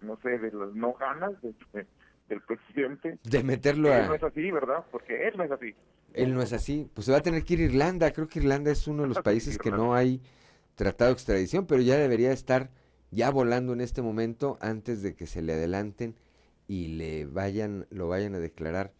no 0.00 0.18
sé, 0.22 0.38
de 0.38 0.52
las 0.52 0.74
no 0.74 0.94
ganas 0.94 1.40
de- 1.42 1.54
de- 1.72 1.86
del 2.28 2.40
presidente. 2.42 3.18
De 3.24 3.42
meterlo 3.42 3.88
Él 3.92 4.02
a- 4.02 4.06
no 4.06 4.14
es 4.14 4.22
así, 4.22 4.50
¿verdad? 4.50 4.84
Porque 4.92 5.26
él 5.28 5.34
no 5.36 5.44
es 5.44 5.50
así. 5.50 5.74
Él 6.14 6.34
no 6.34 6.42
es 6.42 6.52
así. 6.52 6.88
Pues 6.94 7.06
se 7.06 7.12
va 7.12 7.18
a 7.18 7.22
tener 7.22 7.44
que 7.44 7.54
ir 7.54 7.60
a 7.60 7.64
Irlanda. 7.64 8.10
Creo 8.12 8.28
que 8.28 8.38
Irlanda 8.40 8.70
es 8.70 8.86
uno 8.88 9.02
de 9.02 9.08
los 9.08 9.20
países 9.22 9.58
que 9.58 9.70
no 9.70 9.94
hay 9.94 10.20
tratado 10.74 11.10
de 11.10 11.14
extradición, 11.14 11.66
pero 11.66 11.82
ya 11.82 11.96
debería 11.96 12.32
estar 12.32 12.70
ya 13.10 13.30
volando 13.30 13.72
en 13.72 13.80
este 13.80 14.02
momento 14.02 14.56
antes 14.60 15.02
de 15.02 15.14
que 15.14 15.26
se 15.26 15.42
le 15.42 15.52
adelanten 15.54 16.14
y 16.68 16.88
le 16.96 17.26
vayan, 17.26 17.86
lo 17.90 18.06
vayan 18.08 18.34
a 18.34 18.38
declarar 18.38 18.92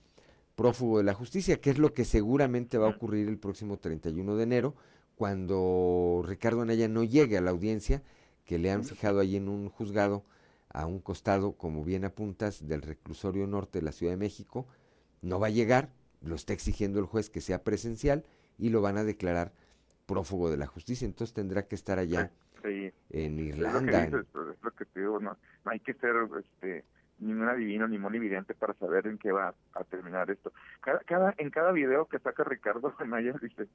prófugo 0.57 0.98
de 0.98 1.05
la 1.05 1.15
justicia, 1.15 1.61
que 1.61 1.70
es 1.70 1.78
lo 1.78 1.94
que 1.94 2.05
seguramente 2.05 2.77
va 2.78 2.86
a 2.89 2.90
ocurrir 2.90 3.28
el 3.28 3.39
próximo 3.39 3.78
31 3.78 4.36
de 4.36 4.43
enero, 4.43 4.74
cuando 5.15 6.23
Ricardo 6.27 6.62
Anaya 6.62 6.89
no 6.89 7.05
llegue 7.05 7.39
a 7.39 7.40
la 7.40 7.51
audiencia 7.51 8.02
que 8.51 8.59
le 8.59 8.72
han 8.72 8.82
fijado 8.82 9.20
ahí 9.20 9.36
en 9.36 9.48
un 9.48 9.68
juzgado 9.68 10.24
a 10.70 10.85
un 10.85 10.98
costado, 10.98 11.52
como 11.52 11.85
bien 11.85 12.05
apuntas, 12.05 12.66
del 12.66 12.82
reclusorio 12.82 13.47
norte 13.47 13.78
de 13.78 13.85
la 13.85 13.93
Ciudad 13.93 14.12
de 14.12 14.16
México, 14.16 14.66
no 15.22 15.39
va 15.39 15.47
a 15.47 15.51
llegar, 15.51 15.90
lo 16.20 16.35
está 16.35 16.52
exigiendo 16.52 16.98
el 16.98 17.06
juez 17.06 17.31
que 17.31 17.40
sea 17.40 17.62
presencial 17.62 18.24
y 18.59 18.70
lo 18.70 18.81
van 18.82 18.98
a 18.98 19.05
declarar 19.05 19.52
prófugo 20.06 20.51
de 20.51 20.56
la 20.56 20.66
justicia, 20.66 21.06
entonces 21.06 21.32
tendrá 21.32 21.68
que 21.68 21.77
estar 21.77 22.01
allá 22.01 22.32
Sí. 22.64 22.93
en 23.10 23.39
Es 23.39 23.56
lo 23.56 23.62
que 23.62 23.68
Irlanda. 23.68 24.06
dices, 24.06 24.27
es 24.35 24.62
lo 24.64 24.70
que 24.72 24.85
te 24.85 24.98
digo, 24.98 25.20
no, 25.20 25.36
no 25.64 25.70
hay 25.70 25.78
que 25.78 25.94
ser 25.94 26.16
este, 26.40 26.85
ni 27.20 27.32
un 27.32 27.48
adivino 27.48 27.86
ni 27.86 27.97
un 27.98 28.14
evidente 28.14 28.55
para 28.55 28.74
saber 28.74 29.06
en 29.06 29.18
qué 29.18 29.30
va 29.30 29.55
a 29.74 29.84
terminar 29.84 30.30
esto. 30.30 30.52
Cada, 30.80 30.98
cada, 31.01 31.34
en 31.38 31.51
cada 31.51 31.70
video 31.72 32.06
que 32.06 32.18
saca 32.18 32.44
Ricardo 32.44 32.92
Anaya 32.98 33.34
dice, 33.40 33.68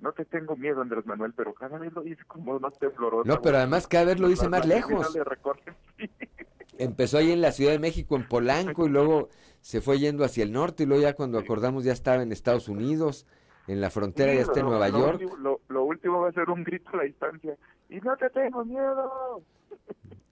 no 0.00 0.12
te 0.12 0.24
tengo 0.24 0.56
miedo, 0.56 0.80
Andrés 0.82 1.06
Manuel, 1.06 1.32
pero 1.36 1.54
cada 1.54 1.78
vez 1.78 1.92
lo 1.92 2.02
dice 2.02 2.22
como 2.26 2.58
más 2.60 2.78
tembloroso. 2.78 3.26
No, 3.28 3.40
pero 3.40 3.56
además 3.58 3.86
cada 3.88 4.04
vez 4.06 4.20
lo 4.20 4.28
dice 4.28 4.48
más 4.48 4.66
lejos. 4.66 5.16
Empezó 6.78 7.18
ahí 7.18 7.32
en 7.32 7.40
la 7.40 7.50
Ciudad 7.52 7.72
de 7.72 7.78
México, 7.80 8.14
en 8.16 8.28
Polanco, 8.28 8.86
y 8.86 8.88
luego 8.88 9.30
se 9.60 9.80
fue 9.80 9.98
yendo 9.98 10.24
hacia 10.24 10.44
el 10.44 10.52
norte, 10.52 10.84
y 10.84 10.86
luego 10.86 11.02
ya 11.02 11.14
cuando 11.14 11.38
acordamos 11.38 11.82
ya 11.84 11.92
estaba 11.92 12.22
en 12.22 12.30
Estados 12.30 12.68
Unidos, 12.68 13.26
en 13.66 13.80
la 13.80 13.90
frontera 13.90 14.32
ya 14.32 14.42
está 14.42 14.60
en 14.60 14.66
Nueva 14.66 14.88
York. 14.88 15.14
último- 15.20 15.36
Lo, 15.38 15.60
lo 15.68 15.84
último 15.84 16.20
va 16.20 16.28
a 16.28 16.32
ser 16.32 16.48
un 16.50 16.62
grito 16.62 16.90
a 16.92 16.98
la 16.98 17.02
distancia. 17.04 17.56
Y 17.88 18.00
no 18.00 18.16
te 18.16 18.30
tengo 18.30 18.64
miedo. 18.64 19.42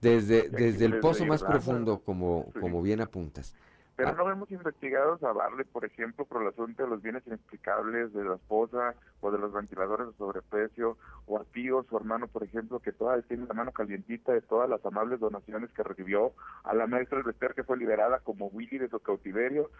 Desde, 0.01 0.49
desde 0.49 0.85
el 0.85 0.99
pozo 0.99 1.25
más 1.25 1.43
profundo, 1.43 1.99
como, 2.03 2.51
Sí. 2.53 2.59
como 2.59 2.81
bien 2.81 3.01
apuntas. 3.01 3.55
Pero 3.95 4.09
Ah. 4.09 4.15
no 4.15 4.25
vemos 4.25 4.51
investigados 4.51 5.23
a 5.23 5.31
Barley, 5.33 5.65
por 5.65 5.83
ejemplo, 5.83 6.23
por 6.25 6.43
el 6.43 6.49
asunto 6.49 6.83
de 6.83 6.89
los 6.89 7.01
bienes 7.01 7.25
inexplicables 7.25 8.13
de 8.13 8.23
la 8.25 8.35
esposa 8.35 8.93
o 9.21 9.31
de 9.31 9.39
los 9.39 9.51
ventiladores 9.51 10.05
de 10.07 10.13
sobreprecio, 10.13 10.97
o 11.25 11.39
a 11.39 11.43
Pío, 11.45 11.83
su 11.89 11.97
hermano, 11.97 12.27
por 12.27 12.43
ejemplo, 12.43 12.79
que 12.79 12.91
todavía 12.91 13.25
tiene 13.27 13.47
la 13.47 13.55
mano 13.55 13.71
calientita 13.71 14.33
de 14.33 14.41
todas 14.41 14.69
las 14.69 14.85
amables 14.85 15.19
donaciones 15.19 15.71
que 15.71 15.81
recibió, 15.81 16.33
a 16.63 16.75
la 16.75 16.85
maestra 16.85 17.17
Elvester 17.17 17.55
que 17.55 17.63
fue 17.63 17.75
liberada 17.77 18.19
como 18.19 18.47
Willy 18.49 18.77
de 18.77 18.87
su 18.89 18.99
cautiverio, 18.99 19.71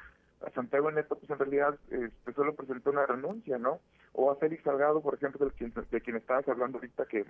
a 0.45 0.49
Santiago 0.49 0.89
Neto, 0.91 1.15
pues 1.15 1.29
en 1.29 1.37
realidad 1.37 1.77
este, 1.91 2.33
solo 2.33 2.55
presentó 2.55 2.89
una 2.89 3.05
renuncia, 3.05 3.59
¿no? 3.59 3.79
O 4.13 4.31
a 4.31 4.35
Félix 4.37 4.63
Salgado, 4.63 4.99
por 5.01 5.13
ejemplo, 5.13 5.45
de 5.45 5.51
quien, 5.51 5.71
de 5.91 6.01
quien 6.01 6.15
estabas 6.15 6.47
hablando 6.47 6.79
ahorita, 6.79 7.05
que 7.05 7.25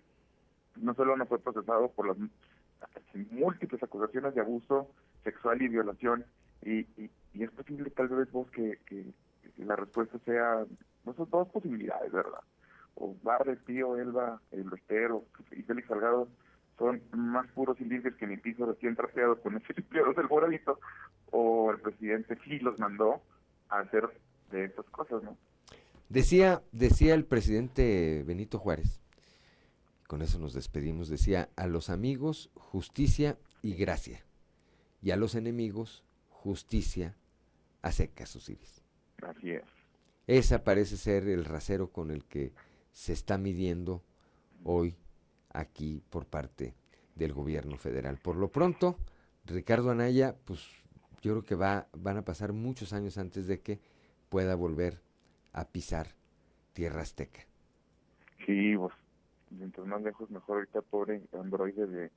no 0.81 0.93
solo 0.93 1.15
no 1.15 1.25
fue 1.25 1.39
procesado 1.39 1.89
por 1.89 2.07
las 2.07 2.17
múltiples 3.31 3.81
acusaciones 3.81 4.35
de 4.35 4.41
abuso 4.41 4.89
sexual 5.23 5.61
y 5.61 5.67
violación, 5.67 6.25
y, 6.63 6.79
y, 6.97 7.09
es 7.33 7.51
posible 7.51 7.89
tal 7.91 8.07
vez 8.07 8.31
vos 8.31 8.49
que, 8.51 8.79
la 9.57 9.75
respuesta 9.75 10.17
sea, 10.25 10.65
no 11.05 11.13
son 11.13 11.29
dos 11.29 11.47
posibilidades, 11.49 12.11
¿verdad? 12.11 12.41
O 12.95 13.15
Barre, 13.23 13.57
Pío, 13.57 13.97
Elba, 13.97 14.41
el 14.51 14.71
Estero 14.73 15.23
y 15.51 15.61
Félix 15.63 15.87
Salgado 15.87 16.27
son 16.77 17.01
más 17.11 17.47
puros 17.51 17.77
y 17.79 17.87
que 17.87 18.27
mi 18.27 18.37
piso 18.37 18.65
recién 18.65 18.95
trapeado 18.95 19.39
con 19.41 19.57
ese 19.57 19.73
limpiador 19.77 20.15
del 20.15 20.27
moralito, 20.27 20.79
o 21.31 21.71
el 21.71 21.79
presidente 21.79 22.37
sí 22.43 22.59
los 22.59 22.79
mandó 22.79 23.21
a 23.69 23.79
hacer 23.79 24.07
de 24.51 24.65
estas 24.65 24.85
cosas, 24.85 25.23
¿no? 25.23 25.37
Decía, 26.09 26.61
decía 26.71 27.13
el 27.15 27.25
presidente 27.25 28.23
Benito 28.25 28.59
Juárez, 28.59 29.01
con 30.07 30.21
eso 30.21 30.39
nos 30.39 30.53
despedimos, 30.53 31.09
decía, 31.09 31.49
a 31.55 31.67
los 31.67 31.89
amigos 31.89 32.49
justicia 32.55 33.37
y 33.61 33.75
gracia, 33.75 34.25
y 35.01 35.11
a 35.11 35.17
los 35.17 35.35
enemigos 35.35 36.03
justicia 36.29 37.15
a 37.81 37.91
secas, 37.91 38.35
Osiris. 38.35 38.81
Así 39.21 39.51
es. 39.51 39.63
Esa 40.27 40.63
parece 40.63 40.97
ser 40.97 41.27
el 41.27 41.45
rasero 41.45 41.91
con 41.91 42.11
el 42.11 42.25
que 42.25 42.53
se 42.91 43.13
está 43.13 43.37
midiendo 43.37 44.03
hoy 44.63 44.95
aquí 45.49 46.01
por 46.09 46.25
parte 46.25 46.75
del 47.15 47.33
gobierno 47.33 47.77
federal. 47.77 48.17
Por 48.17 48.35
lo 48.35 48.49
pronto, 48.51 48.97
Ricardo 49.45 49.91
Anaya, 49.91 50.35
pues 50.45 50.67
yo 51.21 51.31
creo 51.31 51.43
que 51.43 51.55
va, 51.55 51.87
van 51.93 52.17
a 52.17 52.25
pasar 52.25 52.53
muchos 52.53 52.93
años 52.93 53.17
antes 53.17 53.47
de 53.47 53.61
que 53.61 53.79
pueda 54.29 54.55
volver 54.55 55.01
a 55.53 55.69
pisar 55.69 56.15
tierra 56.73 57.01
azteca. 57.01 57.41
Sí, 58.45 58.75
pues, 58.77 58.93
mientras 59.51 59.85
más 59.87 60.01
lejos 60.01 60.29
mejor 60.29 60.57
ahorita 60.57 60.81
pobre 60.81 61.21
androide 61.33 61.87
de, 61.87 62.11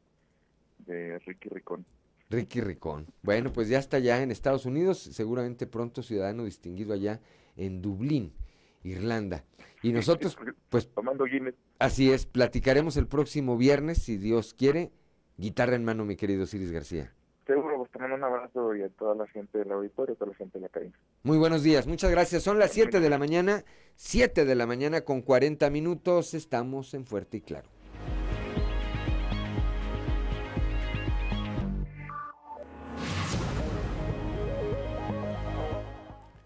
de 0.86 1.18
Ricky 1.20 1.48
Ricón. 1.48 1.84
Ricky 2.30 2.60
Ricón. 2.60 3.06
Bueno, 3.22 3.52
pues 3.52 3.68
ya 3.68 3.78
está 3.78 3.98
ya 3.98 4.22
en 4.22 4.30
Estados 4.30 4.64
Unidos, 4.64 4.98
seguramente 4.98 5.66
pronto 5.66 6.02
ciudadano 6.02 6.44
distinguido 6.44 6.94
allá 6.94 7.20
en 7.56 7.82
Dublín, 7.82 8.32
Irlanda. 8.84 9.44
Y 9.82 9.92
nosotros, 9.92 10.36
pues, 10.68 10.88
tomando 10.94 11.24
Guinness. 11.24 11.54
Así 11.78 12.12
es, 12.12 12.26
platicaremos 12.26 12.96
el 12.96 13.06
próximo 13.06 13.56
viernes, 13.56 13.98
si 14.02 14.16
Dios 14.16 14.54
quiere. 14.54 14.92
Guitarra 15.36 15.74
en 15.74 15.84
mano, 15.84 16.04
mi 16.04 16.16
querido 16.16 16.46
Ciris 16.46 16.70
García. 16.70 17.12
Pues 17.90 17.98
te 17.98 18.08
mando 18.08 18.24
un 18.24 18.24
abrazo 18.32 18.76
y 18.76 18.82
a 18.82 18.88
toda 18.88 19.16
la 19.16 19.26
gente 19.26 19.58
del 19.58 19.72
auditorio, 19.72 20.14
a 20.14 20.16
toda 20.16 20.30
la 20.30 20.36
gente 20.36 20.58
de 20.58 20.62
la 20.62 20.68
cabina. 20.68 20.96
Muy 21.24 21.38
buenos 21.38 21.64
días, 21.64 21.88
muchas 21.88 22.10
gracias. 22.12 22.44
Son 22.44 22.56
las 22.56 22.70
7 22.70 23.00
de 23.00 23.10
la 23.10 23.18
mañana, 23.18 23.64
7 23.96 24.44
de 24.44 24.54
la 24.54 24.64
mañana 24.64 25.00
con 25.00 25.22
40 25.22 25.68
minutos. 25.70 26.34
Estamos 26.34 26.94
en 26.94 27.04
Fuerte 27.04 27.38
y 27.38 27.40
Claro. 27.40 27.68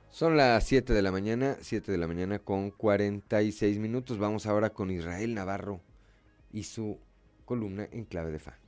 Son 0.08 0.36
las 0.38 0.64
7 0.64 0.94
de 0.94 1.02
la 1.02 1.10
mañana, 1.10 1.58
7 1.60 1.92
de 1.92 1.98
la 1.98 2.06
mañana 2.06 2.38
con 2.38 2.70
46 2.70 3.78
minutos. 3.78 4.16
Vamos 4.16 4.46
ahora 4.46 4.70
con 4.70 4.90
Israel 4.90 5.34
Navarro 5.34 5.80
y 6.52 6.62
su 6.62 6.98
columna 7.44 7.86
en 7.90 8.04
clave 8.04 8.30
de 8.30 8.38
fa. 8.38 8.64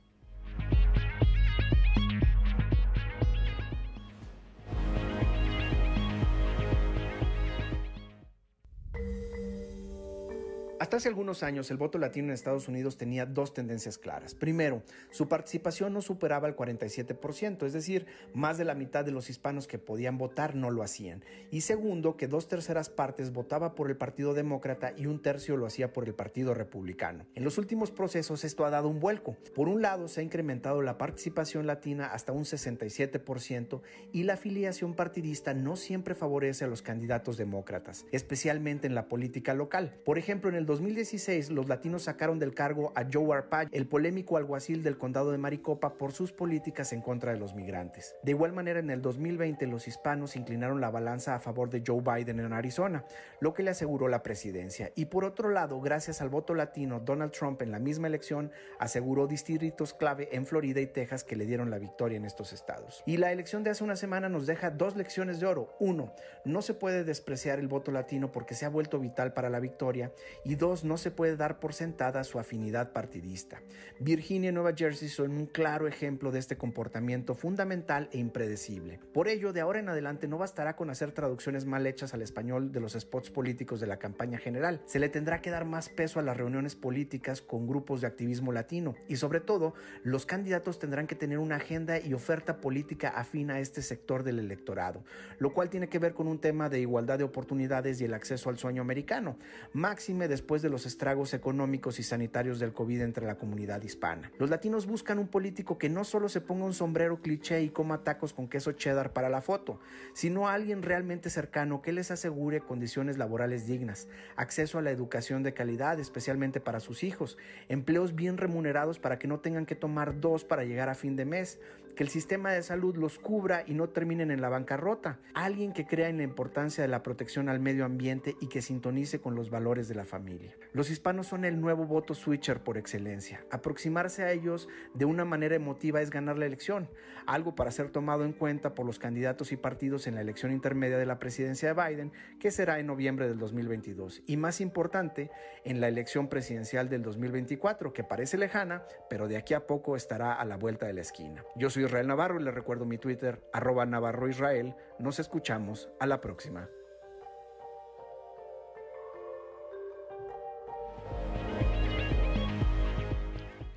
Hasta 10.87 10.95
hace 10.95 11.09
algunos 11.09 11.43
años 11.43 11.69
el 11.69 11.75
voto 11.75 11.97
latino 11.97 12.29
en 12.29 12.33
Estados 12.33 12.69
Unidos 12.69 12.95
tenía 12.95 13.25
dos 13.25 13.53
tendencias 13.53 13.97
claras. 13.97 14.33
Primero, 14.33 14.83
su 15.09 15.27
participación 15.27 15.91
no 15.91 16.01
superaba 16.01 16.47
el 16.47 16.55
47%, 16.55 17.65
es 17.65 17.73
decir, 17.73 18.05
más 18.33 18.57
de 18.57 18.63
la 18.63 18.73
mitad 18.73 19.03
de 19.03 19.11
los 19.11 19.29
hispanos 19.29 19.67
que 19.67 19.79
podían 19.79 20.17
votar 20.17 20.55
no 20.55 20.71
lo 20.71 20.83
hacían. 20.83 21.25
Y 21.51 21.59
segundo, 21.59 22.15
que 22.15 22.29
dos 22.29 22.47
terceras 22.47 22.89
partes 22.89 23.33
votaba 23.33 23.75
por 23.75 23.89
el 23.89 23.97
Partido 23.97 24.33
Demócrata 24.33 24.93
y 24.95 25.07
un 25.07 25.21
tercio 25.21 25.57
lo 25.57 25.65
hacía 25.65 25.91
por 25.91 26.07
el 26.07 26.13
Partido 26.13 26.53
Republicano. 26.53 27.25
En 27.35 27.43
los 27.43 27.57
últimos 27.57 27.91
procesos 27.91 28.45
esto 28.45 28.65
ha 28.65 28.69
dado 28.69 28.87
un 28.87 29.01
vuelco. 29.01 29.35
Por 29.53 29.67
un 29.67 29.81
lado, 29.81 30.07
se 30.07 30.21
ha 30.21 30.23
incrementado 30.23 30.81
la 30.81 30.97
participación 30.97 31.67
latina 31.67 32.05
hasta 32.13 32.31
un 32.31 32.45
67% 32.45 33.81
y 34.13 34.23
la 34.23 34.35
afiliación 34.35 34.93
partidista 34.93 35.53
no 35.53 35.75
siempre 35.75 36.15
favorece 36.15 36.63
a 36.63 36.69
los 36.69 36.81
candidatos 36.81 37.35
demócratas, 37.35 38.05
especialmente 38.13 38.87
en 38.87 38.95
la 38.95 39.09
política 39.09 39.53
local. 39.53 39.99
Por 40.05 40.17
ejemplo, 40.17 40.49
en 40.49 40.55
el 40.55 40.65
2016 40.77 41.49
los 41.49 41.67
latinos 41.67 42.03
sacaron 42.03 42.37
del 42.37 42.53
cargo 42.53 42.93
a 42.95 43.03
Joe 43.11 43.35
Arpaio, 43.35 43.67
el 43.71 43.87
polémico 43.87 44.37
alguacil 44.37 44.83
del 44.83 44.99
condado 44.99 45.31
de 45.31 45.39
Maricopa, 45.39 45.97
por 45.97 46.11
sus 46.11 46.31
políticas 46.31 46.93
en 46.93 47.01
contra 47.01 47.31
de 47.31 47.39
los 47.39 47.55
migrantes. 47.55 48.15
De 48.21 48.31
igual 48.31 48.53
manera, 48.53 48.79
en 48.79 48.91
el 48.91 49.01
2020 49.01 49.65
los 49.65 49.87
hispanos 49.87 50.35
inclinaron 50.35 50.79
la 50.79 50.91
balanza 50.91 51.33
a 51.33 51.39
favor 51.39 51.71
de 51.71 51.81
Joe 51.85 52.01
Biden 52.01 52.39
en 52.39 52.53
Arizona, 52.53 53.05
lo 53.39 53.55
que 53.55 53.63
le 53.63 53.71
aseguró 53.71 54.07
la 54.07 54.21
presidencia. 54.21 54.91
Y 54.93 55.05
por 55.05 55.25
otro 55.25 55.49
lado, 55.49 55.81
gracias 55.81 56.21
al 56.21 56.29
voto 56.29 56.53
latino, 56.53 56.99
Donald 56.99 57.31
Trump 57.31 57.59
en 57.63 57.71
la 57.71 57.79
misma 57.79 58.05
elección 58.05 58.51
aseguró 58.77 59.25
distritos 59.25 59.95
clave 59.95 60.29
en 60.31 60.45
Florida 60.45 60.79
y 60.79 60.85
Texas 60.85 61.23
que 61.23 61.35
le 61.35 61.47
dieron 61.47 61.71
la 61.71 61.79
victoria 61.79 62.17
en 62.17 62.25
estos 62.25 62.53
estados. 62.53 63.01
Y 63.07 63.17
la 63.17 63.31
elección 63.31 63.63
de 63.63 63.71
hace 63.71 63.83
una 63.83 63.95
semana 63.95 64.29
nos 64.29 64.45
deja 64.45 64.69
dos 64.69 64.95
lecciones 64.95 65.39
de 65.39 65.47
oro. 65.47 65.75
Uno, 65.79 66.13
no 66.45 66.61
se 66.61 66.75
puede 66.75 67.03
despreciar 67.03 67.57
el 67.57 67.67
voto 67.67 67.91
latino 67.91 68.31
porque 68.31 68.53
se 68.53 68.67
ha 68.67 68.69
vuelto 68.69 68.99
vital 68.99 69.33
para 69.33 69.49
la 69.49 69.59
victoria. 69.59 70.11
Y 70.43 70.53
dos, 70.55 70.66
no 70.67 70.97
se 70.97 71.11
puede 71.11 71.37
dar 71.37 71.59
por 71.59 71.73
sentada 71.73 72.23
su 72.23 72.39
afinidad 72.39 72.91
partidista. 72.91 73.61
Virginia 73.99 74.49
y 74.49 74.53
Nueva 74.53 74.73
Jersey 74.75 75.07
son 75.07 75.31
un 75.31 75.45
claro 75.45 75.87
ejemplo 75.87 76.31
de 76.31 76.39
este 76.39 76.57
comportamiento 76.57 77.35
fundamental 77.35 78.09
e 78.11 78.17
impredecible. 78.17 78.99
Por 79.13 79.27
ello, 79.27 79.53
de 79.53 79.61
ahora 79.61 79.79
en 79.79 79.89
adelante 79.89 80.27
no 80.27 80.37
bastará 80.37 80.75
con 80.75 80.89
hacer 80.89 81.13
traducciones 81.13 81.65
mal 81.65 81.87
hechas 81.87 82.13
al 82.13 82.21
español 82.21 82.71
de 82.71 82.81
los 82.81 82.93
spots 82.93 83.29
políticos 83.29 83.79
de 83.79 83.87
la 83.87 83.97
campaña 83.97 84.39
general. 84.39 84.81
Se 84.85 84.99
le 84.99 85.09
tendrá 85.09 85.41
que 85.41 85.51
dar 85.51 85.65
más 85.65 85.89
peso 85.89 86.19
a 86.19 86.23
las 86.23 86.35
reuniones 86.35 86.75
políticas 86.75 87.41
con 87.41 87.65
grupos 87.65 88.01
de 88.01 88.07
activismo 88.07 88.51
latino. 88.51 88.95
Y 89.07 89.15
sobre 89.15 89.39
todo, 89.39 89.73
los 90.03 90.25
candidatos 90.25 90.79
tendrán 90.79 91.07
que 91.07 91.15
tener 91.15 91.39
una 91.39 91.55
agenda 91.55 91.99
y 91.99 92.13
oferta 92.13 92.59
política 92.59 93.09
afín 93.09 93.51
a 93.51 93.59
este 93.59 93.81
sector 93.81 94.23
del 94.23 94.39
electorado, 94.39 95.03
lo 95.39 95.53
cual 95.53 95.69
tiene 95.69 95.87
que 95.87 95.99
ver 95.99 96.13
con 96.13 96.27
un 96.27 96.39
tema 96.39 96.69
de 96.69 96.81
igualdad 96.81 97.17
de 97.17 97.23
oportunidades 97.23 98.01
y 98.01 98.05
el 98.05 98.13
acceso 98.13 98.49
al 98.49 98.57
sueño 98.57 98.81
americano, 98.81 99.37
máxime 99.73 100.27
después 100.27 100.56
de 100.61 100.69
los 100.69 100.85
estragos 100.85 101.33
económicos 101.33 101.99
y 101.99 102.03
sanitarios 102.03 102.59
del 102.59 102.73
COVID 102.73 103.01
entre 103.01 103.25
la 103.25 103.35
comunidad 103.35 103.81
hispana. 103.81 104.31
Los 104.37 104.49
latinos 104.49 104.85
buscan 104.85 105.19
un 105.19 105.27
político 105.27 105.77
que 105.77 105.89
no 105.89 106.03
solo 106.03 106.29
se 106.29 106.41
ponga 106.41 106.65
un 106.65 106.73
sombrero 106.73 107.21
cliché 107.21 107.61
y 107.61 107.69
coma 107.69 108.03
tacos 108.03 108.33
con 108.33 108.47
queso 108.47 108.71
cheddar 108.71 109.13
para 109.13 109.29
la 109.29 109.41
foto, 109.41 109.79
sino 110.13 110.47
a 110.47 110.53
alguien 110.53 110.81
realmente 110.81 111.29
cercano 111.29 111.81
que 111.81 111.91
les 111.91 112.11
asegure 112.11 112.61
condiciones 112.61 113.17
laborales 113.17 113.67
dignas, 113.67 114.07
acceso 114.35 114.77
a 114.77 114.81
la 114.81 114.91
educación 114.91 115.43
de 115.43 115.53
calidad, 115.53 115.99
especialmente 115.99 116.59
para 116.59 116.79
sus 116.79 117.03
hijos, 117.03 117.37
empleos 117.69 118.15
bien 118.15 118.37
remunerados 118.37 118.99
para 118.99 119.19
que 119.19 119.27
no 119.27 119.39
tengan 119.39 119.65
que 119.65 119.75
tomar 119.75 120.19
dos 120.19 120.43
para 120.43 120.63
llegar 120.63 120.89
a 120.89 120.95
fin 120.95 121.15
de 121.15 121.25
mes, 121.25 121.59
que 121.97 122.03
el 122.03 122.09
sistema 122.09 122.51
de 122.51 122.61
salud 122.61 122.95
los 122.95 123.17
cubra 123.17 123.63
y 123.65 123.73
no 123.73 123.89
terminen 123.89 124.29
en 124.29 124.39
la 124.39 124.49
bancarrota. 124.49 125.19
Alguien 125.33 125.73
que 125.73 125.87
crea 125.87 126.09
en 126.09 126.17
la 126.17 126.23
importancia 126.23 126.83
de 126.83 126.87
la 126.87 127.01
protección 127.01 127.49
al 127.49 127.59
medio 127.59 127.85
ambiente 127.85 128.35
y 128.39 128.49
que 128.49 128.61
sintonice 128.61 129.19
con 129.19 129.33
los 129.33 129.49
valores 129.49 129.87
de 129.87 129.95
la 129.95 130.05
familia. 130.05 130.55
Los 130.73 130.91
hispanos 130.91 131.25
son 131.25 131.43
el 131.43 131.59
nuevo 131.59 131.87
voto 131.87 132.13
switcher 132.13 132.61
por 132.61 132.77
excelencia. 132.77 133.43
Aproximarse 133.49 134.23
a 134.23 134.31
ellos 134.31 134.69
de 134.93 135.05
una 135.05 135.25
manera 135.25 135.55
emotiva 135.55 135.99
es 135.99 136.11
ganar 136.11 136.37
la 136.37 136.45
elección, 136.45 136.87
algo 137.25 137.55
para 137.55 137.71
ser 137.71 137.89
tomado 137.89 138.25
en 138.25 138.33
cuenta 138.33 138.75
por 138.75 138.85
los 138.85 138.99
candidatos 138.99 139.51
y 139.51 139.57
partidos 139.57 140.05
en 140.05 140.13
la 140.13 140.21
elección 140.21 140.51
intermedia 140.51 140.99
de 140.99 141.07
la 141.07 141.17
presidencia 141.17 141.73
de 141.73 141.83
Biden, 141.83 142.11
que 142.39 142.51
será 142.51 142.77
en 142.77 142.85
noviembre 142.85 143.27
del 143.27 143.39
2022, 143.39 144.21
y 144.27 144.37
más 144.37 144.61
importante, 144.61 145.31
en 145.63 145.81
la 145.81 145.87
elección 145.87 146.27
presidencial 146.27 146.89
del 146.89 147.01
2024, 147.01 147.91
que 147.91 148.03
parece 148.03 148.37
lejana, 148.37 148.83
pero 149.09 149.27
de 149.27 149.37
aquí 149.37 149.55
a 149.55 149.65
poco 149.65 149.95
estará 149.95 150.33
a 150.33 150.45
la 150.45 150.57
vuelta 150.57 150.85
de 150.85 150.93
la 150.93 151.01
esquina. 151.01 151.43
Yo 151.55 151.71
soy 151.71 151.86
Israel 151.87 152.07
Navarro 152.07 152.39
y 152.39 152.43
les 152.43 152.53
recuerdo 152.53 152.85
mi 152.85 152.97
Twitter, 152.97 153.41
arroba 153.51 153.85
Navarro 153.85 154.29
Israel. 154.29 154.75
Nos 154.99 155.19
escuchamos 155.19 155.89
a 155.99 156.05
la 156.05 156.21
próxima. 156.21 156.69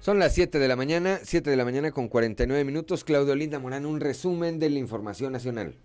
Son 0.01 0.19
las 0.19 0.35
7 0.35 0.59
de 0.59 0.69
la 0.69 0.77
mañana, 0.77 1.19
7 1.23 1.51
de 1.51 1.57
la 1.57 1.65
mañana 1.65 1.93
con 1.93 2.09
49 2.09 2.65
minutos. 2.65 3.05
Claudio 3.05 3.35
Linda 3.35 3.59
Morán, 3.59 3.85
un 3.85 4.01
resumen 4.01 4.59
de 4.59 4.71
la 4.71 4.79
información 4.79 5.33
nacional. 5.33 5.77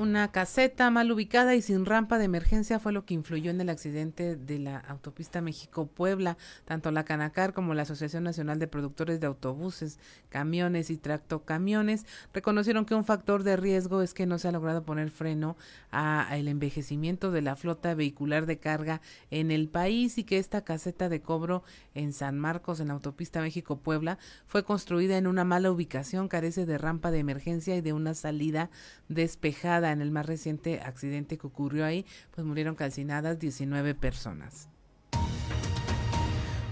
Una 0.00 0.32
caseta 0.32 0.90
mal 0.90 1.12
ubicada 1.12 1.54
y 1.54 1.60
sin 1.60 1.84
rampa 1.84 2.16
de 2.16 2.24
emergencia 2.24 2.78
fue 2.78 2.90
lo 2.90 3.04
que 3.04 3.12
influyó 3.12 3.50
en 3.50 3.60
el 3.60 3.68
accidente 3.68 4.34
de 4.34 4.58
la 4.58 4.78
autopista 4.78 5.42
México-Puebla. 5.42 6.38
Tanto 6.64 6.90
la 6.90 7.04
Canacar 7.04 7.52
como 7.52 7.74
la 7.74 7.82
Asociación 7.82 8.24
Nacional 8.24 8.58
de 8.58 8.66
Productores 8.66 9.20
de 9.20 9.26
Autobuses, 9.26 9.98
Camiones 10.30 10.88
y 10.88 10.96
Tractocamiones 10.96 12.06
reconocieron 12.32 12.86
que 12.86 12.94
un 12.94 13.04
factor 13.04 13.42
de 13.42 13.58
riesgo 13.58 14.00
es 14.00 14.14
que 14.14 14.24
no 14.24 14.38
se 14.38 14.48
ha 14.48 14.52
logrado 14.52 14.84
poner 14.84 15.10
freno 15.10 15.58
al 15.90 16.48
envejecimiento 16.48 17.30
de 17.30 17.42
la 17.42 17.54
flota 17.54 17.92
vehicular 17.92 18.46
de 18.46 18.58
carga 18.58 19.02
en 19.30 19.50
el 19.50 19.68
país 19.68 20.16
y 20.16 20.24
que 20.24 20.38
esta 20.38 20.64
caseta 20.64 21.10
de 21.10 21.20
cobro 21.20 21.62
en 21.94 22.14
San 22.14 22.38
Marcos, 22.38 22.80
en 22.80 22.88
la 22.88 22.94
autopista 22.94 23.42
México-Puebla, 23.42 24.16
fue 24.46 24.64
construida 24.64 25.18
en 25.18 25.26
una 25.26 25.44
mala 25.44 25.70
ubicación, 25.70 26.28
carece 26.28 26.64
de 26.64 26.78
rampa 26.78 27.10
de 27.10 27.18
emergencia 27.18 27.76
y 27.76 27.82
de 27.82 27.92
una 27.92 28.14
salida 28.14 28.70
despejada 29.10 29.89
en 29.92 30.02
el 30.02 30.10
más 30.10 30.26
reciente 30.26 30.80
accidente 30.80 31.38
que 31.38 31.46
ocurrió 31.46 31.84
ahí, 31.84 32.04
pues 32.30 32.46
murieron 32.46 32.74
calcinadas 32.74 33.38
19 33.38 33.94
personas. 33.94 34.68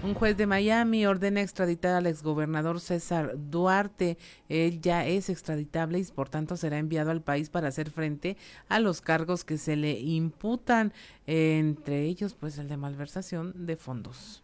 Un 0.01 0.13
juez 0.13 0.37
de 0.37 0.47
Miami 0.47 1.05
ordena 1.05 1.41
extraditar 1.41 1.93
al 1.93 2.07
exgobernador 2.07 2.79
César 2.79 3.33
Duarte. 3.35 4.17
Él 4.47 4.79
ya 4.79 5.05
es 5.05 5.29
extraditable 5.29 5.99
y 5.99 6.05
por 6.05 6.29
tanto 6.29 6.55
será 6.55 6.77
enviado 6.77 7.11
al 7.11 7.21
país 7.21 7.49
para 7.49 7.67
hacer 7.67 7.91
frente 7.91 8.37
a 8.69 8.79
los 8.79 9.01
cargos 9.01 9.43
que 9.43 9.57
se 9.57 9.75
le 9.75 9.99
imputan, 9.99 10.93
entre 11.27 12.03
ellos 12.03 12.33
pues 12.33 12.57
el 12.59 12.69
de 12.69 12.77
malversación 12.77 13.65
de 13.65 13.75
fondos. 13.75 14.41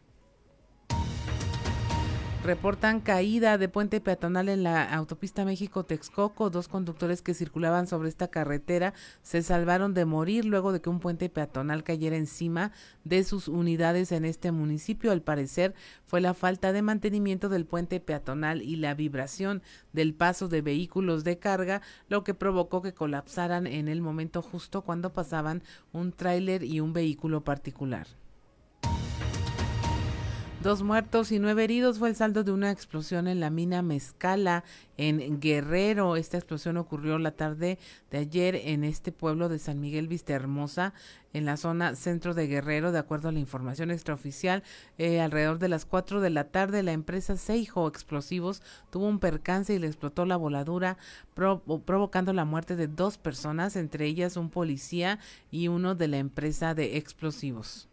Reportan 2.46 3.00
caída 3.00 3.58
de 3.58 3.68
puente 3.70 4.00
peatonal 4.00 4.50
en 4.50 4.62
la 4.62 4.84
autopista 4.84 5.46
México-Texcoco. 5.46 6.52
Dos 6.52 6.68
conductores 6.68 7.24
que 7.24 7.34
circulaban 7.34 7.88
sobre 7.88 8.08
esta 8.08 8.28
carretera 8.28 8.94
se 9.24 9.42
salvaron 9.42 9.96
de 9.96 10.06
morir 10.06 10.46
luego 10.46 10.72
de 10.72 10.80
que 10.80 10.92
un 10.92 11.00
puente 11.00 11.28
peatonal 11.28 11.84
cayera 11.84 12.18
encima 12.18 12.72
de 13.04 13.24
sus 13.24 13.48
unidades 13.48 14.12
en 14.12 14.26
este 14.26 14.52
municipio. 14.52 15.12
Al 15.12 15.24
parecer 15.24 15.74
fue 16.06 16.22
la 16.22 16.36
falta 16.36 16.72
de 16.72 16.84
mantenimiento 16.84 17.50
del 17.50 17.66
puente 17.66 18.00
peatonal 18.00 18.62
y 18.62 18.76
la 18.76 18.94
vibración 18.94 19.64
del 19.92 20.14
paso 20.14 20.48
de 20.48 20.62
vehículos 20.62 21.24
de 21.24 21.40
carga 21.40 21.82
lo 22.10 22.24
que 22.24 22.36
provocó 22.36 22.84
que 22.84 22.94
colapsaran 22.94 23.66
en 23.66 23.88
el 23.88 24.02
momento 24.02 24.44
justo 24.44 24.84
cuando 24.84 25.14
pasaban 25.14 25.64
un 25.94 26.12
tráiler 26.12 26.64
y 26.64 26.80
un 26.80 26.94
vehículo 26.94 27.44
particular. 27.44 28.06
Dos 30.66 30.82
muertos 30.82 31.32
y 31.32 31.38
nueve 31.38 31.64
heridos 31.64 32.00
fue 32.00 32.10
el 32.10 32.16
saldo 32.16 32.44
de 32.44 32.52
una 32.52 32.72
explosión 32.72 33.28
en 33.28 33.40
la 33.40 33.52
mina 33.52 33.84
Mezcala 33.84 34.64
en 34.98 35.40
Guerrero. 35.40 36.16
Esta 36.16 36.38
explosión 36.38 36.78
ocurrió 36.78 37.20
la 37.20 37.36
tarde 37.36 37.78
de 38.10 38.18
ayer 38.18 38.56
en 38.56 38.84
este 38.84 39.12
pueblo 39.12 39.48
de 39.48 39.60
San 39.60 39.80
Miguel 39.80 40.08
Vista 40.08 40.34
Hermosa, 40.34 40.96
en 41.34 41.46
la 41.46 41.58
zona 41.58 41.94
centro 41.94 42.34
de 42.34 42.48
Guerrero, 42.48 42.92
de 42.92 42.98
acuerdo 42.98 43.30
a 43.30 43.32
la 43.32 43.38
información 43.38 43.92
extraoficial. 43.92 44.64
Eh, 44.98 45.22
alrededor 45.22 45.60
de 45.60 45.70
las 45.70 45.86
cuatro 45.86 46.20
de 46.20 46.32
la 46.32 46.46
tarde, 46.46 46.82
la 46.82 46.94
empresa 46.94 47.38
Seijo 47.38 47.88
Explosivos 47.88 48.64
tuvo 48.90 49.08
un 49.08 49.20
percance 49.20 49.72
y 49.72 49.78
le 49.78 49.86
explotó 49.86 50.26
la 50.26 50.36
voladura, 50.36 50.98
provocando 51.36 52.34
la 52.34 52.44
muerte 52.44 52.76
de 52.76 52.88
dos 52.88 53.20
personas, 53.20 53.76
entre 53.76 54.08
ellas 54.08 54.36
un 54.36 54.50
policía 54.50 55.20
y 55.52 55.68
uno 55.68 55.94
de 55.94 56.08
la 56.08 56.18
empresa 56.18 56.74
de 56.74 56.98
explosivos. 56.98 57.88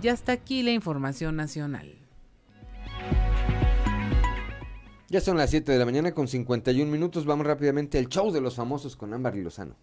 Ya 0.00 0.12
está 0.12 0.32
aquí 0.32 0.62
la 0.62 0.70
información 0.70 1.34
nacional. 1.36 1.94
Ya 5.08 5.20
son 5.20 5.36
las 5.36 5.50
7 5.50 5.72
de 5.72 5.78
la 5.78 5.86
mañana 5.86 6.12
con 6.12 6.28
51 6.28 6.90
minutos. 6.90 7.24
Vamos 7.24 7.46
rápidamente 7.46 7.98
al 7.98 8.08
show 8.08 8.30
de 8.30 8.40
los 8.40 8.54
famosos 8.54 8.94
con 8.94 9.12
Ámbar 9.12 9.36
y 9.36 9.42
Lozano. 9.42 9.74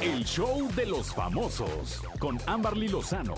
El 0.00 0.24
show 0.24 0.68
de 0.74 0.86
los 0.86 1.14
famosos 1.14 2.02
con 2.18 2.38
Amberly 2.46 2.88
Lozano. 2.88 3.34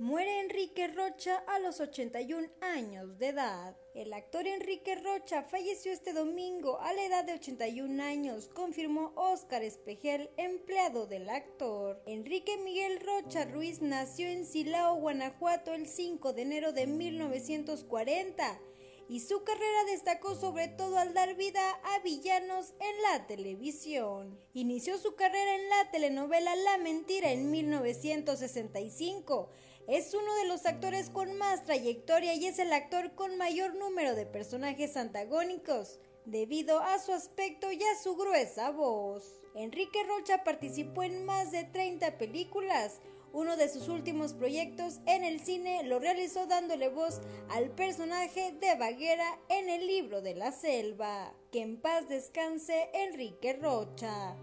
Muere 0.00 0.40
Enrique 0.40 0.88
Rocha 0.88 1.44
a 1.46 1.60
los 1.60 1.78
81 1.78 2.48
años 2.60 3.16
de 3.18 3.28
edad. 3.28 3.76
El 3.94 4.12
actor 4.12 4.44
Enrique 4.44 4.96
Rocha 4.96 5.44
falleció 5.44 5.92
este 5.92 6.12
domingo 6.12 6.80
a 6.80 6.92
la 6.92 7.04
edad 7.04 7.24
de 7.24 7.34
81 7.34 8.02
años, 8.02 8.48
confirmó 8.48 9.12
Óscar 9.14 9.62
Espejel, 9.62 10.30
empleado 10.36 11.06
del 11.06 11.30
actor. 11.30 12.02
Enrique 12.06 12.56
Miguel 12.64 12.98
Rocha 13.06 13.44
Ruiz 13.44 13.82
nació 13.82 14.26
en 14.26 14.44
Silao, 14.44 14.96
Guanajuato, 14.96 15.72
el 15.72 15.86
5 15.86 16.32
de 16.32 16.42
enero 16.42 16.72
de 16.72 16.88
1940 16.88 18.60
y 19.08 19.20
su 19.20 19.44
carrera 19.44 19.84
destacó 19.86 20.34
sobre 20.34 20.68
todo 20.68 20.98
al 20.98 21.14
dar 21.14 21.36
vida 21.36 21.60
a 21.84 21.98
villanos 22.00 22.74
en 22.80 23.02
la 23.02 23.26
televisión. 23.26 24.38
Inició 24.54 24.98
su 24.98 25.14
carrera 25.14 25.56
en 25.56 25.68
la 25.68 25.90
telenovela 25.90 26.56
La 26.56 26.78
Mentira 26.78 27.30
en 27.30 27.50
1965 27.50 29.50
es 29.86 30.14
uno 30.14 30.34
de 30.36 30.46
los 30.48 30.64
actores 30.64 31.10
con 31.10 31.36
más 31.36 31.64
trayectoria 31.64 32.34
y 32.34 32.46
es 32.46 32.58
el 32.58 32.72
actor 32.72 33.14
con 33.14 33.36
mayor 33.36 33.74
número 33.74 34.14
de 34.14 34.24
personajes 34.24 34.96
antagónicos, 34.96 36.00
debido 36.24 36.80
a 36.80 36.98
su 36.98 37.12
aspecto 37.12 37.70
y 37.70 37.82
a 37.82 38.02
su 38.02 38.16
gruesa 38.16 38.70
voz. 38.70 39.42
Enrique 39.54 40.02
Rocha 40.04 40.42
participó 40.42 41.02
en 41.02 41.24
más 41.24 41.52
de 41.52 41.64
30 41.64 42.16
películas. 42.16 43.00
Uno 43.32 43.56
de 43.56 43.68
sus 43.68 43.88
últimos 43.88 44.32
proyectos 44.32 45.00
en 45.06 45.22
el 45.22 45.40
cine 45.40 45.82
lo 45.84 45.98
realizó 45.98 46.46
dándole 46.46 46.88
voz 46.88 47.20
al 47.50 47.70
personaje 47.70 48.52
de 48.52 48.76
Baguera 48.76 49.38
en 49.48 49.68
el 49.68 49.86
libro 49.86 50.22
de 50.22 50.34
la 50.34 50.50
selva. 50.50 51.34
Que 51.52 51.62
en 51.62 51.80
paz 51.80 52.08
descanse 52.08 52.88
Enrique 52.94 53.52
Rocha. 53.54 54.36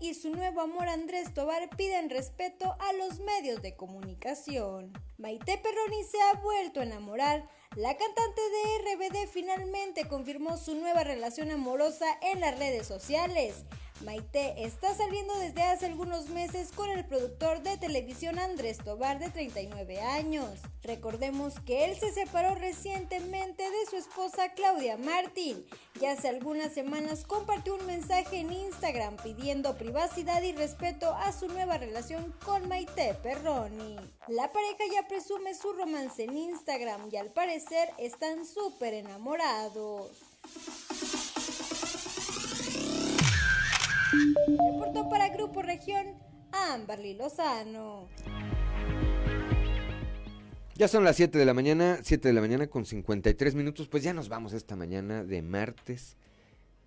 Y 0.00 0.14
su 0.14 0.30
nuevo 0.30 0.60
amor 0.60 0.88
Andrés 0.88 1.32
Tobar 1.32 1.70
piden 1.76 2.10
respeto 2.10 2.76
a 2.80 2.92
los 2.94 3.20
medios 3.20 3.62
de 3.62 3.76
comunicación. 3.76 4.92
Maite 5.16 5.58
Perroni 5.58 6.02
se 6.02 6.20
ha 6.20 6.40
vuelto 6.40 6.80
a 6.80 6.82
enamorar. 6.82 7.48
La 7.76 7.96
cantante 7.96 8.40
de 8.40 8.94
RBD 8.96 9.28
finalmente 9.30 10.08
confirmó 10.08 10.56
su 10.56 10.74
nueva 10.74 11.04
relación 11.04 11.52
amorosa 11.52 12.06
en 12.20 12.40
las 12.40 12.58
redes 12.58 12.86
sociales. 12.86 13.64
Maite 14.04 14.64
está 14.64 14.94
saliendo 14.94 15.34
desde 15.38 15.62
hace 15.62 15.86
algunos 15.86 16.28
meses 16.28 16.70
con 16.72 16.90
el 16.90 17.04
productor 17.04 17.62
de 17.62 17.76
televisión 17.76 18.38
Andrés 18.38 18.78
Tobar 18.78 19.18
de 19.18 19.30
39 19.30 20.00
años. 20.00 20.58
Recordemos 20.82 21.54
que 21.64 21.84
él 21.84 21.96
se 21.98 22.12
separó 22.12 22.54
recientemente 22.54 23.62
de 23.62 23.86
su 23.88 23.96
esposa 23.96 24.52
Claudia 24.54 24.96
Martín 24.96 25.64
y 26.00 26.06
hace 26.06 26.28
algunas 26.28 26.72
semanas 26.72 27.24
compartió 27.24 27.76
un 27.76 27.86
mensaje 27.86 28.38
en 28.38 28.52
Instagram 28.52 29.16
pidiendo 29.22 29.76
privacidad 29.76 30.42
y 30.42 30.52
respeto 30.52 31.14
a 31.14 31.32
su 31.32 31.48
nueva 31.48 31.78
relación 31.78 32.34
con 32.44 32.68
Maite 32.68 33.14
Perroni. 33.22 33.96
La 34.28 34.50
pareja 34.50 34.84
ya 34.92 35.06
presume 35.06 35.54
su 35.54 35.72
romance 35.72 36.24
en 36.24 36.36
Instagram 36.36 37.08
y 37.12 37.16
al 37.16 37.30
parecer 37.30 37.90
están 37.98 38.44
súper 38.44 38.94
enamorados. 38.94 40.10
Reportó 44.58 45.08
para 45.08 45.30
Grupo 45.30 45.62
Región 45.62 46.06
Amberly 46.52 47.14
Lozano. 47.14 48.08
Ya 50.74 50.88
son 50.88 51.04
las 51.04 51.16
7 51.16 51.38
de 51.38 51.44
la 51.44 51.54
mañana, 51.54 52.00
7 52.02 52.28
de 52.28 52.34
la 52.34 52.40
mañana 52.40 52.66
con 52.66 52.84
53 52.84 53.54
minutos, 53.54 53.88
pues 53.88 54.02
ya 54.02 54.12
nos 54.12 54.28
vamos 54.28 54.52
esta 54.52 54.76
mañana 54.76 55.24
de 55.24 55.40
martes, 55.40 56.16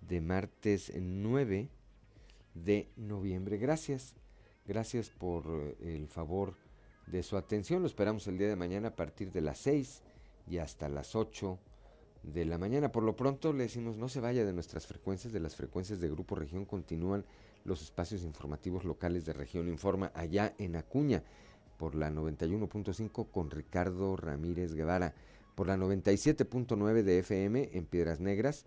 de 0.00 0.20
martes 0.20 0.92
9 0.94 1.68
de 2.54 2.88
noviembre. 2.96 3.58
Gracias, 3.58 4.14
gracias 4.66 5.10
por 5.10 5.46
eh, 5.80 5.94
el 5.96 6.06
favor 6.06 6.56
de 7.06 7.22
su 7.22 7.36
atención. 7.36 7.82
Lo 7.82 7.88
esperamos 7.88 8.26
el 8.28 8.38
día 8.38 8.48
de 8.48 8.56
mañana 8.56 8.88
a 8.88 8.96
partir 8.96 9.32
de 9.32 9.40
las 9.40 9.58
6 9.58 10.02
y 10.48 10.58
hasta 10.58 10.88
las 10.88 11.16
8 11.16 11.58
de 12.22 12.44
la 12.44 12.58
mañana. 12.58 12.92
Por 12.92 13.02
lo 13.02 13.16
pronto 13.16 13.52
le 13.52 13.64
decimos 13.64 13.96
no 13.96 14.08
se 14.08 14.20
vaya 14.20 14.44
de 14.44 14.52
nuestras 14.52 14.86
frecuencias, 14.86 15.32
de 15.32 15.40
las 15.40 15.56
frecuencias 15.56 16.00
de 16.00 16.08
Grupo 16.08 16.34
Región 16.34 16.64
continúan 16.64 17.24
los 17.66 17.82
espacios 17.82 18.22
informativos 18.22 18.84
locales 18.84 19.24
de 19.26 19.32
Región 19.32 19.68
Informa 19.68 20.12
allá 20.14 20.54
en 20.58 20.76
Acuña 20.76 21.22
por 21.76 21.94
la 21.94 22.10
91.5 22.10 23.30
con 23.30 23.50
Ricardo 23.50 24.16
Ramírez 24.16 24.74
Guevara, 24.74 25.14
por 25.54 25.66
la 25.66 25.76
97.9 25.76 27.02
de 27.02 27.18
FM 27.18 27.70
en 27.72 27.84
Piedras 27.86 28.20
Negras 28.20 28.64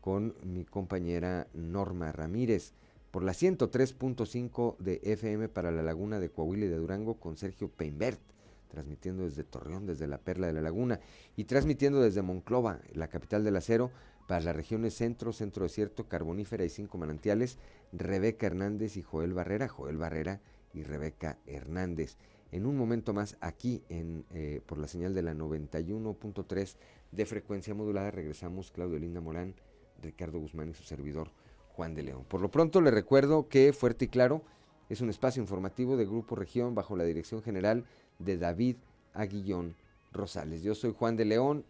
con 0.00 0.36
mi 0.44 0.64
compañera 0.64 1.48
Norma 1.52 2.12
Ramírez, 2.12 2.72
por 3.10 3.24
la 3.24 3.32
103.5 3.32 4.76
de 4.78 5.00
FM 5.02 5.48
para 5.48 5.72
la 5.72 5.82
Laguna 5.82 6.20
de 6.20 6.30
Coahuila 6.30 6.66
y 6.66 6.68
de 6.68 6.76
Durango 6.76 7.14
con 7.14 7.36
Sergio 7.36 7.68
Peinbert, 7.68 8.20
transmitiendo 8.68 9.24
desde 9.24 9.42
Torreón, 9.42 9.86
desde 9.86 10.06
la 10.06 10.18
Perla 10.18 10.46
de 10.46 10.52
la 10.52 10.60
Laguna, 10.60 11.00
y 11.34 11.44
transmitiendo 11.44 12.00
desde 12.00 12.22
Monclova, 12.22 12.78
la 12.92 13.08
capital 13.08 13.42
del 13.42 13.56
acero, 13.56 13.90
para 14.26 14.44
las 14.44 14.56
regiones 14.56 14.94
centro, 14.94 15.32
centro 15.32 15.64
desierto, 15.64 16.08
carbonífera 16.08 16.64
y 16.64 16.68
cinco 16.68 16.98
manantiales, 16.98 17.58
Rebeca 17.92 18.46
Hernández 18.46 18.96
y 18.96 19.02
Joel 19.02 19.34
Barrera, 19.34 19.68
Joel 19.68 19.96
Barrera 19.96 20.40
y 20.74 20.82
Rebeca 20.82 21.38
Hernández. 21.46 22.16
En 22.52 22.66
un 22.66 22.76
momento 22.76 23.12
más, 23.12 23.36
aquí 23.40 23.82
en, 23.88 24.24
eh, 24.32 24.60
por 24.66 24.78
la 24.78 24.88
señal 24.88 25.14
de 25.14 25.22
la 25.22 25.34
91.3 25.34 26.76
de 27.12 27.26
frecuencia 27.26 27.74
modulada, 27.74 28.10
regresamos 28.10 28.70
Claudio 28.70 28.98
Linda 28.98 29.20
Morán, 29.20 29.54
Ricardo 30.02 30.38
Guzmán 30.38 30.70
y 30.70 30.74
su 30.74 30.84
servidor 30.84 31.30
Juan 31.74 31.94
de 31.94 32.02
León. 32.02 32.24
Por 32.28 32.40
lo 32.40 32.50
pronto 32.50 32.80
le 32.80 32.90
recuerdo 32.90 33.48
que 33.48 33.72
Fuerte 33.72 34.06
y 34.06 34.08
Claro 34.08 34.42
es 34.88 35.00
un 35.00 35.10
espacio 35.10 35.42
informativo 35.42 35.96
de 35.96 36.06
Grupo 36.06 36.36
Región 36.36 36.74
bajo 36.74 36.96
la 36.96 37.04
dirección 37.04 37.42
general 37.42 37.84
de 38.18 38.38
David 38.38 38.76
Aguillón 39.14 39.74
Rosales. 40.12 40.62
Yo 40.62 40.74
soy 40.74 40.94
Juan 40.96 41.16
de 41.16 41.24
León 41.24 41.64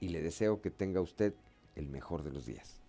y 0.00 0.08
le 0.08 0.22
deseo 0.22 0.60
que 0.60 0.70
tenga 0.70 1.00
usted 1.00 1.34
el 1.78 1.88
mejor 1.88 2.22
de 2.22 2.32
los 2.32 2.44
días. 2.44 2.80